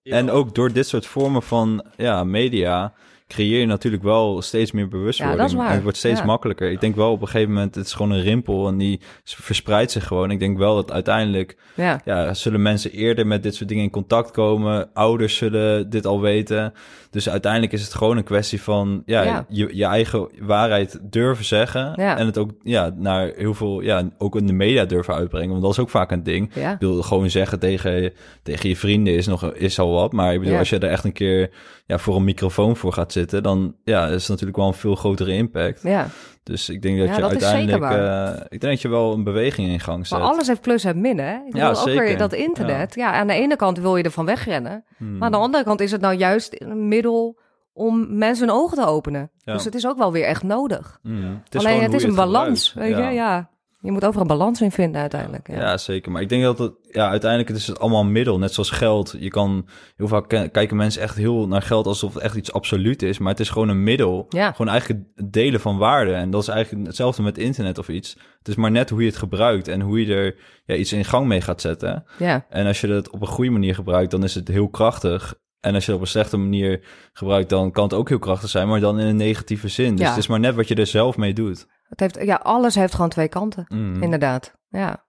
En 0.03 0.31
ook 0.31 0.55
door 0.55 0.73
dit 0.73 0.87
soort 0.89 1.07
vormen 1.07 1.43
van 1.43 1.85
ja, 1.97 2.25
media 2.25 2.93
creëer 3.33 3.61
je 3.61 3.67
natuurlijk 3.67 4.03
wel 4.03 4.43
steeds 4.43 4.73
meer 4.73 4.89
bewustwording. 4.89 5.39
Ja, 5.41 5.45
dat 5.47 5.53
is 5.53 5.59
waar. 5.59 5.69
En 5.69 5.75
het 5.75 5.83
wordt 5.83 5.99
steeds 5.99 6.21
Ja. 6.21 6.25
makkelijker. 6.27 6.71
Ik 6.71 6.81
denk 6.81 6.97
wel 6.97 7.13
op 7.13 7.21
een 7.21 7.29
gegeven 7.29 7.53
moment, 7.53 7.75
het 7.75 7.87
is 7.87 7.93
gewoon 7.93 8.11
een 8.11 8.23
rimpel 8.23 8.69
en 8.69 8.79
die 8.79 9.01
verspreidt 9.25 9.91
zich 9.91 10.07
gewoon. 10.07 10.31
Ik 10.31 10.39
denk 10.39 10.59
wel 10.59 10.75
dat 10.75 10.93
uiteindelijk 10.93 11.57
ja. 11.75 12.01
ja, 12.05 12.35
zullen 12.35 12.63
mensen 12.63 12.91
eerder 12.91 13.27
met 13.27 13.43
dit 13.43 13.55
soort 13.55 13.69
dingen 13.69 13.85
in 13.85 13.91
contact 13.91 14.31
komen. 14.31 14.93
Ouders 14.95 15.37
zullen 15.37 15.91
dit 15.91 16.07
al 16.07 16.21
weten. 16.21 16.73
Dus 17.11 17.29
uiteindelijk 17.29 17.73
is 17.73 17.83
het 17.83 17.95
gewoon 17.95 18.17
een 18.17 18.25
kwestie 18.25 18.63
van 18.63 19.03
ja. 19.07 19.47
Je, 19.49 19.69
je 19.77 19.85
eigen 19.85 20.29
waarheid 20.41 20.99
durven 21.03 21.45
zeggen. 21.45 21.95
En 21.95 22.27
het 22.27 22.39
ook 22.39 22.51
ja, 22.63 22.95
naar 22.97 23.33
heel 23.37 23.55
veel, 23.55 23.81
ja, 23.81 24.09
ook 24.19 24.37
in 24.37 24.47
de 24.47 24.53
media 24.53 24.85
durven 24.85 25.15
uitbrengen. 25.15 25.51
Want 25.51 25.63
dat 25.63 25.71
is 25.71 25.79
ook 25.79 25.91
vaak 25.91 26.11
een 26.11 26.23
ding. 26.23 26.51
ja. 26.55 26.73
Ik 26.73 26.79
bedoel, 26.79 27.03
gewoon 27.03 27.31
zeggen 27.31 27.59
tegen, 27.59 28.13
tegen 28.43 28.69
je 28.69 28.77
vrienden 28.77 29.15
is, 29.15 29.27
nog, 29.27 29.53
is 29.53 29.79
al 29.79 29.93
wat. 29.93 30.13
Maar 30.13 30.33
ik 30.35 30.41
bedoel, 30.41 30.59
als 30.59 30.71
je 30.71 30.79
er 30.79 30.89
echt 30.91 31.05
een 31.05 31.13
keer 31.13 31.51
ja, 31.93 31.99
voor 31.99 32.17
een 32.17 32.25
microfoon 32.25 32.77
voor 32.77 32.93
gaat 32.93 33.13
zitten... 33.13 33.43
dan 33.43 33.75
ja, 33.85 34.07
is 34.07 34.21
het 34.21 34.29
natuurlijk 34.29 34.57
wel 34.57 34.67
een 34.67 34.75
veel 34.75 34.95
grotere 34.95 35.33
impact. 35.33 35.83
ja. 35.83 36.07
Dus 36.43 36.69
ik 36.69 36.83
denk 36.83 36.99
dat 36.99 37.07
Ja, 37.09 37.15
je 37.15 37.21
dat 37.21 37.33
is 37.35 37.43
uiteindelijk... 37.45 37.93
eh, 37.93 38.45
ik 38.49 38.61
denk 38.61 38.73
dat 38.73 38.81
je 38.83 38.89
wel 38.89 39.13
een 39.13 39.25
beweging 39.25 39.69
in 39.69 39.81
gang 39.81 40.07
zet. 40.07 40.19
Maar 40.19 40.29
alles 40.29 40.47
heeft 40.47 40.61
plus 40.61 40.85
en 40.85 41.01
min, 41.01 41.19
hè? 41.19 41.33
Ik 41.47 41.57
Ja, 41.57 41.69
ook 41.71 41.85
weer 41.85 41.95
zeker. 41.97 42.19
dat 42.19 42.33
internet. 42.33 42.95
Ja. 42.95 43.13
aan 43.13 43.27
de 43.27 43.33
ene 43.33 43.57
kant 43.57 43.79
wil 43.79 43.97
je 43.97 44.03
ervan 44.03 44.25
wegrennen. 44.27 44.85
Hmm. 44.97 45.13
Maar 45.13 45.23
aan 45.27 45.33
de 45.33 45.39
andere 45.39 45.65
kant 45.65 45.81
is 45.81 45.91
het 45.93 46.01
nou 46.01 46.15
juist 46.15 46.55
een 46.61 46.89
middel 46.89 47.39
om 47.73 48.19
mensen 48.19 48.49
hun 48.49 48.57
ogen 48.57 48.77
te 48.77 48.87
openen. 48.87 49.31
Ja. 49.39 49.53
Dus 49.53 49.65
het 49.65 49.75
is 49.75 49.87
ook 49.87 49.99
wel 49.99 50.13
weer 50.13 50.25
echt 50.25 50.43
nodig. 50.43 50.99
Hmm. 51.03 51.41
Het 51.45 51.57
Alleen 51.57 51.73
gewoon 51.73 51.85
het 51.85 51.95
is 51.95 52.03
een 52.03 52.15
balans, 52.15 52.69
gebruikt. 52.69 52.97
weet 52.97 53.07
je? 53.07 53.13
Ja. 53.13 53.51
Je 53.83 53.93
moet 53.93 54.05
overal 54.05 54.23
een 54.23 54.37
balans 54.39 54.61
in 54.61 54.71
vinden 54.71 55.01
uiteindelijk. 55.01 55.49
Ja. 55.49 55.55
Ja. 55.61 55.77
zeker. 55.77 56.13
Maar 56.13 56.23
ik 56.23 56.29
denk 56.29 56.43
dat 56.43 56.59
het, 56.59 56.73
ja, 56.91 57.09
uiteindelijk 57.09 57.51
is 57.51 57.67
het 57.67 57.79
allemaal 57.79 58.01
een 58.01 58.13
middel. 58.13 58.39
Net 58.39 58.53
zoals 58.55 58.71
geld. 58.71 59.15
Je 59.19 59.29
kan, 59.29 59.69
heel 59.97 60.09
vaak 60.09 60.29
ke- 60.29 60.49
kijken 60.53 60.77
mensen 60.77 61.03
echt 61.03 61.17
heel 61.17 61.49
naar 61.49 61.63
geld 61.63 61.87
alsof 61.87 62.15
het 62.15 62.23
echt 62.23 62.37
iets 62.37 62.53
absoluut 62.53 63.03
is. 63.03 63.19
Maar 63.19 63.31
het 63.31 63.41
is 63.41 63.51
gewoon 63.51 63.69
een 63.69 63.83
middel. 63.83 64.27
Ja. 64.29 64.53
Gewoon 64.53 64.71
eigenlijk 64.73 65.03
het 65.15 65.33
delen 65.33 65.61
van 65.61 65.79
waarde. 65.79 66.13
En 66.13 66.31
dat 66.31 66.43
is 66.43 66.49
eigenlijk 66.49 66.87
hetzelfde 66.87 67.23
met 67.23 67.39
internet 67.39 67.79
of 67.79 67.89
iets. 67.89 68.17
Het 68.39 68.49
is 68.49 68.55
maar 68.55 68.71
net 68.71 68.91
hoe 68.91 69.01
je 69.01 69.07
het 69.09 69.17
gebruikt 69.19 69.69
en 69.69 69.81
hoe 69.81 70.07
je 70.07 70.15
er 70.15 70.37
ja, 70.65 70.75
iets 70.75 70.93
in 70.93 71.05
gang 71.05 71.27
mee 71.27 71.41
gaat 71.41 71.61
zetten. 71.61 72.05
ja. 72.19 72.47
En 72.49 72.67
als 72.67 72.81
je 72.81 72.89
het 72.89 73.11
op 73.11 73.21
een 73.21 73.27
goede 73.27 73.51
manier 73.51 73.75
gebruikt, 73.75 74.11
dan 74.11 74.25
is 74.25 74.35
het 74.35 74.49
heel 74.49 74.69
krachtig. 74.69 75.35
En 75.61 75.75
als 75.75 75.85
je 75.85 75.91
het 75.91 76.01
op 76.01 76.07
een 76.07 76.13
slechte 76.13 76.37
manier 76.37 76.85
gebruikt, 77.13 77.49
dan 77.51 77.71
kan 77.71 77.85
het 77.85 77.95
ook 77.95 78.09
heel 78.09 78.19
krachtig 78.19 78.49
zijn, 78.51 78.69
maar 78.69 78.81
dan 78.81 79.01
in 79.01 79.07
een 79.07 79.17
negatieve 79.17 79.69
zin. 79.69 79.91
Dus 79.91 80.01
Ja. 80.05 80.09
het 80.09 80.19
is 80.19 80.27
maar 80.27 80.41
net 80.41 80.55
wat 80.55 80.69
je 80.69 80.75
er 80.75 80.87
zelf 80.87 81.17
mee 81.17 81.33
doet. 81.33 81.67
Het 81.93 82.01
heeft, 82.01 82.27
ja, 82.27 82.41
alles 82.43 82.75
heeft 82.75 82.95
gewoon 82.95 83.11
twee 83.11 83.29
kanten. 83.29 83.65
Mm. 83.69 84.03
Inderdaad, 84.03 84.55
ja. 84.69 85.05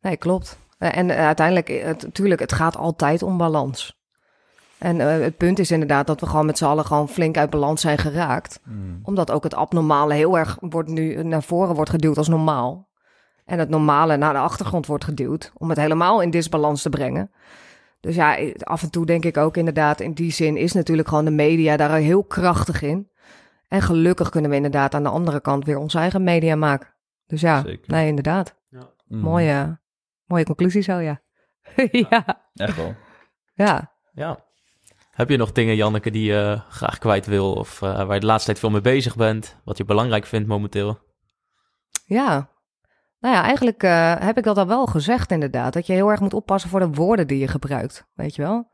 Nee, 0.00 0.16
klopt. 0.16 0.58
Eh, 0.78 0.96
En 0.96 1.10
eh, 1.10 1.26
uiteindelijk, 1.26 1.68
eh, 1.68 1.84
het, 1.84 2.06
tuurlijk, 2.12 2.40
het 2.40 2.52
gaat 2.52 2.76
altijd 2.76 3.22
om 3.22 3.36
balans. 3.36 4.00
En 4.78 4.98
het 4.98 5.36
punt 5.36 5.58
is 5.58 5.70
inderdaad 5.70 6.06
dat 6.06 6.20
we 6.20 6.26
gewoon 6.26 6.46
met 6.46 6.58
z'n 6.58 6.64
allen 6.64 6.84
gewoon 6.84 7.08
flink 7.08 7.36
uit 7.36 7.50
balans 7.50 7.80
zijn 7.80 7.98
geraakt. 7.98 8.60
Mm. 8.64 9.00
Omdat 9.02 9.30
ook 9.30 9.42
het 9.42 9.54
abnormale 9.54 10.14
heel 10.14 10.38
erg 10.38 10.56
wordt 10.60 10.88
nu 10.88 11.22
naar 11.22 11.42
voren 11.42 11.74
wordt 11.74 11.90
geduwd 11.90 12.18
als 12.18 12.28
normaal. 12.28 12.88
En 13.44 13.58
het 13.58 13.68
normale 13.68 14.16
naar 14.16 14.32
de 14.32 14.38
achtergrond 14.38 14.86
wordt 14.86 15.04
geduwd. 15.04 15.52
Om 15.54 15.68
het 15.68 15.78
helemaal 15.78 16.20
in 16.20 16.30
disbalans 16.30 16.82
te 16.82 16.88
brengen. 16.88 17.30
Dus 18.00 18.14
ja, 18.14 18.38
af 18.58 18.82
en 18.82 18.90
toe 18.90 19.06
denk 19.06 19.24
ik 19.24 19.36
ook 19.36 19.56
inderdaad, 19.56 20.00
in 20.00 20.12
die 20.12 20.32
zin 20.32 20.56
is 20.56 20.72
natuurlijk 20.72 21.08
gewoon 21.08 21.24
de 21.24 21.30
media 21.30 21.76
daar 21.76 21.90
heel 21.90 22.24
krachtig 22.24 22.82
in. 22.82 23.10
En 23.68 23.82
gelukkig 23.82 24.28
kunnen 24.28 24.50
we 24.50 24.56
inderdaad 24.56 24.94
aan 24.94 25.02
de 25.02 25.08
andere 25.08 25.40
kant 25.40 25.64
weer 25.64 25.78
onze 25.78 25.98
eigen 25.98 26.24
media 26.24 26.56
maken. 26.56 26.94
Dus 27.26 27.40
ja, 27.40 27.62
Zeker. 27.62 27.92
nee, 27.92 28.06
inderdaad. 28.06 28.54
Mm. 28.68 29.20
Mooie, 29.20 29.80
mooie 30.24 30.44
conclusie 30.44 30.82
zo, 30.82 30.96
ja. 31.08 31.20
ja, 31.90 32.48
Echt 32.54 32.76
wel. 32.76 32.94
ja. 33.54 33.94
Ja. 34.12 34.44
Heb 35.10 35.28
je 35.28 35.36
nog 35.36 35.52
dingen, 35.52 35.76
Janneke, 35.76 36.10
die 36.10 36.24
je 36.24 36.62
graag 36.68 36.98
kwijt 36.98 37.26
wil... 37.26 37.52
of 37.52 37.82
eh, 37.82 37.94
waar 37.94 38.14
je 38.14 38.20
de 38.20 38.26
laatste 38.26 38.46
tijd 38.46 38.58
veel 38.58 38.70
mee 38.70 38.80
bezig 38.80 39.16
bent... 39.16 39.56
wat 39.64 39.76
je 39.76 39.84
belangrijk 39.84 40.26
vindt 40.26 40.48
momenteel? 40.48 40.98
Ja. 42.04 42.50
Nou 43.20 43.34
ja, 43.34 43.42
eigenlijk 43.42 43.82
eh, 43.82 44.14
heb 44.18 44.38
ik 44.38 44.44
dat 44.44 44.58
al 44.58 44.66
wel 44.66 44.86
gezegd 44.86 45.30
inderdaad. 45.30 45.72
Dat 45.72 45.86
je 45.86 45.92
heel 45.92 46.10
erg 46.10 46.20
moet 46.20 46.34
oppassen 46.34 46.70
voor 46.70 46.80
de 46.80 46.90
woorden 46.90 47.26
die 47.26 47.38
je 47.38 47.48
gebruikt. 47.48 48.06
Weet 48.14 48.34
je 48.34 48.42
wel? 48.42 48.70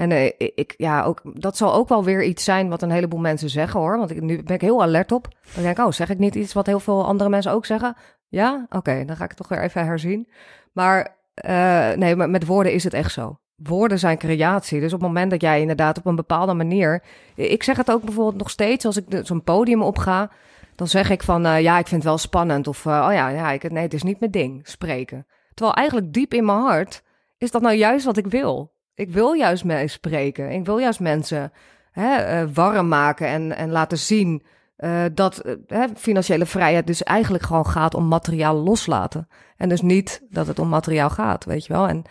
En 0.00 0.10
eh, 0.12 0.32
ik, 0.36 0.74
ja, 0.76 1.02
ook, 1.02 1.20
dat 1.24 1.56
zal 1.56 1.74
ook 1.74 1.88
wel 1.88 2.04
weer 2.04 2.24
iets 2.24 2.44
zijn 2.44 2.68
wat 2.68 2.82
een 2.82 2.90
heleboel 2.90 3.20
mensen 3.20 3.50
zeggen 3.50 3.80
hoor. 3.80 3.98
Want 3.98 4.10
ik, 4.10 4.20
nu 4.20 4.42
ben 4.42 4.54
ik 4.54 4.60
heel 4.60 4.82
alert 4.82 5.12
op. 5.12 5.28
Dan 5.54 5.62
denk 5.62 5.78
ik, 5.78 5.84
oh, 5.84 5.92
zeg 5.92 6.08
ik 6.08 6.18
niet 6.18 6.34
iets 6.34 6.52
wat 6.52 6.66
heel 6.66 6.80
veel 6.80 7.06
andere 7.06 7.30
mensen 7.30 7.52
ook 7.52 7.66
zeggen? 7.66 7.96
Ja? 8.28 8.66
Oké, 8.70 9.04
dan 9.04 9.16
ga 9.16 9.24
ik 9.24 9.32
toch 9.32 9.48
weer 9.48 9.62
even 9.62 9.84
herzien. 9.84 10.28
Maar 10.72 11.16
eh, 11.34 11.90
nee, 11.90 12.16
met 12.16 12.46
woorden 12.46 12.72
is 12.72 12.84
het 12.84 12.94
echt 12.94 13.12
zo. 13.12 13.38
Woorden 13.54 13.98
zijn 13.98 14.18
creatie. 14.18 14.80
Dus 14.80 14.92
op 14.92 15.00
het 15.00 15.08
moment 15.08 15.30
dat 15.30 15.40
jij 15.40 15.60
inderdaad 15.60 15.98
op 15.98 16.06
een 16.06 16.16
bepaalde 16.16 16.54
manier... 16.54 17.02
Ik 17.34 17.62
zeg 17.62 17.76
het 17.76 17.90
ook 17.90 18.02
bijvoorbeeld 18.02 18.38
nog 18.38 18.50
steeds 18.50 18.84
als 18.84 18.96
ik 18.96 19.04
zo'n 19.22 19.42
podium 19.42 19.82
opga... 19.82 20.30
Dan 20.74 20.88
zeg 20.88 21.10
ik 21.10 21.22
van, 21.22 21.46
eh, 21.46 21.60
ja, 21.60 21.78
ik 21.78 21.86
vind 21.86 22.02
het 22.02 22.10
wel 22.10 22.18
spannend. 22.18 22.68
Of, 22.68 22.86
oh 22.86 22.92
ja, 22.92 23.28
ja 23.28 23.50
ik, 23.50 23.70
nee, 23.70 23.82
het 23.82 23.94
is 23.94 24.02
niet 24.02 24.20
mijn 24.20 24.32
ding, 24.32 24.68
spreken. 24.68 25.26
Terwijl 25.54 25.76
eigenlijk 25.76 26.12
diep 26.12 26.34
in 26.34 26.44
mijn 26.44 26.58
hart 26.58 27.02
is 27.38 27.50
dat 27.50 27.62
nou 27.62 27.74
juist 27.74 28.04
wat 28.04 28.16
ik 28.16 28.26
wil. 28.26 28.72
Ik 29.00 29.10
wil 29.10 29.32
juist 29.32 29.64
mee 29.64 29.88
spreken. 29.88 30.50
Ik 30.50 30.64
wil 30.64 30.78
juist 30.78 31.00
mensen 31.00 31.52
hè, 31.92 32.14
eh, 32.14 32.48
warm 32.54 32.88
maken 32.88 33.26
en, 33.26 33.56
en 33.56 33.70
laten 33.70 33.98
zien 33.98 34.42
eh, 34.76 35.04
dat 35.14 35.38
eh, 35.38 35.84
financiële 35.96 36.46
vrijheid 36.46 36.86
dus 36.86 37.02
eigenlijk 37.02 37.44
gewoon 37.44 37.66
gaat 37.66 37.94
om 37.94 38.08
materiaal 38.08 38.54
loslaten. 38.54 39.28
En 39.56 39.68
dus 39.68 39.80
niet 39.80 40.26
dat 40.30 40.46
het 40.46 40.58
om 40.58 40.68
materiaal 40.68 41.10
gaat, 41.10 41.44
weet 41.44 41.66
je 41.66 41.72
wel. 41.72 41.88
En, 41.88 42.02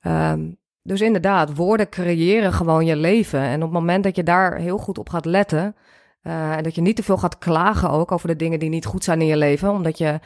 ehm, 0.00 0.48
dus 0.82 1.00
inderdaad, 1.00 1.54
woorden 1.54 1.88
creëren 1.88 2.52
gewoon 2.52 2.86
je 2.86 2.96
leven. 2.96 3.40
En 3.40 3.56
op 3.56 3.60
het 3.60 3.78
moment 3.78 4.04
dat 4.04 4.16
je 4.16 4.22
daar 4.22 4.56
heel 4.56 4.78
goed 4.78 4.98
op 4.98 5.08
gaat 5.08 5.24
letten... 5.24 5.76
en 6.22 6.62
dat 6.62 6.74
je 6.74 6.80
niet 6.80 6.96
te 6.96 7.02
veel 7.02 7.18
gaat 7.18 7.38
klagen 7.38 7.90
ook 7.90 8.12
over 8.12 8.28
de 8.28 8.36
dingen 8.36 8.58
die 8.58 8.68
niet 8.68 8.86
goed 8.86 9.04
zijn 9.04 9.20
in 9.20 9.26
je 9.26 9.36
leven. 9.36 9.70
Omdat 9.70 9.98
je, 9.98 10.20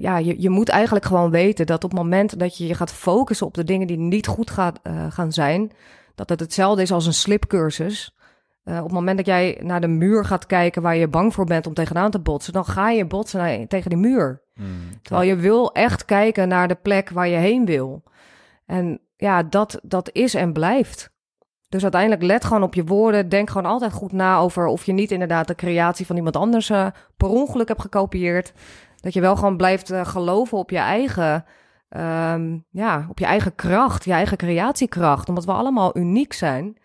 ja, 0.00 0.16
je, 0.18 0.40
je 0.42 0.50
moet 0.50 0.68
eigenlijk 0.68 1.04
gewoon 1.04 1.30
weten 1.30 1.66
dat 1.66 1.84
op 1.84 1.90
het 1.90 2.00
moment 2.00 2.38
dat 2.38 2.56
je 2.56 2.66
je 2.66 2.74
gaat 2.74 2.92
focussen 2.92 3.46
op 3.46 3.54
de 3.54 3.64
dingen 3.64 3.86
die 3.86 3.98
niet 3.98 4.26
goed 4.26 4.50
gaat, 4.50 4.80
eh, 4.82 5.06
gaan 5.08 5.32
zijn, 5.32 5.72
dat 6.14 6.28
het 6.28 6.40
hetzelfde 6.40 6.82
is 6.82 6.92
als 6.92 7.06
een 7.06 7.14
slipcursus. 7.14 8.14
Eh, 8.64 8.76
op 8.76 8.84
het 8.84 8.92
moment 8.92 9.16
dat 9.16 9.26
jij 9.26 9.58
naar 9.62 9.80
de 9.80 9.88
muur 9.88 10.24
gaat 10.24 10.46
kijken 10.46 10.82
waar 10.82 10.96
je 10.96 11.08
bang 11.08 11.34
voor 11.34 11.44
bent 11.44 11.66
om 11.66 11.74
tegenaan 11.74 12.10
te 12.10 12.18
botsen, 12.20 12.52
dan 12.52 12.64
ga 12.64 12.90
je 12.90 13.06
botsen 13.06 13.38
naar- 13.38 13.66
tegen 13.66 13.90
die 13.90 13.98
muur. 13.98 14.42
Mm. 14.54 14.66
Terwijl 15.02 15.28
je 15.28 15.36
wil 15.36 15.72
echt 15.72 16.04
kijken 16.04 16.48
naar 16.48 16.68
de 16.68 16.74
plek 16.74 17.10
waar 17.10 17.28
je 17.28 17.36
heen 17.36 17.64
wil. 17.64 18.02
En 18.66 19.00
ja, 19.16 19.42
dat, 19.42 19.80
dat 19.82 20.10
is 20.12 20.34
en 20.34 20.52
blijft. 20.52 21.12
Dus 21.68 21.82
uiteindelijk 21.82 22.22
let 22.22 22.44
gewoon 22.44 22.62
op 22.62 22.74
je 22.74 22.84
woorden. 22.84 23.28
Denk 23.28 23.50
gewoon 23.50 23.70
altijd 23.70 23.92
goed 23.92 24.12
na 24.12 24.36
over 24.36 24.66
of 24.66 24.84
je 24.84 24.92
niet 24.92 25.10
inderdaad 25.10 25.46
de 25.46 25.54
creatie 25.54 26.06
van 26.06 26.16
iemand 26.16 26.36
anders 26.36 26.70
eh, 26.70 26.86
per 27.16 27.28
ongeluk 27.28 27.68
hebt 27.68 27.80
gekopieerd. 27.80 28.52
Dat 29.04 29.12
je 29.12 29.20
wel 29.20 29.36
gewoon 29.36 29.56
blijft 29.56 29.90
eh, 29.90 30.06
geloven 30.06 30.58
op 30.58 30.70
je 30.70 30.78
eigen, 30.78 31.44
ehm, 31.88 32.58
ja, 32.70 33.06
op 33.10 33.18
je 33.18 33.24
eigen 33.24 33.54
kracht, 33.54 34.04
je 34.04 34.12
eigen 34.12 34.36
creatiekracht. 34.36 35.28
Omdat 35.28 35.44
we 35.44 35.52
allemaal 35.52 35.96
uniek 35.96 36.32
zijn. 36.32 36.76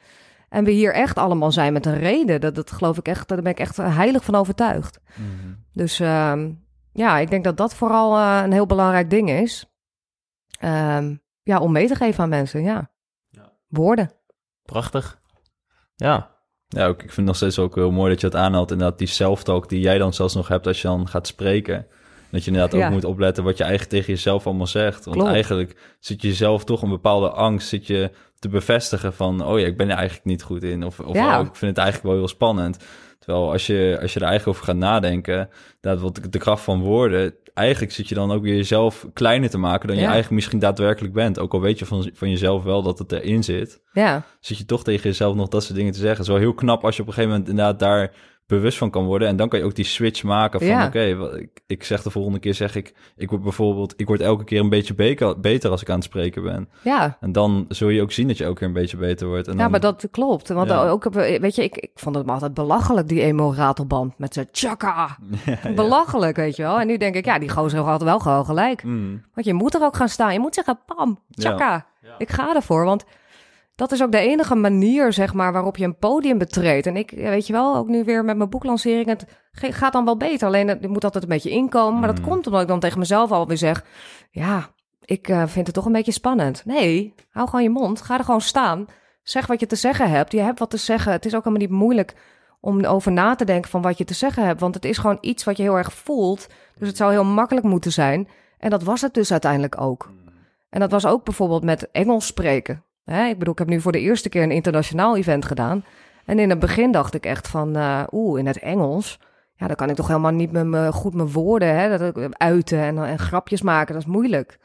En 0.50 0.64
we 0.64 0.72
hier 0.72 0.94
echt 0.94 1.18
allemaal 1.18 1.52
zijn 1.52 1.74
met 1.74 1.86
een 1.86 1.98
reden. 1.98 2.42
Dat, 2.42 2.56
dat 2.56 2.72
geloof 2.72 2.98
ik 2.98 3.08
echt, 3.08 3.28
daar 3.28 3.42
ben 3.42 3.52
ik 3.52 3.60
echt 3.60 3.78
heilig 3.78 4.24
van 4.24 4.36
overtuigd. 4.36 5.00
Mm. 5.16 5.66
Dus 5.74 6.00
ehm, 6.00 6.52
ja, 6.94 7.18
ik 7.18 7.30
denk 7.30 7.44
dat 7.44 7.58
dat 7.58 7.76
vooral 7.76 8.18
eh, 8.18 8.42
een 8.44 8.52
heel 8.52 8.66
belangrijk 8.66 9.10
ding 9.10 9.30
is. 9.30 9.74
Ehm, 10.60 11.16
ja, 11.44 11.60
om 11.60 11.72
mee 11.72 11.88
te 11.88 11.96
geven 11.96 12.24
aan 12.24 12.30
mensen, 12.30 12.64
ja. 12.64 12.92
Ja. 13.30 13.52
Woorden. 13.68 14.12
Prachtig. 14.64 15.20
Ja. 15.96 16.38
Ja, 16.68 16.88
ook, 16.88 16.96
ik 16.96 17.12
vind 17.12 17.16
het 17.16 17.26
nog 17.26 17.36
steeds 17.36 17.60
ook 17.60 17.76
heel 17.76 17.92
mooi 17.92 18.12
dat 18.12 18.22
je 18.22 18.28
het 18.28 18.36
aanhaalt. 18.36 18.72
Inderdaad, 18.72 18.98
die 18.98 19.08
self-talk 19.08 19.70
die 19.70 19.80
jij 19.80 19.98
dan 19.98 20.14
zelfs 20.14 20.36
nog 20.36 20.48
hebt 20.48 20.68
als 20.68 20.82
je 20.82 20.88
dan 20.88 21.08
gaat 21.08 21.28
spreken. 21.28 21.88
Dat 22.32 22.44
je 22.44 22.52
inderdaad 22.52 22.80
Ja. 22.80 22.86
ook 22.86 22.94
moet 22.94 23.06
opletten 23.06 23.44
wat 23.44 23.58
je 23.58 23.64
eigenlijk 23.64 23.94
tegen 23.94 24.14
jezelf 24.14 24.46
allemaal 24.46 24.68
zegt. 24.68 25.06
Want 25.06 25.18
Klopt. 25.18 25.32
eigenlijk 25.32 25.76
zit 26.00 26.22
je 26.22 26.28
jezelf 26.28 26.64
toch 26.64 26.82
een 26.82 26.90
bepaalde 26.90 27.30
angst 27.30 27.68
zit 27.68 27.88
je 27.88 28.12
te 28.40 28.50
bevestigen 28.50 29.14
van... 29.14 29.46
oh 29.46 29.60
ja, 29.60 29.66
ik 29.66 29.78
ben 29.78 29.90
er 29.90 29.96
eigenlijk 29.96 30.26
niet 30.26 30.44
goed 30.44 30.64
in. 30.64 30.84
Of, 30.84 31.00
of 31.00 31.16
Ja. 31.16 31.40
oh, 31.40 31.46
ik 31.46 31.56
vind 31.56 31.72
het 31.72 31.78
eigenlijk 31.78 32.08
wel 32.08 32.18
heel 32.18 32.28
spannend. 32.28 32.78
Terwijl 33.20 33.52
als 33.52 33.68
je, 33.68 33.98
als 34.02 34.14
je 34.14 34.20
er 34.20 34.26
eigenlijk 34.26 34.58
over 34.58 34.72
gaat 34.74 34.82
nadenken... 34.82 35.50
dat 35.82 36.00
wat 36.02 36.20
de 36.30 36.38
kracht 36.38 36.64
van 36.64 36.82
woorden... 36.82 37.34
eigenlijk 37.54 37.94
zit 37.94 38.10
je 38.10 38.16
dan 38.16 38.32
ook 38.32 38.44
weer 38.44 38.56
jezelf 38.56 39.06
kleiner 39.14 39.50
te 39.50 39.58
maken... 39.58 39.88
dan 39.88 39.98
je 39.98 40.04
eigenlijk 40.04 40.34
misschien 40.34 40.60
daadwerkelijk 40.60 41.14
bent. 41.14 41.40
Ook 41.40 41.54
al 41.54 41.62
weet 41.62 41.80
je 41.80 41.86
van, 41.86 42.10
van 42.14 42.30
jezelf 42.30 42.64
wel 42.64 42.82
dat 42.82 43.00
het 43.00 43.12
erin 43.12 43.44
zit 43.44 43.82
Ja, 43.94 44.24
zit 44.40 44.58
je 44.58 44.66
toch 44.66 44.84
tegen 44.84 45.04
jezelf 45.10 45.36
nog 45.36 45.48
dat 45.48 45.64
soort 45.64 45.76
dingen 45.76 45.92
te 45.92 46.00
zeggen. 46.00 46.18
Het 46.18 46.28
is 46.28 46.34
wel 46.34 46.44
heel 46.44 46.54
knap 46.54 46.86
als 46.86 46.96
je 46.96 47.02
op 47.02 47.08
een 47.08 47.14
gegeven 47.14 47.36
moment 47.36 47.50
inderdaad 47.52 47.80
daar 47.80 48.14
bewust 48.50 48.78
van 48.78 48.90
kan 48.90 49.06
worden. 49.06 49.28
En 49.28 49.36
dan 49.36 49.50
kan 49.50 49.60
je 49.60 49.66
ook 49.66 49.76
die 49.76 49.86
switch 49.86 50.24
maken 50.24 50.60
van 50.60 50.70
Ja. 50.70 50.86
oké, 50.86 51.02
ik, 51.38 51.62
ik 51.68 51.84
zeg 51.84 52.02
de 52.02 52.10
volgende 52.10 52.40
keer 52.40 52.54
zeg 52.54 52.76
ik, 52.76 52.94
ik 53.16 53.30
word 53.30 53.42
bijvoorbeeld, 53.44 53.94
ik 53.98 54.08
word 54.08 54.22
elke 54.22 54.44
keer 54.44 54.60
een 54.60 54.70
beetje 54.70 54.94
beker, 54.94 55.40
beter 55.40 55.70
als 55.72 55.82
ik 55.82 55.90
aan 55.90 55.96
het 55.96 56.04
spreken 56.04 56.44
ben. 56.44 56.70
Ja. 56.84 57.18
En 57.20 57.32
dan 57.32 57.66
zul 57.70 57.90
je 57.90 58.02
ook 58.02 58.12
zien 58.12 58.28
dat 58.28 58.38
je 58.38 58.44
elke 58.44 58.58
keer 58.58 58.68
een 58.68 58.74
beetje 58.74 58.98
beter 58.98 59.28
wordt. 59.28 59.48
En 59.48 59.54
Ja, 59.54 59.60
dan, 59.60 59.72
maar 59.72 59.80
dat 59.80 60.08
klopt. 60.12 60.48
Want 60.48 60.70
Ja. 60.70 60.88
ook, 60.90 61.04
weet 61.14 61.56
je, 61.56 61.64
ik, 61.64 61.78
ik 61.78 61.92
vond 61.96 62.16
het 62.16 62.28
altijd 62.30 62.54
belachelijk, 62.54 63.08
die 63.08 63.22
emo-ratelband 63.22 64.18
met 64.18 64.34
zijn 64.34 64.48
tjaka. 64.52 65.18
Belachelijk, 65.76 66.36
weet 66.36 66.56
je 66.56 66.62
wel. 66.64 66.80
En 66.80 66.88
nu 66.88 66.98
denk 66.98 67.16
ik, 67.16 67.26
ja, 67.26 67.40
die 67.40 67.50
gozer 67.50 67.80
had 67.80 68.04
wel 68.04 68.20
gewoon 68.20 68.46
gelijk. 68.46 68.84
Mm, 68.84 69.24
Want 69.34 69.46
je 69.48 69.54
moet 69.54 69.74
er 69.76 69.82
ook 69.84 69.96
gaan 69.96 70.10
staan. 70.10 70.34
Je 70.34 70.40
moet 70.40 70.54
zeggen, 70.56 70.80
pam, 70.86 71.20
tjaka. 71.30 71.86
Ik 72.18 72.30
ga 72.30 72.56
ervoor, 72.56 72.86
want 72.86 73.06
dat 73.80 73.92
is 73.92 74.04
ook 74.04 74.12
de 74.12 74.18
enige 74.20 74.56
manier, 74.56 75.14
zeg 75.14 75.34
maar, 75.34 75.54
waarop 75.54 75.78
je 75.78 75.86
een 75.86 75.98
podium 75.98 76.38
betreedt. 76.38 76.86
En 76.88 76.96
ik, 76.96 77.12
weet 77.12 77.48
je 77.48 77.54
wel, 77.54 77.76
ook 77.76 77.88
nu 77.88 78.04
weer 78.04 78.26
met 78.26 78.38
mijn 78.38 78.50
boeklancering, 78.50 79.08
het 79.08 79.26
gaat 79.52 79.94
dan 79.94 80.06
wel 80.06 80.18
beter. 80.18 80.48
Alleen, 80.48 80.68
het 80.68 80.88
moet 80.88 81.04
altijd 81.04 81.24
een 81.24 81.30
beetje 81.30 81.50
inkomen. 81.50 82.00
Maar 82.00 82.08
dat 82.08 82.20
Mm. 82.20 82.26
komt 82.28 82.46
omdat 82.46 82.62
ik 82.62 82.68
dan 82.68 82.80
tegen 82.80 83.00
mezelf 83.00 83.32
alweer 83.32 83.58
zeg, 83.58 83.86
ja, 84.32 84.70
ik 85.06 85.28
eh, 85.28 85.44
vind 85.48 85.66
het 85.66 85.76
toch 85.76 85.86
een 85.86 85.92
beetje 85.92 86.12
spannend. 86.12 86.66
Nee, 86.66 87.14
hou 87.30 87.48
gewoon 87.50 87.64
je 87.64 87.70
mond. 87.70 88.02
Ga 88.02 88.18
er 88.18 88.24
gewoon 88.24 88.42
staan. 88.42 88.86
Zeg 89.24 89.48
wat 89.48 89.60
je 89.60 89.66
te 89.66 89.76
zeggen 89.76 90.10
hebt. 90.10 90.32
Je 90.32 90.40
hebt 90.42 90.60
wat 90.60 90.70
te 90.70 90.78
zeggen. 90.78 91.12
Het 91.12 91.26
is 91.26 91.36
ook 91.36 91.44
helemaal 91.44 91.68
niet 91.68 91.78
moeilijk 91.78 92.16
om 92.60 92.86
over 92.86 93.12
na 93.12 93.36
te 93.36 93.46
denken 93.46 93.70
van 93.70 93.82
wat 93.82 93.98
je 93.98 94.06
te 94.06 94.14
zeggen 94.14 94.46
hebt. 94.46 94.60
Want 94.60 94.76
het 94.76 94.86
is 94.86 94.98
gewoon 94.98 95.18
iets 95.22 95.44
wat 95.44 95.58
je 95.58 95.64
heel 95.64 95.78
erg 95.78 95.94
voelt. 95.94 96.48
Dus 96.78 96.88
het 96.88 96.98
zou 96.98 97.12
heel 97.12 97.26
makkelijk 97.26 97.66
moeten 97.66 97.92
zijn. 97.92 98.28
En 98.58 98.70
dat 98.70 98.84
was 98.84 99.02
het 99.02 99.14
dus 99.14 99.32
uiteindelijk 99.32 99.82
ook. 99.82 100.12
En 100.70 100.80
dat 100.80 100.92
was 100.92 101.06
ook 101.06 101.24
bijvoorbeeld 101.24 101.64
met 101.64 101.92
Engels 101.92 102.26
spreken. 102.26 102.84
Hè, 103.12 103.28
ik 103.28 103.38
bedoel, 103.40 103.54
ik 103.54 103.60
heb 103.60 103.68
nu 103.70 103.82
voor 103.82 103.92
de 103.92 104.00
eerste 104.00 104.30
keer 104.30 104.44
een 104.44 104.52
internationaal 104.52 105.18
event 105.18 105.46
gedaan. 105.46 105.84
En 106.26 106.40
in 106.40 106.50
het 106.50 106.60
begin 106.60 106.92
dacht 106.92 107.14
ik 107.14 107.26
echt 107.26 107.48
van, 107.48 107.76
eh, 107.76 108.04
oeh, 108.12 108.40
in 108.40 108.48
het 108.48 108.60
Engels. 108.60 109.20
Ja, 109.56 109.68
dan 109.68 109.76
kan 109.76 109.90
ik 109.90 109.96
toch 109.96 110.08
helemaal 110.08 110.32
niet 110.32 110.52
met 110.52 110.66
me, 110.66 110.92
goed 110.92 111.14
mijn 111.14 111.32
woorden 111.32 111.76
hè, 111.76 111.98
dat 111.98 112.16
ik, 112.18 112.28
uiten 112.38 112.80
en, 112.80 113.04
en 113.06 113.20
grapjes 113.20 113.62
maken. 113.62 113.94
Dat 113.94 114.04
is 114.04 114.10
moeilijk. 114.10 114.58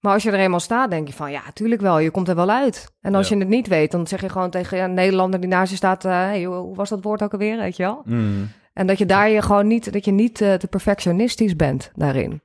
Maar 0.00 0.12
als 0.12 0.22
je 0.22 0.30
er 0.30 0.38
eenmaal 0.38 0.60
staat, 0.60 0.90
denk 0.90 1.06
je 1.08 1.14
van, 1.14 1.30
ja, 1.30 1.40
tuurlijk 1.52 1.80
wel, 1.80 1.98
je 1.98 2.10
komt 2.10 2.28
er 2.28 2.34
wel 2.34 2.50
uit. 2.50 2.92
En 3.00 3.14
als 3.14 3.28
Ja. 3.28 3.34
je 3.34 3.40
het 3.40 3.50
niet 3.50 3.66
weet, 3.68 3.90
dan 3.90 4.06
zeg 4.06 4.20
je 4.20 4.28
gewoon 4.28 4.50
tegen 4.50 4.78
een 4.82 4.94
Nederlander 4.94 5.40
die 5.40 5.48
naast 5.48 5.70
je 5.70 5.76
staat, 5.76 6.04
eh, 6.04 6.12
hey, 6.12 6.44
hoe 6.44 6.74
was 6.76 6.88
dat 6.88 7.02
woord 7.02 7.22
ook 7.22 7.32
alweer, 7.32 7.56
weet 7.58 7.76
je 7.76 7.82
wel? 7.82 8.02
mm. 8.04 8.48
En 8.72 8.86
dat 8.86 8.98
je 8.98 9.06
daar 9.06 9.28
je 9.30 9.42
gewoon 9.42 9.66
niet, 9.66 9.92
dat 9.92 10.04
je 10.04 10.10
niet 10.12 10.40
eh, 10.40 10.54
te 10.54 10.66
perfectionistisch 10.66 11.56
bent 11.56 11.90
daarin. 11.94 12.40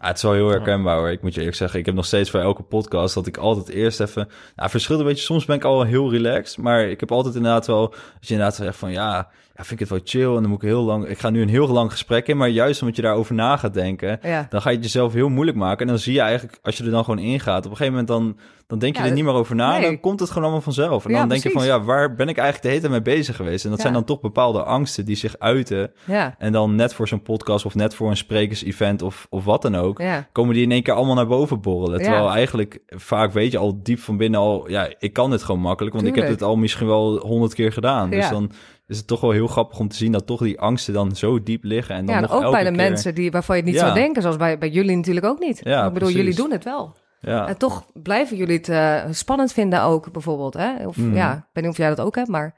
Ja, 0.00 0.06
het 0.06 0.16
is 0.16 0.22
wel 0.22 0.32
heel 0.32 0.48
herkenbaar 0.48 0.96
hoor. 0.96 1.10
Ik 1.10 1.22
moet 1.22 1.32
je 1.32 1.38
eerlijk 1.38 1.56
zeggen, 1.56 1.78
ik 1.78 1.86
heb 1.86 1.94
nog 1.94 2.04
steeds 2.04 2.30
voor 2.30 2.40
elke 2.40 2.62
podcast 2.62 3.14
dat 3.14 3.26
ik 3.26 3.36
altijd 3.36 3.68
eerst 3.68 4.00
even... 4.00 4.28
Nou, 4.56 4.70
verschilt 4.70 5.00
een 5.00 5.06
beetje. 5.06 5.24
Soms 5.24 5.44
ben 5.44 5.56
ik 5.56 5.64
al 5.64 5.82
heel 5.82 6.10
relaxed, 6.10 6.58
maar 6.58 6.88
ik 6.88 7.00
heb 7.00 7.12
altijd 7.12 7.34
inderdaad 7.34 7.66
wel... 7.66 7.88
Als 7.90 8.28
je 8.28 8.32
inderdaad 8.32 8.54
zegt 8.54 8.76
van 8.76 8.92
ja, 8.92 9.30
ja, 9.60 9.66
vind 9.66 9.80
ik 9.80 9.88
het 9.88 9.98
wel 9.98 10.22
chill 10.22 10.34
en 10.36 10.40
dan 10.40 10.50
moet 10.50 10.62
ik 10.62 10.68
heel 10.68 10.82
lang... 10.82 11.08
Ik 11.08 11.18
ga 11.18 11.30
nu 11.30 11.42
een 11.42 11.48
heel 11.48 11.68
lang 11.68 11.90
gesprek 11.90 12.26
in, 12.28 12.36
maar 12.36 12.48
juist 12.48 12.80
omdat 12.80 12.96
je 12.96 13.02
daarover 13.02 13.34
na 13.34 13.56
gaat 13.56 13.74
denken... 13.74 14.18
Ja. 14.22 14.46
Dan 14.50 14.62
ga 14.62 14.70
je 14.70 14.76
het 14.76 14.84
jezelf 14.84 15.12
heel 15.12 15.28
moeilijk 15.28 15.56
maken. 15.56 15.80
En 15.80 15.86
dan 15.86 15.98
zie 15.98 16.12
je 16.12 16.20
eigenlijk, 16.20 16.58
als 16.62 16.76
je 16.76 16.84
er 16.84 16.90
dan 16.90 17.04
gewoon 17.04 17.18
ingaat, 17.18 17.64
op 17.64 17.70
een 17.70 17.76
gegeven 17.76 17.90
moment 17.92 18.08
dan, 18.08 18.38
dan 18.66 18.78
denk 18.78 18.96
je 18.96 19.02
Ja, 19.02 19.08
er 19.08 19.14
niet 19.14 19.24
meer 19.24 19.32
over 19.32 19.54
na. 19.56 19.70
nee. 19.72 19.82
Dan 19.82 20.00
komt 20.00 20.20
het 20.20 20.28
gewoon 20.28 20.42
allemaal 20.42 20.62
vanzelf. 20.62 21.06
En 21.06 21.12
dan 21.12 21.28
denk 21.28 21.42
je 21.42 21.50
van, 21.50 21.64
ja, 21.64 21.80
waar 21.82 22.14
ben 22.14 22.28
ik 22.28 22.36
eigenlijk 22.36 22.62
de 22.62 22.68
hele 22.68 22.80
tijd 22.80 22.92
mee 22.92 23.16
bezig 23.16 23.36
geweest? 23.36 23.64
En 23.64 23.70
dat 23.70 23.80
zijn 23.80 23.92
dan 23.92 24.04
toch 24.04 24.20
bepaalde 24.20 24.62
angsten 24.62 25.04
die 25.04 25.16
zich 25.16 25.38
uiten. 25.38 25.92
Ja, 26.04 26.34
En 26.38 26.52
dan 26.52 26.74
net 26.74 26.94
voor 26.94 27.08
zo'n 27.08 27.22
podcast 27.22 27.64
of 27.64 27.74
net 27.74 27.94
voor 27.94 28.10
een 28.10 28.16
sprekersevent 28.16 29.02
of, 29.02 29.26
of 29.30 29.44
wat 29.44 29.62
dan 29.62 29.76
ook, 29.76 29.98
ja. 30.00 30.28
komen 30.32 30.54
die 30.54 30.62
in 30.62 30.72
één 30.72 30.82
keer 30.82 30.94
allemaal 30.94 31.14
naar 31.14 31.26
boven 31.26 31.60
borrelen. 31.60 32.02
Terwijl 32.02 32.30
eigenlijk 32.30 32.78
vaak 32.86 33.32
weet 33.32 33.52
je 33.52 33.58
al 33.58 33.82
diep 33.82 33.98
van 33.98 34.16
binnen 34.16 34.40
al, 34.40 34.68
ja, 34.70 34.88
ik 34.98 35.12
kan 35.12 35.30
dit 35.30 35.42
gewoon 35.42 35.60
makkelijk, 35.60 35.94
want 35.94 36.06
ik 36.06 36.14
heb 36.14 36.28
het 36.28 36.42
al 36.42 36.56
misschien 36.56 36.86
wel 36.86 37.18
honderd 37.18 37.54
keer 37.54 37.72
gedaan. 37.72 38.10
Dus 38.10 38.28
dan 38.28 38.50
is 38.90 38.96
het 38.96 39.06
toch 39.06 39.20
wel 39.20 39.30
heel 39.30 39.46
grappig 39.46 39.78
om 39.78 39.88
te 39.88 39.96
zien 39.96 40.12
dat 40.12 40.26
toch 40.26 40.40
die 40.40 40.60
angsten 40.60 40.94
dan 40.94 41.16
zo 41.16 41.42
diep 41.42 41.64
liggen. 41.64 41.94
En 41.94 42.06
dan 42.06 42.14
ja, 42.14 42.20
en 42.20 42.26
nog 42.28 42.36
ook 42.36 42.42
elke 42.42 42.54
bij 42.54 42.64
de 42.64 42.76
keer- 42.76 42.88
mensen 42.88 43.14
die, 43.14 43.30
waarvan 43.30 43.56
je 43.56 43.62
het 43.62 43.70
niet 43.70 43.80
Ja. 43.80 43.86
zou 43.86 43.98
denken, 43.98 44.22
zoals 44.22 44.36
bij, 44.36 44.58
bij 44.58 44.68
jullie 44.68 44.96
natuurlijk 44.96 45.26
ook 45.26 45.38
niet. 45.38 45.60
Ja, 45.64 45.78
ik 45.86 45.92
bedoel, 45.92 45.98
precies. 46.08 46.16
jullie 46.16 46.34
doen 46.34 46.50
het 46.50 46.64
wel. 46.64 46.96
Ja. 47.20 47.48
En 47.48 47.56
toch 47.58 47.86
blijven 47.92 48.36
jullie 48.36 48.56
het 48.56 48.68
eh, 48.68 48.96
spannend 49.10 49.52
vinden 49.52 49.82
ook, 49.82 50.12
bijvoorbeeld. 50.12 50.54
Hè? 50.54 50.86
Of 50.86 50.96
Mhm. 50.96 51.14
ja, 51.14 51.32
ik 51.34 51.42
weet 51.52 51.64
niet 51.64 51.72
of 51.72 51.78
jij 51.78 51.88
dat 51.88 52.00
ook 52.00 52.14
hebt, 52.14 52.28
maar 52.28 52.54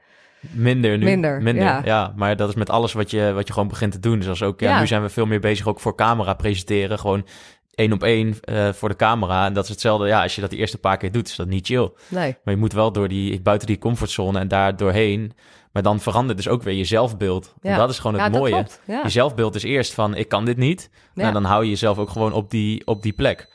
Minder 0.51 0.97
nu. 0.97 1.05
Minder, 1.05 1.55
ja. 1.55 1.81
ja. 1.85 2.13
maar 2.15 2.35
dat 2.35 2.49
is 2.49 2.55
met 2.55 2.69
alles 2.69 2.93
wat 2.93 3.11
je, 3.11 3.31
wat 3.33 3.47
je 3.47 3.53
gewoon 3.53 3.67
begint 3.67 3.91
te 3.91 3.99
doen. 3.99 4.19
Dus 4.19 4.27
als 4.27 4.43
ook, 4.43 4.59
ja, 4.59 4.69
Ja. 4.69 4.79
nu 4.79 4.87
zijn 4.87 5.01
we 5.01 5.09
veel 5.09 5.25
meer 5.25 5.39
bezig 5.39 5.67
ook 5.67 5.79
voor 5.79 5.95
camera 5.95 6.33
presenteren. 6.33 6.99
Gewoon 6.99 7.25
één 7.75 7.91
op 7.93 8.03
één 8.03 8.35
eh, 8.41 8.69
voor 8.69 8.89
de 8.89 8.95
camera. 8.95 9.45
En 9.45 9.53
dat 9.53 9.63
is 9.63 9.69
hetzelfde. 9.69 10.07
Ja, 10.07 10.21
als 10.21 10.35
je 10.35 10.41
dat 10.41 10.49
die 10.49 10.59
eerste 10.59 10.77
paar 10.77 10.97
keer 10.97 11.11
doet, 11.11 11.27
is 11.27 11.35
dat 11.35 11.47
niet 11.47 11.65
chill. 11.65 11.91
nee. 12.07 12.35
Maar 12.43 12.53
je 12.53 12.59
moet 12.59 12.73
wel 12.73 12.91
door 12.91 13.07
die, 13.07 13.41
buiten 13.41 13.67
die 13.67 13.77
comfortzone 13.77 14.39
en 14.39 14.47
daar 14.47 14.75
doorheen. 14.77 15.31
Maar 15.73 15.83
dan 15.83 15.99
verandert 15.99 16.37
dus 16.37 16.47
ook 16.47 16.63
weer 16.63 16.73
je 16.73 16.85
zelfbeeld. 16.85 17.53
Ja. 17.61 17.77
dat 17.77 17.89
is 17.89 17.99
gewoon 17.99 18.19
het 18.19 18.33
ja, 18.33 18.39
mooie. 18.39 18.65
Ja. 18.87 19.01
Je 19.03 19.09
zelfbeeld 19.09 19.55
is 19.55 19.63
eerst 19.63 19.93
van, 19.93 20.15
ik 20.15 20.27
kan 20.27 20.45
dit 20.45 20.57
niet. 20.57 20.89
Ja. 20.93 21.21
Nou, 21.21 21.33
dan 21.33 21.43
hou 21.43 21.63
je 21.63 21.69
jezelf 21.69 21.97
ook 21.97 22.09
gewoon 22.09 22.33
op 22.33 22.49
die, 22.51 22.87
op 22.87 23.01
die 23.01 23.13
plek. 23.13 23.49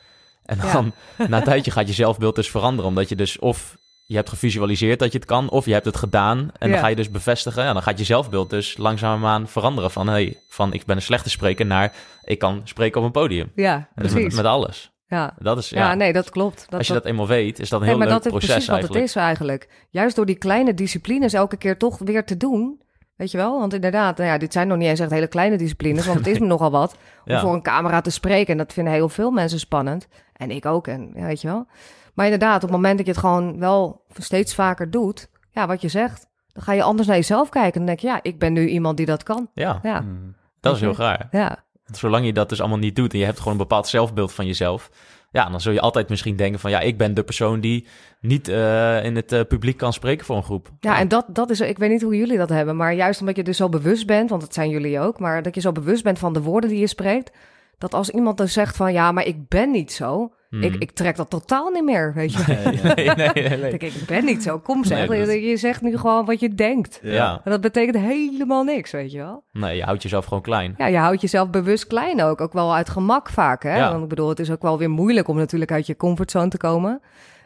En 0.45 0.57
dan, 0.71 0.93
na 1.29 1.37
een 1.37 1.43
tijdje 1.43 1.71
gaat 1.71 1.87
je 1.87 1.93
zelfbeeld 1.93 2.35
dus 2.35 2.49
veranderen. 2.49 2.89
Omdat 2.89 3.09
je 3.09 3.15
dus 3.15 3.39
of 3.39 3.77
je 4.05 4.15
hebt 4.15 4.29
gevisualiseerd 4.29 4.99
dat 4.99 5.11
je 5.11 5.17
het 5.17 5.27
kan, 5.27 5.49
of 5.49 5.65
je 5.65 5.73
hebt 5.73 5.85
het 5.85 5.97
gedaan. 5.97 6.51
En 6.57 6.71
dan 6.71 6.79
ga 6.79 6.87
je 6.87 6.95
dus 6.95 7.09
bevestigen. 7.09 7.63
En 7.63 7.73
dan 7.73 7.83
gaat 7.83 7.97
je 7.97 8.05
zelfbeeld 8.05 8.49
dus 8.49 8.77
langzaamaan 8.77 9.47
veranderen. 9.47 9.91
Van, 9.91 10.07
hey, 10.07 10.37
van 10.49 10.73
ik 10.73 10.85
ben 10.85 10.95
een 10.95 11.01
slechte 11.01 11.29
spreker 11.29 11.65
naar, 11.65 11.93
ik 12.23 12.39
kan 12.39 12.61
spreken 12.63 12.99
op 12.99 13.05
een 13.05 13.11
podium. 13.11 13.51
ja, 13.55 13.77
dus 13.95 14.03
met, 14.03 14.13
precies. 14.13 14.35
met 14.35 14.45
alles. 14.45 14.91
Ja. 15.09 15.33
Dat 15.39 15.57
is, 15.57 15.69
Ja. 15.69 15.77
ja, 15.89 15.93
nee, 15.93 16.13
dat 16.13 16.29
klopt. 16.29 16.65
Dat, 16.69 16.77
als 16.79 16.87
je 16.87 16.93
dat 16.93 17.05
eenmaal 17.05 17.27
weet, 17.27 17.59
is 17.59 17.69
dat 17.69 17.79
een 17.81 17.85
Nee, 17.87 17.95
heel 17.95 18.05
maar 18.05 18.13
leuk 18.13 18.27
proces 18.27 18.49
precies 18.49 18.67
wat 18.67 18.81
het 18.81 18.95
is 18.95 19.15
eigenlijk. 19.15 19.69
Juist 19.89 20.15
door 20.15 20.25
die 20.25 20.35
kleine 20.37 20.73
disciplines 20.73 21.33
elke 21.33 21.57
keer 21.57 21.77
toch 21.77 21.97
weer 21.97 22.25
te 22.25 22.37
doen. 22.37 22.81
Weet 23.15 23.31
je 23.31 23.37
wel? 23.37 23.59
Want 23.59 23.73
inderdaad, 23.73 24.17
nou 24.17 24.29
ja, 24.29 24.37
dit 24.37 24.53
zijn 24.53 24.67
nog 24.67 24.77
niet 24.77 24.87
eens 24.87 24.99
echt 24.99 25.11
hele 25.11 25.27
kleine 25.27 25.57
disciplines. 25.57 26.05
Want 26.05 26.17
het 26.17 26.27
is 26.27 26.39
me 26.43 26.45
nogal 26.45 26.71
wat 26.71 26.91
om 27.25 27.31
Ja. 27.33 27.39
voor 27.39 27.53
een 27.53 27.61
camera 27.61 28.01
te 28.01 28.09
spreken. 28.09 28.51
En 28.51 28.57
dat 28.57 28.73
vinden 28.73 28.93
heel 28.93 29.09
veel 29.09 29.31
mensen 29.31 29.59
spannend. 29.59 30.07
En 30.33 30.51
ik 30.51 30.65
ook. 30.65 30.87
En 30.87 31.11
ja, 31.15 31.25
weet 31.25 31.41
je 31.41 31.47
wel. 31.47 31.67
Maar 32.13 32.25
inderdaad, 32.25 32.55
op 32.55 32.61
het 32.61 32.71
moment 32.71 32.97
dat 32.97 33.05
je 33.05 33.11
het 33.11 33.21
gewoon 33.21 33.59
wel 33.59 34.01
steeds 34.17 34.55
vaker 34.55 34.91
doet. 34.91 35.29
Ja, 35.51 35.67
wat 35.67 35.81
je 35.81 35.87
zegt. 35.87 36.27
Dan 36.53 36.63
ga 36.63 36.73
je 36.73 36.83
anders 36.83 37.07
naar 37.07 37.17
jezelf 37.17 37.49
kijken. 37.49 37.71
En 37.73 37.77
dan 37.77 37.85
denk 37.85 37.99
je, 37.99 38.07
ja, 38.07 38.19
ik 38.21 38.39
ben 38.39 38.53
nu 38.53 38.67
iemand 38.67 38.97
die 38.97 39.05
dat 39.05 39.23
kan. 39.23 39.49
Ja, 39.53 39.79
Ja, 39.83 39.99
Mm. 40.01 40.35
dat 40.59 40.75
is 40.75 40.81
heel 40.81 40.95
raar. 40.95 41.27
ja. 41.31 41.57
Zolang 41.91 42.25
je 42.25 42.33
dat 42.33 42.49
dus 42.49 42.59
allemaal 42.59 42.77
niet 42.77 42.95
doet 42.95 43.13
en 43.13 43.19
je 43.19 43.25
hebt 43.25 43.37
gewoon 43.37 43.53
een 43.53 43.59
bepaald 43.59 43.87
zelfbeeld 43.87 44.33
van 44.33 44.45
jezelf, 44.45 44.89
ja, 45.31 45.49
dan 45.49 45.61
zul 45.61 45.73
je 45.73 45.81
altijd 45.81 46.09
misschien 46.09 46.35
denken 46.35 46.59
van 46.59 46.71
ja, 46.71 46.79
ik 46.79 46.97
ben 46.97 47.13
de 47.13 47.23
persoon 47.23 47.59
die 47.59 47.87
niet 48.21 48.47
eh, 48.47 49.03
in 49.03 49.15
het 49.15 49.31
eh, 49.31 49.41
publiek 49.47 49.77
kan 49.77 49.93
spreken 49.93 50.25
voor 50.25 50.35
een 50.35 50.43
groep. 50.43 50.69
Ja, 50.79 50.99
en 50.99 51.07
dat, 51.07 51.25
dat 51.27 51.49
is, 51.49 51.59
ik 51.59 51.77
weet 51.77 51.89
niet 51.89 52.01
hoe 52.01 52.17
jullie 52.17 52.37
dat 52.37 52.49
hebben, 52.49 52.75
maar 52.75 52.93
juist 52.93 53.19
omdat 53.19 53.35
je 53.35 53.43
dus 53.43 53.57
zo 53.57 53.69
bewust 53.69 54.05
bent, 54.05 54.29
want 54.29 54.41
dat 54.41 54.53
zijn 54.53 54.69
jullie 54.69 54.99
ook, 54.99 55.19
maar 55.19 55.41
dat 55.41 55.55
je 55.55 55.61
zo 55.61 55.71
bewust 55.71 56.03
bent 56.03 56.19
van 56.19 56.33
de 56.33 56.41
woorden 56.41 56.69
die 56.69 56.79
je 56.79 56.87
spreekt, 56.87 57.31
dat 57.77 57.93
als 57.93 58.09
iemand 58.09 58.37
dan 58.37 58.47
zegt 58.47 58.75
van 58.75 58.93
ja, 58.93 59.11
maar 59.11 59.25
ik 59.25 59.47
ben 59.47 59.71
niet 59.71 59.91
zo, 59.91 60.33
Ik, 60.49 60.75
ik 60.75 60.91
trek 60.91 61.15
dat 61.15 61.29
totaal 61.29 61.69
niet 61.69 61.83
meer, 61.83 62.13
weet 62.13 62.33
je. 62.33 62.43
nee, 62.47 62.81
nee, 62.95 63.05
nee, 63.15 63.57
nee. 63.57 63.71
Ik 63.73 63.79
denk, 63.79 63.93
ik 63.93 64.05
ben 64.07 64.25
niet 64.25 64.43
zo, 64.43 64.59
kom 64.59 64.83
zeg, 64.83 65.07
Nee, 65.07 65.25
dat- 65.25 65.33
je, 65.33 65.57
zegt 65.57 65.81
nu 65.81 65.97
gewoon 65.97 66.25
wat 66.25 66.39
je 66.39 66.55
denkt. 66.55 66.99
Ja. 67.03 67.41
En 67.43 67.51
dat 67.51 67.61
betekent 67.61 67.97
helemaal 67.97 68.63
niks, 68.63 68.91
weet 68.91 69.11
je 69.11 69.17
wel. 69.17 69.43
nee, 69.51 69.75
je 69.75 69.83
houdt 69.83 70.01
jezelf 70.03 70.25
gewoon 70.25 70.43
klein. 70.43 70.73
Ja, 70.77 70.85
je 70.87 70.97
houdt 70.97 71.21
jezelf 71.21 71.49
bewust 71.49 71.87
klein 71.87 72.21
ook, 72.21 72.41
ook 72.41 72.53
wel 72.53 72.75
uit 72.75 72.89
gemak 72.89 73.29
vaak, 73.29 73.63
hè. 73.63 73.77
Ja. 73.77 73.89
Want 73.91 74.03
ik 74.03 74.09
bedoel, 74.09 74.29
het 74.29 74.39
is 74.39 74.51
ook 74.51 74.61
wel 74.61 74.77
weer 74.77 74.89
moeilijk 74.89 75.27
om 75.27 75.37
natuurlijk 75.37 75.71
uit 75.71 75.87
je 75.87 75.95
comfortzone 75.95 76.47
te 76.49 76.57
komen. 76.57 77.01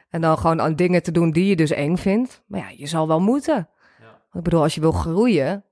En 0.09 0.21
dan 0.21 0.37
gewoon 0.37 0.61
aan 0.61 0.75
dingen 0.75 1.03
te 1.03 1.11
doen 1.11 1.31
die 1.31 1.45
je 1.47 1.55
dus 1.55 1.71
eng 1.71 1.95
vindt. 1.95 2.43
Maar 2.47 2.59
ja, 2.59 2.67
je 2.77 2.87
zal 2.87 3.07
wel 3.07 3.19
moeten. 3.21 3.53
Want 3.99 4.33
Ik 4.33 4.43
bedoel, 4.43 4.61
als 4.61 4.75
je 4.75 4.81
wil 4.81 4.91
groeien. 4.91 5.63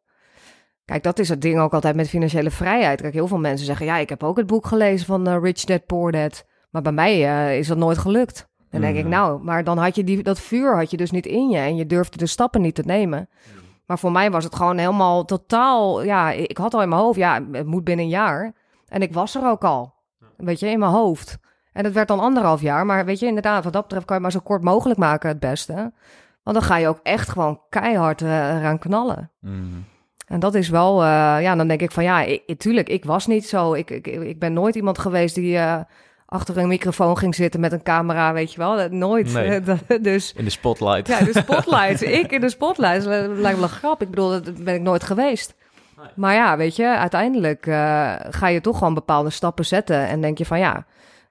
Kijk, 0.85 1.03
dat 1.03 1.19
is 1.19 1.29
het 1.29 1.41
ding 1.41 1.59
ook 1.59 1.73
altijd 1.73 1.95
met 1.95 2.09
financiële 2.09 2.51
vrijheid. 2.51 3.01
Kijk, 3.01 3.13
heel 3.13 3.27
veel 3.27 3.39
mensen 3.39 3.65
zeggen: 3.65 3.85
ja, 3.85 3.97
ik 3.97 4.09
heb 4.09 4.23
ook 4.23 4.37
het 4.37 4.47
boek 4.47 4.65
gelezen 4.65 5.05
van 5.05 5.27
eh, 5.27 5.37
Rich 5.41 5.63
Dad 5.63 5.85
Poor 5.85 6.11
Dad. 6.11 6.45
Maar 6.72 6.81
bij 6.81 6.91
mij 6.91 7.26
eh, 7.26 7.57
is 7.57 7.68
dat 7.68 7.77
nooit 7.77 7.98
gelukt. 7.98 8.49
Dan 8.69 8.81
denk 8.81 8.95
ik, 8.95 9.02
Mhm. 9.02 9.11
nou, 9.11 9.43
maar 9.43 9.64
dan 9.64 9.77
had 9.77 9.95
je 9.95 10.03
die, 10.03 10.23
dat 10.23 10.39
vuur 10.39 10.76
had 10.76 10.91
je 10.91 10.98
dus 10.98 11.11
niet 11.11 11.26
in 11.26 11.49
je. 11.49 11.57
En 11.57 11.76
je 11.76 11.85
durfde 11.85 12.18
de 12.18 12.26
stappen 12.26 12.61
niet 12.61 12.76
te 12.76 12.84
nemen. 12.85 13.30
Maar 13.85 13.99
voor 13.99 14.11
mij 14.11 14.31
was 14.31 14.43
het 14.43 14.56
gewoon 14.56 14.77
helemaal 14.77 15.26
totaal. 15.26 16.03
Ja, 16.03 16.31
ik 16.31 16.57
had 16.57 16.73
al 16.73 16.81
in 16.81 16.89
mijn 16.89 17.02
hoofd, 17.02 17.18
ja, 17.18 17.39
het 17.52 17.65
moet 17.65 17.84
binnen 17.84 18.06
een 18.06 18.11
jaar. 18.11 18.53
En 18.88 19.02
ik 19.02 19.14
was 19.14 19.35
er 19.35 19.48
ook 19.49 19.64
al. 19.64 19.93
Weet 20.38 20.60
je, 20.60 20.68
in 20.68 20.80
mijn 20.80 20.91
hoofd. 20.91 21.38
En 21.73 21.84
het 21.84 21.93
werd 21.93 22.07
dan 22.07 22.19
anderhalf 22.19 22.61
jaar. 22.61 22.85
Maar 22.85 23.06
weet 23.06 23.19
je, 23.19 23.26
inderdaad, 23.26 23.64
wat 23.64 23.73
dat 23.73 23.81
betreft 23.84 24.06
kan 24.06 24.15
je 24.15 24.22
maar 24.22 24.31
zo 24.31 24.39
kort 24.43 24.64
mogelijk 24.64 24.99
maken 24.99 25.30
het 25.30 25.39
beste. 25.39 25.73
Want 26.43 26.57
dan 26.57 26.61
ga 26.61 26.77
je 26.77 26.88
ook 26.88 26.99
echt 27.03 27.30
gewoon 27.30 27.61
keihard 27.69 28.22
eh, 28.22 28.56
eraan 28.57 28.80
knallen. 28.80 29.31
Mm. 29.39 29.84
En 30.27 30.39
dat 30.39 30.56
is 30.56 30.69
wel, 30.69 31.02
eh, 31.02 31.07
ja, 31.41 31.56
dan 31.56 31.68
denk 31.68 31.81
ik 31.81 31.91
van 31.91 32.03
ja, 32.03 32.22
ik, 32.22 32.60
tuurlijk, 32.60 32.89
ik 32.89 33.06
was 33.06 33.27
niet 33.27 33.48
zo. 33.48 33.73
Ik, 33.73 33.89
ik, 33.89 34.07
ik 34.07 34.39
ben 34.39 34.53
nooit 34.53 34.76
iemand 34.76 34.99
geweest 34.99 35.35
die 35.35 35.60
achter 36.31 36.57
een 36.57 36.67
microfoon 36.67 37.17
ging 37.17 37.35
zitten 37.35 37.59
met 37.59 37.71
een 37.71 37.83
camera, 37.83 38.33
weet 38.33 38.51
je 38.51 38.57
wel. 38.57 38.75
Dat, 38.75 38.91
nooit. 38.91 39.33
Nee. 39.33 39.61
dus 40.01 40.33
In 40.33 40.43
de 40.43 40.49
spotlight. 40.49 41.07
ja, 41.07 41.19
de 41.19 41.39
spotlight. 41.39 42.01
ik 42.21 42.31
in 42.31 42.41
de 42.41 42.49
spotlight. 42.49 43.03
Dat 43.03 43.27
lijkt 43.27 43.55
me 43.55 43.59
wel 43.59 43.67
grap. 43.67 44.01
Ik 44.01 44.09
bedoel, 44.09 44.29
dat 44.29 44.63
ben 44.63 44.73
ik 44.73 44.81
nooit 44.81 45.03
geweest. 45.03 45.55
Maar 46.15 46.33
ja, 46.33 46.57
weet 46.57 46.75
je, 46.75 46.97
uiteindelijk 46.97 47.67
eh, 47.67 48.13
ga 48.29 48.47
je 48.47 48.61
toch 48.61 48.77
gewoon 48.77 48.93
bepaalde 48.93 49.29
stappen 49.29 49.65
zetten. 49.65 50.07
En 50.07 50.21
denk 50.21 50.37
je 50.37 50.45
van 50.45 50.59
ja, 50.59 50.85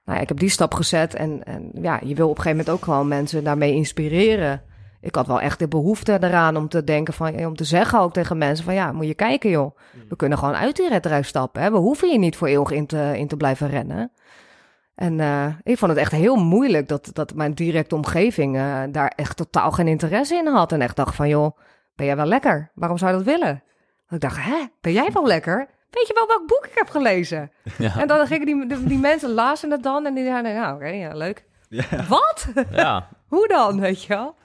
nou 0.05 0.17
ja, 0.17 0.19
ik 0.19 0.27
heb 0.27 0.39
die 0.39 0.49
stap 0.49 0.73
gezet. 0.73 1.15
En, 1.15 1.43
en 1.43 1.71
ja, 1.73 1.99
je 2.03 2.15
wil 2.15 2.29
op 2.29 2.37
een 2.37 2.41
gegeven 2.41 2.57
moment 2.57 2.69
ook 2.69 2.83
gewoon 2.83 3.07
mensen 3.07 3.43
daarmee 3.43 3.73
inspireren. 3.73 4.61
ik 5.01 5.15
had 5.15 5.27
wel 5.27 5.41
echt 5.41 5.59
de 5.59 5.67
behoefte 5.67 6.17
eraan 6.21 6.57
om 6.57 6.67
te 6.67 6.83
denken 6.83 7.13
van, 7.13 7.45
om 7.45 7.55
te 7.55 7.63
zeggen 7.63 7.99
ook 7.99 8.13
tegen 8.13 8.37
mensen 8.37 8.65
van, 8.65 8.73
ja, 8.73 8.91
moet 8.91 9.07
je 9.07 9.13
kijken 9.13 9.49
joh. 9.49 9.77
We 10.09 10.15
kunnen 10.15 10.37
gewoon 10.37 10.55
uit 10.55 10.75
die 10.75 10.89
redrijf 10.89 11.27
stappen. 11.27 11.61
Hè? 11.61 11.71
We 11.71 11.77
hoeven 11.77 12.09
hier 12.09 12.19
niet 12.19 12.35
voor 12.35 12.47
eeuwig 12.47 12.71
in 12.71 12.85
te, 12.85 13.13
in 13.15 13.27
te 13.27 13.37
blijven 13.37 13.69
rennen. 13.69 14.11
En 15.01 15.19
uh, 15.19 15.45
ik 15.63 15.77
vond 15.77 15.91
het 15.91 15.99
echt 15.99 16.11
heel 16.11 16.35
moeilijk 16.35 16.87
dat, 16.87 17.09
dat 17.13 17.33
mijn 17.33 17.53
directe 17.53 17.95
omgeving 17.95 18.55
uh, 18.55 18.81
daar 18.91 19.13
echt 19.15 19.37
totaal 19.37 19.71
geen 19.71 19.87
interesse 19.87 20.35
in 20.35 20.47
had. 20.47 20.71
En 20.71 20.81
echt 20.81 20.95
dacht 20.95 21.15
van, 21.15 21.29
joh, 21.29 21.57
ben 21.95 22.05
jij 22.05 22.15
wel 22.15 22.25
lekker? 22.25 22.71
Waarom 22.73 22.97
zou 22.97 23.11
je 23.11 23.17
dat 23.17 23.25
willen? 23.25 23.63
Dat 24.05 24.13
ik 24.13 24.19
dacht, 24.19 24.43
hè, 24.43 24.65
ben 24.81 24.93
jij 24.93 25.09
wel 25.13 25.27
lekker? 25.27 25.69
Weet 25.89 26.07
je 26.07 26.13
wel 26.13 26.27
welk 26.27 26.47
boek 26.47 26.65
ik 26.65 26.71
heb 26.75 26.89
gelezen? 26.89 27.51
Ja. 27.77 27.99
En 27.99 28.07
dan 28.07 28.27
gingen 28.27 28.45
die, 28.45 28.67
die, 28.67 28.83
die 28.83 28.97
mensen 28.97 29.29
lazen 29.29 29.71
het 29.71 29.83
dan 29.83 30.05
en 30.05 30.13
die 30.13 30.25
zeiden, 30.25 30.53
nou 30.53 30.75
oké, 30.75 30.85
okay, 30.85 30.97
ja, 30.97 31.13
leuk. 31.13 31.45
Ja. 31.69 31.83
Wat? 32.07 32.47
Ja. 32.71 33.07
Hoe 33.33 33.47
dan, 33.47 33.79
weet 33.79 34.03
je 34.03 34.07
wel? 34.07 34.35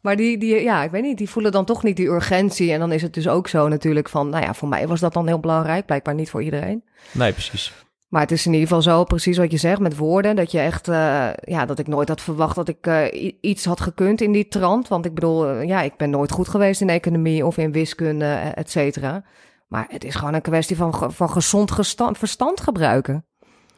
Maar 0.00 0.16
die, 0.16 0.38
die, 0.38 0.62
ja, 0.62 0.82
ik 0.82 0.90
weet 0.90 1.02
niet, 1.02 1.18
die 1.18 1.30
voelen 1.30 1.52
dan 1.52 1.64
toch 1.64 1.82
niet 1.82 1.96
die 1.96 2.08
urgentie. 2.08 2.72
En 2.72 2.78
dan 2.78 2.92
is 2.92 3.02
het 3.02 3.14
dus 3.14 3.28
ook 3.28 3.48
zo 3.48 3.68
natuurlijk 3.68 4.08
van, 4.08 4.28
nou 4.28 4.44
ja, 4.44 4.54
voor 4.54 4.68
mij 4.68 4.88
was 4.88 5.00
dat 5.00 5.12
dan 5.12 5.26
heel 5.26 5.40
belangrijk. 5.40 5.86
Blijkbaar 5.86 6.14
niet 6.14 6.30
voor 6.30 6.42
iedereen. 6.42 6.84
Nee, 7.12 7.32
precies. 7.32 7.72
Maar 8.12 8.20
het 8.20 8.30
is 8.30 8.46
in 8.46 8.52
ieder 8.52 8.68
geval 8.68 8.82
zo, 8.82 9.04
precies 9.04 9.36
wat 9.36 9.50
je 9.50 9.56
zegt 9.56 9.80
met 9.80 9.96
woorden. 9.96 10.36
Dat 10.36 10.50
je 10.50 10.58
echt, 10.58 10.88
uh, 10.88 11.28
ja, 11.34 11.66
dat 11.66 11.78
ik 11.78 11.86
nooit 11.86 12.08
had 12.08 12.20
verwacht 12.20 12.54
dat 12.54 12.68
ik 12.68 12.86
uh, 12.86 13.32
iets 13.40 13.64
had 13.64 13.80
gekund 13.80 14.20
in 14.20 14.32
die 14.32 14.48
trant. 14.48 14.88
Want 14.88 15.04
ik 15.04 15.14
bedoel, 15.14 15.50
uh, 15.50 15.64
ja, 15.64 15.80
ik 15.80 15.96
ben 15.96 16.10
nooit 16.10 16.30
goed 16.30 16.48
geweest 16.48 16.80
in 16.80 16.88
economie 16.88 17.46
of 17.46 17.56
in 17.56 17.72
wiskunde, 17.72 18.52
et 18.54 18.70
cetera. 18.70 19.24
Maar 19.68 19.86
het 19.88 20.04
is 20.04 20.14
gewoon 20.14 20.34
een 20.34 20.40
kwestie 20.40 20.76
van, 20.76 21.12
van 21.12 21.30
gezond 21.30 21.70
gestand, 21.70 22.18
verstand 22.18 22.60
gebruiken. 22.60 23.24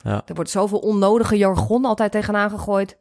Ja. 0.02 0.22
Er 0.26 0.34
wordt 0.34 0.50
zoveel 0.50 0.78
onnodige 0.78 1.36
jargon 1.36 1.84
altijd 1.84 2.12
tegenaan 2.12 2.50
gegooid. 2.50 2.98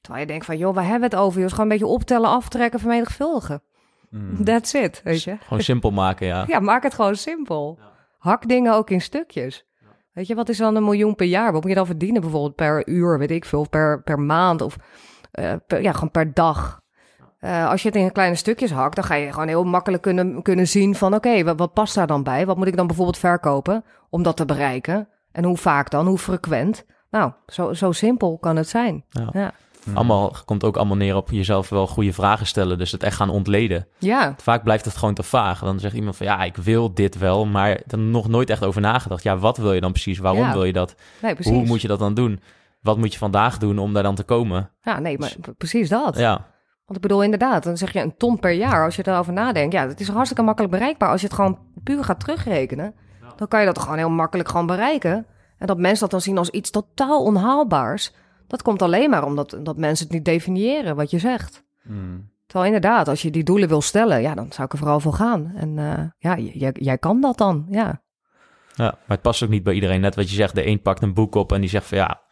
Terwijl 0.00 0.24
je 0.24 0.30
denkt 0.30 0.46
van, 0.46 0.58
joh, 0.58 0.74
waar 0.74 0.86
hebben 0.86 1.10
we 1.10 1.16
het 1.16 1.24
over? 1.24 1.40
Je 1.40 1.48
gewoon 1.48 1.64
een 1.64 1.68
beetje 1.68 1.86
optellen, 1.86 2.30
aftrekken, 2.30 2.80
vermenigvuldigen. 2.80 3.62
Mm. 4.10 4.44
That's 4.44 4.72
it, 4.74 5.00
weet 5.04 5.22
je. 5.22 5.36
Gewoon 5.40 5.62
simpel 5.62 5.90
maken, 5.90 6.26
ja. 6.26 6.44
Ja, 6.52 6.60
maak 6.60 6.82
het 6.82 6.94
gewoon 6.94 7.16
simpel. 7.16 7.76
Ja. 7.78 7.92
Hak 8.18 8.48
dingen 8.48 8.74
ook 8.74 8.90
in 8.90 9.00
stukjes. 9.00 9.66
Weet 10.16 10.26
je, 10.26 10.34
wat 10.34 10.48
is 10.48 10.58
dan 10.58 10.76
een 10.76 10.84
miljoen 10.84 11.14
per 11.14 11.26
jaar? 11.26 11.52
Wat 11.52 11.60
moet 11.60 11.70
je 11.70 11.76
dan 11.76 11.86
verdienen 11.86 12.20
bijvoorbeeld 12.20 12.54
per 12.54 12.88
uur, 12.88 13.18
weet 13.18 13.30
ik 13.30 13.44
veel, 13.44 13.60
of 13.60 13.68
per, 13.68 14.02
per 14.02 14.20
maand 14.20 14.60
of 14.60 14.76
uh, 15.40 15.52
per, 15.66 15.82
ja, 15.82 15.92
gewoon 15.92 16.10
per 16.10 16.34
dag? 16.34 16.80
Uh, 17.40 17.68
als 17.68 17.82
je 17.82 17.88
het 17.88 17.96
in 17.96 18.12
kleine 18.12 18.34
stukjes 18.34 18.70
hakt, 18.70 18.94
dan 18.94 19.04
ga 19.04 19.14
je 19.14 19.32
gewoon 19.32 19.48
heel 19.48 19.64
makkelijk 19.64 20.02
kunnen, 20.02 20.42
kunnen 20.42 20.68
zien 20.68 20.94
van 20.94 21.14
oké, 21.14 21.28
okay, 21.28 21.44
wat, 21.44 21.58
wat, 21.58 21.72
past 21.72 21.94
daar 21.94 22.06
dan 22.06 22.22
bij? 22.22 22.46
Wat 22.46 22.56
moet 22.56 22.66
ik 22.66 22.76
dan 22.76 22.86
bijvoorbeeld 22.86 23.18
verkopen 23.18 23.84
om 24.10 24.22
dat 24.22 24.36
te 24.36 24.44
bereiken? 24.44 25.08
En 25.32 25.44
hoe 25.44 25.56
vaak 25.56 25.90
dan? 25.90 26.06
Hoe 26.06 26.18
frequent? 26.18 26.86
Nou, 27.10 27.32
zo, 27.46 27.72
zo 27.72 27.92
simpel 27.92 28.38
kan 28.38 28.56
het 28.56 28.68
zijn. 28.68 29.04
Ja. 29.08 29.28
ja. 29.32 29.52
Hmm. 29.86 29.96
Allemaal 29.96 30.34
komt 30.44 30.64
ook 30.64 30.76
allemaal 30.76 30.96
neer 30.96 31.16
op 31.16 31.30
jezelf 31.30 31.68
wel 31.68 31.86
goede 31.86 32.12
vragen 32.12 32.46
stellen. 32.46 32.78
Dus 32.78 32.92
het 32.92 33.02
echt 33.02 33.16
gaan 33.16 33.30
ontleden. 33.30 33.86
Ja. 33.98 34.34
Vaak 34.36 34.62
blijft 34.62 34.84
het 34.84 34.96
gewoon 34.96 35.14
te 35.14 35.22
vaag. 35.22 35.60
Dan 35.60 35.80
zegt 35.80 35.94
iemand 35.94 36.16
van 36.16 36.26
ja, 36.26 36.42
ik 36.42 36.56
wil 36.56 36.94
dit 36.94 37.18
wel, 37.18 37.46
maar 37.46 37.80
dan 37.86 38.10
nog 38.10 38.28
nooit 38.28 38.50
echt 38.50 38.64
over 38.64 38.80
nagedacht. 38.80 39.22
Ja, 39.22 39.38
wat 39.38 39.56
wil 39.56 39.72
je 39.72 39.80
dan 39.80 39.92
precies? 39.92 40.18
Waarom 40.18 40.52
wil 40.52 40.64
je 40.64 40.72
dat? 40.72 40.94
Nee, 41.22 41.34
Hoe 41.42 41.64
moet 41.64 41.82
je 41.82 41.88
dat 41.88 41.98
dan 41.98 42.14
doen? 42.14 42.40
Wat 42.80 42.98
moet 42.98 43.12
je 43.12 43.18
vandaag 43.18 43.58
doen 43.58 43.78
om 43.78 43.92
daar 43.92 44.02
dan 44.02 44.14
te 44.14 44.24
komen? 44.24 44.70
Ja, 44.80 44.98
nee, 44.98 45.18
maar 45.18 45.34
precies 45.56 45.88
dat. 45.88 46.18
Ja. 46.18 46.32
Want 46.86 46.98
ik 46.98 47.00
bedoel, 47.00 47.22
inderdaad, 47.22 47.64
dan 47.64 47.76
zeg 47.76 47.92
je 47.92 48.00
een 48.00 48.16
ton 48.16 48.38
per 48.38 48.52
jaar. 48.52 48.84
Als 48.84 48.96
je 48.96 49.08
erover 49.08 49.32
nadenkt, 49.32 49.72
ja, 49.72 49.86
dat 49.86 50.00
is 50.00 50.08
hartstikke 50.08 50.42
makkelijk 50.42 50.72
bereikbaar. 50.72 51.10
Als 51.10 51.20
je 51.20 51.26
het 51.26 51.36
gewoon 51.36 51.58
puur 51.82 52.04
gaat 52.04 52.20
terugrekenen, 52.20 52.94
dan 53.36 53.48
kan 53.48 53.60
je 53.60 53.66
dat 53.66 53.78
gewoon 53.78 53.96
heel 53.96 54.10
makkelijk 54.10 54.48
gewoon 54.48 54.66
bereiken. 54.66 55.26
En 55.58 55.66
dat 55.66 55.78
mensen 55.78 56.00
dat 56.00 56.10
dan 56.10 56.20
zien 56.20 56.38
als 56.38 56.50
iets 56.50 56.70
totaal 56.70 57.22
onhaalbaars. 57.22 58.12
Dat 58.46 58.62
komt 58.62 58.82
alleen 58.82 59.10
maar 59.10 59.24
omdat 59.24 59.58
dat 59.62 59.76
mensen 59.76 60.06
het 60.06 60.14
niet 60.14 60.24
definiëren 60.24 60.96
wat 60.96 61.10
je 61.10 61.18
zegt. 61.18 61.64
Hmm. 61.82 62.30
Terwijl 62.46 62.74
inderdaad, 62.74 63.08
als 63.08 63.22
je 63.22 63.30
die 63.30 63.44
doelen 63.44 63.68
wil 63.68 63.80
stellen, 63.80 64.20
ja, 64.20 64.34
dan 64.34 64.52
zou 64.52 64.66
ik 64.66 64.72
er 64.72 64.78
vooral 64.78 65.00
voor 65.00 65.12
gaan. 65.12 65.52
En 65.54 65.76
uh, 65.76 66.00
ja, 66.18 66.38
jij, 66.38 66.74
jij 66.78 66.98
kan 66.98 67.20
dat 67.20 67.38
dan, 67.38 67.66
ja. 67.70 68.02
Ja, 68.74 68.84
maar 68.84 69.02
het 69.06 69.22
past 69.22 69.42
ook 69.42 69.48
niet 69.48 69.62
bij 69.62 69.74
iedereen. 69.74 70.00
Net 70.00 70.14
wat 70.14 70.28
je 70.30 70.34
zegt, 70.34 70.54
de 70.54 70.66
een 70.66 70.82
pakt 70.82 71.02
een 71.02 71.14
boek 71.14 71.34
op 71.34 71.52
en 71.52 71.60
die 71.60 71.70
zegt 71.70 71.86
van 71.86 71.98
ja, 71.98 72.22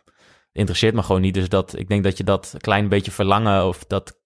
interesseert 0.53 0.95
me 0.95 1.03
gewoon 1.03 1.21
niet. 1.21 1.35
Dus 1.35 1.49
dat, 1.49 1.79
ik 1.79 1.89
denk 1.89 2.05
dat 2.05 2.17
je 2.17 2.25
dat 2.25 2.55
klein 2.59 2.89
beetje 2.89 3.11
verlangen 3.11 3.67
of 3.67 3.85
dat 3.85 4.23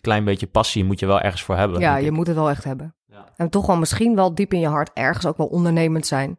klein 0.00 0.24
beetje 0.24 0.46
passie 0.46 0.84
moet 0.84 1.00
je 1.00 1.06
wel 1.06 1.20
ergens 1.20 1.42
voor 1.42 1.56
hebben. 1.56 1.80
Ja, 1.80 1.96
je 1.96 2.10
moet 2.10 2.26
het 2.26 2.36
wel 2.36 2.50
echt 2.50 2.64
hebben. 2.64 2.94
Ja. 3.06 3.32
En 3.36 3.50
toch 3.50 3.66
wel 3.66 3.76
misschien 3.76 4.14
wel 4.14 4.34
diep 4.34 4.52
in 4.52 4.60
je 4.60 4.66
hart 4.66 4.90
ergens 4.94 5.26
ook 5.26 5.36
wel 5.36 5.46
ondernemend 5.46 6.06
zijn. 6.06 6.38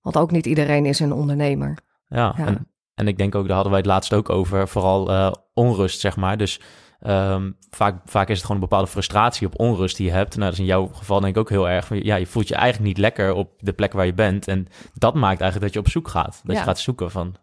Want 0.00 0.16
ook 0.16 0.30
niet 0.30 0.46
iedereen 0.46 0.86
is 0.86 1.00
een 1.00 1.12
ondernemer. 1.12 1.78
Ja, 2.08 2.34
ja. 2.36 2.46
En, 2.46 2.68
en 2.94 3.08
ik 3.08 3.18
denk 3.18 3.34
ook, 3.34 3.44
daar 3.44 3.54
hadden 3.54 3.72
wij 3.72 3.80
het 3.80 3.90
laatst 3.90 4.12
ook 4.12 4.30
over, 4.30 4.68
vooral 4.68 5.10
uh, 5.10 5.32
onrust, 5.54 6.00
zeg 6.00 6.16
maar. 6.16 6.36
Dus 6.36 6.60
um, 7.06 7.56
vaak, 7.70 8.00
vaak 8.04 8.28
is 8.28 8.36
het 8.36 8.46
gewoon 8.46 8.62
een 8.62 8.68
bepaalde 8.68 8.90
frustratie 8.90 9.46
op 9.46 9.58
onrust 9.58 9.96
die 9.96 10.06
je 10.06 10.12
hebt. 10.12 10.36
Nou, 10.36 10.44
dat 10.44 10.52
is 10.52 10.58
in 10.58 10.64
jouw 10.64 10.86
geval 10.86 11.20
denk 11.20 11.34
ik 11.34 11.40
ook 11.40 11.48
heel 11.48 11.68
erg. 11.68 11.88
Ja, 12.02 12.16
je 12.16 12.26
voelt 12.26 12.48
je 12.48 12.54
eigenlijk 12.54 12.88
niet 12.88 12.98
lekker 12.98 13.32
op 13.32 13.50
de 13.58 13.72
plek 13.72 13.92
waar 13.92 14.06
je 14.06 14.14
bent. 14.14 14.48
En 14.48 14.66
dat 14.94 15.14
maakt 15.14 15.40
eigenlijk 15.40 15.72
dat 15.72 15.72
je 15.72 15.88
op 15.88 15.92
zoek 15.92 16.08
gaat. 16.08 16.40
Dat 16.44 16.56
je 16.56 16.62
gaat 16.62 16.78
zoeken 16.78 17.10
van... 17.10 17.34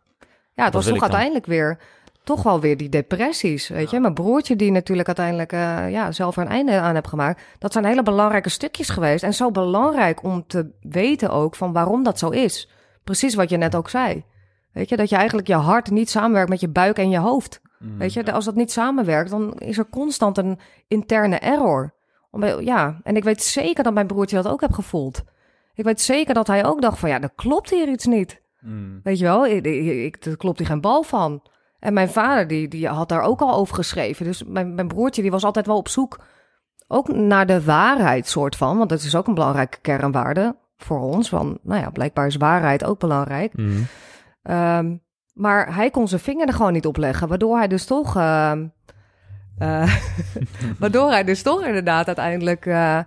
Ja, 0.54 0.64
het 0.64 0.74
was 0.74 0.86
toch 0.86 1.02
uiteindelijk 1.02 1.46
weer 1.46 1.80
toch 2.24 2.44
wel 2.44 2.60
weer 2.60 2.78
die 2.78 2.90
depressies, 2.90 3.68
weet 3.68 3.90
je. 3.90 4.00
Mijn 4.00 4.14
broertje 4.14 4.56
die 4.56 4.72
natuurlijk 4.72 5.08
uiteindelijk 5.08 5.54
uh, 5.54 5.92
ja, 5.92 6.12
zelf 6.12 6.38
een 6.38 6.48
einde 6.48 6.80
aan 6.80 6.96
heb 6.96 7.08
gemaakt. 7.08 7.42
Dat 7.60 7.74
zijn 7.74 7.86
hele 7.86 8.04
belangrijke 8.04 8.50
stukjes 8.50 8.90
geweest. 8.90 9.24
En 9.24 9.34
zo 9.34 9.52
belangrijk 9.52 10.24
om 10.24 10.44
te 10.48 10.70
weten 10.82 11.30
ook 11.30 11.56
van 11.56 11.74
waarom 11.74 12.04
dat 12.04 12.20
zo 12.20 12.30
is. 12.30 12.70
Precies 13.04 13.36
wat 13.36 13.50
je 13.50 13.58
net 13.58 13.76
ook 13.76 13.90
zei. 13.90 14.24
Weet 14.74 14.90
je, 14.90 14.98
dat 14.98 15.10
je 15.10 15.16
eigenlijk 15.16 15.48
je 15.48 15.56
hart 15.56 15.92
niet 15.92 16.10
samenwerkt 16.10 16.50
met 16.50 16.60
je 16.60 16.68
buik 16.68 16.98
en 16.98 17.10
je 17.10 17.18
hoofd. 17.18 17.62
Mm, 17.80 17.98
Weet 17.98 18.14
je, 18.14 18.32
als 18.32 18.46
dat 18.46 18.56
niet 18.56 18.72
samenwerkt, 18.72 19.30
dan 19.30 19.54
is 19.54 19.78
er 19.78 19.90
constant 19.90 20.38
een 20.38 20.60
interne 20.88 21.40
error. 21.40 21.94
Ja, 22.60 23.00
en 23.04 23.16
ik 23.16 23.24
weet 23.24 23.44
zeker 23.44 23.84
dat 23.84 23.94
mijn 23.94 24.08
broertje 24.08 24.36
dat 24.36 24.48
ook 24.48 24.62
heb 24.62 24.74
gevoeld. 24.74 25.24
Ik 25.74 25.84
weet 25.84 26.02
zeker 26.02 26.34
dat 26.34 26.48
hij 26.48 26.66
ook 26.66 26.82
dacht 26.82 27.00
van, 27.00 27.10
ja, 27.10 27.22
er 27.22 27.34
klopt 27.36 27.70
hier 27.70 27.88
iets 27.88 28.06
niet. 28.06 28.42
Mm. 28.60 29.00
Weet 29.04 29.18
je 29.20 29.24
wel, 29.24 29.48
ik, 29.48 29.66
ik, 29.66 30.26
er 30.26 30.38
klopt 30.38 30.58
hier 30.58 30.68
geen 30.68 30.82
bal 30.82 31.04
van. 31.04 31.42
En 31.80 31.94
mijn 31.94 32.10
vader, 32.10 32.48
die, 32.48 32.68
die 32.68 32.88
had 32.88 33.10
daar 33.10 33.22
ook 33.22 33.42
al 33.42 33.54
over 33.54 33.76
geschreven. 33.76 34.26
Dus 34.26 34.44
mijn, 34.44 34.76
mijn 34.76 34.88
broertje, 34.88 35.22
die 35.22 35.32
was 35.32 35.44
altijd 35.44 35.66
wel 35.66 35.78
op 35.78 35.88
zoek 35.88 36.20
ook 36.88 37.08
naar 37.08 37.46
de 37.46 37.64
waarheid, 37.64 38.28
soort 38.28 38.56
van. 38.56 38.78
Want 38.78 38.90
dat 38.90 39.02
is 39.02 39.16
ook 39.16 39.28
een 39.28 39.34
belangrijke 39.34 39.78
kernwaarde 39.82 40.56
voor 40.78 41.00
ons. 41.00 41.30
Want, 41.30 41.58
nou 41.64 41.82
ja, 41.82 41.90
blijkbaar 41.90 42.28
is 42.28 42.36
waarheid 42.36 42.84
ook 42.84 43.00
belangrijk. 43.00 43.58
Mm. 43.58 43.86
Um, 44.44 45.04
maar 45.34 45.76
hij 45.76 45.90
kon 45.90 46.08
zijn 46.08 46.22
vinger 46.22 46.48
er 46.48 46.54
gewoon 46.54 46.74
niet 46.74 46.86
op 46.86 46.98
leggen, 46.98 47.28
waardoor 47.28 47.58
hij 47.58 47.68
dus 47.68 47.86
toch. 47.86 48.18
Uh, 48.18 48.54
uh, 49.60 49.96
waardoor 50.80 51.10
hij 51.10 51.24
dus 51.24 51.42
toch 51.42 51.66
inderdaad 51.66 52.08
uiteindelijk. 52.08 52.66
Uh, 52.66 53.00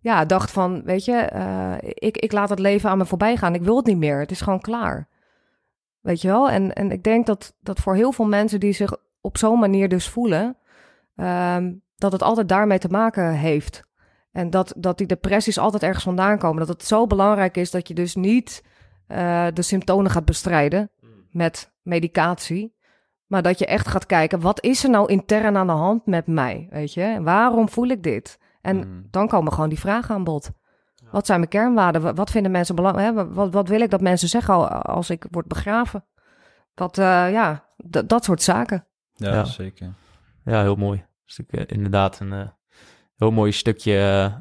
ja, 0.00 0.24
dacht 0.24 0.50
van: 0.50 0.82
Weet 0.84 1.04
je, 1.04 1.16
eh, 1.16 1.74
ik, 1.80 2.16
ik 2.16 2.32
laat 2.32 2.48
het 2.48 2.58
leven 2.58 2.90
aan 2.90 2.98
me 2.98 3.06
voorbij 3.06 3.36
gaan. 3.36 3.54
Ik 3.54 3.62
wil 3.62 3.76
het 3.76 3.86
niet 3.86 3.96
meer. 3.96 4.18
Het 4.18 4.30
is 4.30 4.40
gewoon 4.40 4.60
klaar. 4.60 5.08
Weet 6.00 6.20
je 6.20 6.28
wel? 6.28 6.50
En, 6.50 6.72
en 6.72 6.90
ik 6.90 7.02
denk 7.02 7.26
dat, 7.26 7.54
dat 7.60 7.78
voor 7.78 7.94
heel 7.94 8.12
veel 8.12 8.26
mensen 8.26 8.60
die 8.60 8.72
zich 8.72 8.96
op 9.20 9.38
zo'n 9.38 9.58
manier 9.58 9.88
dus 9.88 10.08
voelen, 10.08 10.56
um, 11.16 11.82
dat 11.96 12.12
het 12.12 12.22
altijd 12.22 12.48
daarmee 12.48 12.78
te 12.78 12.88
maken 12.88 13.32
heeft. 13.32 13.84
En 14.32 14.50
dat, 14.50 14.74
dat 14.76 14.98
die 14.98 15.06
depressies 15.06 15.58
altijd 15.58 15.82
ergens 15.82 16.04
vandaan 16.04 16.38
komen. 16.38 16.58
Dat 16.58 16.68
het 16.68 16.84
zo 16.84 17.06
belangrijk 17.06 17.56
is 17.56 17.70
dat 17.70 17.88
je 17.88 17.94
dus 17.94 18.14
niet 18.14 18.62
uh, 19.08 19.46
de 19.52 19.62
symptomen 19.62 20.10
gaat 20.10 20.24
bestrijden 20.24 20.90
mm. 21.00 21.10
met 21.30 21.72
medicatie. 21.82 22.74
Maar 23.26 23.42
dat 23.42 23.58
je 23.58 23.66
echt 23.66 23.88
gaat 23.88 24.06
kijken, 24.06 24.40
wat 24.40 24.62
is 24.62 24.84
er 24.84 24.90
nou 24.90 25.08
intern 25.08 25.56
aan 25.56 25.66
de 25.66 25.72
hand 25.72 26.06
met 26.06 26.26
mij? 26.26 26.66
Weet 26.70 26.94
je, 26.94 27.18
waarom 27.22 27.68
voel 27.68 27.88
ik 27.88 28.02
dit? 28.02 28.38
En 28.60 28.76
mm. 28.76 29.06
dan 29.10 29.28
komen 29.28 29.52
gewoon 29.52 29.68
die 29.68 29.78
vragen 29.78 30.14
aan 30.14 30.24
bod. 30.24 30.50
Wat 31.10 31.26
zijn 31.26 31.38
mijn 31.38 31.50
kernwaarden? 31.50 32.14
Wat 32.14 32.30
vinden 32.30 32.50
mensen 32.50 32.74
belangrijk? 32.74 33.34
Wat, 33.34 33.52
wat 33.52 33.68
wil 33.68 33.80
ik 33.80 33.90
dat 33.90 34.00
mensen 34.00 34.28
zeggen 34.28 34.82
als 34.82 35.10
ik 35.10 35.26
word 35.30 35.46
begraven? 35.46 36.04
Wat, 36.74 36.98
uh, 36.98 37.04
ja, 37.32 37.64
dat 38.06 38.24
soort 38.24 38.42
zaken. 38.42 38.86
Ja, 39.12 39.44
zeker. 39.44 39.94
Ja, 40.44 40.62
heel 40.62 40.76
mooi. 40.76 41.04
Dus 41.24 41.38
ik, 41.38 41.70
inderdaad 41.70 42.20
een 42.20 42.32
uh, 42.32 42.48
heel 43.16 43.30
mooi 43.30 43.52
stukje, 43.52 43.94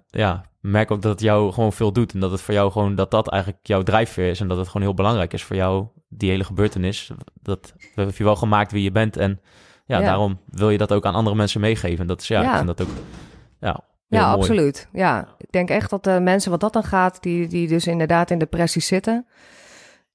ja, 0.07 0.45
merk 0.71 0.91
ook 0.91 1.01
dat 1.01 1.11
het 1.11 1.21
jou 1.21 1.51
gewoon 1.51 1.73
veel 1.73 1.91
doet. 1.91 2.13
En 2.13 2.19
dat 2.19 2.31
het 2.31 2.41
voor 2.41 2.53
jou 2.53 2.71
gewoon, 2.71 2.95
dat 2.95 3.11
dat 3.11 3.29
eigenlijk 3.29 3.67
jouw 3.67 3.83
drijfveer 3.83 4.29
is. 4.29 4.39
En 4.39 4.47
dat 4.47 4.57
het 4.57 4.67
gewoon 4.67 4.81
heel 4.81 4.95
belangrijk 4.95 5.33
is 5.33 5.43
voor 5.43 5.55
jou, 5.55 5.87
die 6.09 6.29
hele 6.29 6.43
gebeurtenis. 6.43 7.11
Dat 7.41 7.73
heb 7.95 8.15
je 8.15 8.23
wel 8.23 8.35
gemaakt 8.35 8.71
wie 8.71 8.83
je 8.83 8.91
bent. 8.91 9.17
En 9.17 9.41
ja, 9.85 9.99
daarom 9.99 10.39
wil 10.45 10.69
je 10.69 10.77
dat 10.77 10.93
ook 10.93 11.05
aan 11.05 11.15
andere 11.15 11.35
mensen 11.35 11.61
meegeven. 11.61 12.07
Dat 12.07 12.21
is 12.21 12.27
ja, 12.27 12.43
ik 12.43 12.55
vind 12.55 12.67
dat 12.67 12.81
ook, 12.81 12.93
ja, 13.59 13.79
ja, 14.07 14.31
absoluut. 14.31 14.87
Ja, 14.91 15.27
ik 15.37 15.51
denk 15.51 15.69
echt 15.69 15.89
dat 15.89 16.03
de 16.03 16.19
mensen 16.19 16.51
wat 16.51 16.59
dat 16.59 16.73
dan 16.73 16.83
gaat, 16.83 17.23
die, 17.23 17.47
die 17.47 17.67
dus 17.67 17.87
inderdaad 17.87 18.31
in 18.31 18.37
depressie 18.37 18.81
zitten, 18.81 19.25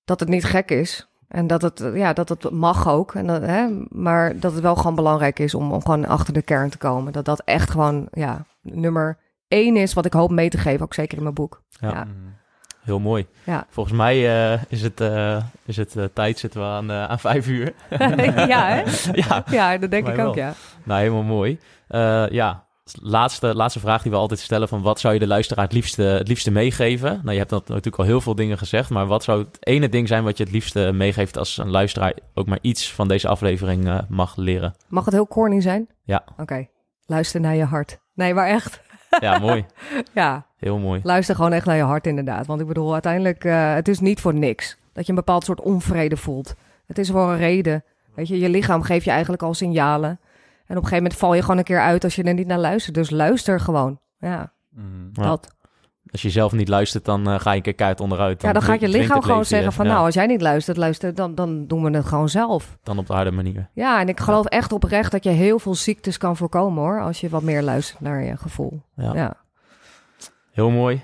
dat 0.05 0.21
het 0.21 0.29
niet 0.29 0.45
gek 0.45 0.71
is. 0.71 1.09
En 1.29 1.47
dat 1.47 1.63
het, 1.63 1.91
ja, 1.95 2.13
dat 2.13 2.29
het 2.29 2.51
mag 2.51 2.89
ook. 2.89 3.15
En 3.15 3.27
dat, 3.27 3.43
hè, 3.43 3.67
maar 3.89 4.41
dat 4.41 4.53
het 4.53 4.63
wel 4.63 4.77
gewoon 4.77 4.95
belangrijk 4.95 5.39
is 5.39 5.55
om, 5.55 5.73
om 5.73 5.83
gewoon 5.83 6.07
achter 6.07 6.35
de 6.35 6.43
kern 6.43 6.71
te 6.71 6.79
komen. 6.79 7.13
Dat 7.13 7.25
dat 7.25 7.43
echt 7.45 7.71
gewoon, 7.71 8.09
ja, 8.11 8.47
nummer 8.63 9.19
één 9.51 9.77
is 9.77 9.95
wat 9.95 10.07
ik 10.07 10.13
hoop 10.13 10.31
mee 10.31 10.49
te 10.49 10.59
geven, 10.59 10.85
ook 10.85 10.95
zeker 10.95 11.17
in 11.17 11.23
mijn 11.23 11.35
boek. 11.35 11.63
Ja. 11.81 12.05
Mm. 12.05 12.39
Heel 12.81 12.99
mooi. 12.99 13.27
Ja. 13.45 13.67
Volgens 13.69 13.97
mij 13.97 14.17
uh, 14.53 14.63
is 14.69 14.83
het, 14.83 15.01
uh, 15.01 15.37
is 15.65 15.77
het 15.77 15.97
uh, 15.97 16.05
tijd, 16.13 16.39
zitten 16.39 16.61
we 16.61 16.67
aan, 16.67 16.93
aan 16.93 17.19
vijf 17.19 17.49
uur. 17.49 17.73
ja, 18.49 18.69
hè? 18.69 18.83
ja. 19.13 19.45
ja, 19.51 19.79
dat 19.79 19.91
denk 19.91 20.09
ik 20.09 20.19
ook, 20.19 20.35
ja. 20.35 20.55
Nou, 20.85 21.01
helemaal 21.01 21.23
mooi. 21.23 21.59
ja, 22.31 22.67
laatste, 23.01 23.55
laatste 23.55 23.81
vraag 23.81 24.03
die 24.03 24.11
we 24.11 24.17
altijd 24.17 24.41
stellen: 24.41 24.69
van 24.69 24.83
wat 24.83 25.01
zou 25.01 25.15
je 25.15 25.21
de 25.21 25.27
luisteraar 25.27 25.65
het 25.65 25.73
liefste, 25.73 26.03
het 26.03 26.29
liefste 26.29 26.51
meegeven? 26.51 27.21
Nou, 27.23 27.33
je 27.33 27.39
hebt 27.39 27.51
dat 27.51 27.69
natuurlijk 27.69 27.99
al 27.99 28.05
heel 28.05 28.21
veel 28.21 28.35
dingen 28.35 28.59
gezegd, 28.59 28.91
maar 28.91 29.07
wat 29.07 29.25
zou 29.25 29.39
het 29.39 29.57
ene 29.61 29.89
ding 29.89 30.09
zijn 30.09 30.25
wat 30.25 30.37
je 30.37 30.45
het 30.45 30.53
liefste 30.53 30.91
meegeeft 30.95 31.39
als 31.39 31.59
een 31.59 31.71
luisteraar 31.71 32.15
ook 32.35 32.47
maar 32.47 32.59
iets 32.61 32.93
van 32.93 33.09
deze 33.09 33.29
aflevering 33.29 33.87
uh, 33.87 33.99
mag 34.09 34.37
leren? 34.37 34.75
Mag 34.89 35.05
het 35.05 35.15
heel 35.15 35.29
corny 35.29 35.61
zijn? 35.61 35.89
Ja. 36.05 36.25
Oké. 36.37 36.67
Luister 37.07 37.41
naar 37.41 37.55
je 37.55 37.65
hart. 37.65 37.99
Nee, 38.15 38.35
maar 38.35 38.49
echt. 38.49 38.81
Ja, 39.21 39.39
mooi. 39.39 39.65
ja. 40.13 40.47
Heel 40.57 40.79
mooi. 40.79 41.01
Luister 41.05 41.35
gewoon 41.35 41.53
echt 41.53 41.67
naar 41.67 41.77
je 41.77 41.83
hart, 41.83 42.07
inderdaad. 42.07 42.47
Want 42.47 42.61
ik 42.61 42.67
bedoel, 42.67 42.93
uiteindelijk, 42.93 43.45
uh, 43.45 43.75
het 43.75 43.89
is 43.89 44.01
niet 44.01 44.21
voor 44.21 44.35
niks 44.35 44.77
dat 44.93 45.05
je 45.05 45.11
een 45.11 45.19
bepaald 45.19 45.45
soort 45.45 45.61
onvrede 45.61 46.17
voelt. 46.17 46.55
Het 46.87 46.99
is 46.99 47.11
voor 47.11 47.31
een 47.31 47.37
reden. 47.37 47.85
Weet 48.15 48.29
je, 48.29 48.39
je 48.39 48.49
lichaam 48.49 48.83
geeft 48.83 49.05
je 49.05 49.11
eigenlijk 49.11 49.43
al 49.43 49.55
signalen. 49.55 50.09
En 50.11 50.77
op 50.77 50.83
een 50.83 50.89
gegeven 50.89 50.97
moment 50.97 51.15
val 51.17 51.35
je 51.35 51.41
gewoon 51.41 51.59
een 51.59 51.65
keer 51.65 51.81
uit 51.81 52.05
als 52.05 52.15
je 52.17 52.23
er 52.23 52.35
niet 52.35 52.47
naar 52.47 52.59
luistert. 52.59 52.95
Dus 52.95 53.11
luister 53.11 53.61
gewoon. 53.61 54.01
Ja, 54.19 54.53
Mm. 54.75 55.11
dat. 55.13 55.55
Als 56.13 56.23
je 56.23 56.31
zelf 56.31 56.53
niet 56.53 56.69
luistert, 56.69 57.05
dan 57.05 57.29
uh, 57.29 57.41
ga 57.41 57.51
je 57.51 57.57
een 57.57 57.63
keer 57.63 57.75
keihard 57.75 58.01
onderuit. 58.01 58.43
ja, 58.43 58.53
dan 58.53 58.63
gaat 58.63 58.81
je 58.81 58.89
lichaam 58.89 59.23
gewoon 59.23 59.45
zeggen 59.45 59.73
van... 59.73 59.87
Ja, 59.87 59.93
nou, 59.93 60.05
als 60.05 60.15
jij 60.15 60.27
niet 60.27 60.41
luistert, 60.41 60.77
luister, 60.77 61.15
dan, 61.15 61.35
dan 61.35 61.67
doen 61.67 61.83
we 61.83 61.91
het 61.91 62.05
gewoon 62.07 62.29
zelf. 62.29 62.79
Dan 62.83 62.99
op 62.99 63.07
de 63.07 63.13
harde 63.13 63.31
manier. 63.31 63.69
Ja, 63.75 64.01
en 64.01 64.09
ik 64.09 64.21
geloof 64.21 64.47
echt 64.47 64.73
oprecht 64.73 65.13
dat 65.13 65.25
je 65.25 65.31
heel 65.31 65.59
veel 65.59 65.75
ziektes 65.75 66.19
kan 66.19 66.37
voorkomen, 66.37 66.83
hoor. 66.83 67.01
Als 67.03 67.21
je 67.21 67.29
wat 67.29 67.43
meer 67.43 67.63
luistert 67.63 68.01
naar 68.01 68.23
je 68.23 68.37
gevoel. 68.37 68.83
Ja. 68.97 69.15
Ja, 69.15 69.37
Heel 70.53 70.71
mooi. 70.71 71.03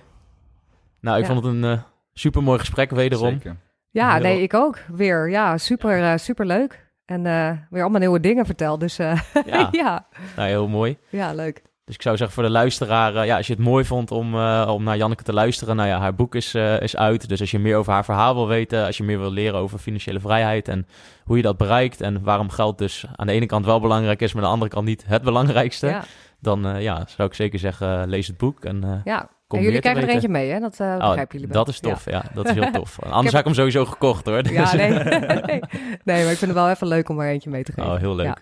Nou, 1.00 1.16
ik 1.18 1.26
Ja. 1.26 1.32
vond 1.32 1.44
het 1.44 1.54
een 1.54 1.62
uh, 1.64 1.78
super 2.12 2.42
mooi 2.42 2.58
gesprek 2.58 2.90
wederom. 2.90 3.30
Zeker. 3.30 3.56
ja 3.90 4.12
Heel- 4.12 4.22
nee, 4.22 4.42
ik 4.42 4.54
ook. 4.54 4.78
Weer, 4.88 5.30
ja, 5.30 5.58
super, 5.58 6.02
eh, 6.12 6.16
super 6.18 6.46
leuk. 6.46 6.84
En 7.04 7.26
eh, 7.26 7.50
weer 7.70 7.82
allemaal 7.82 8.00
nieuwe 8.00 8.20
dingen 8.20 8.46
verteld. 8.46 8.80
Dus 8.80 8.98
eh, 8.98 9.20
Ja, 9.46 9.68
ja. 9.72 10.06
nou, 10.36 10.48
heel 10.48 10.68
mooi. 10.68 10.98
ja, 11.08 11.32
leuk. 11.34 11.62
Dus 11.86 11.94
ik 11.94 12.02
zou 12.02 12.16
zeggen 12.16 12.34
voor 12.34 12.44
de 12.44 12.50
luisteraar, 12.50 13.16
eh, 13.16 13.26
ja, 13.26 13.36
als 13.36 13.46
je 13.46 13.52
het 13.52 13.62
mooi 13.62 13.84
vond 13.84 14.10
om, 14.10 14.34
eh, 14.34 14.70
om 14.72 14.82
naar 14.82 14.96
Janneke 14.96 15.22
te 15.22 15.32
luisteren, 15.32 15.76
nou 15.76 15.88
ja, 15.88 15.98
haar 15.98 16.14
boek 16.14 16.34
is, 16.34 16.54
eh, 16.54 16.80
is 16.80 16.96
uit. 16.96 17.28
Dus 17.28 17.40
als 17.40 17.50
je 17.50 17.58
meer 17.58 17.76
over 17.76 17.92
haar 17.92 18.04
verhaal 18.04 18.34
wil 18.34 18.46
weten, 18.46 18.86
als 18.86 18.96
je 18.96 19.02
meer 19.02 19.18
wil 19.18 19.30
leren 19.30 19.58
over 19.58 19.78
financiële 19.78 20.20
vrijheid 20.20 20.68
en 20.68 20.86
hoe 21.24 21.36
je 21.36 21.42
dat 21.42 21.56
bereikt 21.56 22.00
en 22.00 22.22
waarom 22.22 22.50
geld 22.50 22.78
dus 22.78 23.04
aan 23.16 23.26
de 23.26 23.32
ene 23.32 23.46
kant 23.46 23.64
wel 23.64 23.80
belangrijk 23.80 24.22
is, 24.22 24.32
maar 24.32 24.42
aan 24.42 24.48
de 24.48 24.54
andere 24.54 24.70
kant 24.70 24.86
niet 24.86 25.04
het 25.06 25.22
belangrijkste, 25.22 25.86
Ja, 25.86 26.04
dan 26.40 26.66
eh, 26.66 26.82
ja, 26.82 27.04
zou 27.06 27.28
ik 27.28 27.34
zeker 27.34 27.58
zeggen, 27.58 28.00
eh, 28.00 28.06
lees 28.06 28.26
het 28.26 28.36
boek. 28.36 28.64
En, 28.64 28.84
eh, 28.84 28.90
ja. 29.04 29.28
Kom 29.46 29.58
En 29.58 29.64
jullie 29.64 29.80
krijgen 29.80 30.02
er 30.02 30.08
eentje 30.08 30.28
mee, 30.28 30.50
hè? 30.50 30.60
Dat 30.60 30.80
oh, 30.80 30.96
begrijpen 30.96 31.38
jullie 31.38 31.46
wel. 31.46 31.64
dat 31.64 31.74
is 31.74 31.80
tof, 31.80 32.10
ja. 32.10 32.24
dat 32.34 32.46
is 32.48 32.52
heel 32.52 32.70
tof. 32.70 33.02
Anders 33.02 33.30
had 33.30 33.40
ik 33.40 33.44
hem 33.44 33.54
sowieso 33.54 33.84
gekocht 33.84 34.26
hoor. 34.26 34.36
Ja, 34.36 34.42
Dus- 34.42 34.52
ja 34.52 34.74
nee. 34.74 34.90
nee. 35.50 35.60
Nee, 36.04 36.22
maar 36.22 36.32
ik 36.32 36.38
vind 36.38 36.40
het 36.40 36.52
wel 36.52 36.70
even 36.70 36.86
leuk 36.86 37.08
om 37.08 37.20
er 37.20 37.28
eentje 37.28 37.50
mee 37.50 37.62
te 37.62 37.72
geven. 37.72 37.90
Oh, 37.90 37.98
heel 37.98 38.14
leuk. 38.14 38.26
Ja, 38.26 38.36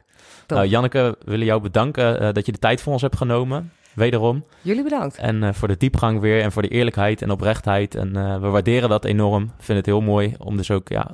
nou, 0.46 0.66
Janneke, 0.66 1.16
we 1.24 1.30
willen 1.30 1.46
jou 1.46 1.60
bedanken 1.60 2.34
dat 2.34 2.46
je 2.46 2.52
de 2.52 2.58
tijd 2.58 2.82
voor 2.82 2.92
ons 2.92 3.02
hebt 3.02 3.16
genomen. 3.16 3.72
Wederom. 3.94 4.44
Jullie 4.62 4.82
bedankt. 4.82 5.18
En 5.18 5.54
voor 5.54 5.68
de 5.68 5.76
diepgang 5.76 6.20
weer 6.20 6.42
en 6.42 6.52
voor 6.52 6.62
de 6.62 6.68
eerlijkheid 6.68 7.22
en 7.22 7.30
oprechtheid. 7.30 7.94
En 7.94 8.12
we 8.40 8.48
waarderen 8.48 8.88
dat 8.88 9.04
enorm. 9.04 9.42
Ik 9.42 9.64
vind 9.64 9.78
het 9.78 9.86
heel 9.86 10.00
mooi 10.00 10.34
om 10.38 10.56
dus 10.56 10.70
ook 10.70 10.88
ja, 10.88 11.10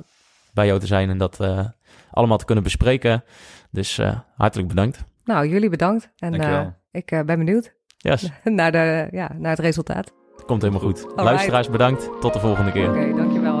bij 0.53 0.65
jou 0.65 0.79
te 0.79 0.87
zijn 0.87 1.09
en 1.09 1.17
dat 1.17 1.39
allemaal 2.11 2.37
te 2.37 2.45
kunnen 2.45 2.63
bespreken. 2.63 3.23
Dus 3.71 3.99
hartelijk 4.35 4.67
bedankt. 4.67 5.03
Nou, 5.31 5.47
jullie 5.47 5.69
bedankt. 5.69 6.11
En 6.17 6.33
eh, 6.33 6.67
ik 6.91 7.11
eh, 7.11 7.21
ben 7.21 7.37
benieuwd 7.37 7.73
Yes, 7.97 8.31
naar, 8.43 8.71
de, 8.71 9.07
ja, 9.11 9.31
naar 9.37 9.51
het 9.51 9.59
resultaat. 9.59 10.13
komt 10.45 10.61
helemaal 10.61 10.83
goed. 10.83 11.01
Alright. 11.03 11.23
Luisteraars, 11.23 11.69
bedankt. 11.69 12.09
Tot 12.21 12.33
de 12.33 12.39
volgende 12.39 12.71
keer. 12.71 12.89
Oké, 12.89 13.15
dankjewel 13.15 13.60